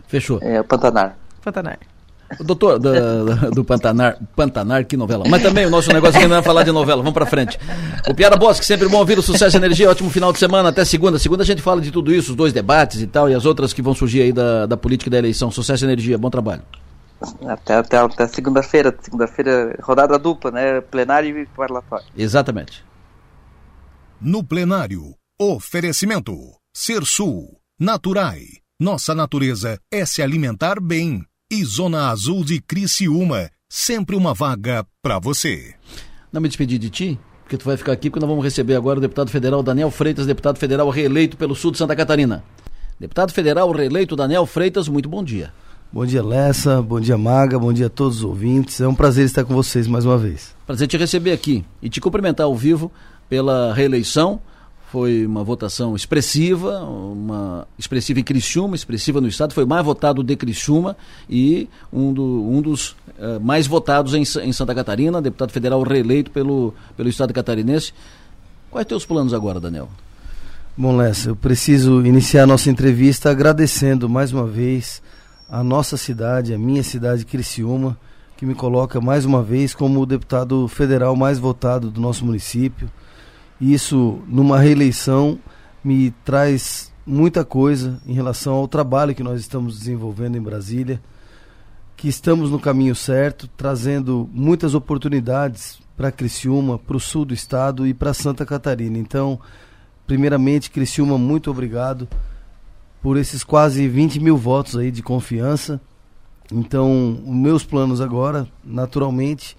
Fechou. 0.07 0.39
É, 0.41 0.61
o 0.61 0.65
Pantanar. 0.65 1.17
Pantanar. 1.43 1.79
Doutor 2.41 2.79
do, 2.79 3.51
do, 3.51 3.65
Pantanar, 3.65 4.19
Pantanar, 4.35 4.85
que 4.87 4.97
novela. 4.97 5.25
Mas 5.29 5.43
também 5.43 5.67
o 5.67 5.71
nosso 5.71 5.93
negócio 5.93 6.19
aqui 6.19 6.29
não 6.29 6.37
é 6.37 6.43
falar 6.43 6.63
de 6.63 6.73
novela, 6.73 7.03
vamos 7.03 7.15
pra 7.15 7.27
frente. 7.27 7.59
O 8.09 8.15
Piara 8.15 8.37
Bosque, 8.37 8.65
sempre 8.65 8.89
bom 8.89 8.99
ouvir 8.99 9.19
o 9.19 9.23
Sucesso 9.23 9.57
e 9.57 9.59
Energia, 9.59 9.91
ótimo 9.91 10.11
final 10.11 10.33
de 10.33 10.39
semana, 10.39 10.71
até 10.71 10.85
segunda. 10.85 11.19
Segunda 11.19 11.43
a 11.43 11.47
gente 11.47 11.63
fala 11.63 11.81
de 11.81 11.91
tudo 11.91 12.13
isso, 12.13 12.31
os 12.31 12.37
dois 12.37 12.53
debates 12.53 13.01
e 13.01 13.07
tal, 13.07 13.29
e 13.29 13.35
as 13.35 13.45
outras 13.45 13.73
que 13.73 13.83
vão 13.83 13.95
surgir 13.95 14.23
aí 14.23 14.33
da, 14.33 14.67
da 14.67 14.77
política 14.77 15.09
e 15.09 15.13
da 15.13 15.19
eleição. 15.19 15.51
Sucesso 15.51 15.85
e 15.85 15.87
Energia, 15.87 16.17
bom 16.17 16.31
trabalho. 16.31 16.63
Até, 17.47 17.77
até, 17.77 17.97
até 17.99 18.27
segunda-feira, 18.27 18.95
segunda-feira, 19.01 19.79
rodada 19.83 20.19
dupla, 20.19 20.51
né? 20.51 20.81
Plenário 20.81 21.39
e 21.39 21.47
parlatório. 21.47 22.07
Exatamente. 22.17 22.85
No 24.21 24.43
plenário, 24.43 25.15
oferecimento. 25.41 26.35
Ser 26.75 27.05
Sul, 27.05 27.61
Naturai. 27.79 28.63
Nossa 28.81 29.15
natureza 29.15 29.79
é 29.93 30.05
se 30.05 30.23
alimentar 30.23 30.81
bem. 30.81 31.25
E 31.53 31.63
Zona 31.67 32.09
Azul 32.09 32.43
de 32.47 32.63
Criciúma, 32.63 33.51
sempre 33.69 34.17
uma 34.17 34.33
vaga 34.33 34.87
para 35.03 35.19
você. 35.19 35.75
Não 36.33 36.41
me 36.41 36.49
despedir 36.49 36.79
de 36.79 36.89
ti, 36.89 37.19
porque 37.43 37.59
tu 37.59 37.67
vai 37.67 37.77
ficar 37.77 37.93
aqui, 37.93 38.09
porque 38.09 38.21
nós 38.21 38.29
vamos 38.31 38.43
receber 38.43 38.75
agora 38.75 38.99
o 38.99 39.03
deputado 39.03 39.31
federal 39.31 39.63
Daniel 39.63 39.91
Freitas, 39.91 40.25
deputado 40.25 40.59
federal 40.59 40.89
reeleito 40.89 41.37
pelo 41.37 41.55
sul 41.55 41.71
de 41.71 41.77
Santa 41.77 41.95
Catarina. 41.95 42.43
Deputado 42.99 43.35
federal 43.35 43.71
reeleito 43.71 44.17
Daniel 44.17 44.47
Freitas, 44.47 44.89
muito 44.89 45.11
bom 45.11 45.23
dia. 45.23 45.53
Bom 45.93 46.07
dia, 46.07 46.25
Lessa. 46.25 46.81
Bom 46.81 46.99
dia, 46.99 47.19
Maga. 47.19 47.59
Bom 47.59 47.71
dia 47.71 47.89
a 47.89 47.91
todos 47.91 48.17
os 48.17 48.25
ouvintes. 48.25 48.81
É 48.81 48.89
um 48.89 48.95
prazer 48.95 49.27
estar 49.27 49.45
com 49.45 49.53
vocês 49.53 49.87
mais 49.87 50.07
uma 50.07 50.17
vez. 50.17 50.55
Prazer 50.67 50.89
te 50.89 50.97
receber 50.97 51.33
aqui 51.33 51.63
e 51.83 51.91
te 51.91 52.01
cumprimentar 52.01 52.47
ao 52.47 52.57
vivo 52.57 52.91
pela 53.29 53.75
reeleição. 53.75 54.41
Foi 54.93 55.25
uma 55.25 55.43
votação 55.43 55.97
expressiva, 55.97 56.81
uma 56.81 57.67
expressiva 57.79 58.21
em 58.21 58.23
Criciúma, 58.23 58.77
expressiva 58.77 59.23
no 59.23 59.27
estado, 59.27 59.55
foi 59.55 59.65
mais 59.65 59.83
votado 59.83 60.23
de 60.23 60.37
Criciúma 60.37 60.95
e 61.31 61.67
um, 61.91 62.13
do, 62.13 62.23
um 62.23 62.61
dos 62.61 62.91
uh, 62.91 63.41
mais 63.41 63.67
votados 63.67 64.13
em, 64.13 64.21
em, 64.21 64.53
Santa 64.53 64.75
Catarina, 64.75 65.23
deputado 65.23 65.51
federal 65.51 65.83
reeleito 65.83 66.31
pelo, 66.31 66.75
pelo 66.95 67.09
estado 67.09 67.33
catarinense. 67.33 67.95
Quais 68.71 68.87
teus 68.87 69.07
planos 69.07 69.33
agora, 69.33 69.59
Daniel? 69.59 69.89
Bom, 70.77 70.95
Lessa, 70.95 71.31
eu 71.31 71.37
preciso 71.37 72.05
iniciar 72.05 72.43
a 72.43 72.47
nossa 72.47 72.69
entrevista 72.69 73.31
agradecendo 73.31 74.11
mais 74.11 74.31
uma 74.31 74.47
vez 74.47 75.01
a 75.49 75.65
nossa 75.65 75.97
cidade, 75.97 76.53
a 76.53 76.59
minha 76.59 76.83
cidade, 76.83 77.25
Criciúma, 77.25 77.97
que 78.37 78.45
me 78.45 78.55
coloca 78.55 79.01
mais 79.01 79.25
uma 79.25 79.43
vez 79.43 79.75
como 79.75 80.03
o 80.03 80.07
deputado 80.07 80.69
federal 80.69 81.17
mais 81.17 81.39
votado 81.39 81.91
do 81.91 81.99
nosso 81.99 82.27
município. 82.27 82.91
Isso, 83.63 84.21
numa 84.27 84.59
reeleição, 84.59 85.39
me 85.85 86.11
traz 86.25 86.93
muita 87.07 87.45
coisa 87.45 88.03
em 88.05 88.13
relação 88.13 88.55
ao 88.55 88.67
trabalho 88.67 89.15
que 89.15 89.23
nós 89.23 89.41
estamos 89.41 89.79
desenvolvendo 89.79 90.37
em 90.37 90.43
Brasília, 90.43 91.01
que 91.97 92.09
estamos 92.09 92.51
no 92.51 92.59
caminho 92.59 92.97
certo, 92.97 93.47
trazendo 93.57 94.29
muitas 94.33 94.75
oportunidades 94.75 95.79
para 95.97 96.11
Criciúma, 96.11 96.77
para 96.77 96.97
o 96.97 97.01
sul 97.01 97.25
do 97.25 97.33
estado 97.33 97.87
e 97.87 97.95
para 97.95 98.13
Santa 98.13 98.45
Catarina. 98.45 98.99
Então, 98.99 99.39
primeiramente, 100.09 100.69
Criciúma, 100.69 101.17
muito 101.17 101.49
obrigado 101.49 102.09
por 103.01 103.17
esses 103.17 103.45
quase 103.45 103.87
20 103.87 104.19
mil 104.19 104.37
votos 104.37 104.77
aí 104.77 104.91
de 104.91 105.05
confiança. 105.05 105.81
Então, 106.51 107.17
meus 107.25 107.65
planos 107.65 108.01
agora, 108.01 108.49
naturalmente, 108.65 109.57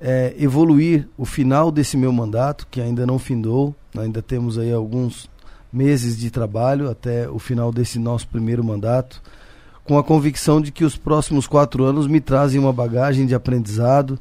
é 0.00 0.34
evoluir 0.38 1.06
o 1.18 1.26
final 1.26 1.70
desse 1.70 1.96
meu 1.96 2.12
mandato, 2.12 2.66
que 2.70 2.80
ainda 2.80 3.06
não 3.06 3.18
findou, 3.18 3.74
ainda 3.96 4.22
temos 4.22 4.58
aí 4.58 4.72
alguns 4.72 5.28
meses 5.72 6.16
de 6.16 6.30
trabalho 6.30 6.88
até 6.88 7.28
o 7.28 7.38
final 7.38 7.70
desse 7.70 7.98
nosso 7.98 8.26
primeiro 8.26 8.64
mandato, 8.64 9.22
com 9.84 9.98
a 9.98 10.04
convicção 10.04 10.60
de 10.60 10.72
que 10.72 10.84
os 10.84 10.96
próximos 10.96 11.46
quatro 11.46 11.84
anos 11.84 12.06
me 12.06 12.20
trazem 12.20 12.58
uma 12.58 12.72
bagagem 12.72 13.26
de 13.26 13.34
aprendizado, 13.34 14.18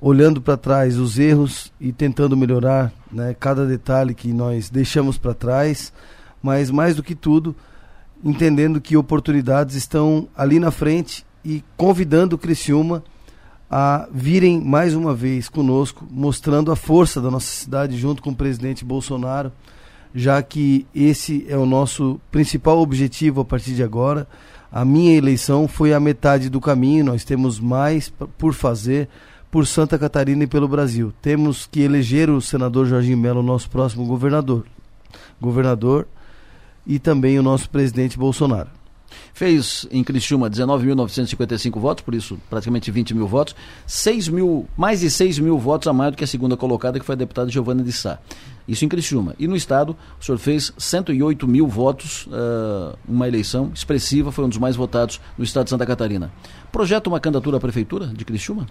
olhando 0.00 0.40
para 0.40 0.56
trás 0.56 0.98
os 0.98 1.18
erros 1.18 1.72
e 1.80 1.92
tentando 1.92 2.36
melhorar 2.36 2.92
né, 3.10 3.34
cada 3.38 3.66
detalhe 3.66 4.14
que 4.14 4.32
nós 4.32 4.70
deixamos 4.70 5.18
para 5.18 5.34
trás, 5.34 5.92
mas 6.42 6.70
mais 6.70 6.96
do 6.96 7.02
que 7.02 7.14
tudo, 7.14 7.54
entendendo 8.24 8.80
que 8.80 8.96
oportunidades 8.96 9.74
estão 9.76 10.28
ali 10.36 10.58
na 10.58 10.70
frente 10.70 11.24
e 11.44 11.62
convidando 11.76 12.36
o 12.36 12.38
Criciúma 12.38 13.02
a 13.74 14.06
virem 14.12 14.60
mais 14.60 14.94
uma 14.94 15.14
vez 15.14 15.48
conosco, 15.48 16.06
mostrando 16.10 16.70
a 16.70 16.76
força 16.76 17.22
da 17.22 17.30
nossa 17.30 17.46
cidade 17.46 17.96
junto 17.96 18.22
com 18.22 18.28
o 18.28 18.36
presidente 18.36 18.84
Bolsonaro, 18.84 19.50
já 20.14 20.42
que 20.42 20.86
esse 20.94 21.46
é 21.48 21.56
o 21.56 21.64
nosso 21.64 22.20
principal 22.30 22.80
objetivo 22.80 23.40
a 23.40 23.44
partir 23.46 23.72
de 23.72 23.82
agora. 23.82 24.28
A 24.70 24.84
minha 24.84 25.16
eleição 25.16 25.66
foi 25.66 25.94
a 25.94 25.98
metade 25.98 26.50
do 26.50 26.60
caminho, 26.60 27.06
nós 27.06 27.24
temos 27.24 27.58
mais 27.58 28.12
por 28.36 28.52
fazer 28.52 29.08
por 29.50 29.66
Santa 29.66 29.98
Catarina 29.98 30.44
e 30.44 30.46
pelo 30.46 30.68
Brasil. 30.68 31.10
Temos 31.22 31.66
que 31.66 31.80
eleger 31.80 32.28
o 32.28 32.42
senador 32.42 32.84
Jorginho 32.84 33.16
Melo, 33.16 33.42
nosso 33.42 33.70
próximo 33.70 34.04
governador. 34.04 34.66
Governador 35.40 36.06
e 36.86 36.98
também 36.98 37.38
o 37.38 37.42
nosso 37.42 37.70
presidente 37.70 38.18
Bolsonaro. 38.18 38.81
Fez 39.34 39.86
em 39.90 40.02
Criciúma 40.02 40.50
19.955 40.50 41.78
votos, 41.78 42.04
por 42.04 42.14
isso 42.14 42.38
praticamente 42.48 42.90
20 42.90 43.14
mil 43.14 43.26
votos, 43.26 43.54
6 43.86 44.28
mil, 44.28 44.66
mais 44.76 45.00
de 45.00 45.10
6 45.10 45.38
mil 45.38 45.58
votos 45.58 45.88
a 45.88 45.92
mais 45.92 46.12
do 46.12 46.16
que 46.16 46.24
a 46.24 46.26
segunda 46.26 46.56
colocada, 46.56 46.98
que 46.98 47.04
foi 47.04 47.14
a 47.14 47.18
deputada 47.18 47.50
Giovana 47.50 47.82
de 47.82 47.92
Sá. 47.92 48.18
Isso 48.66 48.84
em 48.84 48.88
Criciúma. 48.88 49.34
E 49.38 49.48
no 49.48 49.56
Estado, 49.56 49.96
o 50.20 50.24
senhor 50.24 50.38
fez 50.38 50.72
108 50.78 51.48
mil 51.48 51.66
votos, 51.66 52.26
uh, 52.26 52.96
uma 53.08 53.26
eleição 53.26 53.70
expressiva, 53.74 54.30
foi 54.30 54.44
um 54.44 54.48
dos 54.48 54.58
mais 54.58 54.76
votados 54.76 55.20
no 55.36 55.44
Estado 55.44 55.64
de 55.64 55.70
Santa 55.70 55.84
Catarina. 55.84 56.32
Projeta 56.70 57.08
uma 57.08 57.18
candidatura 57.18 57.56
à 57.56 57.60
Prefeitura 57.60 58.06
de 58.06 58.24
Criciúma? 58.24 58.66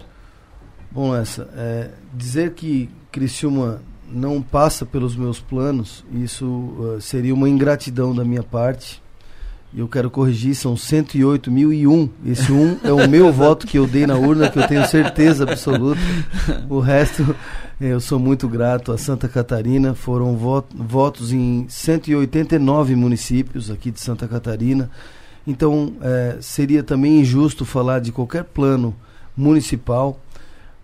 Bom, 0.91 1.15
essa, 1.15 1.49
é, 1.55 1.91
dizer 2.13 2.53
que 2.53 2.89
Criciúma 3.11 3.81
não 4.11 4.41
passa 4.41 4.85
pelos 4.85 5.15
meus 5.15 5.39
planos, 5.39 6.03
isso 6.11 6.45
uh, 6.45 6.99
seria 6.99 7.33
uma 7.33 7.47
ingratidão 7.47 8.13
da 8.13 8.25
minha 8.25 8.43
parte. 8.43 9.01
Eu 9.74 9.88
quero 9.88 10.11
corrigir, 10.11 10.53
são 10.53 10.74
108.001. 10.76 12.09
Esse 12.26 12.51
um 12.51 12.78
é 12.84 12.91
o 12.91 13.07
meu 13.07 13.32
voto 13.32 13.65
que 13.65 13.78
eu 13.78 13.88
dei 13.88 14.05
na 14.05 14.17
urna, 14.17 14.49
que 14.49 14.59
eu 14.59 14.67
tenho 14.67 14.86
certeza 14.86 15.43
absoluta. 15.43 15.99
O 16.69 16.80
resto, 16.80 17.34
eu 17.80 18.01
sou 18.01 18.19
muito 18.19 18.49
grato 18.49 18.91
a 18.91 18.97
Santa 18.97 19.30
Catarina. 19.30 19.93
Foram 19.93 20.36
votos 20.74 21.32
em 21.32 21.65
189 21.69 22.95
municípios 22.95 23.72
aqui 23.72 23.91
de 23.91 24.01
Santa 24.01 24.28
Catarina. 24.28 24.91
Então, 25.47 25.93
é, 26.01 26.38
seria 26.41 26.84
também 26.84 27.22
injusto 27.22 27.63
falar 27.63 27.99
de 27.99 28.11
qualquer 28.11 28.43
plano 28.43 28.93
municipal 29.38 30.19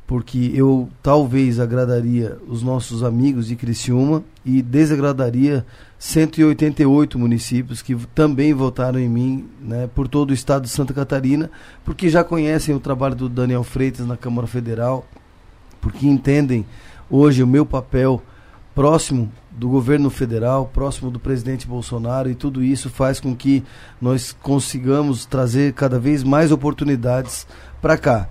porque 0.08 0.54
eu 0.56 0.88
talvez 1.04 1.60
agradaria 1.60 2.38
os 2.48 2.64
nossos 2.64 3.04
amigos 3.04 3.48
de 3.48 3.58
Criciúma 3.58 4.24
e 4.46 4.62
desagradaria 4.62 5.66
188 6.00 7.18
municípios 7.18 7.82
que 7.82 7.96
também 8.14 8.54
votaram 8.54 9.00
em 9.00 9.10
mim, 9.10 9.50
né, 9.60 9.90
por 9.94 10.08
todo 10.08 10.30
o 10.30 10.34
estado 10.34 10.64
de 10.64 10.70
Santa 10.70 10.94
Catarina, 10.94 11.50
porque 11.84 12.08
já 12.10 12.24
conhecem 12.24 12.76
o 12.76 12.80
trabalho 12.80 13.16
do 13.16 13.28
Daniel 13.28 13.64
Freitas 13.64 14.06
na 14.06 14.16
Câmara 14.16 14.48
Federal, 14.48 15.06
porque 15.82 16.08
entendem 16.08 16.66
hoje 17.10 17.42
o 17.42 17.48
meu 17.48 17.66
papel 17.66 18.22
próximo 18.76 19.32
do 19.50 19.68
governo 19.68 20.12
federal, 20.12 20.70
próximo 20.72 21.10
do 21.10 21.20
presidente 21.20 21.66
Bolsonaro, 21.66 22.30
e 22.30 22.36
tudo 22.36 22.64
isso 22.64 22.92
faz 22.92 23.20
com 23.20 23.36
que 23.36 23.64
nós 24.00 24.32
consigamos 24.32 25.26
trazer 25.26 25.74
cada 25.74 25.98
vez 25.98 26.24
mais 26.24 26.52
oportunidades 26.52 27.48
para 27.82 27.98
cá. 27.98 28.30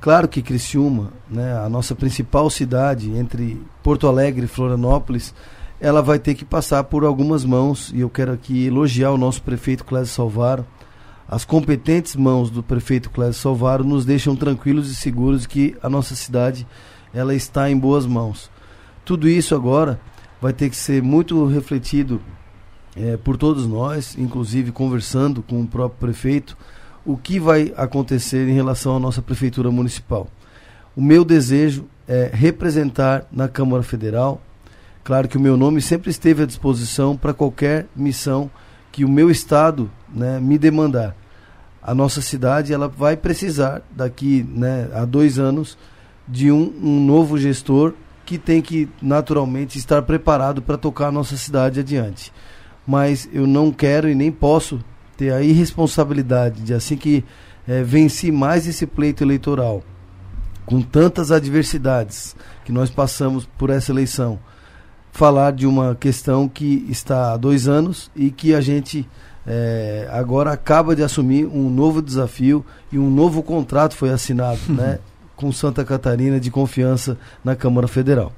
Claro 0.00 0.26
que 0.26 0.42
Criciúma, 0.42 1.12
né, 1.30 1.56
a 1.58 1.68
nossa 1.68 1.94
principal 1.94 2.50
cidade 2.50 3.10
entre 3.10 3.60
Porto 3.82 4.08
Alegre 4.08 4.46
e 4.46 4.48
Florianópolis, 4.48 5.32
ela 5.80 6.02
vai 6.02 6.18
ter 6.18 6.34
que 6.34 6.44
passar 6.44 6.84
por 6.84 7.04
algumas 7.04 7.44
mãos 7.44 7.92
e 7.94 8.00
eu 8.00 8.10
quero 8.10 8.32
aqui 8.32 8.66
elogiar 8.66 9.10
o 9.10 9.18
nosso 9.18 9.42
prefeito 9.42 9.84
Clésio 9.84 10.12
Salvaro. 10.12 10.66
As 11.28 11.44
competentes 11.44 12.16
mãos 12.16 12.50
do 12.50 12.62
prefeito 12.62 13.10
Clésio 13.10 13.40
Salvaro 13.40 13.84
nos 13.84 14.04
deixam 14.04 14.34
tranquilos 14.34 14.90
e 14.90 14.94
seguros 14.94 15.46
que 15.46 15.76
a 15.82 15.88
nossa 15.88 16.14
cidade 16.14 16.66
ela 17.12 17.34
está 17.34 17.70
em 17.70 17.78
boas 17.78 18.06
mãos. 18.06 18.50
Tudo 19.04 19.28
isso 19.28 19.54
agora 19.54 20.00
vai 20.40 20.52
ter 20.52 20.70
que 20.70 20.76
ser 20.76 21.02
muito 21.02 21.46
refletido 21.46 22.20
é, 22.96 23.16
por 23.16 23.36
todos 23.36 23.66
nós, 23.66 24.16
inclusive 24.18 24.72
conversando 24.72 25.42
com 25.42 25.60
o 25.60 25.66
próprio 25.66 25.98
prefeito 25.98 26.56
o 27.04 27.16
que 27.16 27.38
vai 27.40 27.72
acontecer 27.76 28.48
em 28.48 28.52
relação 28.52 28.96
à 28.96 29.00
nossa 29.00 29.22
prefeitura 29.22 29.70
municipal. 29.70 30.28
O 30.94 31.00
meu 31.00 31.24
desejo 31.24 31.86
é 32.06 32.30
representar 32.32 33.24
na 33.30 33.48
Câmara 33.48 33.82
Federal. 33.82 34.42
Claro 35.08 35.26
que 35.26 35.38
o 35.38 35.40
meu 35.40 35.56
nome 35.56 35.80
sempre 35.80 36.10
esteve 36.10 36.42
à 36.42 36.46
disposição 36.46 37.16
para 37.16 37.32
qualquer 37.32 37.86
missão 37.96 38.50
que 38.92 39.06
o 39.06 39.08
meu 39.08 39.30
estado 39.30 39.90
né, 40.06 40.38
me 40.38 40.58
demandar. 40.58 41.16
A 41.82 41.94
nossa 41.94 42.20
cidade 42.20 42.74
ela 42.74 42.88
vai 42.88 43.16
precisar 43.16 43.80
daqui 43.90 44.46
né, 44.46 44.86
a 44.92 45.06
dois 45.06 45.38
anos 45.38 45.78
de 46.28 46.52
um, 46.52 46.74
um 46.82 47.06
novo 47.06 47.38
gestor 47.38 47.94
que 48.26 48.36
tem 48.36 48.60
que 48.60 48.86
naturalmente 49.00 49.78
estar 49.78 50.02
preparado 50.02 50.60
para 50.60 50.76
tocar 50.76 51.06
a 51.06 51.12
nossa 51.12 51.38
cidade 51.38 51.80
adiante. 51.80 52.30
Mas 52.86 53.26
eu 53.32 53.46
não 53.46 53.72
quero 53.72 54.10
e 54.10 54.14
nem 54.14 54.30
posso 54.30 54.78
ter 55.16 55.32
a 55.32 55.40
irresponsabilidade 55.40 56.60
de 56.60 56.74
assim 56.74 56.98
que 56.98 57.24
é, 57.66 57.82
venci 57.82 58.30
mais 58.30 58.66
esse 58.66 58.86
pleito 58.86 59.24
eleitoral, 59.24 59.82
com 60.66 60.82
tantas 60.82 61.32
adversidades 61.32 62.36
que 62.62 62.72
nós 62.72 62.90
passamos 62.90 63.48
por 63.56 63.70
essa 63.70 63.90
eleição, 63.90 64.38
falar 65.18 65.50
de 65.50 65.66
uma 65.66 65.96
questão 65.96 66.48
que 66.48 66.86
está 66.88 67.32
há 67.32 67.36
dois 67.36 67.66
anos 67.66 68.08
e 68.14 68.30
que 68.30 68.54
a 68.54 68.60
gente 68.60 69.04
é, 69.44 70.08
agora 70.12 70.52
acaba 70.52 70.94
de 70.94 71.02
assumir 71.02 71.44
um 71.44 71.68
novo 71.68 72.00
desafio 72.00 72.64
e 72.92 73.00
um 73.00 73.10
novo 73.10 73.42
contrato 73.42 73.96
foi 73.96 74.10
assinado, 74.10 74.60
né, 74.70 75.00
com 75.34 75.50
Santa 75.50 75.84
Catarina 75.84 76.38
de 76.38 76.52
confiança 76.52 77.18
na 77.42 77.56
Câmara 77.56 77.88
Federal. 77.88 78.32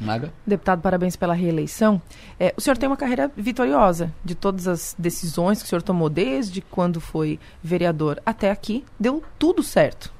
Maga. 0.00 0.32
Deputado, 0.44 0.80
parabéns 0.80 1.14
pela 1.14 1.32
reeleição. 1.32 2.02
É, 2.40 2.52
o 2.56 2.60
senhor 2.60 2.76
tem 2.76 2.88
uma 2.88 2.96
carreira 2.96 3.30
vitoriosa 3.36 4.12
de 4.24 4.34
todas 4.34 4.66
as 4.66 4.96
decisões 4.98 5.60
que 5.60 5.66
o 5.66 5.68
senhor 5.68 5.82
tomou 5.82 6.10
desde 6.10 6.60
quando 6.60 7.00
foi 7.00 7.38
vereador 7.62 8.20
até 8.26 8.50
aqui. 8.50 8.84
Deu 8.98 9.22
tudo 9.38 9.62
certo 9.62 10.12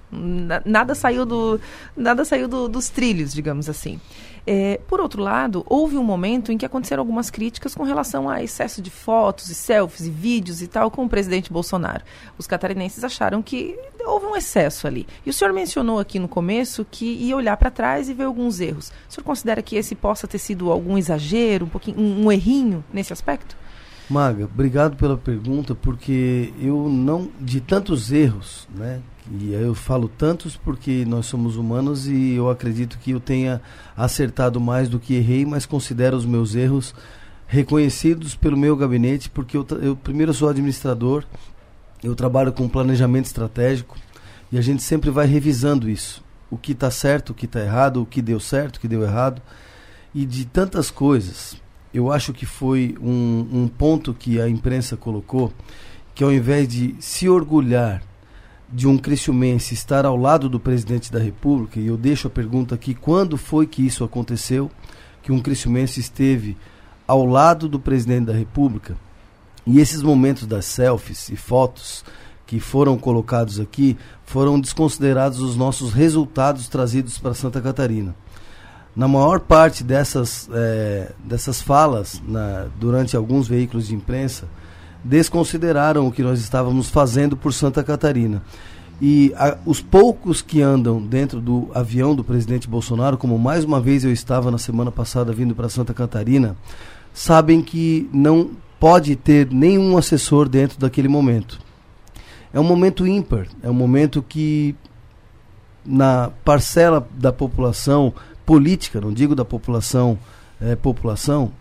Nada 0.65 0.95
saiu, 0.95 1.25
do, 1.25 1.61
nada 1.97 2.25
saiu 2.25 2.49
do, 2.49 2.69
dos 2.69 2.89
trilhos, 2.89 3.33
digamos 3.33 3.69
assim. 3.69 4.01
É, 4.47 4.79
por 4.87 5.01
outro 5.01 5.23
lado, 5.23 5.65
houve 5.67 5.97
um 5.97 6.05
momento 6.05 6.53
em 6.53 6.59
que 6.59 6.67
aconteceram 6.67 7.01
algumas 7.01 7.31
críticas 7.31 7.75
com 7.75 7.83
relação 7.83 8.29
a 8.29 8.43
excesso 8.43 8.83
de 8.83 8.91
fotos 8.91 9.49
e 9.49 9.55
selfies 9.55 10.07
e 10.07 10.11
vídeos 10.11 10.61
e 10.61 10.67
tal 10.67 10.91
com 10.91 11.05
o 11.05 11.09
presidente 11.09 11.51
Bolsonaro. 11.51 12.05
Os 12.37 12.47
catarinenses 12.47 13.03
acharam 13.03 13.43
que 13.43 13.79
houve 14.05 14.27
um 14.27 14.37
excesso 14.37 14.87
ali. 14.87 15.07
E 15.25 15.31
o 15.31 15.33
senhor 15.33 15.53
mencionou 15.55 15.99
aqui 15.99 16.19
no 16.19 16.29
começo 16.29 16.87
que 16.91 17.07
ia 17.07 17.35
olhar 17.35 17.57
para 17.57 17.71
trás 17.71 18.09
e 18.09 18.15
ver 18.15 18.25
alguns 18.25 18.61
erros. 18.61 18.93
O 19.09 19.13
senhor 19.15 19.25
considera 19.25 19.63
que 19.63 19.77
esse 19.77 19.95
possa 19.95 20.27
ter 20.27 20.39
sido 20.39 20.71
algum 20.71 20.99
exagero, 20.99 21.65
um, 21.65 21.69
pouquinho, 21.69 21.99
um, 21.99 22.27
um 22.27 22.33
errinho 22.33 22.85
nesse 22.93 23.15
aspecto? 23.15 23.57
Maga, 24.09 24.45
obrigado 24.45 24.97
pela 24.97 25.17
pergunta, 25.17 25.75
porque 25.75 26.53
eu 26.61 26.89
não, 26.91 27.31
de 27.41 27.61
tantos 27.61 28.13
erros, 28.13 28.69
né, 28.75 29.01
e 29.31 29.55
eu 29.55 29.75
falo 29.75 30.09
tantos 30.09 30.57
porque 30.57 31.07
nós 31.07 31.25
somos 31.25 31.57
humanos 31.57 32.07
e 32.07 32.35
eu 32.35 32.51
acredito 32.51 32.99
que 32.99 33.13
eu 33.13 33.21
tenha 33.21 33.63
acertado 33.97 34.61
mais 34.61 34.91
do 34.91 35.01
que 35.01 35.15
errei, 35.15 35.47
mas 35.47 35.65
considero 35.65 36.17
os 36.17 36.27
meus 36.27 36.55
erros 36.55 36.95
reconhecidos 37.47 38.35
pelo 38.35 38.57
meu 38.57 38.77
gabinete, 38.77 39.31
porque 39.31 39.57
eu, 39.57 39.67
eu 39.81 39.97
primeiro 39.97 40.35
sou 40.35 40.51
administrador, 40.51 41.25
eu 42.03 42.15
trabalho 42.15 42.53
com 42.53 42.69
planejamento 42.69 43.25
estratégico 43.25 43.97
e 44.53 44.59
a 44.59 44.61
gente 44.61 44.83
sempre 44.83 45.11
vai 45.11 45.27
revisando 45.27 45.89
isso. 45.89 46.23
O 46.51 46.59
que 46.59 46.73
está 46.73 46.91
certo, 46.91 47.31
o 47.31 47.35
que 47.35 47.47
está 47.47 47.61
errado, 47.61 48.03
o 48.03 48.07
que 48.07 48.21
deu 48.21 48.39
certo, 48.39 48.77
o 48.77 48.81
que 48.81 48.87
deu 48.87 49.03
errado. 49.03 49.41
E 50.15 50.27
de 50.27 50.45
tantas 50.45 50.91
coisas, 50.91 51.57
eu 51.95 52.11
acho 52.11 52.33
que 52.33 52.45
foi 52.45 52.97
um, 53.01 53.47
um 53.53 53.69
ponto 53.69 54.13
que 54.13 54.41
a 54.41 54.49
imprensa 54.49 54.97
colocou, 54.97 55.53
que 56.13 56.25
ao 56.25 56.33
invés 56.33 56.67
de 56.67 56.97
se 56.99 57.29
orgulhar 57.29 58.03
de 58.69 58.89
um 58.89 58.99
criciumense 58.99 59.75
estar 59.75 60.05
ao 60.05 60.17
lado 60.17 60.49
do 60.49 60.59
presidente 60.59 61.13
da 61.13 61.21
República, 61.21 61.79
e 61.79 61.87
eu 61.87 61.97
deixo 61.97 62.27
a 62.27 62.31
pergunta 62.31 62.75
aqui, 62.75 62.95
quando 62.95 63.37
foi 63.37 63.69
que 63.69 63.87
isso 63.87 64.03
aconteceu, 64.03 64.69
que 65.23 65.31
um 65.31 65.41
criciumense 65.41 66.01
esteve 66.01 66.57
ao 67.07 67.25
lado 67.25 67.69
do 67.69 67.79
presidente 67.79 68.27
da 68.27 68.33
República? 68.33 68.97
E 69.65 69.79
esses 69.79 70.03
momentos 70.03 70.47
das 70.47 70.65
selfies 70.65 71.29
e 71.29 71.37
fotos 71.37 72.05
que 72.45 72.59
foram 72.59 72.99
colocados 72.99 73.61
aqui 73.61 73.97
foram 74.25 74.61
desconsiderados 74.61 75.41
os 75.41 75.55
nossos 75.57 75.93
resultados 75.93 76.67
trazidos 76.69 77.19
para 77.19 77.35
Santa 77.35 77.61
Catarina. 77.61 78.15
Na 78.97 79.09
maior 79.09 79.41
parte 79.41 79.83
dessas, 79.83 80.49
é, 80.53 81.13
dessas 81.25 81.61
falas, 81.61 82.23
na, 82.27 82.67
durante 82.79 83.17
alguns 83.17 83.49
veículos 83.49 83.89
de 83.89 83.95
imprensa, 83.95 84.47
desconsideraram 85.03 86.07
o 86.07 86.13
que 86.13 86.23
nós 86.23 86.39
estávamos 86.39 86.89
fazendo 86.91 87.37
por 87.37 87.53
Santa 87.53 87.83
Catarina. 87.83 88.41
E 89.01 89.35
a, 89.37 89.59
os 89.67 89.81
poucos 89.81 90.41
que 90.41 90.63
andam 90.63 91.03
dentro 91.03 91.41
do 91.41 91.69
avião 91.75 92.15
do 92.15 92.23
presidente 92.23 92.69
Bolsonaro, 92.69 93.19
como 93.19 93.37
mais 93.37 93.65
uma 93.65 93.81
vez 93.81 94.05
eu 94.05 94.13
estava 94.13 94.51
na 94.51 94.59
semana 94.59 94.93
passada 94.93 95.33
vindo 95.33 95.55
para 95.55 95.69
Santa 95.69 95.93
Catarina, 95.93 96.57
sabem 97.13 97.61
que 97.61 98.09
não 98.13 98.51
pode 98.79 99.17
ter 99.17 99.51
nenhum 99.51 99.97
assessor 99.99 100.49
dentro 100.49 100.79
daquele 100.79 101.09
momento. 101.09 101.59
É 102.53 102.61
um 102.61 102.65
momento 102.65 103.05
ímpar, 103.05 103.49
é 103.61 103.69
um 103.69 103.75
momento 103.75 104.23
que 104.23 104.77
na 105.85 106.31
parcela 106.45 107.07
da 107.19 107.33
população 107.33 108.15
política, 108.45 109.01
não 109.01 109.13
digo 109.13 109.35
da 109.35 109.45
população, 109.45 110.19
é, 110.61 110.77
população, 110.77 111.53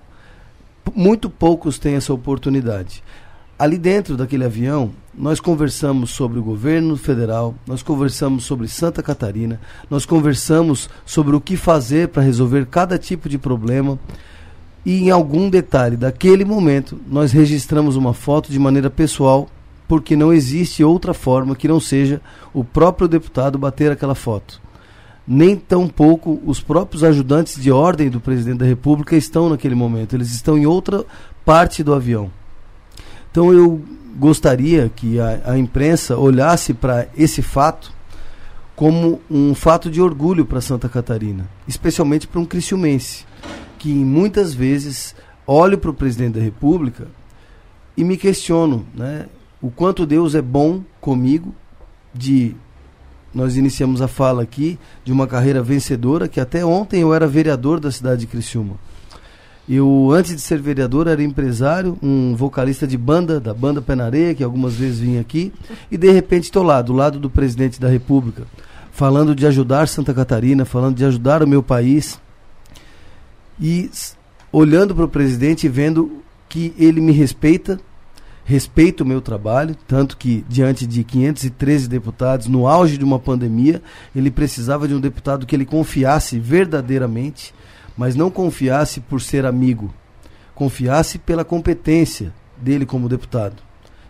muito 0.93 1.29
poucos 1.29 1.79
têm 1.79 1.95
essa 1.95 2.13
oportunidade 2.13 3.03
ali 3.57 3.77
dentro 3.77 4.17
daquele 4.17 4.43
avião, 4.43 4.91
nós 5.13 5.39
conversamos 5.39 6.09
sobre 6.09 6.39
o 6.39 6.43
governo 6.43 6.97
federal, 6.97 7.55
nós 7.67 7.83
conversamos 7.83 8.43
sobre 8.43 8.67
Santa 8.67 9.03
Catarina, 9.03 9.57
nós 9.89 10.05
conversamos 10.05 10.89
sobre 11.05 11.35
o 11.35 11.41
que 11.41 11.55
fazer 11.55 12.09
para 12.09 12.23
resolver 12.23 12.65
cada 12.65 12.97
tipo 12.97 13.29
de 13.29 13.37
problema. 13.37 13.97
E 14.85 15.03
em 15.03 15.11
algum 15.11 15.49
detalhe 15.49 15.95
daquele 15.95 16.43
momento, 16.43 16.99
nós 17.07 17.31
registramos 17.31 17.95
uma 17.95 18.13
foto 18.13 18.51
de 18.51 18.59
maneira 18.59 18.89
pessoal, 18.89 19.47
porque 19.87 20.13
não 20.13 20.33
existe 20.33 20.83
outra 20.83 21.13
forma 21.13 21.55
que 21.55 21.67
não 21.67 21.79
seja 21.79 22.19
o 22.53 22.65
próprio 22.65 23.07
deputado 23.07 23.57
bater 23.57 23.91
aquela 23.91 24.15
foto. 24.15 24.61
Nem 25.25 25.55
tampouco 25.55 26.41
os 26.45 26.59
próprios 26.59 27.03
ajudantes 27.03 27.61
de 27.61 27.71
ordem 27.71 28.09
do 28.09 28.19
presidente 28.19 28.59
da 28.59 28.65
República 28.65 29.15
estão 29.15 29.49
naquele 29.49 29.75
momento, 29.75 30.15
eles 30.15 30.31
estão 30.31 30.57
em 30.57 30.65
outra 30.65 31.05
parte 31.45 31.83
do 31.83 31.93
avião. 31.93 32.29
Então 33.31 33.53
eu 33.53 33.81
gostaria 34.17 34.91
que 34.95 35.19
a, 35.19 35.41
a 35.45 35.57
imprensa 35.57 36.17
olhasse 36.17 36.73
para 36.73 37.07
esse 37.17 37.41
fato 37.41 37.91
como 38.75 39.21
um 39.29 39.53
fato 39.53 39.89
de 39.89 40.01
orgulho 40.01 40.45
para 40.45 40.59
Santa 40.59 40.89
Catarina, 40.89 41.47
especialmente 41.67 42.27
para 42.27 42.39
um 42.39 42.45
criciumense, 42.45 43.25
que 43.77 43.93
muitas 43.93 44.53
vezes 44.53 45.15
olho 45.45 45.77
para 45.77 45.89
o 45.89 45.93
presidente 45.93 46.35
da 46.35 46.41
República 46.41 47.07
e 47.95 48.03
me 48.03 48.17
questiono 48.17 48.85
né, 48.93 49.27
o 49.61 49.69
quanto 49.69 50.05
Deus 50.05 50.35
é 50.35 50.41
bom 50.41 50.81
comigo, 50.99 51.53
de 52.13 52.55
nós 53.33 53.57
iniciamos 53.57 54.01
a 54.01 54.07
fala 54.07 54.43
aqui 54.43 54.77
de 55.03 55.11
uma 55.11 55.27
carreira 55.27 55.61
vencedora, 55.61 56.27
que 56.27 56.39
até 56.39 56.63
ontem 56.63 57.01
eu 57.01 57.13
era 57.13 57.27
vereador 57.27 57.79
da 57.79 57.91
cidade 57.91 58.21
de 58.21 58.27
Criciúma. 58.27 58.75
Eu, 59.67 60.11
antes 60.11 60.35
de 60.35 60.41
ser 60.41 60.59
vereador, 60.61 61.07
era 61.07 61.23
empresário, 61.23 61.97
um 62.03 62.35
vocalista 62.35 62.85
de 62.85 62.97
banda, 62.97 63.39
da 63.39 63.53
banda 63.53 63.81
Penareia, 63.81 64.35
que 64.35 64.43
algumas 64.43 64.75
vezes 64.75 64.99
vinha 64.99 65.21
aqui, 65.21 65.53
e 65.89 65.97
de 65.97 66.11
repente 66.11 66.45
estou 66.45 66.63
lá, 66.63 66.81
do 66.81 66.91
lado 66.91 67.17
do 67.17 67.29
presidente 67.29 67.79
da 67.79 67.87
República, 67.87 68.43
falando 68.91 69.33
de 69.33 69.47
ajudar 69.47 69.87
Santa 69.87 70.13
Catarina, 70.13 70.65
falando 70.65 70.97
de 70.97 71.05
ajudar 71.05 71.41
o 71.41 71.47
meu 71.47 71.63
país, 71.63 72.19
e 73.59 73.89
olhando 74.51 74.93
para 74.93 75.05
o 75.05 75.09
presidente 75.09 75.65
e 75.65 75.69
vendo 75.69 76.21
que 76.49 76.73
ele 76.77 76.99
me 76.99 77.13
respeita, 77.13 77.79
respeita 78.45 79.03
o 79.03 79.07
meu 79.07 79.21
trabalho, 79.21 79.75
tanto 79.87 80.17
que 80.17 80.43
diante 80.49 80.85
de 80.85 81.03
513 81.03 81.87
deputados, 81.87 82.47
no 82.47 82.67
auge 82.67 82.97
de 82.97 83.05
uma 83.05 83.19
pandemia, 83.19 83.81
ele 84.15 84.29
precisava 84.29 84.87
de 84.87 84.93
um 84.93 84.99
deputado 84.99 85.45
que 85.45 85.55
ele 85.55 85.65
confiasse 85.65 86.39
verdadeiramente 86.39 87.53
mas 87.97 88.15
não 88.15 88.29
confiasse 88.29 88.99
por 88.99 89.21
ser 89.21 89.45
amigo, 89.45 89.93
confiasse 90.55 91.17
pela 91.17 91.45
competência 91.45 92.33
dele 92.57 92.85
como 92.85 93.09
deputado. 93.09 93.55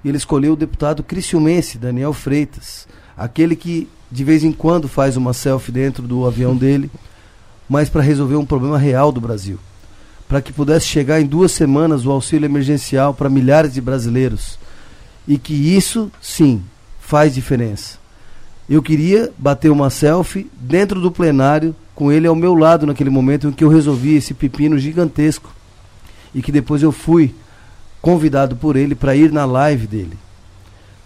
E 0.03 0.09
ele 0.09 0.17
escolheu 0.17 0.53
o 0.53 0.57
deputado 0.57 1.03
criciumense, 1.03 1.77
Daniel 1.77 2.13
Freitas, 2.13 2.87
aquele 3.15 3.55
que 3.55 3.87
de 4.11 4.23
vez 4.23 4.43
em 4.43 4.51
quando 4.51 4.87
faz 4.87 5.17
uma 5.17 5.33
selfie 5.33 5.71
dentro 5.71 6.03
do 6.03 6.25
avião 6.25 6.55
dele, 6.55 6.89
mas 7.67 7.89
para 7.89 8.01
resolver 8.01 8.35
um 8.35 8.45
problema 8.45 8.77
real 8.77 9.11
do 9.11 9.19
Brasil. 9.19 9.59
Para 10.27 10.41
que 10.41 10.53
pudesse 10.53 10.85
chegar 10.85 11.21
em 11.21 11.25
duas 11.25 11.51
semanas 11.51 12.05
o 12.05 12.11
auxílio 12.11 12.45
emergencial 12.45 13.13
para 13.13 13.29
milhares 13.29 13.73
de 13.73 13.81
brasileiros. 13.81 14.57
E 15.27 15.37
que 15.37 15.53
isso, 15.53 16.11
sim, 16.21 16.63
faz 16.99 17.33
diferença. 17.33 17.97
Eu 18.69 18.81
queria 18.81 19.31
bater 19.37 19.71
uma 19.71 19.89
selfie 19.89 20.49
dentro 20.59 20.99
do 21.01 21.11
plenário 21.11 21.75
com 21.93 22.11
ele 22.11 22.27
ao 22.27 22.35
meu 22.35 22.55
lado 22.55 22.87
naquele 22.87 23.09
momento 23.09 23.47
em 23.47 23.51
que 23.51 23.63
eu 23.63 23.69
resolvi 23.69 24.15
esse 24.15 24.33
pepino 24.33 24.79
gigantesco 24.79 25.53
e 26.33 26.41
que 26.41 26.51
depois 26.51 26.81
eu 26.81 26.91
fui 26.91 27.35
convidado 28.01 28.55
por 28.55 28.75
ele 28.75 28.95
para 28.95 29.15
ir 29.15 29.31
na 29.31 29.45
live 29.45 29.85
dele 29.85 30.17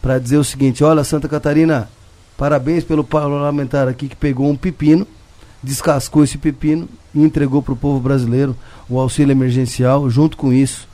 para 0.07 0.19
dizer 0.19 0.38
o 0.38 0.44
seguinte: 0.44 0.84
olha, 0.85 1.03
Santa 1.03 1.27
Catarina, 1.27 1.89
parabéns 2.38 2.84
pelo 2.84 3.03
parlamentar 3.03 3.89
aqui 3.89 4.07
que 4.07 4.15
pegou 4.15 4.49
um 4.49 4.56
pepino, 4.56 5.06
descascou 5.62 6.24
esse 6.24 6.38
pepino 6.38 6.88
e 7.14 7.22
entregou 7.22 7.62
para 7.62 7.74
o 7.74 7.78
povo 7.78 8.00
brasileiro 8.00 8.56
o 8.90 9.00
auxílio 9.00 9.32
emergencial, 9.32 10.10
junto 10.10 10.38
com 10.38 10.54
isso, 10.54 10.88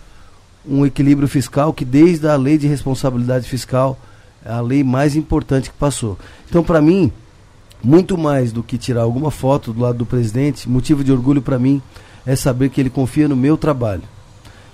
um 0.65 0.85
equilíbrio 0.85 1.27
fiscal 1.27 1.73
que, 1.73 1.83
desde 1.83 2.27
a 2.27 2.35
lei 2.35 2.57
de 2.57 2.67
responsabilidade 2.67 3.47
fiscal, 3.47 3.99
é 4.45 4.51
a 4.51 4.61
lei 4.61 4.83
mais 4.83 5.15
importante 5.15 5.69
que 5.69 5.77
passou. 5.77 6.17
Então, 6.49 6.63
para 6.63 6.81
mim, 6.81 7.11
muito 7.83 8.17
mais 8.17 8.53
do 8.53 8.63
que 8.63 8.77
tirar 8.77 9.01
alguma 9.01 9.29
foto 9.29 9.73
do 9.73 9.81
lado 9.81 9.97
do 9.97 10.05
presidente, 10.05 10.69
motivo 10.69 11.03
de 11.03 11.11
orgulho 11.11 11.41
para 11.41 11.59
mim 11.59 11.81
é 12.25 12.35
saber 12.35 12.69
que 12.69 12.79
ele 12.79 12.89
confia 12.89 13.27
no 13.27 13.35
meu 13.35 13.57
trabalho. 13.57 14.03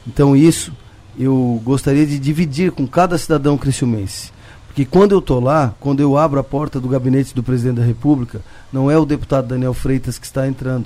Então 0.07 0.35
isso 0.35 0.71
eu 1.17 1.59
gostaria 1.63 2.05
de 2.05 2.19
dividir 2.19 2.71
com 2.71 2.87
cada 2.87 3.17
cidadão 3.17 3.57
criciumense. 3.57 4.31
Porque 4.69 4.85
quando 4.85 5.11
eu 5.11 5.19
estou 5.19 5.39
lá, 5.39 5.75
quando 5.79 5.99
eu 5.99 6.15
abro 6.15 6.39
a 6.39 6.43
porta 6.43 6.79
do 6.79 6.87
gabinete 6.87 7.35
do 7.35 7.43
presidente 7.43 7.77
da 7.77 7.83
República, 7.83 8.39
não 8.71 8.89
é 8.89 8.97
o 8.97 9.05
deputado 9.05 9.47
Daniel 9.47 9.73
Freitas 9.73 10.17
que 10.17 10.25
está 10.25 10.47
entrando. 10.47 10.85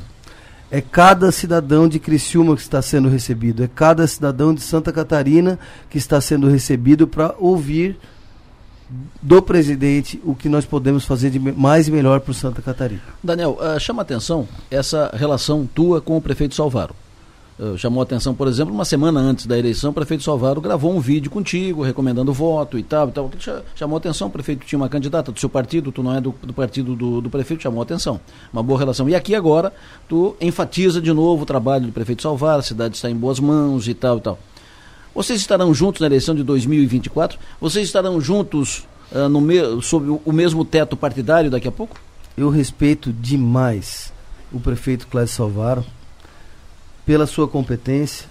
É 0.72 0.82
cada 0.82 1.32
cidadão 1.32 1.88
de 1.88 2.00
Criciúma 2.00 2.56
que 2.56 2.62
está 2.62 2.82
sendo 2.82 3.08
recebido, 3.08 3.64
é 3.64 3.68
cada 3.68 4.08
cidadão 4.08 4.56
de 4.56 4.62
Santa 4.62 4.92
Catarina 4.92 5.60
que 5.90 6.00
está 6.00 6.20
sendo 6.20 6.50
recebido 6.50 7.08
para 7.08 7.36
ouvir 7.38 8.00
do 9.22 9.42
presidente 9.42 10.20
o 10.24 10.34
que 10.34 10.50
nós 10.50 10.66
podemos 10.66 11.06
fazer 11.06 11.30
de 11.30 11.40
mais 11.40 11.88
e 11.88 11.92
melhor 11.92 12.22
para 12.22 12.32
o 12.32 12.34
Santa 12.34 12.62
Catarina. 12.62 13.02
Daniel, 13.24 13.58
uh, 13.60 13.80
chama 13.80 14.02
atenção 14.02 14.48
essa 14.72 15.12
relação 15.14 15.68
tua 15.68 16.02
com 16.02 16.18
o 16.18 16.22
prefeito 16.22 16.56
Salvaro. 16.56 16.96
Uh, 17.58 17.78
chamou 17.78 18.02
atenção, 18.02 18.34
por 18.34 18.48
exemplo, 18.48 18.74
uma 18.74 18.84
semana 18.84 19.20
antes 19.20 19.46
da 19.46 19.58
eleição, 19.58 19.92
o 19.92 19.94
prefeito 19.94 20.24
Salvaro 20.24 20.60
gravou 20.60 20.92
um 20.92 21.00
vídeo 21.00 21.30
contigo, 21.30 21.84
recomendando 21.84 22.34
voto 22.34 22.80
e 22.80 22.84
tal, 22.84 23.10
e 23.10 23.12
tal. 23.12 23.32
Chamou 23.76 23.98
atenção, 23.98 24.28
o 24.28 24.32
prefeito 24.32 24.66
tinha 24.66 24.78
uma 24.78 24.90
candidata 24.90 25.32
do 25.32 25.40
seu 25.40 25.48
partido, 25.48 25.92
tu 25.92 26.02
não 26.02 26.16
é 26.16 26.20
do, 26.20 26.34
do 26.42 26.52
partido 26.52 26.96
do, 26.96 27.22
do, 27.22 27.30
prefeito, 27.30 27.62
chamou 27.62 27.84
atenção. 27.84 28.20
Uma 28.52 28.64
boa 28.64 28.80
relação. 28.80 29.08
E 29.08 29.14
aqui 29.14 29.36
agora, 29.36 29.72
tu 30.10 30.36
enfatiza 30.42 31.00
de 31.00 31.14
novo 31.14 31.44
o 31.44 31.46
trabalho 31.46 31.86
do 31.86 31.92
prefeito 31.92 32.24
Salvaro, 32.24 32.60
a 32.60 32.64
cidade 32.64 32.96
está 32.96 33.08
em 33.08 33.16
boas 33.16 33.40
mãos 33.40 33.88
e 33.88 33.94
tal 33.94 34.18
e 34.18 34.22
tal. 34.22 34.40
Vocês 35.14 35.40
estarão 35.40 35.72
juntos 35.76 36.02
na 36.02 36.08
eleição 36.08 36.34
de 36.34 36.44
2024? 36.44 37.38
Vocês 37.62 37.86
estarão 37.86 38.20
juntos 38.20 38.88
uh, 39.12 39.30
no 39.30 39.40
me 39.40 39.60
sob 39.84 40.20
o 40.26 40.32
mesmo 40.32 40.66
teto 40.66 40.98
partidário 40.98 41.52
daqui 41.52 41.68
a 41.68 41.72
pouco? 41.72 41.98
Eu 42.36 42.50
respeito 42.50 43.14
demais 43.14 44.12
o 44.52 44.60
prefeito 44.60 45.08
Cláudio 45.08 45.32
Salvaro 45.32 45.86
pela 47.06 47.26
sua 47.28 47.48
competência, 47.48 48.28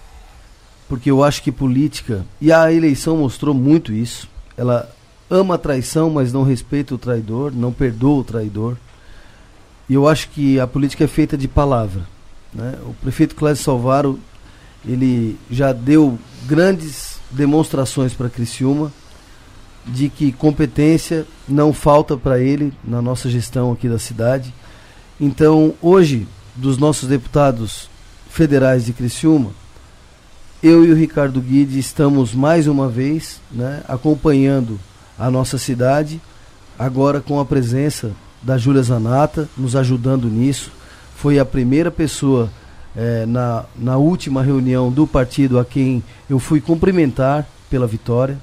porque 0.88 1.10
eu 1.10 1.22
acho 1.22 1.42
que 1.42 1.52
política, 1.52 2.24
e 2.40 2.52
a 2.52 2.72
eleição 2.72 3.16
mostrou 3.16 3.54
muito 3.54 3.92
isso, 3.92 4.28
ela 4.56 4.90
ama 5.30 5.54
a 5.54 5.58
traição, 5.58 6.10
mas 6.10 6.32
não 6.32 6.42
respeita 6.42 6.94
o 6.94 6.98
traidor, 6.98 7.52
não 7.54 7.72
perdoa 7.72 8.20
o 8.20 8.24
traidor. 8.24 8.76
E 9.88 9.94
eu 9.94 10.06
acho 10.06 10.28
que 10.28 10.60
a 10.60 10.66
política 10.66 11.04
é 11.04 11.08
feita 11.08 11.36
de 11.36 11.48
palavra. 11.48 12.02
Né? 12.52 12.78
O 12.82 12.94
prefeito 12.94 13.34
Cláudio 13.34 13.62
Salvaro, 13.62 14.18
ele 14.86 15.38
já 15.50 15.72
deu 15.72 16.18
grandes 16.46 17.18
demonstrações 17.30 18.12
para 18.12 18.28
Criciúma 18.28 18.92
de 19.86 20.08
que 20.08 20.30
competência 20.30 21.26
não 21.48 21.72
falta 21.72 22.16
para 22.16 22.38
ele 22.38 22.72
na 22.84 23.02
nossa 23.02 23.28
gestão 23.28 23.72
aqui 23.72 23.88
da 23.88 23.98
cidade. 23.98 24.54
Então, 25.20 25.74
hoje, 25.80 26.26
dos 26.54 26.78
nossos 26.78 27.08
deputados 27.08 27.88
federais 28.32 28.86
de 28.86 28.94
Criciúma, 28.94 29.50
eu 30.62 30.86
e 30.86 30.90
o 30.90 30.96
Ricardo 30.96 31.38
Guide 31.38 31.78
estamos 31.78 32.32
mais 32.32 32.66
uma 32.66 32.88
vez 32.88 33.42
né, 33.50 33.82
acompanhando 33.86 34.80
a 35.18 35.30
nossa 35.30 35.58
cidade, 35.58 36.18
agora 36.78 37.20
com 37.20 37.38
a 37.38 37.44
presença 37.44 38.12
da 38.40 38.56
Júlia 38.56 38.82
Zanata, 38.82 39.50
nos 39.54 39.76
ajudando 39.76 40.28
nisso. 40.28 40.72
Foi 41.14 41.38
a 41.38 41.44
primeira 41.44 41.90
pessoa 41.90 42.48
é, 42.96 43.26
na, 43.26 43.66
na 43.76 43.98
última 43.98 44.42
reunião 44.42 44.90
do 44.90 45.06
partido 45.06 45.58
a 45.58 45.64
quem 45.64 46.02
eu 46.28 46.38
fui 46.38 46.60
cumprimentar 46.60 47.46
pela 47.68 47.86
vitória. 47.86 48.38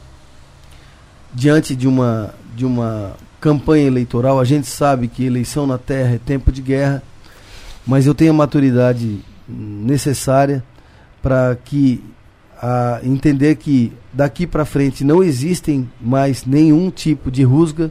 Diante 1.33 1.75
de 1.75 1.87
uma, 1.87 2.35
de 2.55 2.63
uma 2.63 3.13
campanha 3.41 3.87
eleitoral, 3.87 4.39
a 4.39 4.45
gente 4.45 4.67
sabe 4.67 5.07
que 5.07 5.25
eleição 5.25 5.65
na 5.65 5.79
terra 5.79 6.13
é 6.13 6.19
tempo 6.19 6.51
de 6.51 6.61
guerra, 6.61 7.01
mas 7.87 8.05
eu 8.05 8.13
tenho 8.13 8.31
a 8.31 8.35
maturidade 8.35 9.19
necessária 9.49 10.63
para 11.21 11.57
que 11.65 12.03
a 12.61 12.99
entender 13.03 13.55
que 13.55 13.93
daqui 14.11 14.45
para 14.45 14.65
frente 14.65 15.03
não 15.03 15.23
existem 15.23 15.89
mais 15.99 16.45
nenhum 16.45 16.91
tipo 16.91 17.31
de 17.31 17.43
rusga, 17.43 17.89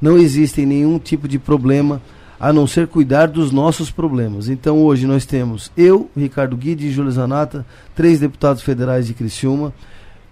não 0.00 0.18
existem 0.18 0.66
nenhum 0.66 0.98
tipo 0.98 1.26
de 1.26 1.38
problema 1.38 2.00
a 2.38 2.52
não 2.52 2.66
ser 2.66 2.86
cuidar 2.86 3.26
dos 3.26 3.50
nossos 3.50 3.90
problemas. 3.90 4.48
Então 4.48 4.82
hoje 4.82 5.06
nós 5.06 5.26
temos 5.26 5.70
eu, 5.76 6.10
Ricardo 6.16 6.56
Guide 6.56 6.86
e 6.86 6.90
Júlio 6.90 7.12
Zanata, 7.12 7.66
três 7.94 8.20
deputados 8.20 8.62
federais 8.62 9.06
de 9.06 9.14
Criciúma, 9.14 9.74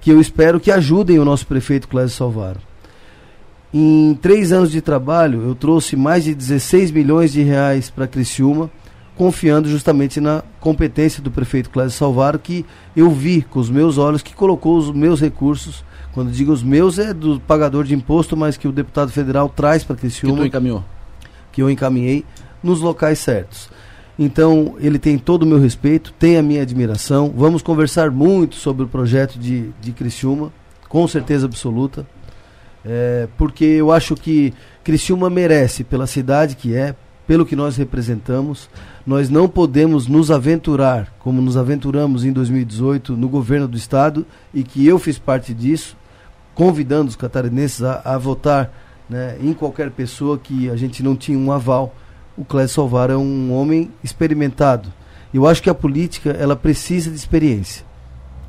que 0.00 0.10
eu 0.10 0.20
espero 0.20 0.60
que 0.60 0.70
ajudem 0.70 1.18
o 1.18 1.24
nosso 1.24 1.46
prefeito 1.46 1.88
Clésio 1.88 2.16
Salvaro. 2.16 2.60
Em 3.72 4.18
três 4.22 4.52
anos 4.52 4.70
de 4.70 4.80
trabalho, 4.80 5.42
eu 5.42 5.54
trouxe 5.54 5.96
mais 5.96 6.24
de 6.24 6.34
16 6.34 6.90
milhões 6.90 7.32
de 7.32 7.42
reais 7.42 7.90
para 7.90 8.06
Criciúma, 8.06 8.70
confiando 9.18 9.68
justamente 9.68 10.20
na 10.20 10.44
competência 10.60 11.20
do 11.20 11.28
prefeito 11.28 11.70
Cláudio 11.70 11.92
Salvaro, 11.92 12.38
que 12.38 12.64
eu 12.94 13.10
vi 13.10 13.42
com 13.42 13.58
os 13.58 13.68
meus 13.68 13.98
olhos, 13.98 14.22
que 14.22 14.32
colocou 14.32 14.78
os 14.78 14.92
meus 14.92 15.20
recursos, 15.20 15.84
quando 16.14 16.30
digo 16.30 16.52
os 16.52 16.62
meus 16.62 17.00
é 17.00 17.12
do 17.12 17.40
pagador 17.40 17.82
de 17.82 17.94
imposto, 17.94 18.36
mas 18.36 18.56
que 18.56 18.68
o 18.68 18.72
deputado 18.72 19.10
federal 19.10 19.48
traz 19.48 19.82
para 19.82 19.96
Criciúma. 19.96 20.36
Que 20.36 20.42
tu 20.42 20.46
encaminhou. 20.46 20.84
Que 21.50 21.60
eu 21.60 21.68
encaminhei 21.68 22.24
nos 22.62 22.80
locais 22.80 23.18
certos. 23.18 23.68
Então, 24.16 24.76
ele 24.78 25.00
tem 25.00 25.18
todo 25.18 25.42
o 25.42 25.46
meu 25.46 25.58
respeito, 25.58 26.12
tem 26.12 26.36
a 26.36 26.42
minha 26.42 26.62
admiração. 26.62 27.34
Vamos 27.36 27.60
conversar 27.60 28.12
muito 28.12 28.54
sobre 28.54 28.84
o 28.84 28.88
projeto 28.88 29.36
de, 29.36 29.70
de 29.80 29.90
Criciúma, 29.90 30.52
com 30.88 31.08
certeza 31.08 31.46
absoluta. 31.46 32.06
É, 32.84 33.26
porque 33.36 33.64
eu 33.64 33.90
acho 33.90 34.14
que 34.14 34.54
Criciúma 34.84 35.28
merece, 35.28 35.82
pela 35.82 36.06
cidade 36.06 36.54
que 36.54 36.74
é, 36.74 36.94
pelo 37.28 37.44
que 37.44 37.54
nós 37.54 37.76
representamos, 37.76 38.70
nós 39.06 39.28
não 39.28 39.46
podemos 39.46 40.06
nos 40.06 40.30
aventurar, 40.30 41.12
como 41.18 41.42
nos 41.42 41.58
aventuramos 41.58 42.24
em 42.24 42.32
2018 42.32 43.14
no 43.18 43.28
governo 43.28 43.68
do 43.68 43.76
estado 43.76 44.26
e 44.54 44.64
que 44.64 44.86
eu 44.86 44.98
fiz 44.98 45.18
parte 45.18 45.52
disso, 45.52 45.94
convidando 46.54 47.10
os 47.10 47.16
catarinenses 47.16 47.82
a, 47.82 48.00
a 48.02 48.16
votar 48.16 48.72
né, 49.10 49.36
em 49.42 49.52
qualquer 49.52 49.90
pessoa 49.90 50.38
que 50.38 50.70
a 50.70 50.76
gente 50.76 51.02
não 51.02 51.14
tinha 51.14 51.38
um 51.38 51.52
aval. 51.52 51.94
O 52.34 52.46
Clécio 52.46 52.76
Salvar 52.76 53.10
é 53.10 53.16
um 53.16 53.52
homem 53.52 53.90
experimentado. 54.02 54.90
Eu 55.32 55.46
acho 55.46 55.62
que 55.62 55.68
a 55.68 55.74
política 55.74 56.30
ela 56.30 56.56
precisa 56.56 57.10
de 57.10 57.16
experiência. 57.16 57.84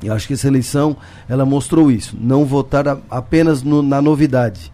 Eu 0.02 0.14
acho 0.14 0.26
que 0.26 0.32
essa 0.32 0.48
eleição 0.48 0.96
ela 1.28 1.44
mostrou 1.44 1.90
isso. 1.90 2.16
Não 2.18 2.46
votar 2.46 2.88
a, 2.88 2.96
apenas 3.10 3.62
no, 3.62 3.82
na 3.82 4.00
novidade. 4.00 4.72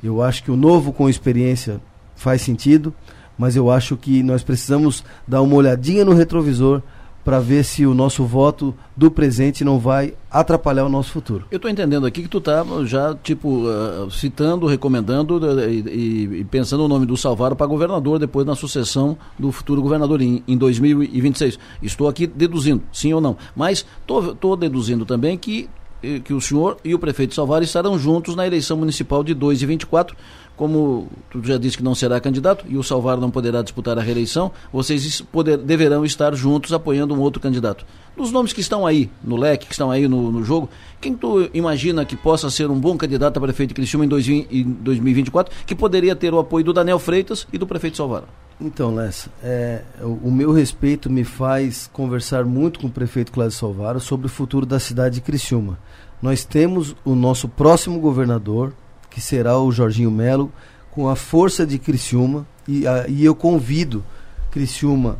Eu 0.00 0.22
acho 0.22 0.44
que 0.44 0.52
o 0.52 0.56
novo 0.56 0.92
com 0.92 1.08
experiência 1.08 1.80
faz 2.14 2.42
sentido 2.42 2.94
mas 3.40 3.56
eu 3.56 3.70
acho 3.70 3.96
que 3.96 4.22
nós 4.22 4.42
precisamos 4.42 5.02
dar 5.26 5.40
uma 5.40 5.54
olhadinha 5.54 6.04
no 6.04 6.12
retrovisor 6.12 6.82
para 7.24 7.40
ver 7.40 7.64
se 7.64 7.86
o 7.86 7.94
nosso 7.94 8.22
voto 8.24 8.74
do 8.94 9.10
presente 9.10 9.64
não 9.64 9.78
vai 9.78 10.12
atrapalhar 10.30 10.84
o 10.84 10.90
nosso 10.90 11.10
futuro. 11.10 11.46
Eu 11.50 11.56
estou 11.56 11.70
entendendo 11.70 12.04
aqui 12.04 12.22
que 12.22 12.28
tu 12.28 12.36
está 12.36 12.62
já, 12.84 13.14
tipo, 13.22 13.66
uh, 13.66 14.10
citando, 14.10 14.66
recomendando 14.66 15.38
uh, 15.38 15.70
e, 15.70 16.40
e, 16.40 16.44
pensando 16.50 16.84
o 16.84 16.88
nome 16.88 17.06
do 17.06 17.16
Salvaro 17.16 17.56
para 17.56 17.66
governador 17.66 18.18
depois 18.18 18.46
na 18.46 18.54
sucessão 18.54 19.16
do 19.38 19.50
futuro 19.50 19.80
governador 19.80 20.20
em, 20.20 20.44
em 20.46 20.56
2026. 20.56 21.58
Estou 21.82 22.08
aqui 22.08 22.26
deduzindo, 22.26 22.82
sim 22.92 23.14
ou 23.14 23.22
não. 23.22 23.38
Mas 23.56 23.86
estou 24.06 24.54
deduzindo 24.54 25.06
também 25.06 25.38
que 25.38 25.68
eh, 26.02 26.20
que 26.20 26.32
o 26.32 26.40
senhor 26.40 26.78
e 26.84 26.94
o 26.94 26.98
prefeito 26.98 27.34
Salvaro 27.34 27.62
estarão 27.62 27.98
juntos 27.98 28.34
na 28.34 28.46
eleição 28.46 28.76
municipal 28.76 29.22
de 29.22 29.34
2 29.34 29.62
e 29.62 29.66
24, 29.66 30.16
como 30.60 31.08
tu 31.30 31.42
já 31.42 31.56
disse 31.56 31.78
que 31.78 31.82
não 31.82 31.94
será 31.94 32.20
candidato 32.20 32.66
e 32.68 32.76
o 32.76 32.82
Salvar 32.82 33.16
não 33.16 33.30
poderá 33.30 33.62
disputar 33.62 33.98
a 33.98 34.02
reeleição, 34.02 34.52
vocês 34.70 35.22
poder, 35.22 35.56
deverão 35.56 36.04
estar 36.04 36.34
juntos 36.34 36.74
apoiando 36.74 37.14
um 37.14 37.18
outro 37.18 37.40
candidato. 37.40 37.86
Dos 38.14 38.30
nomes 38.30 38.52
que 38.52 38.60
estão 38.60 38.86
aí 38.86 39.08
no 39.24 39.36
leque, 39.36 39.64
que 39.64 39.72
estão 39.72 39.90
aí 39.90 40.06
no, 40.06 40.30
no 40.30 40.44
jogo, 40.44 40.68
quem 41.00 41.14
tu 41.14 41.48
imagina 41.54 42.04
que 42.04 42.14
possa 42.14 42.50
ser 42.50 42.70
um 42.70 42.78
bom 42.78 42.94
candidato 42.98 43.38
a 43.38 43.40
prefeito 43.40 43.70
de 43.70 43.74
Criciúma 43.74 44.04
em, 44.04 44.08
dois, 44.08 44.28
em 44.28 44.64
2024, 44.64 45.50
que 45.64 45.74
poderia 45.74 46.14
ter 46.14 46.34
o 46.34 46.38
apoio 46.38 46.62
do 46.62 46.74
Daniel 46.74 46.98
Freitas 46.98 47.46
e 47.50 47.56
do 47.56 47.66
prefeito 47.66 47.96
Salvar? 47.96 48.24
Então, 48.60 48.94
Lessa, 48.94 49.30
é, 49.42 49.80
o, 50.02 50.28
o, 50.28 50.30
meu 50.30 50.52
respeito 50.52 51.08
me 51.08 51.24
faz 51.24 51.88
conversar 51.90 52.44
muito 52.44 52.80
com 52.80 52.88
o 52.88 52.90
prefeito 52.90 53.32
Cláudio 53.32 53.56
Salvaro 53.56 53.98
sobre 53.98 54.26
o 54.26 54.28
futuro 54.28 54.66
da 54.66 54.78
cidade 54.78 55.14
de 55.14 55.20
Criciúma. 55.22 55.78
Nós 56.20 56.44
temos 56.44 56.94
o 57.02 57.14
nosso 57.14 57.48
próximo 57.48 57.98
governador, 57.98 58.74
que 59.10 59.20
será 59.20 59.58
o 59.58 59.72
Jorginho 59.72 60.10
Melo, 60.10 60.52
com 60.90 61.08
a 61.08 61.16
força 61.16 61.66
de 61.66 61.78
Criciúma, 61.78 62.46
e, 62.66 62.86
a, 62.86 63.06
e 63.08 63.24
eu 63.24 63.34
convido 63.34 64.04
Criciúma 64.50 65.18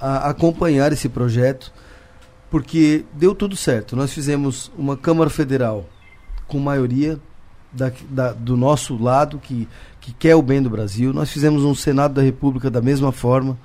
a 0.00 0.30
acompanhar 0.30 0.92
esse 0.92 1.08
projeto, 1.08 1.72
porque 2.50 3.04
deu 3.12 3.34
tudo 3.34 3.56
certo. 3.56 3.94
Nós 3.94 4.12
fizemos 4.12 4.70
uma 4.76 4.96
Câmara 4.96 5.30
Federal 5.30 5.84
com 6.48 6.58
maioria 6.58 7.18
da, 7.72 7.92
da, 8.08 8.32
do 8.32 8.56
nosso 8.56 9.00
lado, 9.00 9.38
que, 9.38 9.68
que 10.00 10.12
quer 10.12 10.34
o 10.34 10.42
bem 10.42 10.62
do 10.62 10.70
Brasil. 10.70 11.12
Nós 11.12 11.30
fizemos 11.30 11.64
um 11.64 11.74
Senado 11.74 12.14
da 12.14 12.22
República 12.22 12.70
da 12.70 12.80
mesma 12.80 13.12
forma. 13.12 13.56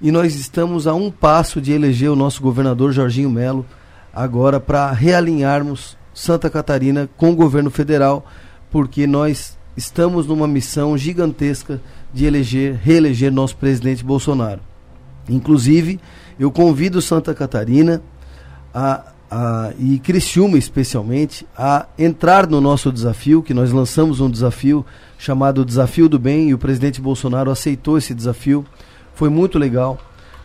E 0.00 0.10
nós 0.12 0.34
estamos 0.34 0.86
a 0.86 0.94
um 0.94 1.10
passo 1.10 1.60
de 1.60 1.72
eleger 1.72 2.10
o 2.10 2.16
nosso 2.16 2.42
governador 2.42 2.92
Jorginho 2.92 3.30
Melo, 3.30 3.64
agora 4.12 4.60
para 4.60 4.92
realinharmos 4.92 5.96
Santa 6.12 6.48
Catarina 6.48 7.08
com 7.16 7.32
o 7.32 7.36
governo 7.36 7.70
federal 7.70 8.24
porque 8.74 9.06
nós 9.06 9.56
estamos 9.76 10.26
numa 10.26 10.48
missão 10.48 10.98
gigantesca 10.98 11.80
de 12.12 12.24
eleger, 12.24 12.74
reeleger 12.74 13.30
nosso 13.30 13.56
presidente 13.56 14.02
Bolsonaro. 14.02 14.58
Inclusive, 15.28 16.00
eu 16.40 16.50
convido 16.50 17.00
Santa 17.00 17.32
Catarina 17.32 18.02
a, 18.74 19.12
a, 19.30 19.72
e 19.78 20.00
Criciúma 20.00 20.58
especialmente 20.58 21.46
a 21.56 21.86
entrar 21.96 22.48
no 22.48 22.60
nosso 22.60 22.90
desafio, 22.90 23.44
que 23.44 23.54
nós 23.54 23.70
lançamos 23.70 24.18
um 24.18 24.28
desafio 24.28 24.84
chamado 25.16 25.64
Desafio 25.64 26.08
do 26.08 26.18
Bem, 26.18 26.48
e 26.48 26.54
o 26.54 26.58
presidente 26.58 27.00
Bolsonaro 27.00 27.52
aceitou 27.52 27.96
esse 27.96 28.12
desafio. 28.12 28.66
Foi 29.14 29.28
muito 29.28 29.56
legal, 29.56 30.00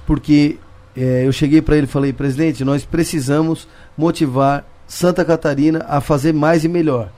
porque 0.05 0.59
é, 0.95 1.25
eu 1.25 1.31
cheguei 1.31 1.63
para 1.63 1.77
ele 1.77 1.87
e 1.87 1.89
falei, 1.89 2.13
presidente, 2.13 2.63
nós 2.63 2.85
precisamos 2.85 3.67
motivar 3.97 4.63
Santa 4.85 5.25
Catarina 5.25 5.83
a 5.89 5.99
fazer 5.99 6.31
mais 6.31 6.63
e 6.63 6.67
melhor. 6.67 7.09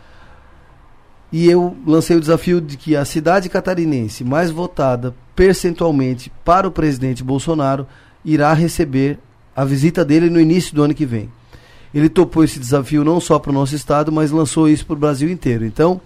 E 1.32 1.50
eu 1.50 1.78
lancei 1.88 2.18
o 2.18 2.20
desafio 2.20 2.60
de 2.60 2.76
que 2.76 2.96
a 2.96 3.06
cidade 3.06 3.48
catarinense 3.48 4.24
mais 4.24 4.52
votada 4.52 5.16
percentualmente 5.36 6.32
para 6.44 6.68
o 6.68 6.72
presidente 6.72 7.24
Bolsonaro 7.24 7.88
irá 8.24 8.54
receber 8.54 9.18
a 9.56 9.64
visita 9.64 10.04
dele 10.04 10.30
no 10.30 10.40
início 10.40 10.76
do 10.76 10.84
ano 10.84 10.94
que 10.94 11.06
vem. 11.06 11.30
Ele 11.94 12.10
topou 12.10 12.44
esse 12.44 12.60
desafio 12.60 13.04
não 13.04 13.20
só 13.20 13.40
para 13.40 13.50
o 13.50 13.54
nosso 13.54 13.76
estado, 13.76 14.12
mas 14.12 14.32
lançou 14.32 14.70
isso 14.70 14.86
para 14.86 14.94
o 14.94 15.00
Brasil 15.00 15.30
inteiro. 15.30 15.66
Então, 15.66 16.00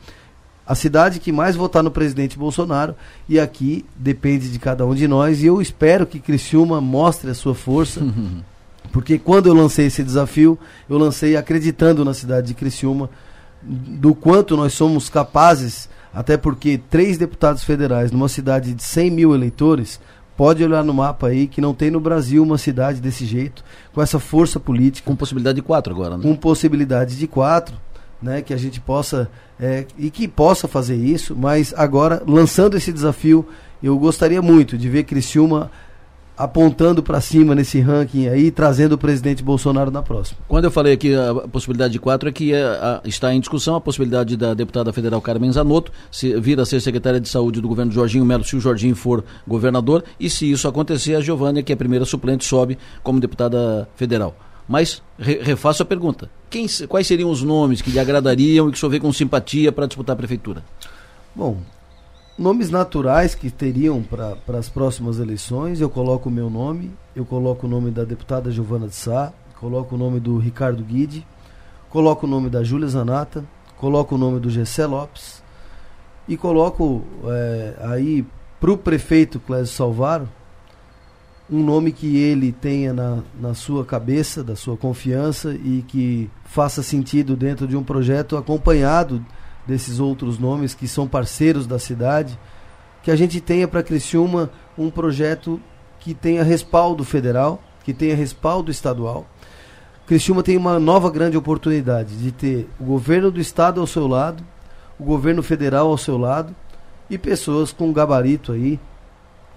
a 0.65 0.73
cidade 0.73 1.19
que 1.19 1.31
mais 1.31 1.56
votar 1.56 1.84
no 1.84 1.91
presidente 1.91 2.38
Bolsonaro, 2.38 2.95
e 3.30 3.39
aqui 3.39 3.85
depende 3.95 4.52
de 4.52 4.57
cada 4.57 4.85
um 4.85 4.95
de 4.95 5.07
nós, 5.07 5.43
e 5.43 5.45
eu 5.45 5.61
espero 5.61 6.07
que 6.07 6.19
Criciúma 6.19 6.81
mostre 6.81 7.30
a 7.30 7.35
sua 7.35 7.53
força, 7.53 8.02
porque 8.91 9.19
quando 9.19 9.47
eu 9.47 9.53
lancei 9.53 9.88
esse 9.88 10.03
desafio, 10.03 10.57
eu 10.89 10.97
lancei 10.97 11.35
acreditando 11.35 12.03
na 12.03 12.14
cidade 12.15 12.47
de 12.47 12.53
Criciúma, 12.56 13.10
do 13.65 14.13
quanto 14.13 14.55
nós 14.55 14.73
somos 14.73 15.09
capazes, 15.09 15.89
até 16.13 16.37
porque 16.37 16.79
três 16.89 17.17
deputados 17.17 17.63
federais 17.63 18.11
numa 18.11 18.29
cidade 18.29 18.73
de 18.73 18.83
100 18.83 19.11
mil 19.11 19.33
eleitores, 19.33 19.99
pode 20.37 20.63
olhar 20.63 20.83
no 20.83 20.93
mapa 20.93 21.27
aí 21.27 21.47
que 21.47 21.61
não 21.61 21.73
tem 21.73 21.89
no 21.89 21.99
Brasil 21.99 22.43
uma 22.43 22.57
cidade 22.57 23.01
desse 23.01 23.25
jeito, 23.25 23.63
com 23.93 24.01
essa 24.01 24.19
força 24.19 24.59
política. 24.59 25.09
Com 25.09 25.15
possibilidade 25.15 25.55
de 25.55 25.61
quatro 25.61 25.93
agora, 25.93 26.17
né? 26.17 26.23
Com 26.23 26.35
possibilidade 26.35 27.17
de 27.17 27.27
quatro, 27.27 27.75
né? 28.21 28.41
Que 28.41 28.53
a 28.53 28.57
gente 28.57 28.79
possa 28.79 29.29
é, 29.59 29.85
e 29.97 30.09
que 30.09 30.27
possa 30.27 30.67
fazer 30.67 30.95
isso, 30.95 31.35
mas 31.35 31.73
agora, 31.75 32.21
lançando 32.27 32.75
esse 32.75 32.91
desafio, 32.91 33.47
eu 33.81 33.97
gostaria 33.97 34.41
muito 34.41 34.77
de 34.77 34.89
ver 34.89 35.03
Criciúma 35.03 35.71
apontando 36.37 37.01
para 37.01 37.21
cima 37.21 37.55
nesse 37.55 37.79
ranking 37.79 38.27
aí, 38.27 38.51
trazendo 38.51 38.93
o 38.93 38.97
presidente 38.97 39.43
Bolsonaro 39.43 39.89
na 39.89 40.01
próxima. 40.01 40.39
Quando 40.47 40.65
eu 40.65 40.71
falei 40.71 40.93
aqui 40.93 41.15
a 41.15 41.47
possibilidade 41.47 41.93
de 41.93 41.99
quatro, 41.99 42.27
é 42.27 42.31
que 42.31 42.53
é, 42.53 42.63
a, 42.63 43.01
está 43.05 43.33
em 43.33 43.39
discussão 43.39 43.75
a 43.75 43.81
possibilidade 43.81 44.35
da 44.35 44.53
deputada 44.53 44.91
federal 44.91 45.21
Carmen 45.21 45.51
Zanotto 45.51 45.91
se, 46.11 46.39
vir 46.39 46.59
a 46.59 46.65
ser 46.65 46.81
secretária 46.81 47.19
de 47.19 47.29
saúde 47.29 47.61
do 47.61 47.67
governo 47.67 47.91
Jorginho 47.91 48.25
Melo, 48.25 48.43
se 48.43 48.55
o 48.55 48.59
Jorginho 48.59 48.95
for 48.95 49.23
governador, 49.47 50.03
e 50.19 50.29
se 50.29 50.49
isso 50.49 50.67
acontecer, 50.67 51.15
a 51.15 51.21
Giovânia, 51.21 51.63
que 51.63 51.71
é 51.71 51.75
a 51.75 51.77
primeira 51.77 52.05
suplente, 52.05 52.45
sobe 52.45 52.77
como 53.01 53.19
deputada 53.19 53.87
federal. 53.95 54.35
Mas 54.67 55.01
re, 55.17 55.39
refaço 55.41 55.83
a 55.83 55.85
pergunta: 55.85 56.29
Quem, 56.49 56.65
quais 56.87 57.07
seriam 57.07 57.29
os 57.29 57.43
nomes 57.43 57.81
que 57.81 57.91
lhe 57.91 57.99
agradariam 57.99 58.67
e 58.67 58.71
que 58.71 58.77
o 58.77 58.79
senhor 58.79 58.89
vê 58.89 58.99
com 58.99 59.13
simpatia 59.13 59.71
para 59.71 59.85
disputar 59.85 60.15
a 60.15 60.17
prefeitura? 60.17 60.63
Bom, 61.35 61.59
nomes 62.37 62.69
naturais 62.69 63.33
que 63.33 63.49
teriam 63.49 64.03
para 64.03 64.57
as 64.57 64.69
próximas 64.69 65.19
eleições, 65.19 65.79
eu 65.79 65.89
coloco 65.89 66.29
o 66.29 66.31
meu 66.31 66.49
nome, 66.49 66.91
eu 67.15 67.25
coloco 67.25 67.65
o 67.65 67.69
nome 67.69 67.91
da 67.91 68.03
deputada 68.03 68.51
Giovana 68.51 68.87
de 68.87 68.95
Sá, 68.95 69.31
coloco 69.59 69.95
o 69.95 69.97
nome 69.97 70.19
do 70.19 70.37
Ricardo 70.37 70.83
Guide, 70.83 71.25
coloco 71.89 72.25
o 72.25 72.29
nome 72.29 72.49
da 72.49 72.63
Júlia 72.63 72.87
Zanata, 72.87 73.43
coloco 73.77 74.15
o 74.15 74.17
nome 74.17 74.39
do 74.39 74.49
Gessé 74.49 74.85
Lopes 74.85 75.41
e 76.27 76.35
coloco 76.35 77.03
é, 77.25 77.75
aí 77.81 78.25
para 78.59 78.71
o 78.71 78.77
prefeito 78.77 79.39
Clésio 79.39 79.73
Salvaro 79.73 80.27
um 81.49 81.63
nome 81.63 81.91
que 81.91 82.17
ele 82.17 82.51
tenha 82.51 82.91
na, 82.91 83.19
na 83.39 83.53
sua 83.53 83.85
cabeça, 83.85 84.43
da 84.43 84.55
sua 84.55 84.75
confiança 84.75 85.53
e 85.53 85.83
que 85.87 86.29
faça 86.43 86.81
sentido 86.81 87.35
dentro 87.35 87.67
de 87.67 87.77
um 87.77 87.83
projeto 87.83 88.35
acompanhado 88.35 89.23
desses 89.67 89.99
outros 89.99 90.37
nomes 90.37 90.73
que 90.73 90.87
são 90.87 91.07
parceiros 91.07 91.65
da 91.65 91.79
cidade, 91.79 92.37
que 93.03 93.11
a 93.11 93.15
gente 93.15 93.39
tenha 93.39 93.67
para 93.67 93.83
Criciúma 93.83 94.49
um 94.77 94.89
projeto 94.89 95.59
que 95.99 96.13
tenha 96.13 96.43
respaldo 96.43 97.03
federal, 97.03 97.61
que 97.83 97.93
tenha 97.93 98.15
respaldo 98.15 98.71
estadual. 98.71 99.25
Criciúma 100.07 100.43
tem 100.43 100.57
uma 100.57 100.79
nova 100.79 101.09
grande 101.09 101.37
oportunidade 101.37 102.17
de 102.17 102.31
ter 102.31 102.69
o 102.79 102.83
governo 102.83 103.31
do 103.31 103.39
estado 103.39 103.81
ao 103.81 103.87
seu 103.87 104.07
lado, 104.07 104.43
o 104.99 105.03
governo 105.03 105.41
federal 105.41 105.89
ao 105.89 105.97
seu 105.97 106.17
lado 106.17 106.55
e 107.09 107.17
pessoas 107.17 107.71
com 107.71 107.91
gabarito 107.91 108.51
aí 108.51 108.79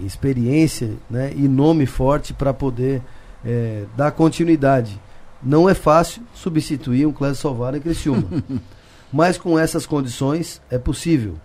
experiência 0.01 0.93
né, 1.11 1.33
e 1.35 1.49
nome 1.49 1.87
forte 1.87 2.33
para 2.33 2.55
poder 2.55 3.03
é, 3.45 3.85
dar 3.97 4.13
continuidade. 4.13 5.01
Não 5.43 5.69
é 5.69 5.75
fácil 5.75 6.23
substituir 6.35 7.07
um 7.07 7.13
Clésio 7.13 7.43
Salvaro 7.43 7.77
em 7.77 7.81
Criciúma. 7.81 8.25
mas 9.13 9.39
com 9.39 9.59
essas 9.59 9.87
condições 9.87 10.61
é 10.71 10.79
possível. 10.79 11.37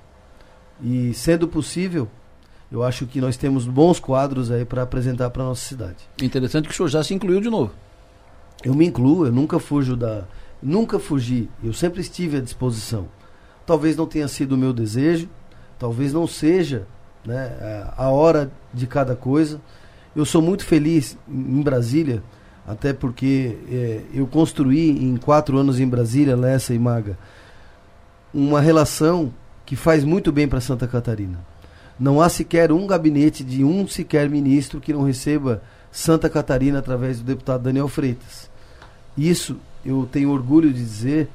E 0.82 1.14
sendo 1.14 1.48
possível, 1.48 2.08
eu 2.72 2.84
acho 2.84 3.06
que 3.06 3.22
nós 3.22 3.38
temos 3.38 3.66
bons 3.66 4.00
quadros 4.00 4.52
aí 4.52 4.66
para 4.66 4.82
apresentar 4.82 5.30
para 5.30 5.44
nossa 5.44 5.64
cidade. 5.64 5.98
Interessante 6.22 6.68
que 6.68 6.74
o 6.74 6.76
senhor 6.76 6.90
já 6.90 7.04
se 7.04 7.14
incluiu 7.14 7.40
de 7.40 7.50
novo. 7.50 7.72
Eu 8.64 8.74
me 8.74 8.86
incluo, 8.86 9.26
eu 9.26 9.32
nunca 9.32 9.60
fujo 9.60 9.96
da. 9.96 10.26
Nunca 10.62 10.98
fugi, 10.98 11.50
eu 11.62 11.74
sempre 11.74 12.02
estive 12.02 12.38
à 12.38 12.42
disposição. 12.42 13.08
Talvez 13.66 13.98
não 13.98 14.06
tenha 14.06 14.28
sido 14.28 14.54
o 14.54 14.58
meu 14.58 14.74
desejo, 14.74 15.30
talvez 15.78 16.14
não 16.14 16.26
seja 16.26 16.88
né, 17.26 17.92
a 17.98 18.10
hora 18.10 18.52
de 18.74 18.88
cada 18.88 19.16
coisa. 19.16 19.60
Eu 20.16 20.26
sou 20.26 20.42
muito 20.42 20.66
feliz 20.66 21.18
em 21.28 21.62
Brasília, 21.62 22.24
até 22.66 22.94
porque 22.94 23.58
é, 23.70 24.02
eu 24.14 24.26
construí 24.26 24.90
em 24.90 25.18
quatro 25.18 25.58
anos 25.58 25.80
em 25.80 25.88
Brasília, 25.88 26.36
Lessa 26.36 26.74
e 26.74 26.80
Maga, 26.80 27.18
uma 28.34 28.60
relação 28.60 29.34
que 29.66 29.76
faz 29.76 30.04
muito 30.04 30.32
bem 30.32 30.48
para 30.48 30.60
Santa 30.60 30.88
Catarina. 30.88 31.40
Não 32.00 32.22
há 32.22 32.28
sequer 32.28 32.72
um 32.72 32.88
gabinete 32.88 33.44
de 33.44 33.64
um 33.64 33.88
sequer 33.88 34.30
ministro 34.30 34.82
que 34.82 34.94
não 34.94 35.04
receba 35.04 35.62
Santa 35.92 36.30
Catarina 36.30 36.80
através 36.80 37.20
do 37.20 37.24
deputado 37.24 37.64
Daniel 37.64 37.88
Freitas. 37.88 38.50
Isso 39.18 39.58
eu 39.86 40.08
tenho 40.12 40.32
orgulho 40.32 40.74
de 40.74 40.80
dizer 40.80 41.30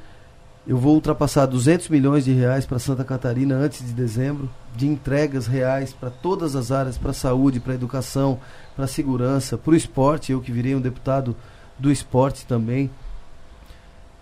eu 0.68 0.76
vou 0.76 0.94
ultrapassar 0.94 1.46
200 1.46 1.88
milhões 1.88 2.26
de 2.26 2.32
reais 2.32 2.66
para 2.66 2.78
Santa 2.78 3.02
Catarina 3.02 3.54
antes 3.54 3.82
de 3.82 3.94
dezembro, 3.94 4.50
de 4.76 4.86
entregas 4.86 5.46
reais 5.46 5.94
para 5.94 6.10
todas 6.10 6.54
as 6.54 6.70
áreas, 6.70 6.98
para 6.98 7.12
a 7.12 7.14
saúde, 7.14 7.58
para 7.58 7.72
a 7.72 7.74
educação, 7.74 8.38
para 8.76 8.84
a 8.84 8.88
segurança, 8.88 9.56
para 9.56 9.70
o 9.70 9.74
esporte, 9.74 10.30
eu 10.30 10.42
que 10.42 10.52
virei 10.52 10.74
um 10.74 10.80
deputado 10.80 11.34
do 11.78 11.90
esporte 11.90 12.44
também. 12.44 12.90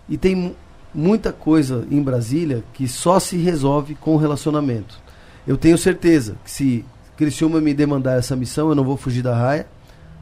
E 0.07 0.17
tem 0.17 0.55
muita 0.97 1.31
coisa 1.31 1.85
em 1.91 2.01
Brasília 2.01 2.63
que 2.73 2.87
só 2.87 3.19
se 3.19 3.37
resolve 3.37 3.93
com 3.93 4.17
relacionamento. 4.17 4.99
Eu 5.45 5.55
tenho 5.55 5.77
certeza 5.77 6.35
que 6.43 6.49
se 6.49 6.85
Criciúma 7.15 7.61
me 7.61 7.73
demandar 7.73 8.17
essa 8.17 8.35
missão, 8.35 8.69
eu 8.69 8.75
não 8.75 8.83
vou 8.83 8.97
fugir 8.97 9.21
da 9.21 9.35
raia, 9.35 9.67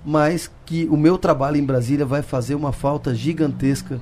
mas 0.06 0.52
que 0.66 0.86
o 0.92 0.98
meu 0.98 1.18
trabalho 1.18 1.58
em 1.58 1.66
Brasília 1.66 2.06
vai 2.06 2.22
fazer 2.22 2.56
uma 2.56 2.74
falta 2.74 3.16
gigantesca 3.16 4.02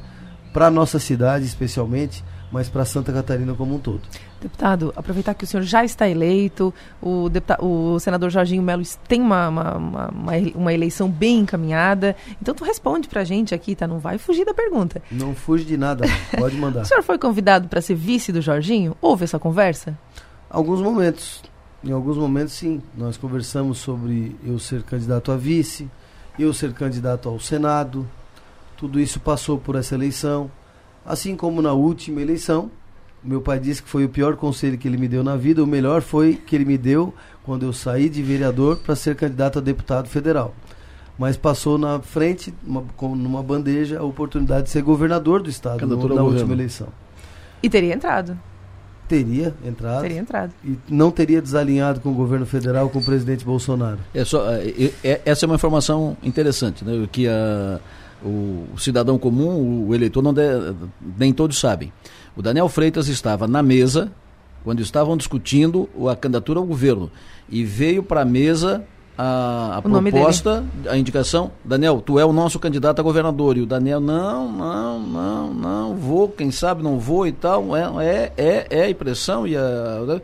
para 0.51 0.67
a 0.67 0.71
nossa 0.71 0.97
cidade 0.97 1.45
especialmente, 1.45 2.23
mas 2.51 2.69
para 2.69 2.85
Santa 2.85 3.13
Catarina 3.13 3.53
como 3.53 3.75
um 3.75 3.79
todo. 3.79 4.01
Deputado, 4.43 4.91
aproveitar 4.93 5.33
que 5.33 5.45
o 5.45 5.47
senhor 5.47 5.63
já 5.63 5.85
está 5.85 6.05
eleito, 6.05 6.73
o, 7.01 7.29
deputado, 7.29 7.65
o 7.65 7.97
senador 7.97 8.29
Jorginho 8.29 8.61
Melo 8.61 8.83
tem 9.07 9.21
uma, 9.21 9.47
uma, 9.47 9.77
uma, 9.77 10.09
uma, 10.53 10.73
eleição 10.73 11.09
bem 11.09 11.39
encaminhada, 11.39 12.13
então 12.41 12.53
tu 12.53 12.65
responde 12.65 13.07
para 13.07 13.21
a 13.21 13.23
gente 13.23 13.55
aqui, 13.55 13.73
tá? 13.73 13.87
Não 13.87 13.99
vai 13.99 14.17
fugir 14.17 14.43
da 14.43 14.53
pergunta. 14.53 15.01
Não 15.09 15.33
fuge 15.33 15.63
de 15.63 15.77
nada, 15.77 16.03
pode 16.37 16.57
mandar. 16.57 16.81
o 16.81 16.85
senhor 16.85 17.01
foi 17.03 17.17
convidado 17.17 17.69
para 17.69 17.79
ser 17.79 17.95
vice 17.95 18.33
do 18.33 18.41
Jorginho? 18.41 18.97
Houve 19.01 19.23
essa 19.23 19.39
conversa? 19.39 19.97
Alguns 20.49 20.81
momentos, 20.81 21.41
em 21.81 21.93
alguns 21.93 22.17
momentos 22.17 22.51
sim, 22.51 22.81
nós 22.97 23.15
conversamos 23.15 23.77
sobre 23.77 24.35
eu 24.43 24.59
ser 24.59 24.83
candidato 24.83 25.31
a 25.31 25.37
vice, 25.37 25.89
eu 26.37 26.53
ser 26.53 26.73
candidato 26.73 27.29
ao 27.29 27.39
Senado, 27.39 28.05
tudo 28.75 28.99
isso 28.99 29.21
passou 29.21 29.57
por 29.57 29.77
essa 29.77 29.95
eleição. 29.95 30.51
Assim 31.05 31.33
como 31.33 31.61
na 31.61 31.71
última 31.71 32.21
eleição, 32.21 32.69
meu 33.23 33.41
pai 33.41 33.59
disse 33.59 33.81
que 33.81 33.89
foi 33.89 34.05
o 34.05 34.09
pior 34.09 34.35
conselho 34.35 34.77
que 34.77 34.87
ele 34.87 34.97
me 34.97 35.07
deu 35.07 35.23
na 35.23 35.35
vida. 35.35 35.63
O 35.63 35.67
melhor 35.67 36.01
foi 36.01 36.35
que 36.35 36.55
ele 36.55 36.65
me 36.65 36.77
deu 36.77 37.13
quando 37.43 37.63
eu 37.63 37.73
saí 37.73 38.09
de 38.09 38.21
vereador 38.21 38.77
para 38.77 38.95
ser 38.95 39.15
candidato 39.15 39.59
a 39.59 39.61
deputado 39.61 40.07
federal. 40.07 40.53
Mas 41.17 41.37
passou 41.37 41.77
na 41.77 41.99
frente, 41.99 42.53
uma, 42.65 42.83
numa 43.01 43.43
bandeja, 43.43 43.99
a 43.99 44.03
oportunidade 44.03 44.63
de 44.63 44.69
ser 44.69 44.81
governador 44.81 45.41
do 45.41 45.49
estado 45.49 45.85
no, 45.85 46.15
na 46.15 46.23
última 46.23 46.53
eleição. 46.53 46.87
E 47.61 47.69
teria 47.69 47.93
entrado. 47.93 48.37
Teria 49.07 49.53
entrado. 49.63 50.01
Teria 50.01 50.19
entrado. 50.19 50.53
E 50.65 50.77
não 50.89 51.11
teria 51.11 51.41
desalinhado 51.41 51.99
com 51.99 52.09
o 52.09 52.13
governo 52.13 52.45
federal, 52.45 52.89
com 52.89 52.99
o 52.99 53.03
presidente 53.03 53.45
Bolsonaro. 53.45 53.99
É 54.13 54.25
só, 54.25 54.51
é, 54.53 54.91
é, 55.03 55.21
essa 55.25 55.45
é 55.45 55.47
uma 55.47 55.55
informação 55.55 56.17
interessante, 56.23 56.83
né? 56.83 57.07
Que 57.11 57.27
a 57.27 57.79
o, 58.23 58.65
cidadão 58.77 59.17
comum, 59.17 59.87
o 59.87 59.93
eleitor, 59.93 60.21
não 60.21 60.33
de, 60.33 60.41
nem 61.17 61.33
todos 61.33 61.59
sabem. 61.59 61.91
O 62.35 62.41
Daniel 62.41 62.67
Freitas 62.69 63.07
estava 63.07 63.47
na 63.47 63.61
mesa 63.61 64.11
quando 64.63 64.81
estavam 64.81 65.17
discutindo 65.17 65.89
a 66.09 66.15
candidatura 66.15 66.59
ao 66.59 66.65
governo 66.65 67.11
e 67.49 67.63
veio 67.63 68.01
para 68.01 68.21
a 68.21 68.25
mesa 68.25 68.83
a, 69.17 69.77
a 69.77 69.81
proposta, 69.81 70.63
a 70.89 70.97
indicação, 70.97 71.51
Daniel, 71.63 72.01
tu 72.03 72.17
é 72.17 72.25
o 72.25 72.33
nosso 72.33 72.57
candidato 72.57 72.99
a 72.99 73.03
governador. 73.03 73.57
E 73.57 73.61
o 73.61 73.65
Daniel, 73.65 73.99
não, 73.99 74.51
não, 74.51 74.99
não, 74.99 75.53
não, 75.53 75.95
vou, 75.95 76.29
quem 76.29 76.49
sabe 76.49 76.81
não 76.81 76.97
vou 76.97 77.27
e 77.27 77.31
tal. 77.31 77.75
É, 77.75 77.83
é, 78.01 78.33
é, 78.35 78.67
é 78.69 78.83
a 78.83 78.89
impressão 78.89 79.45
e 79.45 79.55
a 79.55 80.19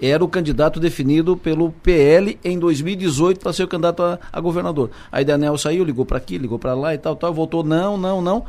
era 0.00 0.24
o 0.24 0.28
candidato 0.28 0.80
definido 0.80 1.36
pelo 1.36 1.70
PL 1.70 2.36
em 2.42 2.58
2018 2.58 3.38
para 3.38 3.52
ser 3.52 3.62
o 3.62 3.68
candidato 3.68 4.02
a, 4.02 4.18
a, 4.32 4.40
governador. 4.40 4.90
Aí 5.12 5.24
Daniel 5.24 5.56
saiu, 5.56 5.84
ligou 5.84 6.04
para 6.04 6.18
aqui, 6.18 6.38
ligou 6.38 6.58
para 6.58 6.74
lá 6.74 6.92
e 6.92 6.98
tal, 6.98 7.14
tal, 7.14 7.32
voltou, 7.32 7.62
não, 7.62 7.96
não, 7.96 8.20
não. 8.20 8.44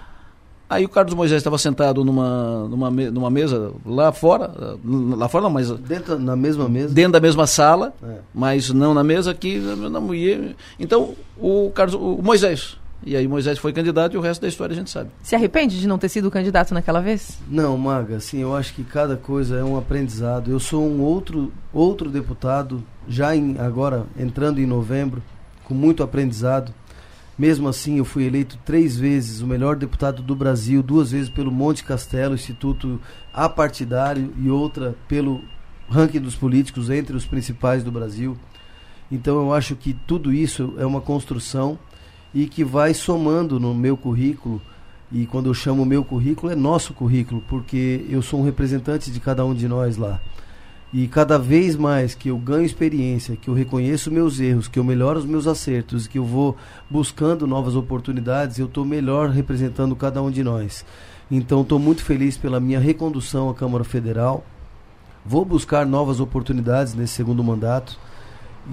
Aí 0.73 0.85
o 0.85 0.89
Carlos 0.89 1.13
Moisés 1.13 1.39
estava 1.39 1.57
sentado 1.57 2.03
numa, 2.03 2.67
numa, 2.67 2.89
numa 2.89 3.29
mesa 3.29 3.71
lá 3.85 4.11
fora, 4.11 4.51
lá 4.83 5.29
fora 5.29 5.43
não, 5.43 5.51
mas... 5.51 5.69
Dentro, 5.71 6.17
na 6.17 6.35
mesma 6.35 6.67
mesa? 6.67 6.93
Dentro 6.93 7.13
da 7.13 7.19
mesma 7.19 7.45
sala, 7.45 7.93
é. 8.01 8.17
mas 8.33 8.69
não 8.71 8.93
na 8.93 9.03
mesa 9.03 9.31
aqui. 9.31 9.59
Não, 9.59 10.03
então, 10.79 11.13
o, 11.37 11.71
Carlos, 11.73 11.95
o 11.95 12.21
Moisés 12.21 12.77
E 13.05 13.15
aí 13.15 13.27
Moisés 13.27 13.59
foi 13.59 13.71
candidato 13.71 14.15
e 14.15 14.17
o 14.17 14.21
resto 14.21 14.41
da 14.41 14.47
história 14.47 14.73
a 14.73 14.75
gente 14.75 14.89
sabe. 14.89 15.09
Se 15.21 15.35
arrepende 15.35 15.79
de 15.79 15.87
não 15.87 15.97
ter 15.97 16.09
sido 16.09 16.31
candidato 16.31 16.73
naquela 16.73 17.01
vez? 17.01 17.39
Não, 17.47 17.77
Maga, 17.77 18.17
assim, 18.17 18.39
eu 18.39 18.55
acho 18.55 18.73
que 18.73 18.83
cada 18.83 19.15
coisa 19.15 19.57
é 19.57 19.63
um 19.63 19.77
aprendizado. 19.77 20.49
Eu 20.49 20.59
sou 20.59 20.83
um 20.83 21.01
outro, 21.01 21.51
outro 21.71 22.09
deputado, 22.09 22.83
já 23.07 23.35
em, 23.35 23.57
agora 23.59 24.05
entrando 24.17 24.59
em 24.59 24.65
novembro, 24.65 25.21
com 25.63 25.73
muito 25.73 26.01
aprendizado. 26.01 26.73
Mesmo 27.37 27.67
assim, 27.67 27.97
eu 27.97 28.05
fui 28.05 28.25
eleito 28.25 28.59
três 28.63 28.95
vezes 28.95 29.41
o 29.41 29.47
melhor 29.47 29.75
deputado 29.75 30.21
do 30.21 30.35
Brasil, 30.35 30.83
duas 30.83 31.11
vezes 31.11 31.29
pelo 31.29 31.51
Monte 31.51 31.83
Castelo, 31.83 32.35
Instituto 32.35 33.01
Apartidário, 33.33 34.31
e 34.37 34.49
outra 34.49 34.95
pelo 35.07 35.41
ranking 35.89 36.19
dos 36.19 36.35
políticos 36.35 36.89
entre 36.89 37.15
os 37.15 37.25
principais 37.25 37.83
do 37.83 37.91
Brasil. 37.91 38.37
Então 39.11 39.35
eu 39.37 39.53
acho 39.53 39.75
que 39.75 39.93
tudo 39.93 40.31
isso 40.31 40.73
é 40.77 40.85
uma 40.85 41.01
construção 41.01 41.77
e 42.33 42.47
que 42.47 42.63
vai 42.63 42.93
somando 42.93 43.59
no 43.59 43.73
meu 43.73 43.97
currículo. 43.97 44.61
E 45.11 45.25
quando 45.27 45.47
eu 45.47 45.53
chamo 45.53 45.85
meu 45.85 46.03
currículo, 46.03 46.51
é 46.51 46.55
nosso 46.55 46.93
currículo, 46.93 47.43
porque 47.47 48.05
eu 48.09 48.21
sou 48.21 48.39
um 48.39 48.43
representante 48.43 49.11
de 49.11 49.19
cada 49.19 49.45
um 49.45 49.53
de 49.53 49.67
nós 49.67 49.97
lá. 49.97 50.19
E 50.93 51.07
cada 51.07 51.39
vez 51.39 51.75
mais 51.75 52.13
que 52.13 52.29
eu 52.29 52.37
ganho 52.37 52.63
experiência, 52.63 53.35
que 53.35 53.49
eu 53.49 53.53
reconheço 53.55 54.11
meus 54.11 54.39
erros, 54.39 54.67
que 54.67 54.77
eu 54.77 54.83
melhoro 54.83 55.17
os 55.17 55.25
meus 55.25 55.47
acertos, 55.47 56.05
que 56.05 56.19
eu 56.19 56.23
vou 56.23 56.55
buscando 56.87 57.47
novas 57.47 57.75
oportunidades, 57.75 58.59
eu 58.59 58.67
estou 58.67 58.85
melhor 58.85 59.29
representando 59.29 59.95
cada 59.95 60.21
um 60.21 60.29
de 60.29 60.43
nós. 60.43 60.85
Então 61.31 61.63
estou 61.63 61.79
muito 61.79 62.03
feliz 62.03 62.37
pela 62.37 62.59
minha 62.59 62.79
recondução 62.79 63.49
à 63.49 63.55
Câmara 63.55 63.83
Federal. 63.83 64.45
Vou 65.25 65.43
buscar 65.43 65.83
novas 65.83 66.19
oportunidades 66.19 66.93
nesse 66.93 67.13
segundo 67.13 67.43
mandato 67.43 67.97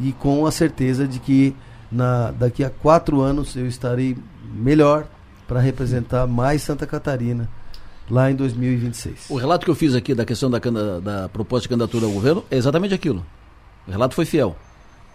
e 0.03 0.13
com 0.13 0.45
a 0.45 0.51
certeza 0.53 1.09
de 1.09 1.19
que 1.21 1.57
na, 1.91 2.33
daqui 2.33 2.63
a 2.63 2.69
quatro 2.69 3.23
anos 3.23 3.57
eu 3.57 3.67
estarei 3.67 4.15
melhor 4.55 5.07
para 5.49 5.59
representar 5.59 6.27
mais 6.27 6.61
Santa 6.61 6.87
Catarina 6.87 7.49
lá 8.11 8.31
em 8.31 8.35
2026. 8.35 9.27
O 9.31 9.37
relato 9.37 9.65
que 9.65 9.71
eu 9.71 9.75
fiz 9.75 9.95
aqui 9.95 10.15
da 10.15 10.25
questão 10.25 10.51
da, 10.51 10.59
da 10.59 11.29
proposta 11.29 11.63
de 11.63 11.69
candidatura 11.69 12.07
ao 12.07 12.13
governo 12.13 12.45
é 12.51 12.57
exatamente 12.57 12.95
aquilo. 12.95 13.25
O 13.87 13.91
relato 13.91 14.15
foi 14.15 14.25
fiel 14.25 14.57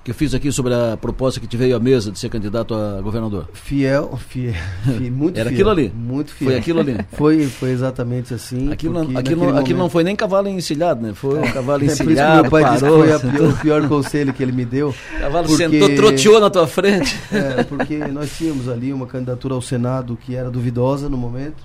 que 0.06 0.12
eu 0.12 0.16
fiz 0.16 0.36
aqui 0.36 0.52
sobre 0.52 0.72
a 0.72 0.96
proposta 0.96 1.40
que 1.40 1.48
te 1.48 1.58
veio 1.58 1.76
à 1.76 1.80
mesa 1.80 2.12
de 2.12 2.20
ser 2.20 2.30
candidato 2.30 2.76
a 2.76 3.02
governador? 3.02 3.50
Fiel, 3.54 4.16
fiel, 4.28 4.54
fiel 4.86 5.12
muito 5.12 5.36
Era 5.36 5.50
fiel, 5.50 5.56
aquilo 5.56 5.70
ali. 5.72 5.92
Muito 5.96 6.32
fiel. 6.32 6.52
Foi 6.52 6.60
aquilo 6.60 6.80
ali. 6.80 6.98
Foi, 7.14 7.46
foi 7.48 7.72
exatamente 7.72 8.32
assim. 8.32 8.72
Aquilo, 8.72 8.94
não, 8.94 9.18
aquilo, 9.18 9.52
não, 9.52 9.58
aquilo 9.58 9.80
não 9.80 9.90
foi 9.90 10.04
nem 10.04 10.16
cavalo 10.16 10.48
encilhado, 10.48 11.02
né? 11.02 11.16
Foi 11.16 11.40
um 11.40 11.52
cavalo 11.52 11.82
é, 11.82 11.86
encilhado, 11.88 12.44
meu 12.44 12.52
pai 12.52 12.62
parou. 12.62 13.04
disse 13.04 13.16
que 13.16 13.20
foi 13.20 13.32
pior, 13.32 13.50
o 13.50 13.58
pior 13.58 13.88
conselho 13.88 14.32
que 14.32 14.44
ele 14.44 14.52
me 14.52 14.64
deu. 14.64 14.90
O 14.90 14.94
cavalo 15.20 15.48
porque, 15.48 15.64
sentou, 15.64 15.96
troteou 15.96 16.40
na 16.40 16.52
tua 16.52 16.68
frente. 16.68 17.20
É, 17.32 17.64
porque 17.64 17.98
nós 17.98 18.32
tínhamos 18.38 18.70
ali 18.70 18.94
uma 18.94 19.08
candidatura 19.08 19.56
ao 19.56 19.62
Senado 19.62 20.16
que 20.16 20.36
era 20.36 20.52
duvidosa 20.52 21.10
no 21.10 21.18
momento. 21.18 21.64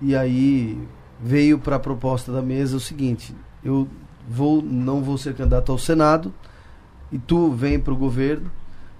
E 0.00 0.14
aí 0.14 0.78
veio 1.20 1.58
para 1.58 1.76
a 1.76 1.80
proposta 1.80 2.32
da 2.32 2.42
mesa 2.42 2.76
o 2.76 2.80
seguinte: 2.80 3.34
eu 3.64 3.88
vou, 4.28 4.62
não 4.62 5.02
vou 5.02 5.18
ser 5.18 5.34
candidato 5.34 5.72
ao 5.72 5.78
Senado 5.78 6.32
e 7.10 7.18
tu 7.18 7.50
vem 7.50 7.78
pro 7.78 7.96
governo. 7.96 8.50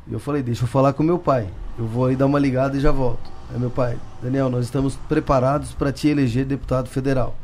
E 0.07 0.13
eu 0.13 0.19
falei, 0.19 0.43
deixa 0.43 0.65
eu 0.65 0.69
falar 0.69 0.95
com 0.95 1.03
meu 1.03 1.19
pai. 1.19 1.49
Eu 1.79 1.87
vou 1.87 2.07
aí 2.07 2.17
dar 2.17 2.27
uma 2.27 2.39
ligada 2.39 2.77
e 2.77 2.81
já 2.81 2.91
volto. 2.91 3.31
Aí 3.53 3.59
meu 3.59 3.71
pai, 3.71 3.99
Daniel, 4.23 4.49
nós 4.49 4.65
estamos 4.65 4.97
preparados 5.09 5.73
para 5.73 5.93
te 5.93 6.09
eleger 6.09 6.45
deputado 6.45 6.89
federal. 6.89 7.37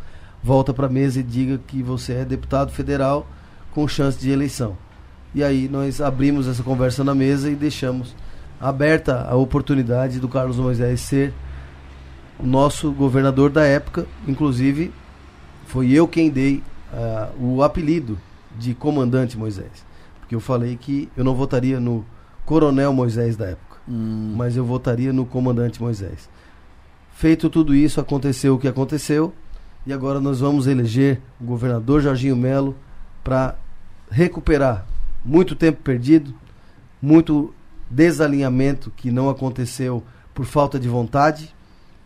Volta 0.42 0.72
para 0.74 0.86
a 0.86 0.90
mesa 0.90 1.20
e 1.20 1.22
diga 1.22 1.58
que 1.66 1.82
você 1.82 2.14
é 2.14 2.24
deputado 2.24 2.72
federal 2.72 3.26
com 3.70 3.86
chance 3.86 4.18
de 4.18 4.30
eleição. 4.30 4.76
E 5.34 5.42
aí 5.42 5.68
nós 5.68 6.00
abrimos 6.00 6.46
essa 6.46 6.62
conversa 6.62 7.02
na 7.02 7.14
mesa 7.14 7.50
e 7.50 7.54
deixamos 7.54 8.14
aberta 8.60 9.26
a 9.28 9.34
oportunidade 9.34 10.20
do 10.20 10.28
Carlos 10.28 10.58
Moisés 10.58 11.00
ser 11.00 11.34
o 12.38 12.46
nosso 12.46 12.92
governador 12.92 13.50
da 13.50 13.64
época. 13.64 14.06
Inclusive, 14.26 14.92
foi 15.66 15.90
eu 15.90 16.06
quem 16.06 16.30
dei 16.30 16.62
uh, 16.92 17.44
o 17.44 17.62
apelido 17.62 18.18
de 18.56 18.74
Comandante 18.74 19.36
Moisés. 19.36 19.84
Porque 20.20 20.34
eu 20.34 20.40
falei 20.40 20.76
que 20.76 21.08
eu 21.16 21.24
não 21.24 21.34
votaria 21.34 21.78
no 21.78 22.04
Coronel 22.44 22.92
Moisés 22.92 23.36
da 23.36 23.46
época, 23.46 23.78
hum. 23.88 24.34
mas 24.36 24.56
eu 24.56 24.64
votaria 24.64 25.12
no 25.12 25.24
Comandante 25.24 25.80
Moisés. 25.80 26.28
Feito 27.14 27.48
tudo 27.48 27.74
isso, 27.74 28.00
aconteceu 28.00 28.54
o 28.54 28.58
que 28.58 28.68
aconteceu, 28.68 29.32
e 29.86 29.92
agora 29.92 30.20
nós 30.20 30.40
vamos 30.40 30.66
eleger 30.66 31.20
o 31.40 31.44
governador 31.44 32.00
Jorginho 32.00 32.36
Melo 32.36 32.74
para 33.22 33.56
recuperar 34.10 34.86
muito 35.24 35.54
tempo 35.54 35.80
perdido, 35.82 36.34
muito 37.00 37.54
desalinhamento 37.88 38.90
que 38.96 39.10
não 39.10 39.28
aconteceu 39.28 40.02
por 40.34 40.44
falta 40.44 40.78
de 40.78 40.88
vontade, 40.88 41.53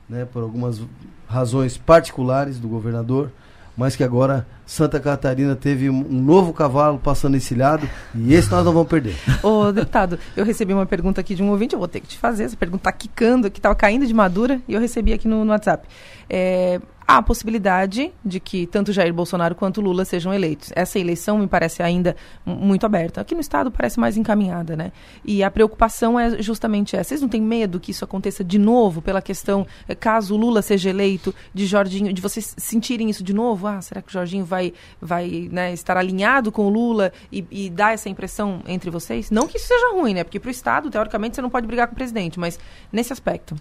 né, 0.09 0.24
por 0.24 0.43
algumas 0.43 0.80
razões 1.26 1.76
particulares 1.76 2.59
do 2.59 2.68
governador 2.68 3.30
mas 3.78 3.94
que 3.94 4.02
agora 4.02 4.44
Santa 4.66 4.98
Catarina 4.98 5.55
teve 5.55 5.89
um 5.89 6.20
novo 6.20 6.52
cavalo 6.52 6.98
passando 6.98 7.36
encilhado 7.36 7.89
e 8.12 8.35
esse 8.35 8.51
nós 8.51 8.64
não 8.64 8.72
vamos 8.72 8.89
perder. 8.89 9.14
Ô, 9.40 9.70
deputado, 9.70 10.18
eu 10.36 10.44
recebi 10.44 10.74
uma 10.74 10.85
pergunta 10.85 11.20
aqui 11.20 11.32
de 11.36 11.44
um 11.44 11.51
ouvinte, 11.51 11.74
eu 11.74 11.78
vou 11.78 11.86
ter 11.86 12.01
que 12.01 12.09
te 12.09 12.18
fazer, 12.18 12.43
essa 12.43 12.56
pergunta 12.56 12.80
está 12.80 12.93
quicando, 12.93 13.48
que 13.48 13.60
estava 13.60 13.76
caindo 13.76 14.05
de 14.05 14.12
madura, 14.12 14.60
e 14.66 14.74
eu 14.74 14.80
recebi 14.80 15.12
aqui 15.12 15.28
no, 15.28 15.44
no 15.44 15.52
WhatsApp. 15.52 15.86
É, 16.28 16.80
há 17.09 17.16
a 17.16 17.22
possibilidade 17.22 18.12
de 18.22 18.39
que 18.39 18.66
tanto 18.66 18.93
Jair 18.93 19.14
Bolsonaro 19.14 19.55
quanto 19.55 19.80
Lula 19.80 20.05
sejam 20.05 20.32
eleitos. 20.35 20.70
Essa 20.76 20.98
eleição 20.98 21.39
me 21.39 21.47
parece 21.47 21.82
ainda 21.82 22.14
muito 22.44 22.85
aberta. 22.85 23.22
Aqui 23.22 23.35
no 23.35 23.40
Estado 23.40 23.70
parece 23.70 23.98
mais 23.98 24.18
encaminhada, 24.18 24.76
né? 24.76 24.93
E 25.24 25.43
a 25.43 25.51
preocupação 25.51 26.20
é 26.20 26.43
justamente 26.43 26.94
essa. 26.94 27.09
Vocês 27.09 27.22
não 27.22 27.28
têm 27.28 27.40
medo 27.40 27.80
que 27.80 27.93
isso 27.93 28.05
aconteça 28.05 28.44
de 28.44 28.59
novo 28.59 29.01
pela 29.01 29.22
questão, 29.22 29.66
eh, 29.89 29.94
caso 29.94 30.36
Lula 30.36 30.60
seja 30.60 30.90
eleito, 30.90 31.35
de 31.55 31.64
Jorginho, 31.64 32.12
de 32.12 32.20
vocês 32.20 32.55
sentirem 32.59 33.09
isso 33.09 33.24
de 33.24 33.32
novo? 33.32 33.66
Ah, 33.66 33.80
será 33.80 34.02
que 34.02 34.10
o 34.10 34.12
Jorginho 34.12 34.44
vai, 34.44 34.74
vai 35.01 35.48
né, 35.51 35.72
estar 35.72 35.97
alinhado 35.97 36.52
com 36.52 36.66
o 36.66 36.68
Lula 36.68 37.10
e, 37.32 37.43
e 37.51 37.70
dar 37.70 37.94
essa 37.94 38.10
impressão 38.10 38.60
entre 38.66 38.90
vocês? 38.90 39.30
Não 39.30 39.48
que 39.48 39.56
isso 39.56 39.68
seja 39.68 39.94
ruim, 39.94 40.12
né? 40.12 40.24
Porque 40.24 40.39
para 40.39 40.48
o 40.48 40.51
Estado, 40.51 40.90
teoricamente, 40.90 41.36
você 41.36 41.40
não 41.40 41.48
pode 41.48 41.66
brigar 41.66 41.86
com 41.86 41.94
o 41.94 41.97
presidente, 41.97 42.39
mas 42.39 42.59
nesse 42.93 43.14
aspecto. 43.14 43.56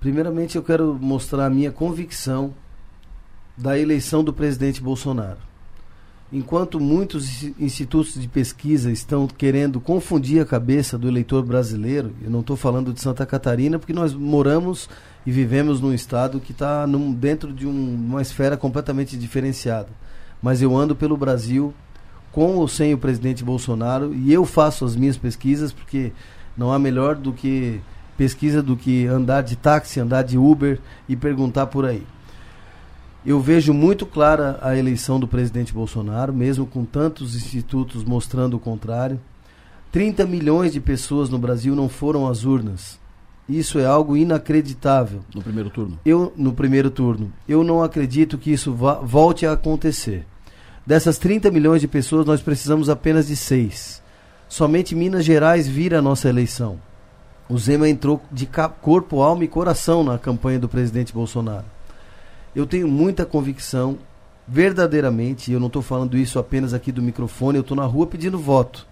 Primeiramente, 0.00 0.56
eu 0.56 0.62
quero 0.62 0.96
mostrar 0.98 1.44
a 1.44 1.50
minha 1.50 1.70
convicção 1.70 2.54
da 3.58 3.78
eleição 3.78 4.22
do 4.22 4.32
presidente 4.32 4.80
Bolsonaro. 4.80 5.48
Enquanto 6.30 6.78
muitos 6.78 7.42
institutos 7.58 8.14
de 8.14 8.28
pesquisa 8.28 8.92
estão 8.92 9.26
querendo 9.26 9.80
confundir 9.80 10.42
a 10.42 10.46
cabeça 10.46 10.98
do 10.98 11.08
eleitor 11.08 11.42
brasileiro, 11.42 12.12
eu 12.22 12.30
não 12.30 12.40
estou 12.40 12.54
falando 12.54 12.92
de 12.92 13.00
Santa 13.00 13.24
Catarina, 13.24 13.78
porque 13.78 13.94
nós 13.94 14.12
moramos 14.12 14.90
e 15.24 15.32
vivemos 15.32 15.80
num 15.80 15.92
estado 15.92 16.38
que 16.38 16.52
está 16.52 16.86
dentro 17.16 17.52
de 17.52 17.66
um, 17.66 17.94
uma 17.94 18.20
esfera 18.20 18.58
completamente 18.58 19.16
diferenciada. 19.16 19.88
Mas 20.40 20.60
eu 20.60 20.76
ando 20.76 20.94
pelo 20.94 21.16
Brasil 21.16 21.72
com 22.30 22.56
ou 22.56 22.68
sem 22.68 22.92
o 22.92 22.98
presidente 22.98 23.42
Bolsonaro 23.42 24.14
e 24.14 24.30
eu 24.30 24.44
faço 24.44 24.84
as 24.84 24.94
minhas 24.94 25.16
pesquisas, 25.16 25.72
porque 25.72 26.12
não 26.56 26.70
há 26.70 26.78
melhor 26.78 27.16
do 27.16 27.32
que 27.32 27.80
pesquisa 28.18 28.62
do 28.62 28.76
que 28.76 29.06
andar 29.06 29.42
de 29.42 29.56
táxi, 29.56 29.98
andar 29.98 30.22
de 30.22 30.36
Uber 30.36 30.78
e 31.08 31.16
perguntar 31.16 31.68
por 31.68 31.86
aí. 31.86 32.02
Eu 33.24 33.40
vejo 33.40 33.74
muito 33.74 34.06
clara 34.06 34.58
a 34.62 34.76
eleição 34.76 35.18
do 35.18 35.28
presidente 35.28 35.72
Bolsonaro, 35.72 36.32
mesmo 36.32 36.66
com 36.66 36.84
tantos 36.84 37.34
institutos 37.34 38.04
mostrando 38.04 38.54
o 38.54 38.60
contrário. 38.60 39.20
30 39.90 40.26
milhões 40.26 40.72
de 40.72 40.80
pessoas 40.80 41.28
no 41.28 41.38
Brasil 41.38 41.74
não 41.74 41.88
foram 41.88 42.26
às 42.26 42.44
urnas. 42.44 42.98
Isso 43.48 43.78
é 43.78 43.86
algo 43.86 44.16
inacreditável. 44.16 45.20
No 45.34 45.42
primeiro 45.42 45.70
turno? 45.70 45.98
Eu 46.04 46.32
no 46.36 46.52
primeiro 46.52 46.90
turno. 46.90 47.32
Eu 47.48 47.64
não 47.64 47.82
acredito 47.82 48.38
que 48.38 48.52
isso 48.52 48.72
volte 48.72 49.46
a 49.46 49.52
acontecer. 49.52 50.26
Dessas 50.86 51.18
30 51.18 51.50
milhões 51.50 51.80
de 51.80 51.88
pessoas, 51.88 52.26
nós 52.26 52.40
precisamos 52.40 52.88
apenas 52.88 53.26
de 53.26 53.36
seis. 53.36 54.02
Somente 54.48 54.94
Minas 54.94 55.24
Gerais 55.24 55.66
vira 55.66 55.98
a 55.98 56.02
nossa 56.02 56.28
eleição 56.28 56.78
o 57.48 57.56
Zema 57.56 57.88
entrou 57.88 58.20
de 58.30 58.46
corpo, 58.80 59.22
alma 59.22 59.42
e 59.42 59.48
coração 59.48 60.04
na 60.04 60.18
campanha 60.18 60.58
do 60.58 60.68
presidente 60.68 61.14
Bolsonaro. 61.14 61.64
Eu 62.54 62.66
tenho 62.66 62.88
muita 62.88 63.26
convicção, 63.26 63.98
verdadeiramente, 64.46 65.50
e 65.50 65.54
eu 65.54 65.60
não 65.60 65.66
estou 65.66 65.82
falando 65.82 66.16
isso 66.16 66.38
apenas 66.38 66.72
aqui 66.72 66.90
do 66.90 67.02
microfone, 67.02 67.58
eu 67.58 67.62
estou 67.62 67.76
na 67.76 67.84
rua 67.84 68.06
pedindo 68.06 68.38
voto. 68.38 68.86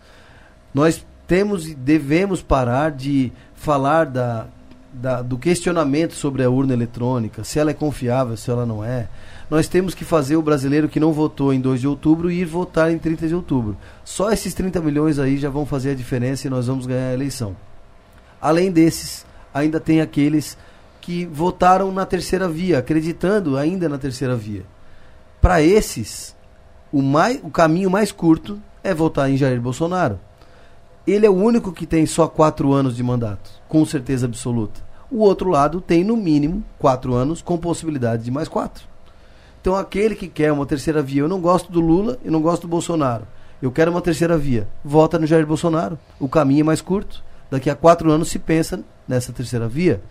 Nós 0.73 1.05
temos 1.27 1.67
e 1.67 1.75
devemos 1.75 2.43
parar 2.43 2.91
de 2.91 3.33
falar 3.55 4.05
da, 4.07 4.47
da, 4.93 5.23
do 5.23 5.37
questionamento 5.37 6.15
sobre 6.15 6.43
a 6.43 6.51
urna 6.51 6.73
eletrônica, 6.73 7.45
se 7.45 7.59
ela 7.59 7.71
é 7.71 7.75
confiável, 7.75 8.37
se 8.37 8.51
ela 8.51 8.65
não 8.65 8.85
é. 8.85 9.09
Nós 9.49 9.69
temos 9.69 9.95
que 9.95 10.05
fazer 10.05 10.37
o 10.37 10.43
brasileiro 10.43 10.89
que 10.89 10.99
não 10.99 11.13
votou 11.13 11.53
em 11.53 11.61
2 11.61 11.81
de 11.81 11.87
outubro 11.89 12.31
ir 12.31 12.45
votar 12.45 12.91
em 12.91 12.99
30 12.99 13.29
de 13.29 13.35
outubro. 13.35 13.77
Só 14.05 14.33
esses 14.33 14.53
30 14.55 14.81
milhões 14.81 15.19
aí 15.19 15.37
já 15.37 15.49
vão 15.49 15.65
fazer 15.65 15.91
a 15.91 15.95
diferença 15.95 16.47
e 16.47 16.51
nós 16.51 16.67
vamos 16.67 16.87
ganhar 16.87 17.11
a 17.11 17.15
eleição. 17.15 17.57
Além 18.41 18.73
desses, 18.73 19.25
ainda 19.55 19.79
tem 19.79 20.01
aqueles 20.01 20.59
que 21.07 21.25
votaram 21.25 21.93
na 21.93 22.05
terceira 22.05 22.49
via, 22.49 22.81
acreditando 22.81 23.57
ainda 23.57 23.89
na 23.89 23.97
terceira 23.97 24.35
via. 24.35 24.65
Para 25.41 25.63
esses, 25.63 26.35
o, 26.93 27.01
mais, 27.01 27.39
o 27.45 27.49
caminho 27.49 27.89
mais 27.89 28.11
curto 28.11 28.61
é 28.83 28.93
votar 28.93 29.31
em 29.31 29.37
Jair 29.37 29.61
Bolsonaro. 29.61 30.19
Ele 31.07 31.25
é 31.25 31.31
o 31.31 31.37
único 31.37 31.71
que 31.71 31.87
tem 31.87 32.05
só 32.07 32.27
quatro 32.27 32.73
anos 32.73 32.97
de 32.97 33.05
mandato, 33.05 33.49
com 33.69 33.87
certeza 33.87 34.27
absoluta. 34.27 34.81
O 35.09 35.19
outro 35.19 35.49
lado 35.49 35.81
tem, 35.81 36.03
no 36.03 36.17
mínimo, 36.17 36.65
quatro 36.77 37.15
anos, 37.15 37.41
com 37.41 37.57
possibilidade 37.57 38.25
de 38.25 38.33
mais 38.33 38.49
quatro. 38.49 38.83
Então, 39.61 39.77
aquele 39.77 40.17
que 40.17 40.27
quer 40.27 40.51
uma 40.51 40.67
terceira 40.67 41.01
via, 41.01 41.21
eu 41.21 41.29
não 41.29 41.41
gosto 41.41 41.71
do 41.71 41.79
Lula 41.81 42.19
e 42.25 42.31
não 42.31 42.43
gosto 42.43 42.63
do 42.63 42.69
Bolsonaro. 42.69 43.29
Eu 43.63 43.71
quero 43.71 43.93
uma 43.93 44.03
terceira 44.03 44.37
via. 44.37 44.67
Vota 44.85 45.21
no 45.21 45.27
Jair 45.27 45.47
Bolsonaro. 45.47 45.97
O 46.19 46.29
caminho 46.29 46.63
é 46.63 46.65
mais 46.65 46.81
curto. 46.81 47.23
Daqui 47.49 47.71
a 47.71 47.77
quatro 47.77 48.11
anos 48.11 48.29
se 48.29 48.41
pensa 48.41 48.81
nessa 49.07 49.33
terceira 49.33 49.69
via. 49.69 50.03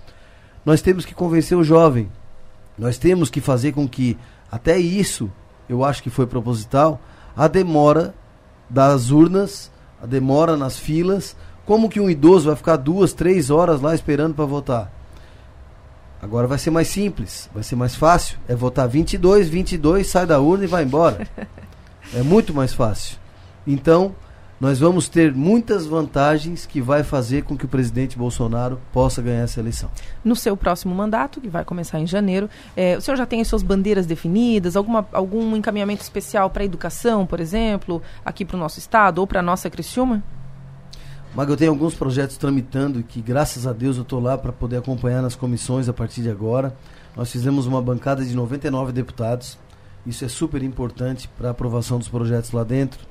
Nós 0.65 0.81
temos 0.81 1.05
que 1.05 1.13
convencer 1.13 1.57
o 1.57 1.63
jovem. 1.63 2.09
Nós 2.77 2.97
temos 2.97 3.29
que 3.29 3.39
fazer 3.39 3.71
com 3.71 3.87
que, 3.87 4.17
até 4.51 4.77
isso, 4.77 5.31
eu 5.69 5.83
acho 5.83 6.01
que 6.01 6.09
foi 6.09 6.25
proposital, 6.25 6.99
a 7.35 7.47
demora 7.47 8.13
das 8.69 9.11
urnas, 9.11 9.71
a 10.01 10.05
demora 10.05 10.57
nas 10.57 10.77
filas. 10.77 11.35
Como 11.65 11.89
que 11.89 11.99
um 11.99 12.09
idoso 12.09 12.47
vai 12.47 12.55
ficar 12.55 12.77
duas, 12.77 13.13
três 13.13 13.49
horas 13.49 13.81
lá 13.81 13.93
esperando 13.93 14.33
para 14.33 14.45
votar? 14.45 14.91
Agora 16.21 16.47
vai 16.47 16.57
ser 16.57 16.71
mais 16.71 16.87
simples, 16.87 17.49
vai 17.53 17.61
ser 17.61 17.75
mais 17.75 17.95
fácil. 17.95 18.37
É 18.47 18.55
votar 18.55 18.87
22, 18.87 19.47
22, 19.47 20.07
sai 20.07 20.25
da 20.25 20.39
urna 20.39 20.63
e 20.63 20.67
vai 20.67 20.83
embora. 20.83 21.27
É 22.13 22.21
muito 22.21 22.53
mais 22.53 22.71
fácil. 22.71 23.17
Então, 23.65 24.13
nós 24.59 24.79
vamos 24.79 25.09
ter 25.09 25.33
muitas 25.33 25.85
vantagens 25.85 26.65
que 26.65 26.79
vai 26.79 27.03
fazer 27.03 27.43
com 27.43 27.57
que 27.57 27.65
o 27.65 27.67
presidente 27.67 28.17
Bolsonaro 28.17 28.79
possa 28.93 29.21
ganhar 29.21 29.41
essa 29.41 29.59
eleição. 29.59 29.89
No 30.23 30.35
seu 30.35 30.55
próximo 30.55 30.95
mandato, 30.95 31.41
que 31.41 31.49
vai 31.49 31.65
começar 31.65 31.99
em 31.99 32.07
janeiro, 32.07 32.49
é, 32.75 32.97
o 32.97 33.01
senhor 33.01 33.17
já 33.17 33.25
tem 33.25 33.41
as 33.41 33.47
suas 33.47 33.61
bandeiras 33.61 34.05
definidas? 34.05 34.77
Alguma, 34.77 35.05
algum 35.11 35.55
encaminhamento 35.55 36.03
especial 36.03 36.49
para 36.49 36.63
a 36.63 36.65
educação, 36.65 37.25
por 37.25 37.41
exemplo, 37.41 38.01
aqui 38.23 38.45
para 38.45 38.55
o 38.55 38.59
nosso 38.59 38.79
estado 38.79 39.19
ou 39.19 39.27
para 39.27 39.41
a 39.41 39.43
nossa 39.43 39.69
Criciúma? 39.69 40.23
Mas 41.35 41.49
eu 41.49 41.57
tenho 41.57 41.71
alguns 41.71 41.93
projetos 41.93 42.37
tramitando 42.37 43.03
que, 43.03 43.21
graças 43.21 43.67
a 43.67 43.73
Deus, 43.73 43.97
eu 43.97 44.03
estou 44.03 44.21
lá 44.21 44.37
para 44.37 44.53
poder 44.53 44.77
acompanhar 44.77 45.21
nas 45.21 45.35
comissões 45.35 45.89
a 45.89 45.93
partir 45.93 46.21
de 46.21 46.29
agora. 46.29 46.73
Nós 47.13 47.29
fizemos 47.29 47.65
uma 47.65 47.81
bancada 47.81 48.23
de 48.23 48.33
99 48.33 48.93
deputados. 48.93 49.57
Isso 50.05 50.23
é 50.23 50.29
super 50.29 50.63
importante 50.63 51.27
para 51.37 51.49
a 51.49 51.51
aprovação 51.51 51.99
dos 51.99 52.07
projetos 52.07 52.51
lá 52.51 52.63
dentro. 52.63 53.05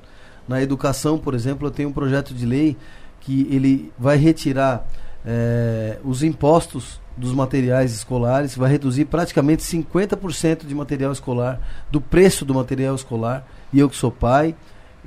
Na 0.47 0.61
educação, 0.61 1.17
por 1.17 1.33
exemplo, 1.33 1.67
eu 1.67 1.71
tenho 1.71 1.89
um 1.89 1.93
projeto 1.93 2.33
de 2.33 2.45
lei 2.45 2.77
que 3.21 3.47
ele 3.49 3.91
vai 3.97 4.17
retirar 4.17 4.85
é, 5.25 5.97
os 6.03 6.21
impostos 6.21 7.01
dos 7.17 7.33
materiais 7.33 7.93
escolares, 7.93 8.55
vai 8.55 8.69
reduzir 8.69 9.05
praticamente 9.05 9.63
50% 9.63 10.65
de 10.65 10.75
material 10.75 11.11
escolar, 11.11 11.59
do 11.89 11.99
preço 11.99 12.45
do 12.45 12.53
material 12.53 12.93
escolar. 12.93 13.47
E 13.73 13.79
eu 13.79 13.89
que 13.89 13.95
sou 13.95 14.11
pai, 14.11 14.55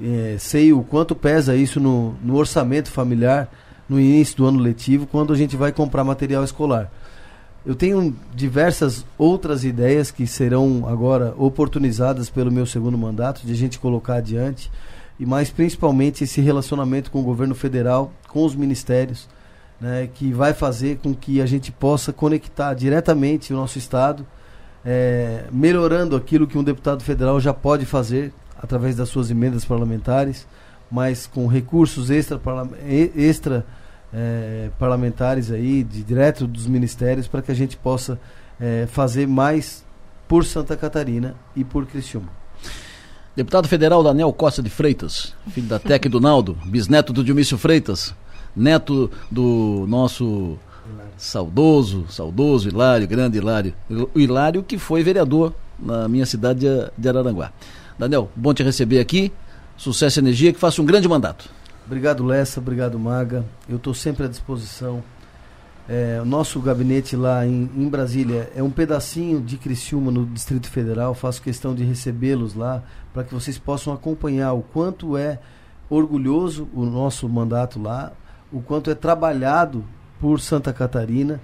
é, 0.02 0.36
sei 0.38 0.72
o 0.72 0.82
quanto 0.82 1.14
pesa 1.14 1.54
isso 1.54 1.78
no, 1.78 2.14
no 2.22 2.36
orçamento 2.36 2.90
familiar 2.90 3.48
no 3.88 4.00
início 4.00 4.36
do 4.36 4.46
ano 4.46 4.58
letivo, 4.58 5.06
quando 5.06 5.32
a 5.32 5.36
gente 5.36 5.56
vai 5.56 5.72
comprar 5.72 6.04
material 6.04 6.44
escolar. 6.44 6.90
Eu 7.64 7.74
tenho 7.74 8.16
diversas 8.34 9.04
outras 9.16 9.64
ideias 9.64 10.10
que 10.10 10.26
serão 10.26 10.84
agora 10.86 11.34
oportunizadas 11.36 12.30
pelo 12.30 12.50
meu 12.50 12.66
segundo 12.66 12.96
mandato, 12.96 13.46
de 13.46 13.52
a 13.52 13.56
gente 13.56 13.78
colocar 13.78 14.16
adiante 14.16 14.70
e 15.18 15.26
mais 15.26 15.50
principalmente 15.50 16.24
esse 16.24 16.40
relacionamento 16.40 17.10
com 17.10 17.20
o 17.20 17.24
governo 17.24 17.54
federal, 17.54 18.12
com 18.28 18.44
os 18.44 18.54
ministérios, 18.54 19.28
né, 19.80 20.08
que 20.12 20.32
vai 20.32 20.52
fazer 20.52 20.98
com 20.98 21.14
que 21.14 21.40
a 21.40 21.46
gente 21.46 21.70
possa 21.72 22.12
conectar 22.12 22.74
diretamente 22.74 23.52
o 23.52 23.56
nosso 23.56 23.78
Estado, 23.78 24.26
é, 24.84 25.44
melhorando 25.50 26.16
aquilo 26.16 26.46
que 26.46 26.56
um 26.56 26.64
deputado 26.64 27.02
federal 27.02 27.40
já 27.40 27.52
pode 27.52 27.84
fazer 27.84 28.32
através 28.60 28.96
das 28.96 29.08
suas 29.08 29.30
emendas 29.30 29.64
parlamentares, 29.64 30.46
mas 30.90 31.26
com 31.26 31.46
recursos 31.46 32.10
extra, 32.10 32.40
extra 33.14 33.66
é, 34.12 34.70
parlamentares 34.78 35.50
aí, 35.50 35.84
de, 35.84 36.02
direto 36.02 36.46
dos 36.46 36.66
ministérios, 36.66 37.28
para 37.28 37.42
que 37.42 37.52
a 37.52 37.54
gente 37.54 37.76
possa 37.76 38.18
é, 38.58 38.86
fazer 38.86 39.26
mais 39.26 39.84
por 40.26 40.44
Santa 40.44 40.76
Catarina 40.76 41.34
e 41.54 41.64
por 41.64 41.86
Criciúma. 41.86 42.37
Deputado 43.38 43.68
federal 43.68 44.02
Daniel 44.02 44.32
Costa 44.32 44.60
de 44.60 44.68
Freitas, 44.68 45.32
filho 45.52 45.68
da 45.68 45.78
Tec 45.78 46.08
do 46.08 46.18
Naldo, 46.18 46.58
bisneto 46.64 47.12
do 47.12 47.22
Dionísio 47.22 47.56
Freitas, 47.56 48.12
neto 48.54 49.08
do 49.30 49.86
nosso 49.88 50.58
saudoso, 51.16 52.04
saudoso 52.08 52.68
Hilário, 52.68 53.06
grande 53.06 53.38
Hilário. 53.38 53.72
O 54.12 54.18
Hilário 54.18 54.64
que 54.64 54.76
foi 54.76 55.04
vereador 55.04 55.54
na 55.78 56.08
minha 56.08 56.26
cidade 56.26 56.66
de 56.98 57.08
Araranguá. 57.08 57.52
Daniel, 57.96 58.28
bom 58.34 58.52
te 58.52 58.64
receber 58.64 58.98
aqui. 58.98 59.32
Sucesso 59.76 60.18
e 60.18 60.20
energia, 60.20 60.52
que 60.52 60.58
faça 60.58 60.82
um 60.82 60.84
grande 60.84 61.06
mandato. 61.06 61.48
Obrigado, 61.86 62.24
Lessa. 62.24 62.58
Obrigado, 62.58 62.98
Maga. 62.98 63.44
Eu 63.68 63.76
estou 63.76 63.94
sempre 63.94 64.24
à 64.24 64.28
disposição. 64.28 65.00
É, 65.88 66.18
o 66.20 66.24
nosso 66.26 66.60
gabinete 66.60 67.16
lá 67.16 67.46
em, 67.46 67.70
em, 67.74 67.88
Brasília 67.88 68.52
é 68.54 68.62
um 68.62 68.70
pedacinho 68.70 69.40
de 69.40 69.56
Criciúma 69.56 70.10
no 70.10 70.26
Distrito 70.26 70.68
Federal. 70.68 71.14
Faço 71.14 71.40
questão 71.40 71.74
de 71.74 71.82
recebê-los 71.82 72.54
lá 72.54 72.82
para 73.14 73.24
que 73.24 73.32
vocês 73.32 73.56
possam 73.56 73.94
acompanhar 73.94 74.52
o 74.52 74.60
quanto 74.60 75.16
é 75.16 75.38
orgulhoso 75.88 76.68
o 76.74 76.84
nosso 76.84 77.26
mandato 77.26 77.80
lá, 77.80 78.12
o 78.52 78.60
quanto 78.60 78.90
é 78.90 78.94
trabalhado 78.94 79.82
por 80.20 80.40
Santa 80.40 80.74
Catarina. 80.74 81.40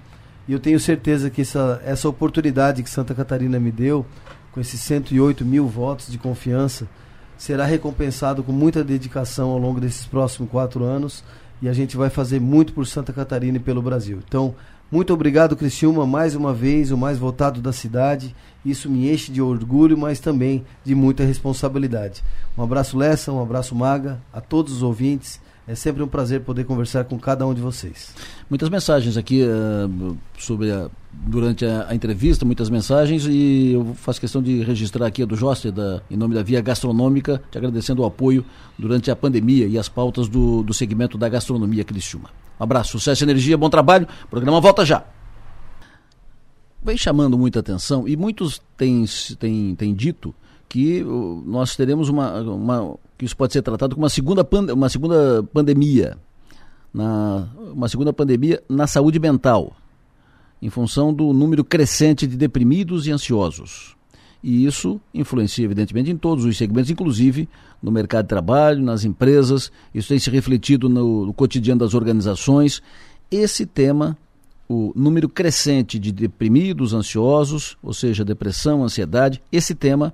E 0.47 0.53
eu 0.53 0.59
tenho 0.59 0.79
certeza 0.79 1.31
que 1.31 1.41
essa, 1.41 1.81
essa 1.83 2.07
oportunidade 2.07 2.83
que 2.83 2.89
Santa 2.89 3.15
Catarina 3.15 3.59
me 3.59 3.71
deu, 3.71 4.05
com 4.51 4.61
esses 4.61 4.79
108 4.81 5.43
mil 5.43 5.67
votos 5.67 6.07
de 6.07 6.19
confiança, 6.19 6.87
será 7.35 7.65
recompensado 7.65 8.43
com 8.43 8.51
muita 8.51 8.83
dedicação 8.83 9.49
ao 9.49 9.57
longo 9.57 9.81
desses 9.81 10.05
próximos 10.05 10.51
quatro 10.51 10.83
anos 10.83 11.23
e 11.61 11.69
a 11.69 11.73
gente 11.73 11.97
vai 11.97 12.09
fazer 12.09 12.39
muito 12.39 12.73
por 12.73 12.85
Santa 12.85 13.13
Catarina 13.13 13.57
e 13.57 13.59
pelo 13.59 13.81
Brasil. 13.81 14.19
Então, 14.27 14.55
muito 14.91 15.13
obrigado, 15.13 15.55
Criciúma, 15.55 16.05
mais 16.05 16.35
uma 16.35 16.53
vez, 16.53 16.91
o 16.91 16.97
mais 16.97 17.17
votado 17.17 17.59
da 17.59 17.73
cidade. 17.73 18.35
Isso 18.63 18.89
me 18.89 19.11
enche 19.11 19.31
de 19.31 19.41
orgulho, 19.41 19.97
mas 19.97 20.19
também 20.19 20.63
de 20.83 20.93
muita 20.93 21.23
responsabilidade. 21.23 22.23
Um 22.57 22.63
abraço, 22.63 22.97
Lessa, 22.97 23.31
um 23.31 23.41
abraço, 23.41 23.73
Maga, 23.75 24.21
a 24.31 24.39
todos 24.39 24.73
os 24.73 24.83
ouvintes. 24.83 25.41
É 25.67 25.73
sempre 25.73 26.03
um 26.03 26.07
prazer 26.07 26.41
poder 26.41 26.63
conversar 26.63 27.05
com 27.05 27.17
cada 27.17 27.45
um 27.47 27.51
de 27.51 27.59
vocês. 27.59 28.13
Muitas 28.47 28.69
mensagens 28.69 29.17
aqui 29.17 29.41
uh, 29.43 30.15
sobre 30.37 30.71
a, 30.71 30.91
durante 31.11 31.65
a, 31.65 31.87
a, 31.89 31.95
entrevista, 31.95 32.45
muitas 32.45 32.69
mensagens 32.69 33.25
e 33.25 33.71
eu 33.73 33.95
faço 33.95 34.21
questão 34.21 34.43
de 34.43 34.61
registrar 34.61 35.07
aqui 35.07 35.23
a 35.23 35.25
do 35.25 35.35
Joster, 35.35 35.71
da, 35.71 36.03
em 36.09 36.15
nome 36.15 36.35
da 36.35 36.43
Via 36.43 36.61
Gastronômica, 36.61 37.41
te 37.49 37.57
agradecendo 37.57 38.03
o 38.03 38.05
apoio 38.05 38.45
durante 38.77 39.09
a 39.09 39.15
pandemia 39.15 39.65
e 39.65 39.75
as 39.75 39.89
pautas 39.89 40.27
do, 40.27 40.61
do 40.61 40.71
segmento 40.71 41.17
da 41.17 41.27
gastronomia 41.27 41.83
Criciúma. 41.83 42.29
Um 42.59 42.63
abraço, 42.63 42.91
sucesso 42.91 43.23
energia, 43.23 43.57
bom 43.57 43.69
trabalho. 43.69 44.07
O 44.25 44.27
programa 44.27 44.61
volta 44.61 44.85
já. 44.85 45.03
Vem 46.83 46.95
chamando 46.95 47.39
muita 47.39 47.61
atenção 47.61 48.07
e 48.07 48.15
muitos 48.15 48.61
têm, 48.77 49.03
têm, 49.39 49.73
têm 49.73 49.95
dito 49.95 50.35
que 50.69 51.03
nós 51.43 51.75
teremos 51.75 52.07
uma, 52.07 52.39
uma 52.41 52.97
que 53.17 53.25
isso 53.25 53.35
pode 53.35 53.53
ser 53.53 53.61
tratado 53.61 53.95
como 53.95 54.03
uma 54.03 54.09
segunda, 54.09 54.43
pand 54.43 54.71
uma 54.73 54.89
segunda 54.89 55.43
pandemia, 55.53 56.17
na, 56.93 57.47
uma 57.73 57.87
segunda 57.87 58.13
pandemia 58.13 58.61
na 58.69 58.87
saúde 58.87 59.19
mental, 59.19 59.75
em 60.61 60.69
função 60.69 61.13
do 61.13 61.33
número 61.33 61.63
crescente 61.63 62.25
de 62.25 62.35
deprimidos 62.37 63.07
e 63.07 63.11
ansiosos. 63.11 63.95
E 64.43 64.65
isso 64.65 65.01
influencia, 65.13 65.65
evidentemente, 65.65 66.11
em 66.11 66.17
todos 66.17 66.45
os 66.45 66.55
segmentos, 66.55 66.91
inclusive 66.91 67.49
no 67.81 67.91
mercado 67.91 68.25
de 68.25 68.29
trabalho, 68.29 68.81
nas 68.81 69.03
empresas, 69.03 69.71
isso 69.93 70.09
tem 70.09 70.19
se 70.19 70.29
refletido 70.29 70.87
no, 70.87 71.25
no 71.25 71.33
cotidiano 71.33 71.79
das 71.79 71.93
organizações. 71.93 72.81
Esse 73.31 73.65
tema, 73.65 74.15
o 74.69 74.91
número 74.95 75.27
crescente 75.27 75.97
de 75.97 76.11
deprimidos, 76.11 76.93
ansiosos, 76.93 77.75
ou 77.81 77.93
seja, 77.93 78.23
depressão, 78.23 78.83
ansiedade, 78.83 79.41
esse 79.51 79.73
tema 79.73 80.13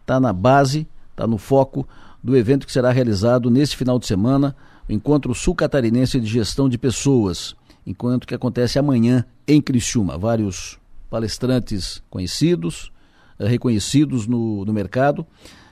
está 0.00 0.18
na 0.18 0.32
base, 0.32 0.86
está 1.12 1.26
no 1.26 1.38
foco 1.38 1.86
do 2.22 2.36
evento 2.36 2.66
que 2.66 2.72
será 2.72 2.90
realizado 2.90 3.50
neste 3.50 3.76
final 3.76 3.98
de 3.98 4.06
semana, 4.06 4.54
o 4.88 4.92
Encontro 4.92 5.34
Sul 5.34 5.54
Catarinense 5.54 6.20
de 6.20 6.26
Gestão 6.26 6.68
de 6.68 6.78
Pessoas, 6.78 7.54
enquanto 7.86 8.26
que 8.26 8.34
acontece 8.34 8.78
amanhã 8.78 9.24
em 9.46 9.60
Criciúma. 9.60 10.18
Vários 10.18 10.78
palestrantes 11.10 12.02
conhecidos, 12.10 12.92
eh, 13.38 13.46
reconhecidos 13.46 14.26
no, 14.26 14.64
no 14.64 14.72
mercado, 14.72 15.26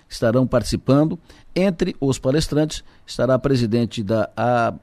estarão 0.09 0.47
participando. 0.47 1.19
Entre 1.55 1.97
os 2.01 2.19
palestrantes 2.19 2.85
estará 3.07 3.35
a 3.35 3.39
presidente 3.39 4.03
da 4.03 4.31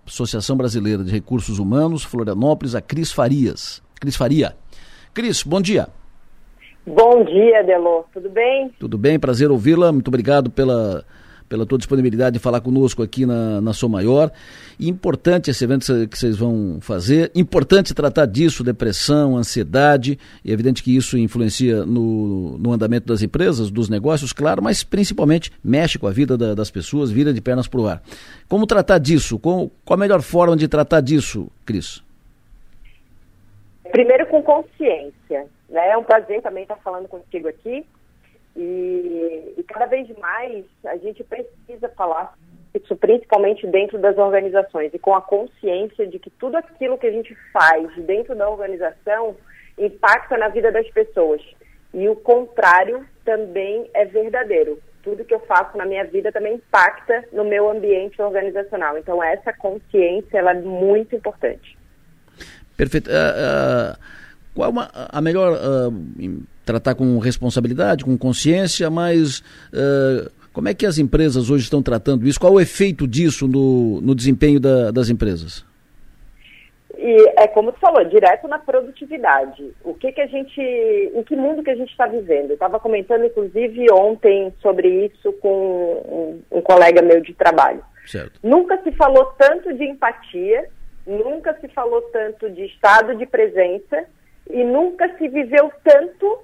Associação 0.06 0.58
Brasileira 0.58 1.04
de 1.04 1.12
Recursos 1.12 1.60
Humanos, 1.60 2.04
Florianópolis, 2.04 2.76
a 2.76 2.82
Cris 2.82 3.12
Farias. 3.12 3.82
Cris 4.00 4.16
Faria. 4.16 4.56
Cris, 5.14 5.44
bom 5.44 5.62
dia. 5.62 5.88
Bom 6.86 7.24
dia, 7.24 7.64
Delô. 7.64 8.04
Tudo 8.12 8.30
bem? 8.30 8.70
Tudo 8.80 8.98
bem, 8.98 9.18
prazer 9.18 9.50
ouvi-la. 9.50 9.92
Muito 9.92 10.10
obrigado 10.10 10.50
pela 10.50 11.06
pela 11.54 11.68
tua 11.68 11.78
disponibilidade 11.78 12.34
de 12.34 12.40
falar 12.40 12.62
conosco 12.62 13.04
aqui 13.04 13.28
na, 13.28 13.62
na 13.62 13.74
Sou 13.74 13.88
Maior. 13.88 14.32
Importante 14.80 15.52
esse 15.52 15.64
evento 15.64 15.86
que 16.08 16.18
vocês 16.18 16.36
vão 16.36 16.80
fazer, 16.82 17.30
importante 17.36 17.94
tratar 17.94 18.26
disso, 18.26 18.64
depressão, 18.64 19.38
ansiedade, 19.38 20.18
e 20.44 20.50
é 20.50 20.54
evidente 20.54 20.82
que 20.82 20.96
isso 20.96 21.16
influencia 21.16 21.86
no, 21.86 22.58
no 22.58 22.74
andamento 22.74 23.06
das 23.06 23.22
empresas, 23.22 23.70
dos 23.70 23.88
negócios, 23.88 24.34
claro, 24.34 24.64
mas 24.64 24.84
principalmente 24.84 25.52
mexe 25.64 26.00
com 26.00 26.08
a 26.08 26.12
vida 26.12 26.36
da, 26.36 26.56
das 26.56 26.72
pessoas, 26.72 27.12
vira 27.12 27.32
de 27.32 27.40
pernas 27.40 27.68
para 27.68 27.80
o 27.80 27.88
ar. 27.88 28.02
Como 28.50 28.66
tratar 28.66 28.98
disso? 28.98 29.38
Qual, 29.38 29.70
qual 29.86 29.96
a 29.96 30.00
melhor 30.00 30.24
forma 30.24 30.58
de 30.58 30.68
tratar 30.68 31.02
disso, 31.02 31.52
Cris? 31.64 32.02
primeiro 33.92 34.26
com 34.26 34.42
consciência, 34.42 35.46
né? 35.70 35.90
É 35.90 35.98
um 35.98 36.04
prazer 36.04 36.42
também 36.42 36.64
estar 36.64 36.78
falando 36.78 37.08
contigo 37.08 37.48
aqui. 37.48 37.86
E, 38.56 39.54
e 39.58 39.64
cada 39.64 39.86
vez 39.86 40.08
mais 40.18 40.66
a 40.86 40.98
gente 40.98 41.24
precisa 41.24 41.90
falar 41.90 42.36
isso 42.74 42.96
principalmente 42.96 43.68
dentro 43.68 44.00
das 44.00 44.18
organizações 44.18 44.92
e 44.94 45.00
com 45.00 45.14
a 45.14 45.22
consciência 45.22 46.08
de 46.08 46.18
que 46.18 46.30
tudo 46.32 46.58
aquilo 46.58 46.98
que 46.98 47.08
a 47.08 47.12
gente 47.12 47.36
faz 47.52 47.88
dentro 48.06 48.36
da 48.36 48.50
organização 48.50 49.36
impacta 49.78 50.38
na 50.38 50.50
vida 50.50 50.72
das 50.72 50.90
pessoas. 50.90 51.42
E 51.94 52.10
o 52.10 52.16
contrário 52.16 53.06
também 53.24 53.90
é 53.94 54.06
verdadeiro. 54.06 54.80
Tudo 55.04 55.24
que 55.24 55.34
eu 55.34 55.40
faço 55.42 55.78
na 55.78 55.86
minha 55.86 56.04
vida 56.06 56.32
também 56.32 56.56
impacta 56.56 57.26
no 57.32 57.44
meu 57.44 57.70
ambiente 57.70 58.20
organizacional. 58.22 58.98
Então 58.98 59.24
essa 59.24 59.54
consciência 59.54 60.38
ela 60.38 60.52
é 60.52 60.62
muito 60.62 61.16
importante. 61.16 61.78
Perfeito. 62.76 63.10
Uh, 63.10 63.94
uh, 63.94 63.98
qual 64.56 64.72
uma, 64.72 64.90
a 64.94 65.22
melhor 65.22 65.54
uh, 65.54 66.44
tratar 66.66 66.96
com 66.96 67.18
responsabilidade, 67.20 68.06
com 68.06 68.18
consciência, 68.18 68.90
mas 68.90 69.44
como 70.54 70.70
é 70.70 70.74
que 70.74 70.86
as 70.86 71.00
empresas 71.00 71.50
hoje 71.50 71.64
estão 71.64 71.82
tratando 71.82 72.28
isso? 72.28 72.40
Qual 72.40 72.54
o 72.54 72.62
efeito 72.62 73.08
disso 73.08 73.48
no, 73.48 74.00
no 74.02 74.14
desempenho 74.14 74.60
da, 74.60 74.92
das 74.92 75.10
empresas? 75.10 75.66
E 76.96 77.34
é 77.38 77.48
como 77.48 77.72
tu 77.74 77.80
falou, 77.80 78.06
direto 78.06 78.48
na 78.48 78.60
produtividade. 78.60 79.74
O 79.84 79.94
que 79.96 80.12
que 80.12 80.22
a 80.22 80.28
gente, 80.28 80.62
em 80.62 81.24
que 81.24 81.36
mundo 81.36 81.64
que 81.64 81.72
a 81.72 81.76
gente 81.76 81.90
está 81.90 82.06
vivendo? 82.08 82.52
Eu 82.52 82.54
estava 82.54 82.80
comentando, 82.80 83.26
inclusive, 83.26 83.92
ontem 83.92 84.54
sobre 84.62 85.08
isso 85.08 85.34
com 85.42 86.42
um, 86.52 86.58
um 86.60 86.62
colega 86.62 87.02
meu 87.02 87.20
de 87.20 87.34
trabalho. 87.34 87.84
Certo. 88.06 88.40
Nunca 88.44 88.82
se 88.84 88.92
falou 88.92 89.26
tanto 89.38 89.74
de 89.74 89.84
empatia, 89.84 90.70
nunca 91.06 91.58
se 91.60 91.68
falou 91.70 92.02
tanto 92.04 92.50
de 92.52 92.66
estado 92.66 93.16
de 93.16 93.26
presença 93.26 94.06
e 94.50 94.64
nunca 94.64 95.10
se 95.18 95.28
viveu 95.28 95.72
tanto 95.84 96.40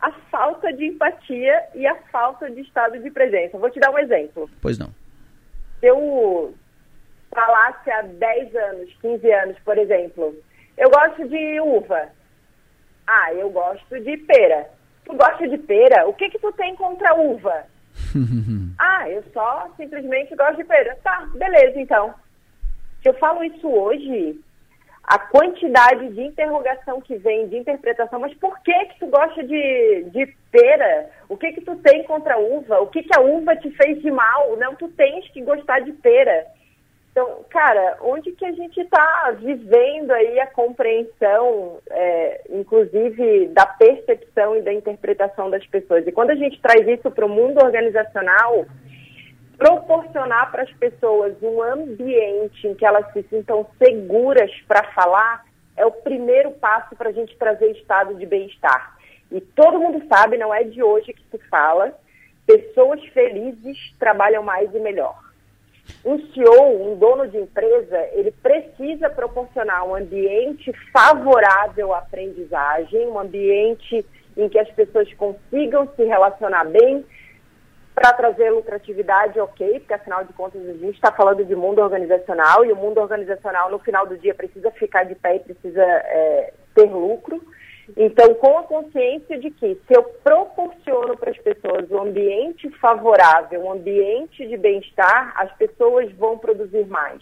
a 0.00 0.12
falta 0.30 0.72
de 0.72 0.86
empatia 0.86 1.62
e 1.74 1.86
a 1.86 1.94
falta 2.10 2.50
de 2.50 2.60
estado 2.62 2.98
de 2.98 3.10
presença. 3.10 3.58
Vou 3.58 3.70
te 3.70 3.78
dar 3.78 3.90
um 3.90 3.98
exemplo. 3.98 4.48
Pois 4.60 4.78
não. 4.78 4.90
Eu 5.82 6.54
falasse 7.34 7.90
há 7.90 8.02
10 8.02 8.54
anos, 8.56 8.92
15 9.00 9.32
anos, 9.32 9.58
por 9.64 9.78
exemplo, 9.78 10.34
eu 10.76 10.90
gosto 10.90 11.28
de 11.28 11.60
uva. 11.60 12.08
Ah, 13.06 13.34
eu 13.34 13.50
gosto 13.50 14.00
de 14.00 14.16
pera. 14.18 14.70
Tu 15.04 15.14
gosta 15.14 15.48
de 15.48 15.58
pera? 15.58 16.08
O 16.08 16.14
que 16.14 16.30
que 16.30 16.38
tu 16.38 16.52
tem 16.52 16.74
contra 16.76 17.14
uva? 17.14 17.66
ah, 18.78 19.08
eu 19.08 19.22
só 19.32 19.70
simplesmente 19.76 20.34
gosto 20.34 20.56
de 20.56 20.64
pera. 20.64 20.96
Tá, 21.02 21.28
beleza 21.34 21.78
então. 21.78 22.14
Se 23.02 23.08
eu 23.08 23.14
falo 23.14 23.44
isso 23.44 23.68
hoje, 23.68 24.40
a 25.02 25.18
quantidade 25.18 26.08
de 26.10 26.22
interrogação 26.22 27.00
que 27.00 27.16
vem, 27.16 27.48
de 27.48 27.56
interpretação, 27.56 28.20
mas 28.20 28.34
por 28.34 28.58
que 28.60 28.72
que 28.86 29.00
tu 29.00 29.06
gosta 29.06 29.42
de, 29.42 30.04
de 30.12 30.34
pera? 30.52 31.10
O 31.28 31.36
que 31.36 31.52
que 31.52 31.60
tu 31.62 31.76
tem 31.76 32.04
contra 32.04 32.34
a 32.34 32.38
uva? 32.38 32.80
O 32.80 32.86
que 32.86 33.02
que 33.02 33.16
a 33.16 33.20
uva 33.20 33.56
te 33.56 33.70
fez 33.70 34.00
de 34.02 34.10
mal? 34.10 34.56
Não, 34.56 34.74
tu 34.74 34.88
tens 34.88 35.28
que 35.30 35.42
gostar 35.42 35.80
de 35.80 35.92
pera. 35.92 36.46
Então, 37.10 37.44
cara, 37.50 37.98
onde 38.02 38.30
que 38.32 38.44
a 38.44 38.52
gente 38.52 38.80
está 38.80 39.32
vivendo 39.32 40.12
aí 40.12 40.38
a 40.38 40.46
compreensão, 40.46 41.78
é, 41.90 42.42
inclusive 42.50 43.48
da 43.48 43.66
percepção 43.66 44.56
e 44.56 44.62
da 44.62 44.72
interpretação 44.72 45.50
das 45.50 45.66
pessoas? 45.66 46.06
E 46.06 46.12
quando 46.12 46.30
a 46.30 46.36
gente 46.36 46.60
traz 46.60 46.86
isso 46.86 47.10
para 47.10 47.26
o 47.26 47.28
mundo 47.28 47.58
organizacional, 47.64 48.64
proporcionar 49.60 50.50
para 50.50 50.62
as 50.62 50.72
pessoas 50.72 51.34
um 51.42 51.62
ambiente 51.62 52.66
em 52.66 52.74
que 52.74 52.86
elas 52.86 53.12
se 53.12 53.22
sintam 53.24 53.66
seguras 53.76 54.50
para 54.66 54.84
falar 54.94 55.44
é 55.76 55.84
o 55.84 55.92
primeiro 55.92 56.52
passo 56.52 56.96
para 56.96 57.10
a 57.10 57.12
gente 57.12 57.36
trazer 57.36 57.70
estado 57.72 58.14
de 58.14 58.24
bem-estar. 58.24 58.96
E 59.30 59.38
todo 59.38 59.78
mundo 59.78 60.02
sabe, 60.08 60.38
não 60.38 60.52
é 60.52 60.64
de 60.64 60.82
hoje 60.82 61.12
que 61.12 61.22
se 61.30 61.38
fala, 61.50 61.92
pessoas 62.46 63.04
felizes 63.08 63.76
trabalham 63.98 64.42
mais 64.42 64.74
e 64.74 64.80
melhor. 64.80 65.18
Um 66.06 66.18
CEO, 66.28 66.90
um 66.90 66.98
dono 66.98 67.28
de 67.28 67.36
empresa, 67.36 67.98
ele 68.12 68.30
precisa 68.30 69.10
proporcionar 69.10 69.86
um 69.86 69.94
ambiente 69.94 70.72
favorável 70.90 71.92
à 71.92 71.98
aprendizagem, 71.98 73.06
um 73.08 73.18
ambiente 73.18 74.06
em 74.38 74.48
que 74.48 74.58
as 74.58 74.70
pessoas 74.70 75.12
consigam 75.14 75.86
se 75.94 76.02
relacionar 76.04 76.64
bem, 76.64 77.04
para 78.00 78.14
trazer 78.14 78.48
lucratividade, 78.48 79.38
ok, 79.38 79.80
porque 79.80 79.92
afinal 79.92 80.24
de 80.24 80.32
contas 80.32 80.66
a 80.66 80.72
gente 80.72 80.94
está 80.94 81.12
falando 81.12 81.44
de 81.44 81.54
mundo 81.54 81.82
organizacional 81.82 82.64
e 82.64 82.72
o 82.72 82.76
mundo 82.76 82.98
organizacional 82.98 83.70
no 83.70 83.78
final 83.78 84.06
do 84.06 84.16
dia 84.16 84.34
precisa 84.34 84.70
ficar 84.70 85.04
de 85.04 85.14
pé 85.14 85.36
e 85.36 85.40
precisa 85.40 85.82
é, 85.82 86.54
ter 86.74 86.90
lucro. 86.90 87.38
Então, 87.94 88.32
com 88.36 88.56
a 88.56 88.62
consciência 88.62 89.38
de 89.38 89.50
que 89.50 89.74
se 89.86 89.94
eu 89.94 90.02
proporciono 90.24 91.14
para 91.18 91.30
as 91.30 91.36
pessoas 91.36 91.90
um 91.90 92.04
ambiente 92.04 92.70
favorável, 92.78 93.64
um 93.64 93.72
ambiente 93.72 94.46
de 94.48 94.56
bem-estar, 94.56 95.34
as 95.36 95.52
pessoas 95.58 96.10
vão 96.12 96.38
produzir 96.38 96.86
mais, 96.86 97.20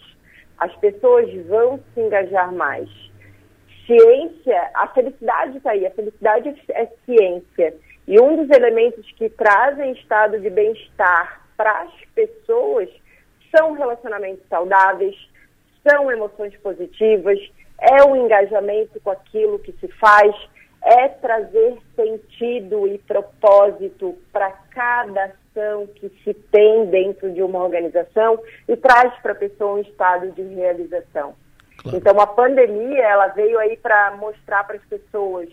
as 0.57 0.73
pessoas 0.77 1.29
vão 1.47 1.81
se 1.93 1.99
engajar 1.99 2.53
mais. 2.53 2.87
Ciência, 3.85 4.71
a 4.75 4.87
felicidade 4.87 5.57
está 5.57 5.71
aí, 5.71 5.85
a 5.85 5.91
felicidade 5.91 6.55
é 6.69 6.85
ciência. 7.05 7.73
E 8.09 8.19
um 8.19 8.35
dos 8.35 8.49
elementos 8.49 9.05
que 9.11 9.29
trazem 9.29 9.91
estado 9.91 10.39
de 10.39 10.49
bem-estar 10.49 11.45
para 11.55 11.83
as 11.83 11.91
pessoas 12.15 12.89
são 13.55 13.73
relacionamentos 13.73 14.43
saudáveis, 14.49 15.15
são 15.87 16.11
emoções 16.11 16.57
positivas, 16.57 17.37
é 17.79 18.03
o 18.03 18.15
engajamento 18.15 18.99
com 19.01 19.11
aquilo 19.11 19.59
que 19.59 19.73
se 19.73 19.87
faz, 19.99 20.35
é 20.83 21.07
trazer 21.07 21.77
sentido 21.95 22.87
e 22.87 22.97
propósito 22.97 24.17
para 24.31 24.53
cada 24.71 25.25
ação 25.25 25.85
que 25.85 26.09
se 26.23 26.33
tem 26.33 26.87
dentro 26.87 27.31
de 27.31 27.43
uma 27.43 27.63
organização 27.63 28.41
e 28.67 28.75
traz 28.75 29.13
para 29.21 29.33
a 29.33 29.35
pessoa 29.35 29.75
um 29.75 29.81
estado 29.81 30.31
de 30.31 30.41
realização. 30.41 31.35
Claro. 31.77 31.95
Então 31.95 32.19
a 32.19 32.25
pandemia 32.25 33.03
ela 33.03 33.27
veio 33.27 33.59
aí 33.59 33.77
para 33.77 34.17
mostrar 34.17 34.63
para 34.63 34.77
as 34.77 34.85
pessoas 34.85 35.47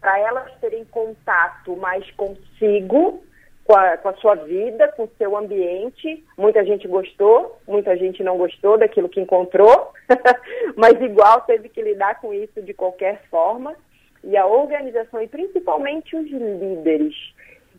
para 0.00 0.18
elas 0.18 0.52
terem 0.60 0.84
contato 0.86 1.76
mais 1.76 2.08
consigo, 2.12 3.22
com 3.64 3.76
a, 3.76 3.96
com 3.98 4.08
a, 4.08 4.14
sua 4.14 4.34
vida, 4.34 4.88
com 4.88 5.04
o 5.04 5.10
seu 5.16 5.36
ambiente. 5.36 6.24
Muita 6.36 6.64
gente 6.64 6.88
gostou, 6.88 7.58
muita 7.68 7.96
gente 7.96 8.22
não 8.22 8.36
gostou 8.36 8.78
daquilo 8.78 9.08
que 9.08 9.20
encontrou, 9.20 9.92
mas 10.74 11.00
igual 11.00 11.42
teve 11.42 11.68
que 11.68 11.82
lidar 11.82 12.20
com 12.20 12.32
isso 12.32 12.60
de 12.62 12.74
qualquer 12.74 13.22
forma. 13.30 13.76
E 14.24 14.36
a 14.36 14.46
organização, 14.46 15.22
e 15.22 15.28
principalmente 15.28 16.16
os 16.16 16.28
líderes, 16.28 17.14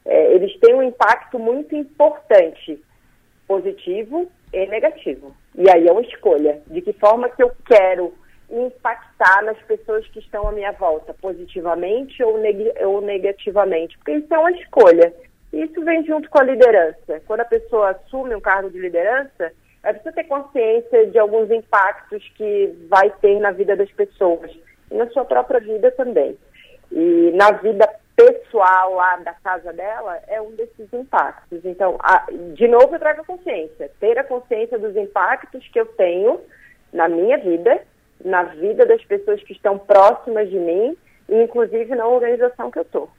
é, 0.05 0.33
eles 0.33 0.57
têm 0.59 0.73
um 0.73 0.83
impacto 0.83 1.37
muito 1.37 1.75
importante, 1.75 2.81
positivo 3.47 4.31
e 4.53 4.65
negativo. 4.67 5.35
E 5.55 5.69
aí 5.69 5.87
é 5.87 5.91
uma 5.91 6.01
escolha, 6.01 6.61
de 6.67 6.81
que 6.81 6.93
forma 6.93 7.29
que 7.29 7.43
eu 7.43 7.51
quero 7.65 8.13
impactar 8.51 9.43
nas 9.43 9.57
pessoas 9.59 10.05
que 10.09 10.19
estão 10.19 10.47
à 10.47 10.51
minha 10.51 10.71
volta, 10.73 11.13
positivamente 11.13 12.21
ou, 12.23 12.37
neg 12.37 12.73
ou 12.85 13.01
negativamente, 13.01 13.97
porque 13.97 14.13
isso 14.13 14.33
é 14.33 14.37
uma 14.37 14.51
escolha. 14.51 15.13
Isso 15.53 15.83
vem 15.83 16.05
junto 16.05 16.29
com 16.29 16.39
a 16.39 16.43
liderança. 16.43 17.21
Quando 17.25 17.41
a 17.41 17.45
pessoa 17.45 17.91
assume 17.91 18.35
um 18.35 18.41
cargo 18.41 18.69
de 18.69 18.79
liderança, 18.79 19.51
ela 19.83 19.93
precisa 19.93 20.13
ter 20.13 20.23
consciência 20.25 21.07
de 21.07 21.17
alguns 21.17 21.49
impactos 21.51 22.23
que 22.35 22.73
vai 22.89 23.09
ter 23.21 23.39
na 23.39 23.51
vida 23.51 23.75
das 23.75 23.91
pessoas 23.91 24.51
e 24.89 24.95
na 24.95 25.09
sua 25.09 25.25
própria 25.25 25.59
vida 25.59 25.91
também. 25.91 26.37
E 26.91 27.31
na 27.35 27.51
vida 27.51 27.89
pessoal 28.15 28.93
lá 28.93 29.15
da 29.17 29.33
casa 29.33 29.73
dela 29.73 30.19
é 30.27 30.41
um 30.41 30.51
desses 30.51 30.91
impactos. 30.93 31.65
Então, 31.65 31.97
a, 31.99 32.27
de 32.53 32.67
novo, 32.67 32.95
eu 32.95 32.99
trago 32.99 33.21
a 33.21 33.25
consciência. 33.25 33.91
Ter 33.99 34.19
a 34.19 34.23
consciência 34.23 34.77
dos 34.77 34.95
impactos 34.95 35.67
que 35.69 35.79
eu 35.79 35.85
tenho 35.85 36.39
na 36.93 37.07
minha 37.07 37.37
vida 37.37 37.81
na 38.23 38.43
vida 38.43 38.85
das 38.85 39.03
pessoas 39.05 39.41
que 39.43 39.53
estão 39.53 39.77
próximas 39.77 40.49
de 40.49 40.57
mim, 40.57 40.95
e 41.29 41.43
inclusive 41.43 41.95
na 41.95 42.07
organização 42.07 42.69
que 42.69 42.79
eu 42.79 42.83
estou. 42.83 43.09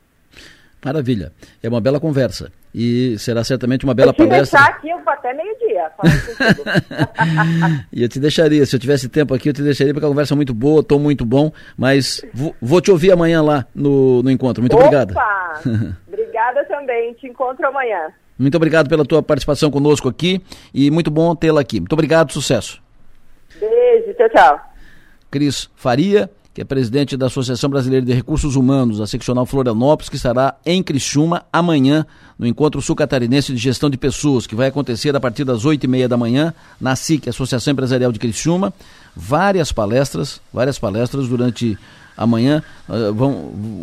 Maravilha. 0.84 1.32
É 1.62 1.68
uma 1.68 1.80
bela 1.80 2.00
conversa. 2.00 2.50
E 2.74 3.16
será 3.18 3.44
certamente 3.44 3.84
uma 3.84 3.94
bela 3.94 4.10
eu 4.10 4.14
te 4.14 4.26
palestra. 4.26 4.58
deixar 4.58 4.74
aqui, 4.74 4.88
eu 4.88 4.98
vou 4.98 5.12
até 5.12 5.32
meio-dia. 5.32 5.90
e 7.92 8.02
eu 8.02 8.08
te 8.08 8.18
deixaria, 8.18 8.64
se 8.64 8.74
eu 8.74 8.80
tivesse 8.80 9.08
tempo 9.08 9.34
aqui, 9.34 9.50
eu 9.50 9.52
te 9.52 9.62
deixaria, 9.62 9.92
porque 9.92 10.06
a 10.06 10.08
conversa 10.08 10.34
é 10.34 10.36
muito 10.36 10.54
boa, 10.54 10.80
estou 10.80 10.98
muito 10.98 11.24
bom, 11.24 11.52
mas 11.76 12.24
vou, 12.32 12.56
vou, 12.60 12.80
te 12.80 12.90
ouvir 12.90 13.12
amanhã 13.12 13.42
lá 13.42 13.66
no, 13.74 14.22
no 14.22 14.30
encontro. 14.30 14.62
Muito 14.62 14.74
Opa! 14.74 14.84
obrigado. 14.84 15.14
Obrigada 16.08 16.64
também. 16.64 17.12
Te 17.14 17.28
encontro 17.28 17.66
amanhã. 17.66 18.10
Muito 18.38 18.56
obrigado 18.56 18.88
pela 18.88 19.04
tua 19.04 19.22
participação 19.22 19.70
conosco 19.70 20.08
aqui 20.08 20.42
e 20.74 20.90
muito 20.90 21.10
bom 21.10 21.36
tê-la 21.36 21.60
aqui. 21.60 21.78
Muito 21.78 21.92
obrigado, 21.92 22.32
sucesso. 22.32 22.82
Beijo, 23.60 24.14
tchau, 24.14 24.28
tchau. 24.30 24.71
Cris 25.32 25.70
Faria, 25.74 26.30
que 26.54 26.60
é 26.60 26.64
presidente 26.64 27.16
da 27.16 27.26
Associação 27.26 27.70
Brasileira 27.70 28.04
de 28.04 28.12
Recursos 28.12 28.54
Humanos, 28.54 29.00
a 29.00 29.06
seccional 29.06 29.46
Florianópolis, 29.46 30.10
que 30.10 30.16
estará 30.16 30.54
em 30.66 30.82
Criciúma 30.82 31.42
amanhã 31.50 32.06
no 32.38 32.46
Encontro 32.46 32.82
Sul 32.82 32.94
Catarinense 32.94 33.52
de 33.54 33.59
Gestão 33.59 33.88
de 33.88 33.96
Pessoas, 33.96 34.46
que 34.46 34.54
vai 34.54 34.68
acontecer 34.68 35.16
a 35.16 35.20
partir 35.20 35.44
das 35.44 35.64
oito 35.64 35.84
e 35.84 35.88
meia 35.88 36.06
da 36.06 36.18
manhã 36.18 36.52
na 36.78 36.94
SIC, 36.94 37.28
Associação 37.28 37.72
Empresarial 37.72 38.12
de 38.12 38.18
Criciúma. 38.18 38.74
Várias 39.16 39.72
palestras, 39.72 40.42
várias 40.52 40.78
palestras 40.78 41.26
durante 41.26 41.78
amanhã. 42.14 42.62
Uh, 42.86 43.14
vão, 43.14 43.32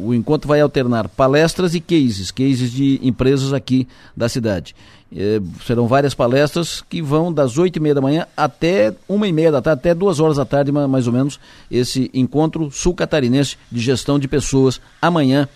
o 0.03 0.13
encontro 0.13 0.47
vai 0.47 0.61
alternar 0.61 1.07
palestras 1.09 1.73
e 1.73 1.79
cases, 1.79 2.29
cases 2.29 2.71
de 2.71 2.99
empresas 3.01 3.51
aqui 3.51 3.87
da 4.15 4.29
cidade. 4.29 4.75
Eh, 5.15 5.41
serão 5.65 5.87
várias 5.87 6.13
palestras 6.13 6.83
que 6.87 7.01
vão 7.01 7.33
das 7.33 7.57
oito 7.57 7.77
e 7.77 7.79
meia 7.79 7.95
da 7.95 8.01
manhã 8.01 8.27
até 8.37 8.93
uma 9.07 9.27
e 9.27 9.33
meia 9.33 9.51
da 9.51 9.61
tarde, 9.61 9.79
até 9.79 9.93
duas 9.95 10.19
horas 10.19 10.37
da 10.37 10.45
tarde, 10.45 10.71
mais 10.71 11.07
ou 11.07 11.13
menos, 11.13 11.39
esse 11.69 12.11
encontro 12.13 12.69
sul-catarinense 12.69 13.57
de 13.71 13.79
gestão 13.79 14.19
de 14.19 14.27
pessoas 14.27 14.79
amanhã 15.01 15.49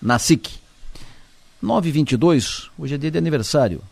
na 0.00 0.18
SIC. 0.18 0.48
922, 1.60 2.70
hoje 2.78 2.94
é 2.94 2.98
dia 2.98 3.10
de 3.10 3.18
aniversário. 3.18 3.82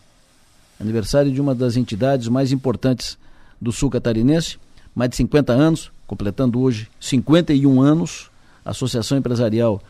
Aniversário 0.80 1.30
de 1.30 1.40
uma 1.40 1.54
das 1.54 1.76
entidades 1.76 2.28
mais 2.28 2.50
importantes 2.50 3.18
do 3.60 3.70
sul 3.72 3.90
catarinense, 3.90 4.56
mais 4.94 5.10
de 5.10 5.16
50 5.16 5.52
anos, 5.52 5.90
completando 6.06 6.60
hoje 6.60 6.88
51 6.98 7.82
anos, 7.82 8.30
Associação 8.64 9.18
Empresarial 9.18 9.82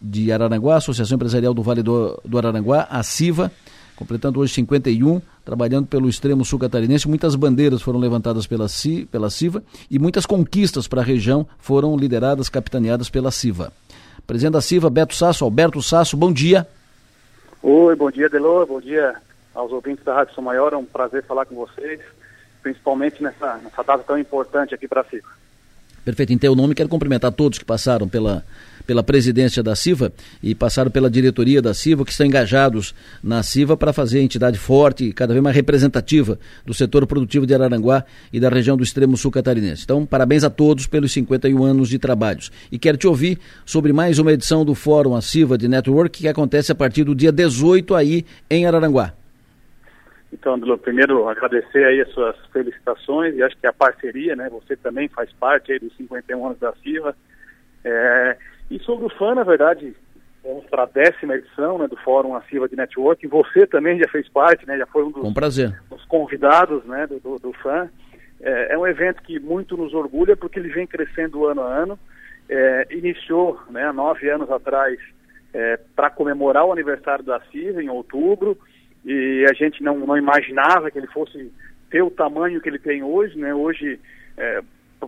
de 0.00 0.30
Araranguá, 0.30 0.76
Associação 0.76 1.16
Empresarial 1.16 1.52
do 1.52 1.62
Vale 1.62 1.82
do, 1.82 2.20
do 2.24 2.38
Araranguá, 2.38 2.86
a 2.88 3.02
CIVA, 3.02 3.50
completando 4.00 4.40
hoje 4.40 4.54
51, 4.54 5.20
trabalhando 5.44 5.86
pelo 5.86 6.08
extremo 6.08 6.42
sul 6.42 6.58
catarinense. 6.58 7.06
Muitas 7.06 7.34
bandeiras 7.34 7.82
foram 7.82 8.00
levantadas 8.00 8.46
pela, 8.46 8.66
CI, 8.66 9.04
pela 9.04 9.28
CIVA 9.28 9.62
e 9.90 9.98
muitas 9.98 10.24
conquistas 10.24 10.88
para 10.88 11.02
a 11.02 11.04
região 11.04 11.46
foram 11.58 11.94
lideradas, 11.98 12.48
capitaneadas 12.48 13.10
pela 13.10 13.30
CIVA. 13.30 13.70
Presidente 14.26 14.54
da 14.54 14.62
CIVA, 14.62 14.88
Beto 14.88 15.14
Sasso, 15.14 15.44
Alberto 15.44 15.82
Sasso, 15.82 16.16
bom 16.16 16.32
dia. 16.32 16.66
Oi, 17.62 17.94
bom 17.94 18.10
dia, 18.10 18.30
Delor, 18.30 18.66
bom 18.66 18.80
dia 18.80 19.16
aos 19.54 19.70
ouvintes 19.70 20.02
da 20.02 20.14
Rádio 20.14 20.34
São 20.34 20.42
Maior, 20.42 20.72
é 20.72 20.76
um 20.76 20.84
prazer 20.84 21.22
falar 21.24 21.44
com 21.44 21.54
vocês, 21.54 22.00
principalmente 22.62 23.22
nessa, 23.22 23.56
nessa 23.58 23.82
data 23.82 24.02
tão 24.04 24.18
importante 24.18 24.74
aqui 24.74 24.88
para 24.88 25.02
a 25.02 25.04
CIVA. 25.04 25.28
Perfeito. 26.04 26.32
Em 26.32 26.38
teu 26.38 26.54
nome, 26.54 26.74
quero 26.74 26.88
cumprimentar 26.88 27.30
todos 27.32 27.58
que 27.58 27.64
passaram 27.64 28.08
pela, 28.08 28.44
pela 28.86 29.02
presidência 29.02 29.62
da 29.62 29.76
CIVA 29.76 30.12
e 30.42 30.54
passaram 30.54 30.90
pela 30.90 31.10
diretoria 31.10 31.60
da 31.60 31.74
CIVA, 31.74 32.04
que 32.04 32.10
estão 32.10 32.26
engajados 32.26 32.94
na 33.22 33.42
CIVA 33.42 33.76
para 33.76 33.92
fazer 33.92 34.18
a 34.18 34.22
entidade 34.22 34.58
forte 34.58 35.04
e 35.04 35.12
cada 35.12 35.34
vez 35.34 35.42
mais 35.42 35.54
representativa 35.54 36.38
do 36.64 36.72
setor 36.72 37.06
produtivo 37.06 37.46
de 37.46 37.54
Araranguá 37.54 38.04
e 38.32 38.40
da 38.40 38.48
região 38.48 38.76
do 38.76 38.82
extremo 38.82 39.16
sul 39.16 39.30
catarinense. 39.30 39.82
Então, 39.84 40.06
parabéns 40.06 40.42
a 40.42 40.50
todos 40.50 40.86
pelos 40.86 41.12
51 41.12 41.62
anos 41.62 41.88
de 41.88 41.98
trabalhos. 41.98 42.50
E 42.72 42.78
quero 42.78 42.96
te 42.96 43.06
ouvir 43.06 43.38
sobre 43.66 43.92
mais 43.92 44.18
uma 44.18 44.32
edição 44.32 44.64
do 44.64 44.74
Fórum 44.74 45.14
a 45.14 45.20
CIVA 45.20 45.58
de 45.58 45.68
Network, 45.68 46.18
que 46.18 46.28
acontece 46.28 46.72
a 46.72 46.74
partir 46.74 47.04
do 47.04 47.14
dia 47.14 47.30
18 47.30 47.94
aí 47.94 48.24
em 48.48 48.66
Araranguá. 48.66 49.19
Então, 50.32 50.54
André, 50.54 50.76
primeiro 50.76 51.28
agradecer 51.28 51.84
aí 51.84 52.00
as 52.00 52.10
suas 52.10 52.36
felicitações 52.52 53.34
e 53.34 53.42
acho 53.42 53.56
que 53.56 53.66
a 53.66 53.72
parceria, 53.72 54.36
né? 54.36 54.48
Você 54.50 54.76
também 54.76 55.08
faz 55.08 55.32
parte 55.32 55.72
aí 55.72 55.78
dos 55.78 55.94
51 55.96 56.46
anos 56.46 56.58
da 56.58 56.72
CIVA. 56.74 57.16
É, 57.84 58.36
e 58.70 58.78
sobre 58.80 59.06
o 59.06 59.10
FAN, 59.10 59.34
na 59.34 59.42
verdade, 59.42 59.94
vamos 60.44 60.64
para 60.66 60.84
a 60.84 60.86
décima 60.86 61.34
edição 61.34 61.78
né, 61.78 61.88
do 61.88 61.96
Fórum 61.96 62.36
Aciva 62.36 62.68
de 62.68 62.76
Network. 62.76 63.26
Você 63.26 63.66
também 63.66 63.98
já 63.98 64.08
fez 64.08 64.28
parte, 64.28 64.66
né? 64.66 64.78
Já 64.78 64.86
foi 64.86 65.04
um 65.04 65.10
dos, 65.10 65.32
prazer. 65.34 65.80
dos 65.90 66.04
convidados 66.04 66.84
né, 66.84 67.06
do, 67.08 67.18
do, 67.18 67.36
do 67.36 67.52
FAN. 67.54 67.88
É, 68.40 68.74
é, 68.74 68.78
um 68.78 68.86
evento 68.86 69.22
que 69.22 69.38
muito 69.40 69.76
nos 69.76 69.92
orgulha 69.92 70.36
porque 70.36 70.58
ele 70.58 70.68
vem 70.68 70.86
crescendo 70.86 71.46
ano 71.46 71.62
a 71.62 71.66
ano. 71.66 71.98
É, 72.48 72.86
iniciou 72.90 73.60
né, 73.68 73.90
nove 73.92 74.28
anos 74.30 74.50
atrás 74.50 74.98
é, 75.52 75.78
para 75.94 76.10
comemorar 76.10 76.64
o 76.64 76.72
aniversário 76.72 77.24
da 77.24 77.40
CIVA 77.50 77.82
em 77.82 77.88
outubro 77.88 78.56
e 79.04 79.46
a 79.48 79.52
gente 79.54 79.82
não, 79.82 79.98
não 79.98 80.16
imaginava 80.16 80.90
que 80.90 80.98
ele 80.98 81.06
fosse 81.06 81.52
ter 81.90 82.02
o 82.02 82.10
tamanho 82.10 82.60
que 82.60 82.68
ele 82.68 82.78
tem 82.78 83.02
hoje, 83.02 83.38
né? 83.38 83.54
Hoje, 83.54 83.98
é, 84.36 84.60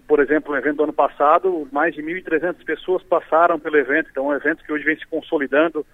por 0.06 0.20
exemplo, 0.20 0.52
no 0.52 0.58
evento 0.58 0.76
do 0.76 0.84
ano 0.84 0.92
passado, 0.92 1.68
mais 1.70 1.94
de 1.94 2.02
1.300 2.02 2.64
pessoas 2.64 3.02
passaram 3.02 3.58
pelo 3.58 3.76
evento, 3.76 4.08
então 4.10 4.32
é 4.32 4.34
um 4.34 4.38
evento 4.38 4.64
que 4.64 4.72
hoje 4.72 4.84
vem 4.84 4.96
se 4.96 5.06
consolidando 5.06 5.86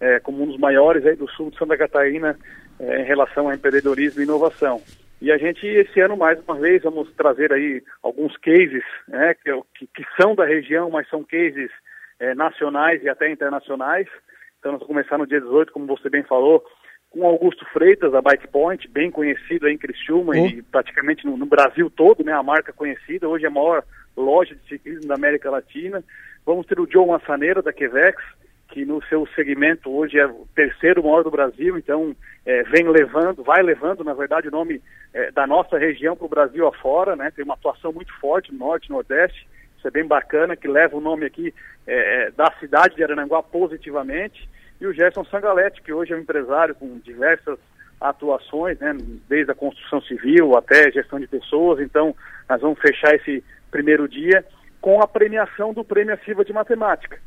é, 0.00 0.20
como 0.20 0.42
um 0.42 0.46
dos 0.46 0.58
maiores 0.58 1.04
aí 1.06 1.16
do 1.16 1.28
sul 1.30 1.50
de 1.50 1.58
Santa 1.58 1.76
Catarina 1.76 2.38
é, 2.78 3.02
em 3.02 3.04
relação 3.04 3.48
a 3.48 3.54
empreendedorismo 3.54 4.20
e 4.20 4.24
inovação. 4.24 4.80
E 5.20 5.32
a 5.32 5.38
gente, 5.38 5.66
esse 5.66 5.98
ano, 6.00 6.16
mais 6.16 6.38
uma 6.46 6.56
vez, 6.56 6.82
vamos 6.82 7.10
trazer 7.14 7.52
aí 7.52 7.82
alguns 8.02 8.36
cases 8.36 8.84
né, 9.08 9.34
que, 9.34 9.86
que, 9.86 10.04
são 10.20 10.34
da 10.34 10.44
região, 10.44 10.90
mas 10.90 11.08
são 11.08 11.24
cases 11.24 11.70
é, 12.20 12.34
nacionais 12.34 13.02
e 13.02 13.08
até 13.08 13.30
internacionais. 13.30 14.06
Então, 14.58 14.72
nós 14.72 14.80
vamos 14.80 14.94
começar 14.94 15.16
no 15.16 15.26
dia 15.26 15.40
18, 15.40 15.72
como 15.72 15.86
você 15.86 16.10
bem 16.10 16.22
falou, 16.22 16.62
com 17.16 17.26
Augusto 17.26 17.64
Freitas, 17.72 18.14
a 18.14 18.20
Bike 18.20 18.48
Point, 18.48 18.86
bem 18.88 19.10
conhecido 19.10 19.66
em 19.66 19.78
Criciúma 19.78 20.34
oh. 20.34 20.46
e 20.46 20.62
praticamente 20.62 21.24
no, 21.24 21.36
no, 21.36 21.46
Brasil 21.46 21.88
todo, 21.88 22.22
né, 22.22 22.32
a 22.32 22.42
marca 22.42 22.74
conhecida, 22.74 23.26
hoje 23.26 23.46
é 23.46 23.48
a 23.48 23.50
maior 23.50 23.82
loja 24.14 24.54
de 24.54 24.68
ciclismo 24.68 25.08
da 25.08 25.14
América 25.14 25.50
Latina. 25.50 26.04
Vamos 26.44 26.66
ter 26.66 26.78
o 26.78 26.88
Joe 26.90 27.06
Massaneira, 27.06 27.62
da 27.62 27.72
Quevex, 27.72 28.22
que 28.68 28.84
no 28.84 29.02
seu 29.04 29.26
segmento 29.34 29.90
hoje 29.90 30.18
é 30.18 30.26
o 30.26 30.46
terceiro 30.54 31.02
maior 31.02 31.24
do 31.24 31.30
Brasil, 31.30 31.78
então 31.78 32.14
é, 32.44 32.62
vem 32.64 32.86
levando, 32.86 33.42
vai 33.42 33.62
levando, 33.62 34.04
na 34.04 34.12
verdade, 34.12 34.48
o 34.48 34.52
nome 34.52 34.82
é, 35.14 35.30
da 35.30 35.46
nossa 35.46 35.78
região 35.78 36.14
para 36.14 36.26
o 36.26 36.30
Brasil 36.30 36.66
afora, 36.66 37.16
né, 37.16 37.32
tem 37.34 37.44
uma 37.44 37.54
atuação 37.54 37.92
muito 37.92 38.12
forte 38.20 38.52
no 38.52 38.58
Norte 38.58 38.86
e 38.86 38.92
Nordeste, 38.92 39.48
isso 39.78 39.88
é 39.88 39.90
bem 39.90 40.04
bacana, 40.04 40.54
que 40.54 40.68
leva 40.68 40.96
o 40.96 41.00
nome 41.00 41.24
aqui 41.24 41.54
é, 41.86 42.26
é 42.26 42.30
da 42.32 42.52
cidade 42.60 42.96
de 42.96 43.02
Arananguá 43.02 43.42
positivamente 43.42 44.46
e 44.80 44.86
o 44.86 44.92
Gerson 44.92 45.24
Sangalete, 45.24 45.82
que 45.82 45.92
hoje 45.92 46.12
é 46.12 46.16
um 46.16 46.20
empresário 46.20 46.74
com 46.74 46.98
diversas 46.98 47.58
atuações, 48.00 48.78
né, 48.78 48.94
desde 49.28 49.50
a 49.50 49.54
construção 49.54 50.00
civil 50.02 50.56
até 50.56 50.90
gestão 50.92 51.18
de 51.18 51.26
pessoas. 51.26 51.80
Então, 51.80 52.14
nós 52.48 52.60
vamos 52.60 52.78
fechar 52.78 53.14
esse 53.14 53.42
primeiro 53.70 54.08
dia 54.08 54.44
com 54.80 55.00
a 55.00 55.08
premiação 55.08 55.72
do 55.72 55.84
Prêmio 55.84 56.18
Silva 56.24 56.44
de 56.44 56.52
Matemática, 56.52 57.18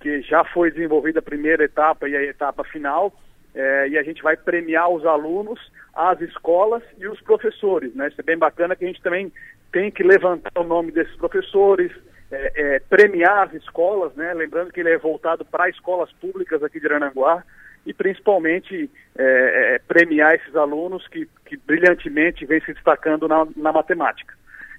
que 0.00 0.20
já 0.22 0.44
foi 0.44 0.70
desenvolvida 0.70 1.18
a 1.18 1.22
primeira 1.22 1.64
etapa 1.64 2.08
e 2.08 2.16
a 2.16 2.22
etapa 2.22 2.62
final, 2.64 3.12
é, 3.54 3.88
e 3.88 3.98
a 3.98 4.02
gente 4.02 4.22
vai 4.22 4.36
premiar 4.36 4.88
os 4.90 5.04
alunos, 5.04 5.58
as 5.94 6.20
escolas 6.20 6.82
e 6.98 7.08
os 7.08 7.20
professores. 7.20 7.94
Né? 7.94 8.08
Isso 8.08 8.20
é 8.20 8.24
bem 8.24 8.38
bacana 8.38 8.76
que 8.76 8.84
a 8.84 8.86
gente 8.86 9.02
também 9.02 9.32
tem 9.72 9.90
que 9.90 10.02
levantar 10.02 10.52
o 10.56 10.64
nome 10.64 10.92
desses 10.92 11.16
professores, 11.16 11.90
é, 12.30 12.52
é, 12.54 12.78
premiar 12.80 13.48
as 13.48 13.54
escolas, 13.54 14.14
né? 14.14 14.34
lembrando 14.34 14.72
que 14.72 14.80
ele 14.80 14.90
é 14.90 14.98
voltado 14.98 15.44
para 15.44 15.68
escolas 15.68 16.12
públicas 16.12 16.62
aqui 16.62 16.78
de 16.78 16.86
Arananguá, 16.86 17.42
e 17.86 17.94
principalmente 17.94 18.90
é, 19.16 19.74
é, 19.74 19.78
premiar 19.78 20.34
esses 20.34 20.54
alunos 20.54 21.06
que, 21.08 21.26
que 21.46 21.56
brilhantemente 21.56 22.44
vêm 22.44 22.60
se 22.60 22.74
destacando 22.74 23.26
na, 23.26 23.46
na 23.56 23.72
matemática. 23.72 24.34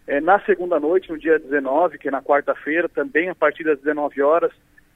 É, 0.05 0.21
na 0.21 0.39
segunda 0.41 0.79
noite, 0.79 1.09
no 1.09 1.17
dia 1.17 1.39
19, 1.39 1.97
que 1.97 2.07
é 2.07 2.11
na 2.11 2.21
quarta-feira, 2.21 2.87
também 2.87 3.29
a 3.29 3.35
partir 3.35 3.63
das 3.63 3.79
19 3.79 4.21
horas, 4.21 4.51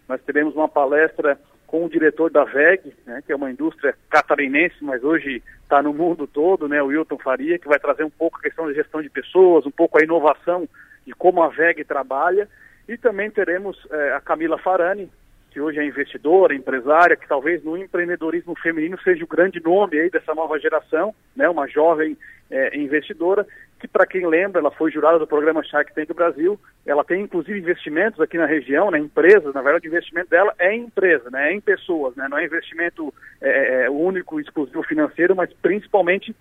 nós 0.07 0.21
teremos 0.21 0.55
uma 0.55 0.67
palestra 0.67 1.39
com 1.65 1.85
o 1.85 1.89
diretor 1.89 2.30
da 2.30 2.43
VEG, 2.43 2.93
né, 3.03 3.23
que 3.25 3.31
é 3.31 3.35
uma 3.35 3.49
indústria 3.49 3.95
catarinense, 4.09 4.75
mas 4.81 5.03
hoje 5.03 5.41
está 5.63 5.81
no 5.81 5.91
mundo 5.91 6.27
todo, 6.27 6.67
né, 6.67 6.84
o 6.84 6.88
Wilton 6.88 7.17
Faria, 7.17 7.57
que 7.57 7.67
vai 7.67 7.80
trazer 7.80 8.03
um 8.03 8.11
pouco 8.11 8.38
a 8.38 8.41
questão 8.41 8.67
da 8.67 8.73
gestão 8.73 9.01
de 9.01 9.09
pessoas, 9.09 9.65
um 9.65 9.71
pouco 9.71 9.97
a 9.97 10.03
inovação 10.03 10.67
de 11.05 11.13
como 11.13 11.41
a 11.41 11.49
VEG 11.49 11.84
trabalha. 11.84 12.47
E 12.88 12.97
também 12.97 13.30
teremos 13.31 13.77
é, 13.89 14.13
a 14.13 14.19
Camila 14.19 14.57
Farani, 14.57 15.09
que 15.53 15.61
hoje 15.61 15.80
é 15.80 15.85
investidora, 15.85 16.55
empresária, 16.55 17.15
que 17.15 17.27
talvez 17.27 17.63
no 17.63 17.77
empreendedorismo 17.77 18.55
feminino 18.55 18.99
seja 19.03 19.23
o 19.23 19.27
grande 19.27 19.61
nome 19.63 19.99
aí 19.99 20.09
dessa 20.09 20.34
nova 20.34 20.59
geração, 20.59 21.13
né, 21.35 21.47
uma 21.47 21.67
jovem 21.67 22.17
é, 22.49 22.75
investidora, 22.75 23.45
que 23.80 23.88
para 23.88 24.07
quem 24.07 24.25
lembra, 24.25 24.59
ela 24.59 24.71
foi 24.71 24.91
jurada 24.91 25.19
do 25.19 25.27
programa 25.27 25.63
Shark 25.63 25.93
Tank 25.93 26.11
Brasil, 26.13 26.59
ela 26.85 27.03
tem 27.03 27.21
inclusive 27.21 27.59
investimentos 27.59 28.19
aqui 28.19 28.35
na 28.35 28.47
região, 28.47 28.89
né, 28.89 28.97
empresas, 28.97 29.53
na 29.53 29.61
verdade 29.61 29.88
o 29.88 29.91
investimento 29.91 30.30
dela 30.31 30.53
é 30.57 30.73
em 30.73 30.85
empresa, 30.85 31.30
né, 31.30 31.51
é 31.51 31.53
em 31.53 31.61
pessoas, 31.61 32.15
né, 32.15 32.27
não 32.27 32.39
é 32.39 32.45
investimento 32.45 33.13
é, 33.39 33.88
único, 33.91 34.39
exclusivo 34.39 34.81
financeiro, 34.81 35.35
mas 35.35 35.53
principalmente 35.61 36.35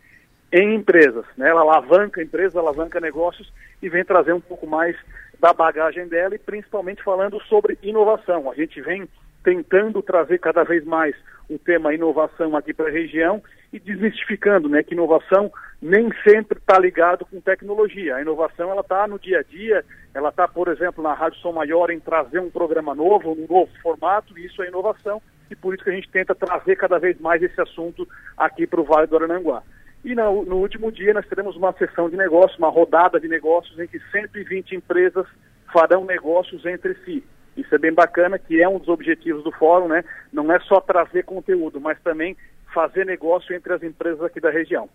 em 0.52 0.74
empresas. 0.74 1.24
Né? 1.36 1.48
Ela 1.48 1.62
alavanca 1.62 2.22
empresas, 2.22 2.56
alavanca 2.56 3.00
negócios 3.00 3.50
e 3.82 3.88
vem 3.88 4.04
trazer 4.04 4.32
um 4.32 4.40
pouco 4.40 4.66
mais 4.66 4.96
da 5.40 5.52
bagagem 5.52 6.06
dela 6.06 6.34
e 6.34 6.38
principalmente 6.38 7.02
falando 7.02 7.40
sobre 7.44 7.78
inovação. 7.82 8.50
A 8.50 8.54
gente 8.54 8.80
vem 8.80 9.08
tentando 9.42 10.02
trazer 10.02 10.38
cada 10.38 10.62
vez 10.62 10.84
mais 10.84 11.16
o 11.48 11.58
tema 11.58 11.92
inovação 11.92 12.56
aqui 12.56 12.72
para 12.72 12.88
a 12.88 12.92
região 12.92 13.42
e 13.72 13.80
desmistificando, 13.80 14.68
né, 14.68 14.82
que 14.82 14.94
inovação 14.94 15.50
nem 15.80 16.10
sempre 16.22 16.58
está 16.58 16.78
ligado 16.78 17.26
com 17.26 17.40
tecnologia. 17.40 18.16
A 18.16 18.22
inovação 18.22 18.70
ela 18.70 18.82
está 18.82 19.08
no 19.08 19.18
dia 19.18 19.40
a 19.40 19.42
dia, 19.42 19.84
ela 20.14 20.28
está, 20.28 20.46
por 20.46 20.68
exemplo, 20.68 21.02
na 21.02 21.12
Rádio 21.12 21.40
Som 21.40 21.52
Maior 21.52 21.90
em 21.90 21.98
trazer 21.98 22.38
um 22.38 22.50
programa 22.50 22.94
novo, 22.94 23.32
um 23.32 23.46
novo 23.48 23.70
formato, 23.82 24.38
e 24.38 24.46
isso 24.46 24.62
é 24.62 24.68
inovação, 24.68 25.20
e 25.50 25.56
por 25.56 25.74
isso 25.74 25.82
que 25.82 25.90
a 25.90 25.94
gente 25.94 26.08
tenta 26.08 26.34
trazer 26.34 26.76
cada 26.76 26.98
vez 26.98 27.18
mais 27.20 27.42
esse 27.42 27.60
assunto 27.60 28.06
aqui 28.36 28.66
para 28.66 28.80
o 28.80 28.84
Vale 28.84 29.08
do 29.08 29.16
Arananguá. 29.16 29.62
E 30.04 30.14
no, 30.14 30.56
último 30.56 30.90
dia 30.90 31.14
nós 31.14 31.26
teremos 31.26 31.56
uma 31.56 31.72
sessão 31.74 32.10
de 32.10 32.16
negócios, 32.16 32.58
uma 32.58 32.70
rodada 32.70 33.20
de 33.20 33.28
negócios 33.28 33.78
em 33.78 33.86
que 33.86 34.00
120 34.10 34.74
empresas 34.74 35.26
farão 35.72 36.04
negócios 36.04 36.66
entre 36.66 36.94
si. 37.04 37.22
Isso 37.56 37.74
é 37.74 37.78
bem 37.78 37.92
bacana, 37.92 38.38
que 38.38 38.60
é 38.60 38.68
um 38.68 38.78
dos 38.78 38.88
objetivos 38.88 39.44
do 39.44 39.52
fórum, 39.52 39.88
né? 39.88 40.04
Não 40.32 40.50
é 40.52 40.58
só 40.60 40.80
trazer 40.80 41.24
conteúdo, 41.24 41.80
mas 41.80 42.00
também 42.00 42.36
fazer 42.72 43.04
negócio 43.04 43.54
entre 43.54 43.72
as 43.72 43.82
empresas 43.82 44.22
aqui 44.22 44.40
da 44.40 44.50
região. 44.50 44.88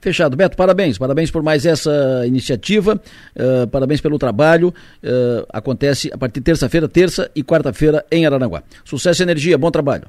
Fechado. 0.00 0.36
Beto, 0.36 0.56
parabéns. 0.56 0.98
Parabéns 0.98 1.30
por 1.30 1.42
mais 1.42 1.66
essa 1.66 2.24
iniciativa. 2.26 3.00
Uh, 3.34 3.66
parabéns 3.68 4.00
pelo 4.00 4.18
trabalho. 4.18 4.68
Uh, 4.68 5.46
acontece 5.52 6.10
a 6.12 6.18
partir 6.18 6.40
de 6.40 6.44
terça-feira, 6.44 6.88
terça 6.88 7.30
e 7.34 7.42
quarta-feira 7.42 8.04
em 8.10 8.26
Araranguá. 8.26 8.62
Sucesso 8.84 9.22
e 9.22 9.24
energia. 9.24 9.58
Bom 9.58 9.70
trabalho. 9.70 10.06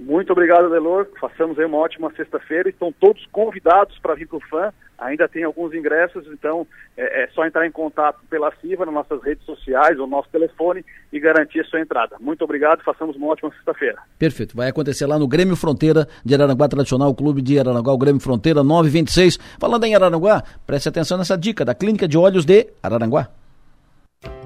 Muito 0.00 0.32
obrigado, 0.32 0.70
Delor. 0.70 1.08
Façamos 1.20 1.58
aí 1.58 1.66
uma 1.66 1.76
ótima 1.76 2.10
sexta-feira. 2.16 2.70
Estão 2.70 2.90
todos 2.90 3.24
convidados 3.26 3.98
para 3.98 4.14
vir 4.14 4.26
para 4.26 4.38
o 4.38 4.40
FAM. 4.40 4.72
Ainda 4.98 5.28
tem 5.28 5.44
alguns 5.44 5.74
ingressos, 5.74 6.26
então 6.26 6.66
é, 6.96 7.24
é, 7.24 7.28
só 7.28 7.46
entrar 7.46 7.66
em 7.66 7.70
contato 7.70 8.18
pela 8.28 8.52
CIVA, 8.60 8.84
nas 8.86 8.94
nossas 8.94 9.22
redes 9.22 9.44
sociais 9.44 9.98
ou 9.98 10.06
nosso 10.06 10.28
telefone 10.30 10.84
e 11.10 11.20
garantir 11.20 11.60
a 11.60 11.64
sua 11.64 11.80
entrada. 11.80 12.16
Muito 12.18 12.42
obrigado, 12.44 12.82
façamos 12.82 13.16
uma 13.16 13.28
ótima 13.28 13.50
sexta-feira. 13.50 13.98
Perfeito. 14.18 14.56
Vai 14.56 14.68
acontecer 14.68 15.06
lá 15.06 15.18
no 15.18 15.28
Grêmio 15.28 15.56
Fronteira 15.56 16.06
de 16.24 16.34
Araranguá, 16.34 16.68
tradicional 16.68 17.14
clube 17.14 17.40
de 17.40 17.58
Araranguá, 17.58 17.92
o 17.92 17.98
Grêmio 17.98 18.20
Fronteira 18.20 18.62
926. 18.62 19.38
Falando 19.58 19.84
em 19.84 19.94
Araranguá, 19.94 20.42
preste 20.66 20.88
atenção 20.88 21.16
nessa 21.16 21.36
dica 21.36 21.64
da 21.64 21.74
Clínica 21.74 22.06
de 22.06 22.18
Olhos 22.18 22.44
de 22.44 22.68
Araranguá. 22.82 23.39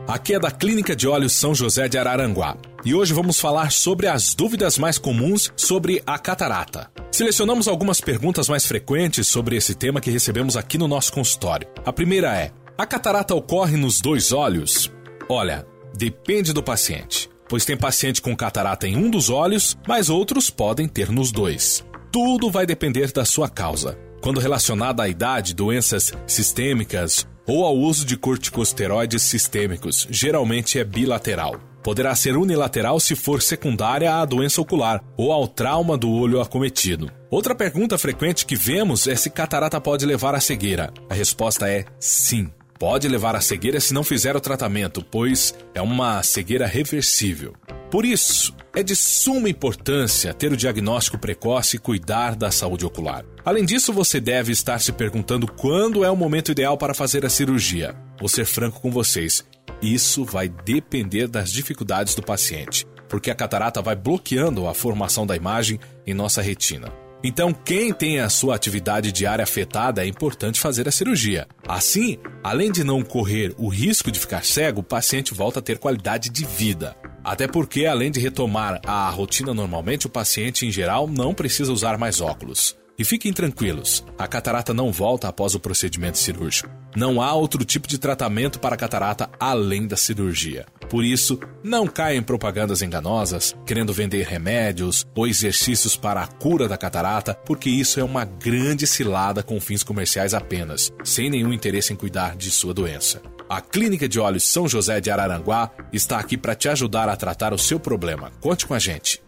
Aqui 0.06 0.34
é 0.34 0.38
da 0.38 0.50
Clínica 0.50 0.94
de 0.94 1.08
Olhos 1.08 1.32
São 1.32 1.54
José 1.54 1.88
de 1.88 1.96
Araranguá. 1.96 2.58
E 2.84 2.94
hoje 2.94 3.14
vamos 3.14 3.40
falar 3.40 3.72
sobre 3.72 4.06
as 4.06 4.34
dúvidas 4.34 4.76
mais 4.76 4.98
comuns 4.98 5.50
sobre 5.56 6.02
a 6.06 6.18
catarata. 6.18 6.90
Selecionamos 7.10 7.66
algumas 7.66 8.02
perguntas 8.02 8.46
mais 8.46 8.66
frequentes 8.66 9.26
sobre 9.26 9.56
esse 9.56 9.74
tema 9.74 10.02
que 10.02 10.10
recebemos 10.10 10.58
aqui 10.58 10.76
no 10.76 10.86
nosso 10.86 11.10
consultório. 11.10 11.66
A 11.86 11.90
primeira 11.90 12.36
é: 12.36 12.52
a 12.76 12.84
catarata 12.84 13.34
ocorre 13.34 13.78
nos 13.78 14.02
dois 14.02 14.30
olhos? 14.30 14.92
Olha, 15.26 15.66
depende 15.96 16.52
do 16.52 16.62
paciente, 16.62 17.30
pois 17.48 17.64
tem 17.64 17.76
paciente 17.76 18.20
com 18.20 18.36
catarata 18.36 18.86
em 18.86 18.98
um 18.98 19.08
dos 19.08 19.30
olhos, 19.30 19.74
mas 19.88 20.10
outros 20.10 20.50
podem 20.50 20.86
ter 20.86 21.10
nos 21.10 21.32
dois. 21.32 21.82
Tudo 22.12 22.50
vai 22.50 22.66
depender 22.66 23.10
da 23.10 23.24
sua 23.24 23.48
causa. 23.48 23.98
Quando 24.20 24.38
relacionada 24.38 25.02
à 25.02 25.08
idade, 25.08 25.54
doenças 25.54 26.12
sistêmicas 26.26 27.26
ou 27.46 27.64
ao 27.64 27.76
uso 27.76 28.04
de 28.04 28.16
corticosteroides 28.16 29.22
sistêmicos, 29.22 30.06
geralmente 30.10 30.78
é 30.78 30.84
bilateral. 30.84 31.60
Poderá 31.82 32.14
ser 32.14 32.36
unilateral 32.36 32.98
se 32.98 33.14
for 33.14 33.42
secundária 33.42 34.14
à 34.14 34.24
doença 34.24 34.60
ocular 34.60 35.04
ou 35.18 35.30
ao 35.30 35.46
trauma 35.46 35.98
do 35.98 36.10
olho 36.10 36.40
acometido. 36.40 37.10
Outra 37.30 37.54
pergunta 37.54 37.98
frequente 37.98 38.46
que 38.46 38.56
vemos 38.56 39.06
é 39.06 39.14
se 39.14 39.28
catarata 39.28 39.78
pode 39.78 40.06
levar 40.06 40.34
à 40.34 40.40
cegueira. 40.40 40.92
A 41.10 41.14
resposta 41.14 41.68
é 41.68 41.84
sim. 42.00 42.50
Pode 42.78 43.06
levar 43.06 43.36
à 43.36 43.40
cegueira 43.40 43.80
se 43.80 43.92
não 43.92 44.02
fizer 44.02 44.34
o 44.34 44.40
tratamento, 44.40 45.04
pois 45.04 45.54
é 45.74 45.82
uma 45.82 46.22
cegueira 46.22 46.66
reversível. 46.66 47.54
Por 47.90 48.04
isso, 48.04 48.54
é 48.74 48.82
de 48.82 48.96
suma 48.96 49.48
importância 49.48 50.34
ter 50.34 50.52
o 50.52 50.56
diagnóstico 50.56 51.16
precoce 51.16 51.76
e 51.76 51.78
cuidar 51.78 52.34
da 52.34 52.50
saúde 52.50 52.84
ocular. 52.84 53.24
Além 53.44 53.64
disso, 53.64 53.92
você 53.92 54.20
deve 54.20 54.50
estar 54.50 54.80
se 54.80 54.92
perguntando 54.92 55.46
quando 55.46 56.04
é 56.04 56.10
o 56.10 56.16
momento 56.16 56.50
ideal 56.50 56.76
para 56.76 56.94
fazer 56.94 57.24
a 57.24 57.30
cirurgia. 57.30 57.94
Vou 58.18 58.28
ser 58.28 58.44
franco 58.44 58.80
com 58.80 58.90
vocês: 58.90 59.44
isso 59.80 60.24
vai 60.24 60.48
depender 60.48 61.28
das 61.28 61.52
dificuldades 61.52 62.14
do 62.14 62.22
paciente, 62.22 62.84
porque 63.08 63.30
a 63.30 63.34
catarata 63.34 63.80
vai 63.80 63.94
bloqueando 63.94 64.66
a 64.66 64.74
formação 64.74 65.26
da 65.26 65.36
imagem 65.36 65.78
em 66.06 66.14
nossa 66.14 66.42
retina. 66.42 67.03
Então, 67.26 67.54
quem 67.54 67.90
tem 67.90 68.20
a 68.20 68.28
sua 68.28 68.54
atividade 68.54 69.10
diária 69.10 69.42
afetada 69.42 70.04
é 70.04 70.06
importante 70.06 70.60
fazer 70.60 70.86
a 70.86 70.92
cirurgia. 70.92 71.48
Assim, 71.66 72.18
além 72.42 72.70
de 72.70 72.84
não 72.84 73.02
correr 73.02 73.54
o 73.56 73.68
risco 73.68 74.12
de 74.12 74.20
ficar 74.20 74.44
cego, 74.44 74.80
o 74.80 74.84
paciente 74.84 75.32
volta 75.32 75.58
a 75.58 75.62
ter 75.62 75.78
qualidade 75.78 76.28
de 76.28 76.44
vida. 76.44 76.94
Até 77.24 77.48
porque, 77.48 77.86
além 77.86 78.10
de 78.10 78.20
retomar 78.20 78.78
a 78.84 79.08
rotina 79.08 79.54
normalmente, 79.54 80.06
o 80.06 80.10
paciente 80.10 80.66
em 80.66 80.70
geral 80.70 81.08
não 81.08 81.32
precisa 81.32 81.72
usar 81.72 81.96
mais 81.96 82.20
óculos. 82.20 82.76
E 82.96 83.04
fiquem 83.04 83.32
tranquilos, 83.32 84.04
a 84.16 84.28
catarata 84.28 84.72
não 84.72 84.92
volta 84.92 85.26
após 85.26 85.54
o 85.54 85.60
procedimento 85.60 86.16
cirúrgico. 86.16 86.70
Não 86.94 87.20
há 87.20 87.32
outro 87.34 87.64
tipo 87.64 87.88
de 87.88 87.98
tratamento 87.98 88.60
para 88.60 88.76
catarata 88.76 89.28
além 89.40 89.84
da 89.88 89.96
cirurgia. 89.96 90.64
Por 90.88 91.04
isso, 91.04 91.40
não 91.60 91.88
caia 91.88 92.16
em 92.16 92.22
propagandas 92.22 92.82
enganosas, 92.82 93.56
querendo 93.66 93.92
vender 93.92 94.24
remédios 94.24 95.04
ou 95.12 95.26
exercícios 95.26 95.96
para 95.96 96.22
a 96.22 96.26
cura 96.28 96.68
da 96.68 96.76
catarata, 96.76 97.34
porque 97.34 97.68
isso 97.68 97.98
é 97.98 98.04
uma 98.04 98.24
grande 98.24 98.86
cilada 98.86 99.42
com 99.42 99.60
fins 99.60 99.82
comerciais 99.82 100.32
apenas, 100.32 100.92
sem 101.02 101.28
nenhum 101.28 101.52
interesse 101.52 101.92
em 101.92 101.96
cuidar 101.96 102.36
de 102.36 102.48
sua 102.48 102.72
doença. 102.72 103.20
A 103.48 103.60
Clínica 103.60 104.08
de 104.08 104.20
Olhos 104.20 104.44
São 104.44 104.68
José 104.68 105.00
de 105.00 105.10
Araranguá 105.10 105.72
está 105.92 106.18
aqui 106.18 106.36
para 106.36 106.54
te 106.54 106.68
ajudar 106.68 107.08
a 107.08 107.16
tratar 107.16 107.52
o 107.52 107.58
seu 107.58 107.80
problema. 107.80 108.30
Conte 108.40 108.66
com 108.66 108.74
a 108.74 108.78
gente. 108.78 109.23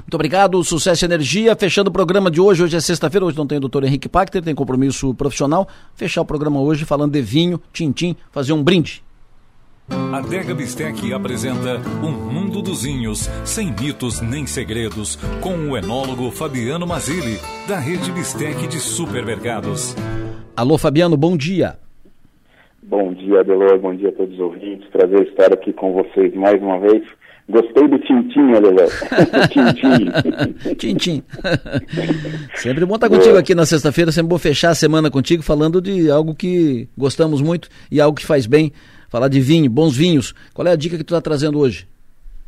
Muito 0.00 0.14
obrigado, 0.14 0.62
sucesso 0.64 1.04
e 1.04 1.06
energia. 1.06 1.56
Fechando 1.56 1.90
o 1.90 1.92
programa 1.92 2.30
de 2.30 2.40
hoje, 2.40 2.62
hoje 2.62 2.76
é 2.76 2.80
sexta-feira, 2.80 3.26
hoje 3.26 3.36
não 3.36 3.46
tem 3.46 3.58
o 3.58 3.60
doutor 3.60 3.84
Henrique 3.84 4.08
Pachter, 4.08 4.42
tem 4.42 4.54
compromisso 4.54 5.14
profissional. 5.14 5.68
Fechar 5.94 6.22
o 6.22 6.24
programa 6.24 6.60
hoje 6.60 6.84
falando 6.84 7.12
de 7.12 7.22
vinho, 7.22 7.60
tintim, 7.72 8.16
fazer 8.30 8.52
um 8.52 8.62
brinde. 8.62 9.02
A 10.12 10.20
Dega 10.20 10.54
Bistec 10.54 11.12
apresenta 11.14 11.80
Um 12.02 12.10
Mundo 12.10 12.60
dos 12.60 12.82
Vinhos, 12.82 13.20
sem 13.44 13.72
mitos 13.72 14.20
nem 14.20 14.46
segredos, 14.46 15.16
com 15.40 15.70
o 15.70 15.78
enólogo 15.78 16.30
Fabiano 16.30 16.86
Mazili, 16.86 17.38
da 17.66 17.78
rede 17.78 18.12
Bistec 18.12 18.66
de 18.66 18.78
supermercados. 18.78 19.96
Alô, 20.54 20.76
Fabiano, 20.76 21.16
bom 21.16 21.36
dia. 21.36 21.78
Bom 22.82 23.14
dia, 23.14 23.40
Adelor, 23.40 23.78
bom 23.78 23.94
dia 23.94 24.10
a 24.10 24.12
todos 24.12 24.34
os 24.34 24.40
ouvintes. 24.40 24.88
Prazer 24.90 25.26
estar 25.28 25.52
aqui 25.54 25.72
com 25.72 25.92
vocês 25.92 26.34
mais 26.34 26.60
uma 26.60 26.78
vez. 26.78 27.02
Gostei 27.48 27.88
do 27.88 27.98
Tintim, 28.00 28.52
Adelor. 28.54 28.90
Tintim. 29.48 30.74
Tintim. 30.76 31.22
sempre 32.56 32.84
bom 32.84 32.96
estar 32.96 33.08
contigo 33.08 33.36
é. 33.36 33.40
aqui 33.40 33.54
na 33.54 33.64
sexta-feira, 33.64 34.12
sempre 34.12 34.28
bom 34.28 34.38
fechar 34.38 34.70
a 34.70 34.74
semana 34.74 35.10
contigo 35.10 35.42
falando 35.42 35.80
de 35.80 36.10
algo 36.10 36.34
que 36.34 36.88
gostamos 36.96 37.40
muito 37.40 37.68
e 37.90 38.02
algo 38.02 38.18
que 38.18 38.26
faz 38.26 38.46
bem, 38.46 38.70
falar 39.08 39.28
de 39.28 39.40
vinho, 39.40 39.70
bons 39.70 39.96
vinhos. 39.96 40.34
Qual 40.52 40.68
é 40.68 40.72
a 40.72 40.76
dica 40.76 40.98
que 40.98 41.04
tu 41.04 41.14
está 41.14 41.22
trazendo 41.22 41.58
hoje? 41.58 41.88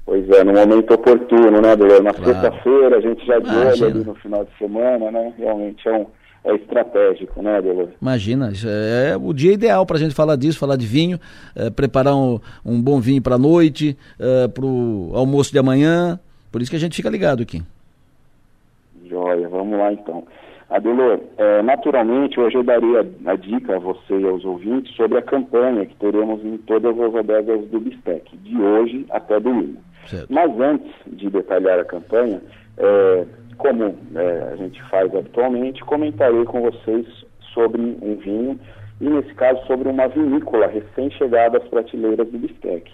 Pois 0.05 0.29
é, 0.29 0.45
no 0.45 0.53
momento 0.53 0.93
oportuno, 0.93 1.63
né, 1.63 1.73
Adelor? 1.73 2.03
Na 2.03 2.13
claro. 2.13 2.33
sexta-feira, 2.33 2.99
a 2.99 3.01
gente 3.01 3.25
já 3.25 3.39
de 3.39 3.49
olho 3.49 3.87
ali 3.87 4.05
no 4.05 4.15
final 4.17 4.45
de 4.45 4.59
semana, 4.59 5.11
né? 5.11 5.33
Realmente 5.39 5.89
é 5.89 5.93
um 5.93 6.07
é 6.45 6.55
estratégico, 6.55 7.43
né, 7.43 7.59
Adelor? 7.59 7.89
Imagina, 8.01 8.53
é 8.67 9.17
o 9.17 9.33
dia 9.33 9.53
ideal 9.53 9.85
para 9.85 9.97
a 9.97 10.01
gente 10.01 10.15
falar 10.15 10.37
disso, 10.37 10.59
falar 10.59 10.77
de 10.77 10.87
vinho, 10.87 11.19
é, 11.55 11.71
preparar 11.71 12.17
um, 12.17 12.41
um, 12.65 12.81
bom 12.81 13.01
vinho 13.01 13.21
para 13.21 13.35
a 13.35 13.39
noite, 13.39 13.97
é, 14.19 14.49
para 14.49 14.65
o 14.65 15.11
almoço 15.15 15.53
de 15.53 15.59
amanhã, 15.59 16.19
por 16.51 16.63
isso 16.63 16.71
que 16.71 16.77
a 16.77 16.81
gente 16.81 16.97
fica 16.97 17.11
ligado 17.11 17.43
aqui. 17.43 17.63
Joia, 19.07 19.49
vamos 19.49 19.79
lá 19.79 19.93
então. 19.93 20.25
Adelor, 20.71 21.19
é, 21.37 21.63
naturalmente 21.63 22.39
hoje 22.39 22.57
eu 22.57 22.63
daria 22.63 23.01
a 23.27 23.37
dica 23.37 23.77
a 23.77 23.79
você 23.79 24.19
e 24.19 24.25
aos 24.25 24.45
ouvintes 24.45 24.95
sobre 24.95 25.19
a 25.19 25.23
campanha 25.23 25.85
que 25.85 25.97
teremos 25.97 26.45
em 26.45 26.57
todas 26.59 26.99
as 26.99 27.15
adegas 27.17 27.67
do 27.67 27.81
Bistec, 27.81 28.37
de 28.39 28.57
hoje 28.57 29.05
até 29.11 29.41
domingo. 29.41 29.79
Certo. 30.07 30.33
Mas 30.33 30.59
antes 30.61 30.93
de 31.09 31.29
detalhar 31.29 31.81
a 31.81 31.85
campanha, 31.85 32.41
é, 32.79 33.27
como 33.61 33.95
é, 34.15 34.53
a 34.53 34.57
gente 34.57 34.83
faz 34.85 35.15
habitualmente, 35.15 35.85
comentarei 35.85 36.45
com 36.45 36.63
vocês 36.63 37.07
sobre 37.53 37.81
um 37.81 38.17
vinho 38.17 38.59
e, 39.01 39.05
nesse 39.09 39.35
caso, 39.35 39.65
sobre 39.67 39.89
uma 39.89 40.09
vinícola 40.09 40.67
recém-chegada 40.67 41.59
às 41.59 41.69
prateleiras 41.69 42.27
do 42.29 42.39
Bistec. 42.39 42.91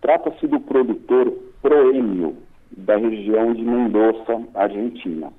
Trata-se 0.00 0.48
do 0.48 0.60
produtor 0.60 1.32
Proemio, 1.62 2.36
da 2.76 2.96
região 2.96 3.54
de 3.54 3.62
Mendoza, 3.62 4.42
Argentina. 4.54 5.32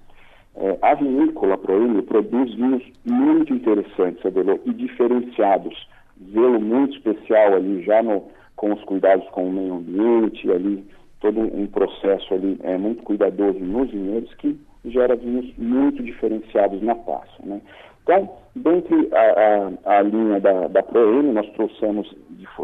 É, 0.56 0.78
a 0.82 0.96
vinícola 0.96 1.58
Proemio 1.58 2.04
produz 2.04 2.54
vinhos 2.56 2.84
muito 3.04 3.54
interessantes, 3.54 4.26
Adelô, 4.26 4.58
e 4.66 4.74
diferenciados. 4.74 5.88
Zelo 6.32 6.62
muito 6.62 6.96
especial 6.96 7.56
ali, 7.56 7.84
já 7.84 8.02
no, 8.02 8.24
com 8.56 8.72
os 8.72 8.82
cuidados 8.86 9.28
com 9.32 9.50
o 9.50 9.52
meio 9.52 9.74
ambiente, 9.76 10.50
ali 10.50 10.86
todo 11.20 11.40
um 11.40 11.68
processo 11.68 12.34
ali 12.34 12.58
é, 12.64 12.78
muito 12.78 13.04
cuidadoso 13.04 13.60
nos 13.60 13.90
vinhedos 13.92 14.34
que 14.36 14.58
gera 14.86 15.16
vinhos 15.16 15.52
muito 15.58 16.04
diferenciados 16.04 16.82
na 16.82 16.96
taça. 16.96 17.44
Né? 17.44 17.62
Então, 18.04 18.30
dentre 18.56 19.10
a, 19.14 19.90
a, 19.90 19.98
a 19.98 20.02
linha 20.04 20.40
da, 20.40 20.68
da 20.68 20.84
ProM, 20.84 21.34
nós 21.34 21.50
trouxemos 21.54 22.14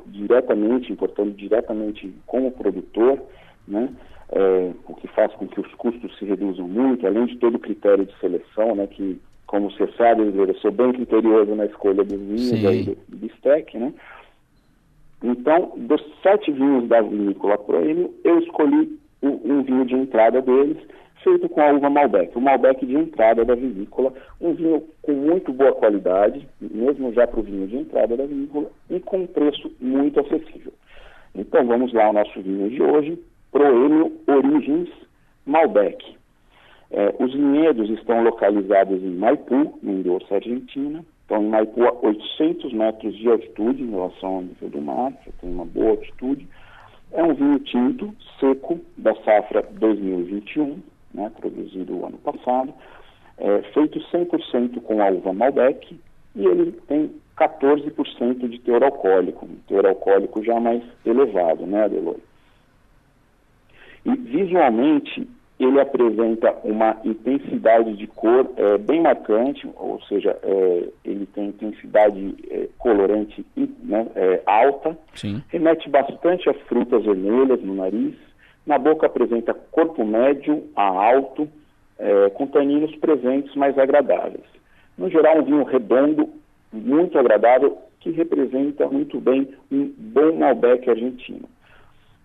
diretamente, 0.08 0.94
importando 0.94 1.32
diretamente 1.32 2.14
com 2.28 2.48
o 2.48 2.52
produtor, 2.52 3.20
né? 3.68 3.90
É, 4.34 4.72
o 4.88 4.96
que 4.96 5.08
faz 5.10 5.34
com 5.34 5.46
que 5.46 5.60
os 5.60 5.74
custos 5.74 6.18
se 6.18 6.24
reduzam 6.24 6.66
muito, 6.66 7.06
além 7.06 7.26
de 7.26 7.36
todo 7.36 7.56
o 7.56 7.60
critério 7.60 8.06
de 8.06 8.18
seleção, 8.20 8.76
né? 8.76 8.88
que, 8.88 9.20
como 9.46 9.70
você 9.70 9.86
sabe, 9.98 10.22
eu 10.22 10.56
sou 10.56 10.72
bem 10.72 10.94
criterioso 10.94 11.54
na 11.54 11.66
escolha 11.66 12.02
dos 12.02 12.18
vinhos 12.18 12.86
do, 12.86 12.96
do 13.10 13.18
bistec, 13.18 13.78
né? 13.78 13.92
Então, 15.24 15.72
dos 15.78 16.02
sete 16.24 16.52
vinhos 16.52 16.88
da 16.88 17.02
vinícola 17.02 17.58
Proêmio, 17.58 18.14
eu 18.24 18.40
escolhi 18.40 19.00
um, 19.22 19.62
vinho 19.62 19.86
de 19.86 19.96
entrada 19.96 20.42
deles, 20.42 20.78
feito 21.24 21.48
com 21.48 21.62
a 21.62 21.72
uva 21.72 21.90
Malbec. 21.90 22.36
O 22.36 22.42
Malbec 22.42 22.84
de 22.86 22.96
entrada 22.96 23.46
da 23.46 23.54
vinícola, 23.54 24.14
um 24.40 24.54
vinho 24.54 24.84
com 25.04 25.12
muito 25.12 25.54
boa 25.54 25.74
qualidade, 25.74 26.48
mesmo 26.60 27.14
já 27.14 27.28
para 27.28 27.40
o 27.40 27.44
vinho 27.44 27.68
de 27.68 27.78
entrada 27.78 28.18
da 28.18 28.26
vinícola, 28.26 28.72
e 28.90 29.00
com 29.00 29.20
um 29.20 29.28
preço 29.28 29.72
muito 29.80 30.20
acessível. 30.20 30.74
Então, 31.36 31.66
vamos 31.66 31.94
lá 31.94 32.06
ao 32.06 32.14
nosso 32.14 32.42
vinho 32.42 32.70
de 32.70 32.82
hoje, 32.82 33.20
Proêmio 33.52 34.12
Origins 34.28 34.90
Malbec. 35.46 36.04
É, 36.90 37.16
os 37.20 37.32
vinhedos 37.34 37.90
estão 37.90 38.24
localizados 38.24 39.02
em 39.02 39.16
Maipu, 39.16 39.80
Mendoza, 39.82 40.26
Argentina. 40.36 41.06
Estão 41.32 41.44
em 41.44 41.48
Maipu 41.50 41.86
a 41.86 41.94
800 42.02 42.74
metros 42.74 43.16
de 43.16 43.30
altitude 43.30 43.82
em 43.82 43.92
relação 43.92 44.36
ao 44.36 44.42
nível 44.42 44.68
do 44.68 44.82
mar, 44.82 45.14
já 45.26 45.32
tem 45.40 45.50
uma 45.50 45.64
boa 45.64 45.92
altitude. 45.92 46.46
É 47.14 47.24
um 47.24 47.34
vinho 47.34 47.58
tinto, 47.60 48.14
seco, 48.38 48.82
da 48.98 49.16
safra 49.24 49.62
2021, 49.80 50.80
né, 51.14 51.32
produzido 51.40 52.06
ano 52.06 52.18
passado, 52.18 52.74
é, 53.38 53.62
feito 53.74 53.98
100% 54.12 54.82
com 54.82 55.02
a 55.02 55.10
uva 55.10 55.32
Malbec, 55.32 55.98
e 56.36 56.46
ele 56.46 56.74
tem 56.90 57.10
14% 57.38 58.50
de 58.50 58.60
teor 58.60 58.84
alcoólico, 58.84 59.46
um 59.46 59.56
teor 59.70 59.86
alcoólico 59.86 60.44
já 60.44 60.60
mais 60.60 60.84
elevado, 61.06 61.66
né, 61.66 61.86
Adelor? 61.86 62.18
E 64.04 64.14
visualmente 64.18 65.26
ele 65.64 65.80
apresenta 65.80 66.56
uma 66.64 66.98
intensidade 67.04 67.96
de 67.96 68.08
cor 68.08 68.50
é, 68.58 68.78
bem 68.78 69.02
marcante, 69.02 69.70
ou 69.76 70.02
seja, 70.04 70.38
é, 70.42 70.90
ele 71.06 71.26
tem 71.28 71.50
intensidade 71.50 72.36
é, 72.50 72.68
colorante 72.78 73.46
né, 73.84 74.08
é, 74.16 74.42
alta, 74.46 74.98
Sim. 75.14 75.44
remete 75.50 75.90
bastante 75.90 76.50
a 76.50 76.54
frutas 76.54 77.04
vermelhas 77.04 77.62
no 77.62 77.76
nariz, 77.76 78.16
na 78.66 78.78
boca 78.78 79.06
apresenta 79.06 79.54
corpo 79.54 80.04
médio 80.04 80.64
a 80.76 80.84
alto, 80.84 81.48
é, 82.00 82.30
com 82.32 82.48
taninos 82.48 82.96
presentes 82.96 83.54
mais 83.56 83.78
agradáveis. 83.78 84.46
No 84.98 85.10
geral, 85.10 85.40
um 85.40 85.44
vinho 85.44 85.64
redondo, 85.64 86.30
muito 86.72 87.18
agradável, 87.20 87.78
que 88.00 88.10
representa 88.10 88.88
muito 88.88 89.20
bem 89.20 89.48
um 89.72 89.94
bom 89.96 90.34
Malbec 90.38 90.90
argentino. 90.90 91.48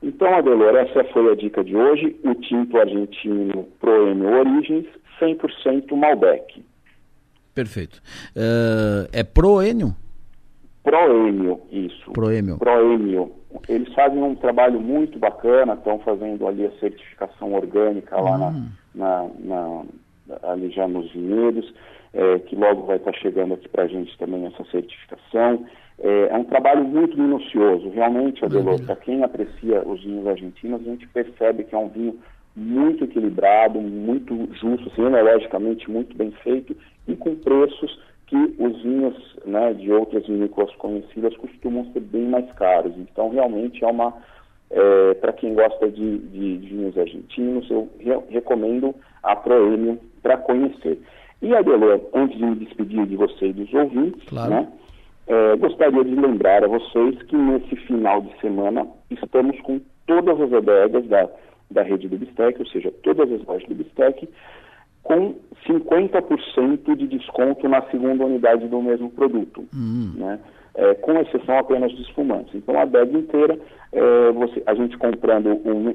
Então, 0.07 0.33
Adelor, 0.33 0.77
essa 0.77 1.03
foi 1.13 1.33
a 1.33 1.35
dica 1.35 1.65
de 1.65 1.77
hoje, 1.77 2.15
o 2.25 2.33
tinto 2.37 2.79
argentino 2.79 3.65
Proemio 3.81 4.39
Origens, 4.39 4.87
100% 5.21 5.97
Malbec. 5.97 6.65
Perfeito. 7.53 8.01
Uh, 8.37 9.09
é 9.13 9.25
Proenio? 9.25 9.97
Proemio, 10.85 11.61
isso. 11.73 12.13
Proemio. 12.13 12.57
Proemio. 12.59 13.33
Eles 13.69 13.93
fazem 13.95 14.23
um 14.23 14.37
trabalho 14.37 14.81
muito 14.81 15.19
bacana, 15.19 15.75
estão 15.75 15.99
fazendo 15.99 16.47
ali 16.47 16.67
a 16.67 16.71
certificação 16.79 17.53
orgânica 17.55 18.15
lá 18.21 18.51
Hum. 18.51 18.69
na, 18.95 19.29
na, 19.41 19.83
na, 20.29 20.51
ali 20.53 20.71
já 20.71 20.87
nos 20.87 21.11
vinhedos, 21.11 21.75
é, 22.15 22.39
que 22.39 22.55
logo 22.55 22.87
vai 22.87 22.99
estar 22.99 23.13
chegando 23.15 23.55
aqui 23.55 23.69
para 23.69 23.85
a 23.85 23.89
gente 23.89 24.17
também 24.19 24.47
essa 24.47 24.65
certificação. 24.71 25.67
É, 25.99 26.29
é 26.31 26.37
um 26.37 26.45
trabalho 26.45 26.85
muito 26.85 27.19
minucioso, 27.19 27.89
realmente, 27.91 28.45
Adelor, 28.45 28.81
para 28.83 28.97
quem 28.97 29.23
aprecia 29.23 29.83
os 29.87 30.03
vinhos 30.05 30.27
argentinos, 30.27 30.81
a 30.83 30.85
gente 30.85 31.09
percebe 31.09 31.65
que 31.65 31.75
é 31.75 31.79
um 31.79 31.89
vinho 31.89 32.19
muito 32.55 33.05
equilibrado, 33.05 33.81
muito 33.81 34.49
justo, 34.55 34.89
assim, 34.89 35.05
enologicamente 35.05 35.91
muito 35.91 36.17
bem 36.17 36.31
feito 36.43 36.77
e 37.07 37.15
com 37.17 37.35
preços 37.37 37.99
que 38.27 38.37
os 38.59 38.83
vinhos 38.83 39.15
né, 39.45 39.73
de 39.75 39.93
outras 39.93 40.27
vinícolas 40.27 40.75
conhecidas 40.77 41.37
costumam 41.37 41.85
ser 41.93 42.01
bem 42.01 42.27
mais 42.29 42.51
caros. 42.53 42.93
Então, 42.97 43.31
realmente 43.31 43.85
é 43.85 43.87
uma. 43.87 44.13
É, 44.69 45.15
para 45.15 45.33
quem 45.33 45.55
gosta 45.55 45.89
de, 45.89 46.19
de, 46.19 46.59
de 46.59 46.67
vinhos 46.67 46.99
argentinos, 46.99 47.71
eu 47.71 47.89
re 48.01 48.11
recomendo 48.31 48.93
a 49.23 49.37
Proemio 49.37 49.97
para 50.23 50.37
conhecer. 50.39 50.99
E, 51.41 51.55
Adelor, 51.55 52.01
antes 52.13 52.37
de 52.37 52.45
me 52.45 52.57
despedir 52.57 53.07
de 53.07 53.15
você 53.15 53.47
e 53.47 53.53
dos 53.53 53.73
ouvintes, 53.73 54.25
Claro. 54.29 54.51
né, 54.51 54.69
é, 55.27 55.57
gostaria 55.57 56.05
de 56.05 56.15
lembrar 56.15 56.65
a 56.65 56.69
vocês 56.69 57.21
que 57.25 57.37
nesse 57.37 57.75
final 57.77 58.21
de 58.23 58.41
semana 58.41 58.87
estamos 59.11 59.61
com 59.61 59.81
todas 60.07 60.41
as 60.41 60.53
adegas 60.53 61.07
da, 61.09 61.29
da 61.71 61.83
rede 61.83 62.09
do 62.09 62.17
Bistec, 62.19 62.59
ou 62.61 62.67
seja, 62.67 62.93
todas 63.03 63.31
as 63.33 63.45
lojas 63.45 63.69
do 63.69 63.75
Bistec, 63.75 64.29
com 65.03 65.35
50% 65.67 66.97
de 66.97 67.07
desconto 67.07 67.69
na 67.69 67.83
segunda 67.91 68.25
unidade 68.25 68.67
do 68.69 68.81
mesmo 68.83 69.11
produto, 69.11 69.65
né? 70.17 70.39
É, 70.75 70.95
com 70.95 71.19
exceção 71.21 71.57
apenas 71.59 71.91
dos 71.93 72.07
espumantes. 72.07 72.55
Então 72.55 72.79
a 72.79 72.83
adega 72.83 73.17
inteira, 73.17 73.59
é, 73.93 74.31
você- 74.33 74.63
a 74.67 74.75
gente 74.75 74.97
comprando 74.99 75.49
um, 75.65 75.95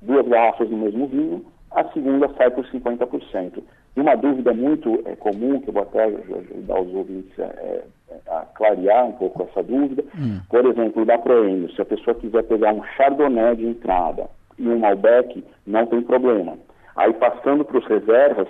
duas 0.00 0.26
garrafas 0.26 0.66
do 0.70 0.76
mesmo 0.76 1.06
vinho, 1.08 1.44
a 1.70 1.84
segunda 1.92 2.26
sai 2.38 2.50
por 2.50 2.64
50%. 2.66 3.62
E 3.98 4.00
uma 4.00 4.14
dúvida 4.14 4.54
muito 4.54 5.02
é, 5.06 5.16
comum, 5.16 5.60
que 5.60 5.70
eu 5.70 5.72
vou 5.74 5.82
até 5.82 6.04
ajudar 6.04 6.80
os 6.80 6.94
ouvintes 6.94 7.36
a, 7.40 7.46
é, 7.46 7.82
a 8.28 8.46
clarear 8.54 9.06
um 9.06 9.12
pouco 9.12 9.42
essa 9.42 9.60
dúvida, 9.60 10.04
por 10.48 10.64
exemplo, 10.66 11.04
da 11.04 11.18
Proenio, 11.18 11.68
se 11.72 11.82
a 11.82 11.84
pessoa 11.84 12.14
quiser 12.14 12.44
pegar 12.44 12.74
um 12.74 12.84
Chardonnay 12.96 13.56
de 13.56 13.66
entrada 13.66 14.28
e 14.56 14.68
um 14.68 14.78
Malbec, 14.78 15.42
não 15.66 15.84
tem 15.86 16.00
problema. 16.00 16.56
Aí 16.94 17.12
passando 17.14 17.64
para 17.64 17.76
os 17.76 17.86
reservas, 17.86 18.46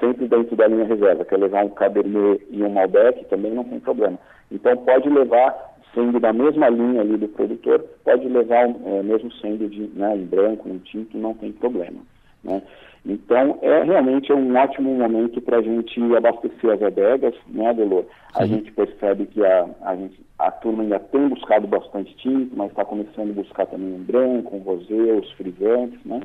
sempre 0.00 0.26
dentro 0.26 0.56
da 0.56 0.66
linha 0.68 0.86
reserva, 0.86 1.26
quer 1.26 1.38
levar 1.38 1.62
um 1.62 1.68
Cabernet 1.68 2.42
e 2.48 2.62
um 2.62 2.70
Malbec, 2.70 3.26
também 3.26 3.52
não 3.52 3.64
tem 3.64 3.78
problema. 3.78 4.18
Então 4.50 4.74
pode 4.74 5.06
levar, 5.10 5.54
sendo 5.94 6.18
da 6.18 6.32
mesma 6.32 6.70
linha 6.70 7.02
ali 7.02 7.18
do 7.18 7.28
produtor, 7.28 7.84
pode 8.02 8.26
levar, 8.26 8.70
é, 8.70 9.02
mesmo 9.02 9.30
sendo 9.32 9.68
de, 9.68 9.86
né, 9.88 10.08
um 10.14 10.24
branco, 10.24 10.66
um 10.66 10.78
tinto, 10.78 11.18
não 11.18 11.34
tem 11.34 11.52
problema. 11.52 12.00
Né? 12.46 12.62
Então, 13.04 13.58
é 13.62 13.82
realmente 13.84 14.32
um 14.32 14.56
ótimo 14.56 14.94
momento 14.94 15.40
para 15.40 15.58
a 15.58 15.62
gente 15.62 16.00
abastecer 16.16 16.70
as 16.70 16.82
adegas, 16.82 17.34
né, 17.48 17.72
Delor? 17.74 18.04
A 18.34 18.42
Sim. 18.42 18.54
gente 18.54 18.72
percebe 18.72 19.26
que 19.26 19.44
a, 19.44 19.68
a, 19.82 19.94
gente, 19.94 20.20
a 20.38 20.50
turma 20.50 20.82
ainda 20.82 20.98
tem 20.98 21.28
buscado 21.28 21.66
bastante 21.68 22.14
tinto, 22.16 22.56
mas 22.56 22.70
está 22.70 22.84
começando 22.84 23.30
a 23.30 23.42
buscar 23.42 23.66
também 23.66 23.94
um 23.94 24.02
branco, 24.02 24.56
um 24.56 24.60
rosé, 24.60 25.12
os 25.12 25.30
frisantes, 25.32 26.04
né? 26.04 26.20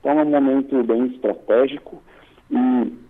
Então, 0.00 0.18
é 0.18 0.22
um 0.22 0.30
momento 0.30 0.82
bem 0.84 1.06
estratégico 1.06 2.02
e 2.50 3.06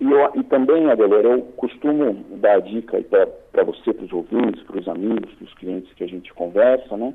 e, 0.00 0.10
eu, 0.10 0.30
e 0.34 0.42
também, 0.44 0.90
Adelor, 0.90 1.24
eu 1.24 1.42
costumo 1.56 2.12
dar 2.36 2.56
a 2.56 2.60
dica 2.60 3.00
para 3.02 3.64
você, 3.64 3.92
para 3.92 4.04
os 4.04 4.12
ouvintes, 4.12 4.62
para 4.64 4.78
os 4.78 4.88
amigos, 4.88 5.32
para 5.34 5.44
os 5.44 5.54
clientes 5.54 5.92
que 5.94 6.04
a 6.04 6.08
gente 6.08 6.32
conversa, 6.34 6.96
né? 6.96 7.14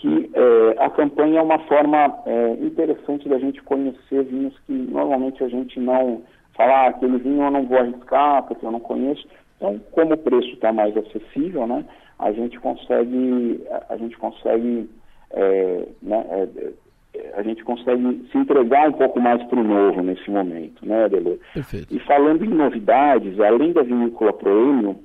Que 0.00 0.30
eh, 0.34 0.76
a 0.78 0.90
campanha 0.90 1.40
é 1.40 1.42
uma 1.42 1.58
forma 1.60 2.22
eh, 2.26 2.56
interessante 2.60 3.28
da 3.28 3.38
gente 3.38 3.62
conhecer 3.62 4.24
vinhos 4.24 4.58
que 4.66 4.72
normalmente 4.72 5.44
a 5.44 5.48
gente 5.48 5.78
não 5.78 6.22
fala, 6.60 6.72
ah, 6.72 6.86
aquele 6.88 7.18
vinho 7.18 7.42
eu 7.42 7.50
não 7.50 7.66
vou 7.66 7.78
arriscar 7.78 8.42
porque 8.44 8.64
eu 8.64 8.70
não 8.70 8.80
conheço. 8.80 9.26
Então, 9.56 9.80
como 9.92 10.14
o 10.14 10.18
preço 10.18 10.48
está 10.48 10.72
mais 10.72 10.96
acessível, 10.96 11.66
né? 11.66 11.84
A 12.18 12.32
gente 12.32 12.58
consegue, 12.60 13.62
a, 13.70 13.94
a 13.94 13.96
gente 13.96 14.16
consegue, 14.18 14.88
eh, 15.32 15.88
né, 16.02 16.26
eh, 16.30 16.72
eh, 17.14 17.32
a 17.36 17.42
gente 17.42 17.62
consegue 17.64 18.26
se 18.30 18.38
entregar 18.38 18.88
um 18.88 18.92
pouco 18.92 19.20
mais 19.20 19.42
para 19.44 19.60
o 19.60 19.64
novo 19.64 20.02
nesse 20.02 20.30
momento, 20.30 20.84
né, 20.84 21.04
Adelor? 21.04 21.38
Perfeito. 21.54 21.94
E 21.94 21.98
falando 22.00 22.44
em 22.44 22.48
novidades, 22.48 23.38
além 23.40 23.72
da 23.72 23.82
vinícola 23.82 24.32
Proemio, 24.32 24.96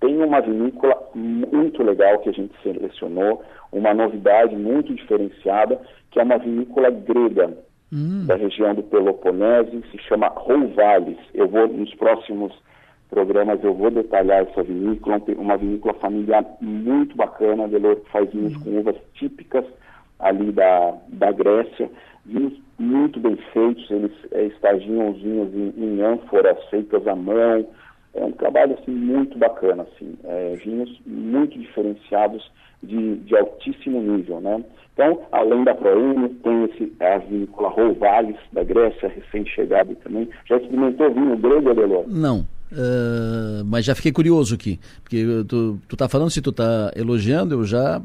tem 0.00 0.22
uma 0.22 0.40
vinícola 0.40 0.95
muito 1.14 1.82
legal 1.82 2.18
que 2.18 2.28
a 2.28 2.32
gente 2.32 2.52
selecionou, 2.62 3.42
uma 3.72 3.94
novidade 3.94 4.56
muito 4.56 4.94
diferenciada, 4.94 5.80
que 6.10 6.18
é 6.18 6.22
uma 6.22 6.38
vinícola 6.38 6.90
grega 6.90 7.56
da 8.26 8.34
região 8.34 8.74
do 8.74 8.82
Peloponese, 8.82 9.82
se 9.90 9.98
chama 9.98 10.28
Rouvalis. 10.28 11.18
Eu 11.32 11.48
vou 11.48 11.68
nos 11.68 11.94
próximos 11.94 12.52
programas 13.08 13.62
eu 13.62 13.72
vou 13.72 13.90
detalhar 13.90 14.42
essa 14.42 14.62
vinícola, 14.62 15.22
uma 15.38 15.56
vinícola 15.56 15.94
familiar 15.94 16.44
muito 16.60 17.16
bacana, 17.16 17.68
Delor, 17.68 17.96
que 17.96 18.10
faz 18.10 18.30
vinhos 18.30 18.56
com 18.56 18.78
uvas 18.78 18.96
típicas 19.14 19.64
ali 20.18 20.50
da, 20.50 20.94
da 21.08 21.30
Grécia, 21.30 21.90
vinhos 22.24 22.54
muito 22.78 23.20
bem 23.20 23.36
feitos, 23.52 23.90
eles 23.90 24.12
é, 24.32 24.46
estagiam 24.46 25.10
os 25.10 25.22
vinhos 25.22 25.54
em, 25.54 25.72
em 25.76 26.02
ânforas 26.02 26.62
feitas 26.68 27.06
à 27.06 27.14
mão, 27.14 27.66
é 28.16 28.24
um 28.24 28.32
trabalho 28.32 28.76
assim 28.80 28.90
muito 28.90 29.38
bacana, 29.38 29.84
assim, 29.84 30.14
é, 30.24 30.56
vinhos 30.64 31.00
muito 31.06 31.58
diferenciados 31.58 32.50
de, 32.82 33.16
de 33.16 33.36
altíssimo 33.36 34.00
nível, 34.00 34.40
né? 34.40 34.64
Então, 34.92 35.20
além 35.30 35.62
da 35.64 35.74
Proenio, 35.74 36.30
tem 36.42 36.64
esse, 36.64 36.92
a 37.00 37.18
vinícola 37.18 37.68
Rouvalis, 37.68 38.36
da 38.52 38.64
Grécia, 38.64 39.08
recém-chegada 39.08 39.94
também. 39.96 40.28
Já 40.46 40.56
experimentou 40.56 41.12
vinho 41.12 41.36
grego, 41.36 41.70
Adelor? 41.70 42.04
Não. 42.08 42.46
Uh, 42.70 43.64
mas 43.64 43.84
já 43.84 43.94
fiquei 43.94 44.10
curioso 44.10 44.56
aqui, 44.56 44.80
porque 45.04 45.24
tu, 45.46 45.80
tu 45.86 45.96
tá 45.96 46.08
falando, 46.08 46.30
se 46.30 46.40
tu 46.40 46.50
tá 46.50 46.92
elogiando, 46.96 47.54
eu 47.54 47.64
já, 47.64 48.02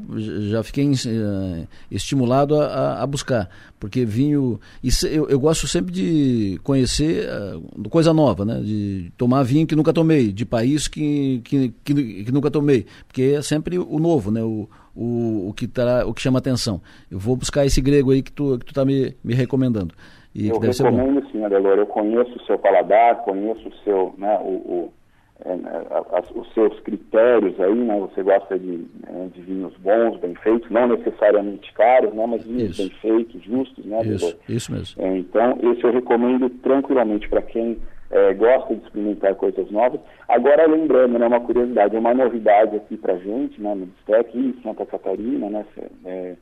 já 0.50 0.62
fiquei 0.62 0.88
uh, 0.88 1.66
estimulado 1.90 2.60
a, 2.60 3.02
a, 3.02 3.06
buscar, 3.06 3.50
porque 3.80 4.04
vinho, 4.04 4.60
isso, 4.80 5.04
eu, 5.08 5.28
eu 5.28 5.40
gosto 5.40 5.66
sempre 5.66 5.92
de 5.92 6.60
conhecer 6.62 7.28
uh, 7.28 7.88
coisa 7.88 8.14
nova, 8.14 8.44
né, 8.44 8.60
de 8.60 9.12
tomar 9.18 9.42
vinho 9.42 9.66
que 9.66 9.74
nunca 9.74 9.92
tomei, 9.92 10.32
de 10.32 10.44
país 10.44 10.86
que, 10.86 11.40
que, 11.42 11.74
que, 11.82 12.24
que 12.24 12.32
nunca 12.32 12.48
tomei, 12.48 12.86
porque 13.08 13.34
é 13.36 13.42
sempre 13.42 13.80
o 13.80 13.98
novo, 13.98 14.30
né, 14.30 14.44
o, 14.44 14.68
o, 14.94 15.48
o, 15.48 15.52
que 15.52 15.66
tá, 15.66 16.06
o 16.06 16.14
que 16.14 16.22
chama 16.22 16.38
atenção. 16.38 16.80
Eu 17.10 17.18
vou 17.18 17.34
buscar 17.34 17.66
esse 17.66 17.80
grego 17.80 18.12
aí 18.12 18.22
que 18.22 18.30
tu, 18.30 18.56
que 18.60 18.66
tu 18.66 18.74
tá 18.74 18.84
me, 18.84 19.16
me 19.24 19.34
recomendando. 19.34 19.92
E 20.34 20.48
eu 20.48 20.58
recomendo 20.58 21.26
sim, 21.30 21.44
Adelor. 21.44 21.78
Eu 21.78 21.86
conheço 21.86 22.36
o 22.36 22.42
seu 22.44 22.58
paladar, 22.58 23.22
conheço 23.22 23.68
o 23.68 23.74
seu, 23.84 24.14
né, 24.16 24.38
o, 24.42 24.48
o 24.48 24.92
é, 25.44 25.52
a, 25.90 26.18
a, 26.18 26.22
os 26.34 26.52
seus 26.54 26.78
critérios 26.80 27.58
aí, 27.60 27.74
né? 27.74 27.98
Você 27.98 28.22
gosta 28.22 28.56
de, 28.56 28.86
né, 29.00 29.28
de 29.34 29.40
vinhos 29.40 29.76
bons, 29.78 30.16
bem 30.20 30.34
feitos, 30.36 30.70
não 30.70 30.86
necessariamente 30.86 31.72
caros, 31.72 32.14
né? 32.14 32.24
Mas 32.26 32.44
vinhos 32.44 32.78
isso. 32.78 32.82
bem 32.82 32.90
feitos, 33.00 33.42
justos, 33.42 33.84
né? 33.84 34.02
Isso, 34.04 34.38
isso 34.48 34.72
mesmo. 34.72 35.02
É, 35.02 35.16
então, 35.18 35.58
esse 35.62 35.82
eu 35.82 35.90
recomendo 35.90 36.48
tranquilamente 36.48 37.28
para 37.28 37.42
quem 37.42 37.76
é, 38.12 38.32
gosta 38.34 38.74
de 38.74 38.84
experimentar 38.84 39.34
coisas 39.34 39.68
novas. 39.70 40.00
Agora, 40.28 40.66
lembrando, 40.66 41.18
né, 41.18 41.26
uma 41.26 41.40
curiosidade, 41.40 41.96
uma 41.96 42.14
novidade 42.14 42.76
aqui 42.76 42.96
para 42.96 43.16
gente, 43.16 43.60
né, 43.60 43.74
no 43.74 43.86
Bistec, 43.86 44.38
em 44.38 44.54
Santa 44.62 44.86
Catarina, 44.86 45.50
né, 45.50 45.64
é, 46.04 46.34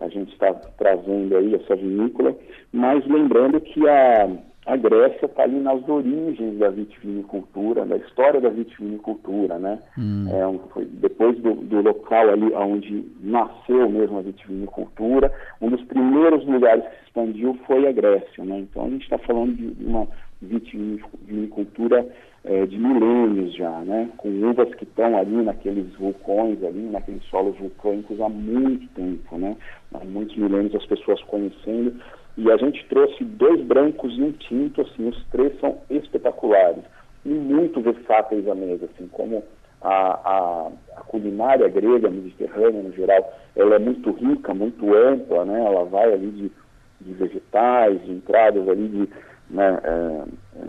a 0.00 0.08
gente 0.08 0.32
está 0.32 0.52
trazendo 0.78 1.36
aí 1.36 1.54
essa 1.54 1.76
vinícola, 1.76 2.34
mas 2.72 3.06
lembrando 3.06 3.60
que 3.60 3.86
a, 3.88 4.28
a 4.66 4.76
Grécia 4.76 5.26
está 5.26 5.42
ali 5.42 5.58
nas 5.58 5.86
origens 5.88 6.58
da 6.58 6.70
vitivinicultura, 6.70 7.84
da 7.84 7.96
história 7.96 8.40
da 8.40 8.48
vitivinicultura, 8.48 9.58
né? 9.58 9.78
Hum. 9.98 10.26
É, 10.30 10.46
um, 10.46 10.60
depois 11.00 11.38
do, 11.38 11.54
do, 11.54 11.82
local 11.82 12.30
ali 12.30 12.52
onde 12.54 13.04
nasceu 13.20 13.88
mesmo 13.90 14.18
a 14.18 14.22
vitivinicultura, 14.22 15.32
um 15.60 15.70
dos 15.70 15.82
primeiros 15.84 16.44
lugares 16.46 16.84
que 16.84 16.96
se 16.96 17.04
expandiu 17.06 17.58
foi 17.66 17.86
a 17.86 17.92
Grécia, 17.92 18.44
né? 18.44 18.60
Então 18.60 18.86
a 18.86 18.90
gente 18.90 19.02
está 19.02 19.18
falando 19.18 19.54
de 19.54 19.84
uma 19.84 20.06
vitivinicultura 20.40 22.06
é, 22.44 22.66
de 22.66 22.76
milênios 22.76 23.54
já, 23.54 23.70
né? 23.80 24.10
Com 24.16 24.28
uvas 24.28 24.74
que 24.74 24.84
estão 24.84 25.16
ali 25.16 25.42
naqueles 25.42 25.92
vulcões 25.94 26.62
ali, 26.62 26.80
naqueles 26.90 27.22
solos 27.24 27.56
vulcânicos 27.56 28.20
há 28.20 28.28
muito 28.28 28.86
tempo, 28.94 29.38
né? 29.38 29.56
Há 29.94 30.04
muitos 30.04 30.36
milênios 30.36 30.74
as 30.74 30.86
pessoas 30.86 31.22
conhecendo 31.22 31.94
e 32.36 32.50
a 32.50 32.56
gente 32.56 32.84
trouxe 32.88 33.24
dois 33.24 33.60
brancos 33.62 34.16
e 34.16 34.22
um 34.22 34.32
tinto, 34.32 34.80
assim, 34.80 35.08
os 35.08 35.24
três 35.26 35.58
são 35.60 35.78
espetaculares 35.90 36.82
e 37.24 37.28
muito 37.28 37.80
versáteis 37.80 38.48
à 38.48 38.54
mesa, 38.54 38.86
assim, 38.86 39.06
como 39.08 39.44
a, 39.80 39.90
a, 39.90 40.68
a, 40.96 41.00
culinária 41.02 41.68
grega, 41.68 42.10
mediterrânea 42.10 42.82
no 42.82 42.92
geral, 42.92 43.32
ela 43.54 43.76
é 43.76 43.78
muito 43.78 44.10
rica, 44.12 44.54
muito 44.54 44.94
ampla, 44.94 45.44
né? 45.44 45.64
Ela 45.64 45.84
vai 45.84 46.12
ali 46.12 46.30
de, 46.30 46.52
de 47.00 47.12
vegetais, 47.12 48.02
de 48.04 48.12
entradas 48.12 48.68
ali 48.68 48.88
de 48.88 49.08
né, 49.50 49.80
é, 49.84 50.24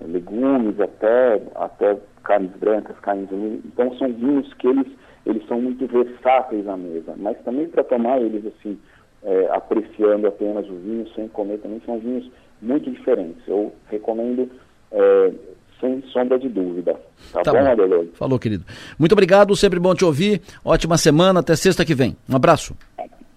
legumes 0.08 0.80
até, 0.80 1.42
até 1.56 1.98
carnes 2.24 2.52
brancas, 2.58 2.98
carnes 3.00 3.30
Então 3.66 3.96
são 3.98 4.12
vinhos 4.14 4.54
que 4.56 4.68
eles, 4.68 4.88
eles 5.26 5.46
são 5.48 5.62
muito 5.62 5.86
versáteis 5.88 6.68
à 6.68 6.78
mesa, 6.78 7.14
mas 7.18 7.38
também 7.44 7.68
para 7.68 7.84
tomar 7.84 8.22
eles 8.22 8.46
assim, 8.46 8.78
é, 9.24 9.50
apreciando 9.52 10.28
apenas 10.28 10.68
o 10.70 10.76
vinho, 10.76 11.08
sem 11.16 11.28
comer 11.28 11.60
também, 11.60 11.82
são 11.86 12.00
vinhos 12.00 12.30
muito 12.62 12.90
diferentes. 12.90 13.46
Eu 13.48 13.74
recomendo 13.90 14.50
é, 14.92 15.32
sem 15.80 16.02
sombra 16.14 16.40
de 16.40 16.48
dúvida. 16.48 16.96
Tá, 17.34 17.42
tá 17.42 17.52
bom, 17.52 17.72
Adelor? 17.72 18.06
Falou, 18.14 18.40
querido. 18.40 18.64
Muito 18.98 19.12
obrigado, 19.12 19.56
sempre 19.56 19.80
bom 19.80 19.94
te 19.94 20.06
ouvir. 20.06 20.42
Ótima 20.64 20.98
semana, 20.98 21.42
até 21.42 21.56
sexta 21.56 21.84
que 21.84 21.94
vem. 21.94 22.16
Um 22.30 22.36
abraço. 22.36 22.76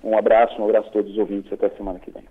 Um 0.02 0.16
abraço, 0.16 0.60
um 0.60 0.64
abraço 0.66 0.88
a 0.88 0.92
todos 0.92 1.10
os 1.10 1.18
ouvintes, 1.18 1.52
até 1.52 1.68
semana 1.70 1.98
que 1.98 2.12
vem. 2.12 2.22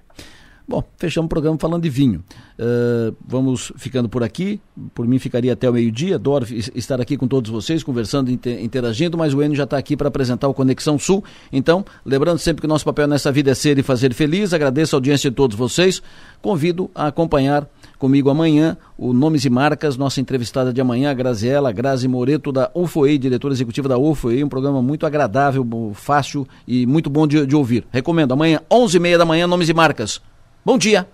Bom, 0.68 0.84
fechamos 0.98 1.28
o 1.28 1.30
programa 1.30 1.60
falando 1.60 1.84
de 1.84 1.90
vinho. 1.90 2.24
Uh, 2.58 3.16
vamos 3.26 3.72
ficando 3.78 4.10
por 4.10 4.24
aqui. 4.24 4.60
Por 4.96 5.08
mim 5.08 5.20
ficaria 5.20 5.54
até 5.54 5.70
o 5.70 5.74
meio-dia. 5.74 6.16
Adoro 6.16 6.46
estar 6.74 7.00
aqui 7.00 7.16
com 7.16 7.28
todos 7.28 7.52
vocês, 7.52 7.84
conversando, 7.84 8.32
interagindo, 8.32 9.16
mas 9.16 9.34
o 9.36 9.44
Enio 9.44 9.56
já 9.56 9.66
está 9.66 9.78
aqui 9.78 9.96
para 9.96 10.08
apresentar 10.08 10.48
o 10.48 10.56
Conexão 10.56 10.98
Sul. 10.98 11.24
Então, 11.54 11.86
lembrando 12.04 12.40
sempre 12.40 12.62
que 12.62 12.66
o 12.66 12.70
nosso 12.70 12.84
papel 12.84 13.08
nessa 13.08 13.32
vida 13.32 13.52
é 13.52 13.54
ser 13.54 13.78
e 13.78 13.84
fazer 13.84 14.12
feliz. 14.16 14.54
Agradeço 14.54 14.96
a 14.96 14.98
audiência 14.98 15.30
de 15.30 15.36
todos 15.36 15.56
vocês. 15.56 16.02
Convido 16.42 16.90
a 16.96 17.08
acompanhar 17.08 17.70
comigo 18.00 18.32
amanhã 18.32 18.76
o 18.98 19.14
Nomes 19.14 19.46
e 19.46 19.50
Marcas, 19.52 19.98
nossa 19.98 20.20
entrevistada 20.20 20.74
de 20.74 20.82
amanhã, 20.82 21.12
a 21.12 21.14
Graziela 21.14 21.72
Grazi 21.72 22.08
Moreto, 22.08 22.52
da 22.52 22.72
UFOEI, 22.74 23.20
diretora 23.20 23.54
executiva 23.54 23.88
da 23.88 24.00
UFOEI. 24.00 24.44
Um 24.44 24.50
programa 24.50 24.82
muito 24.82 25.06
agradável, 25.06 25.64
fácil 25.94 26.48
e 26.68 26.88
muito 26.88 27.08
bom 27.08 27.28
de, 27.28 27.46
de 27.46 27.56
ouvir. 27.56 27.86
Recomendo. 27.92 28.32
Amanhã, 28.32 28.62
11h30 28.72 29.18
da 29.20 29.26
manhã, 29.26 29.46
Nomes 29.46 29.70
e 29.70 29.74
Marcas. 29.74 30.20
Bom 30.66 30.80
dia! 30.80 31.08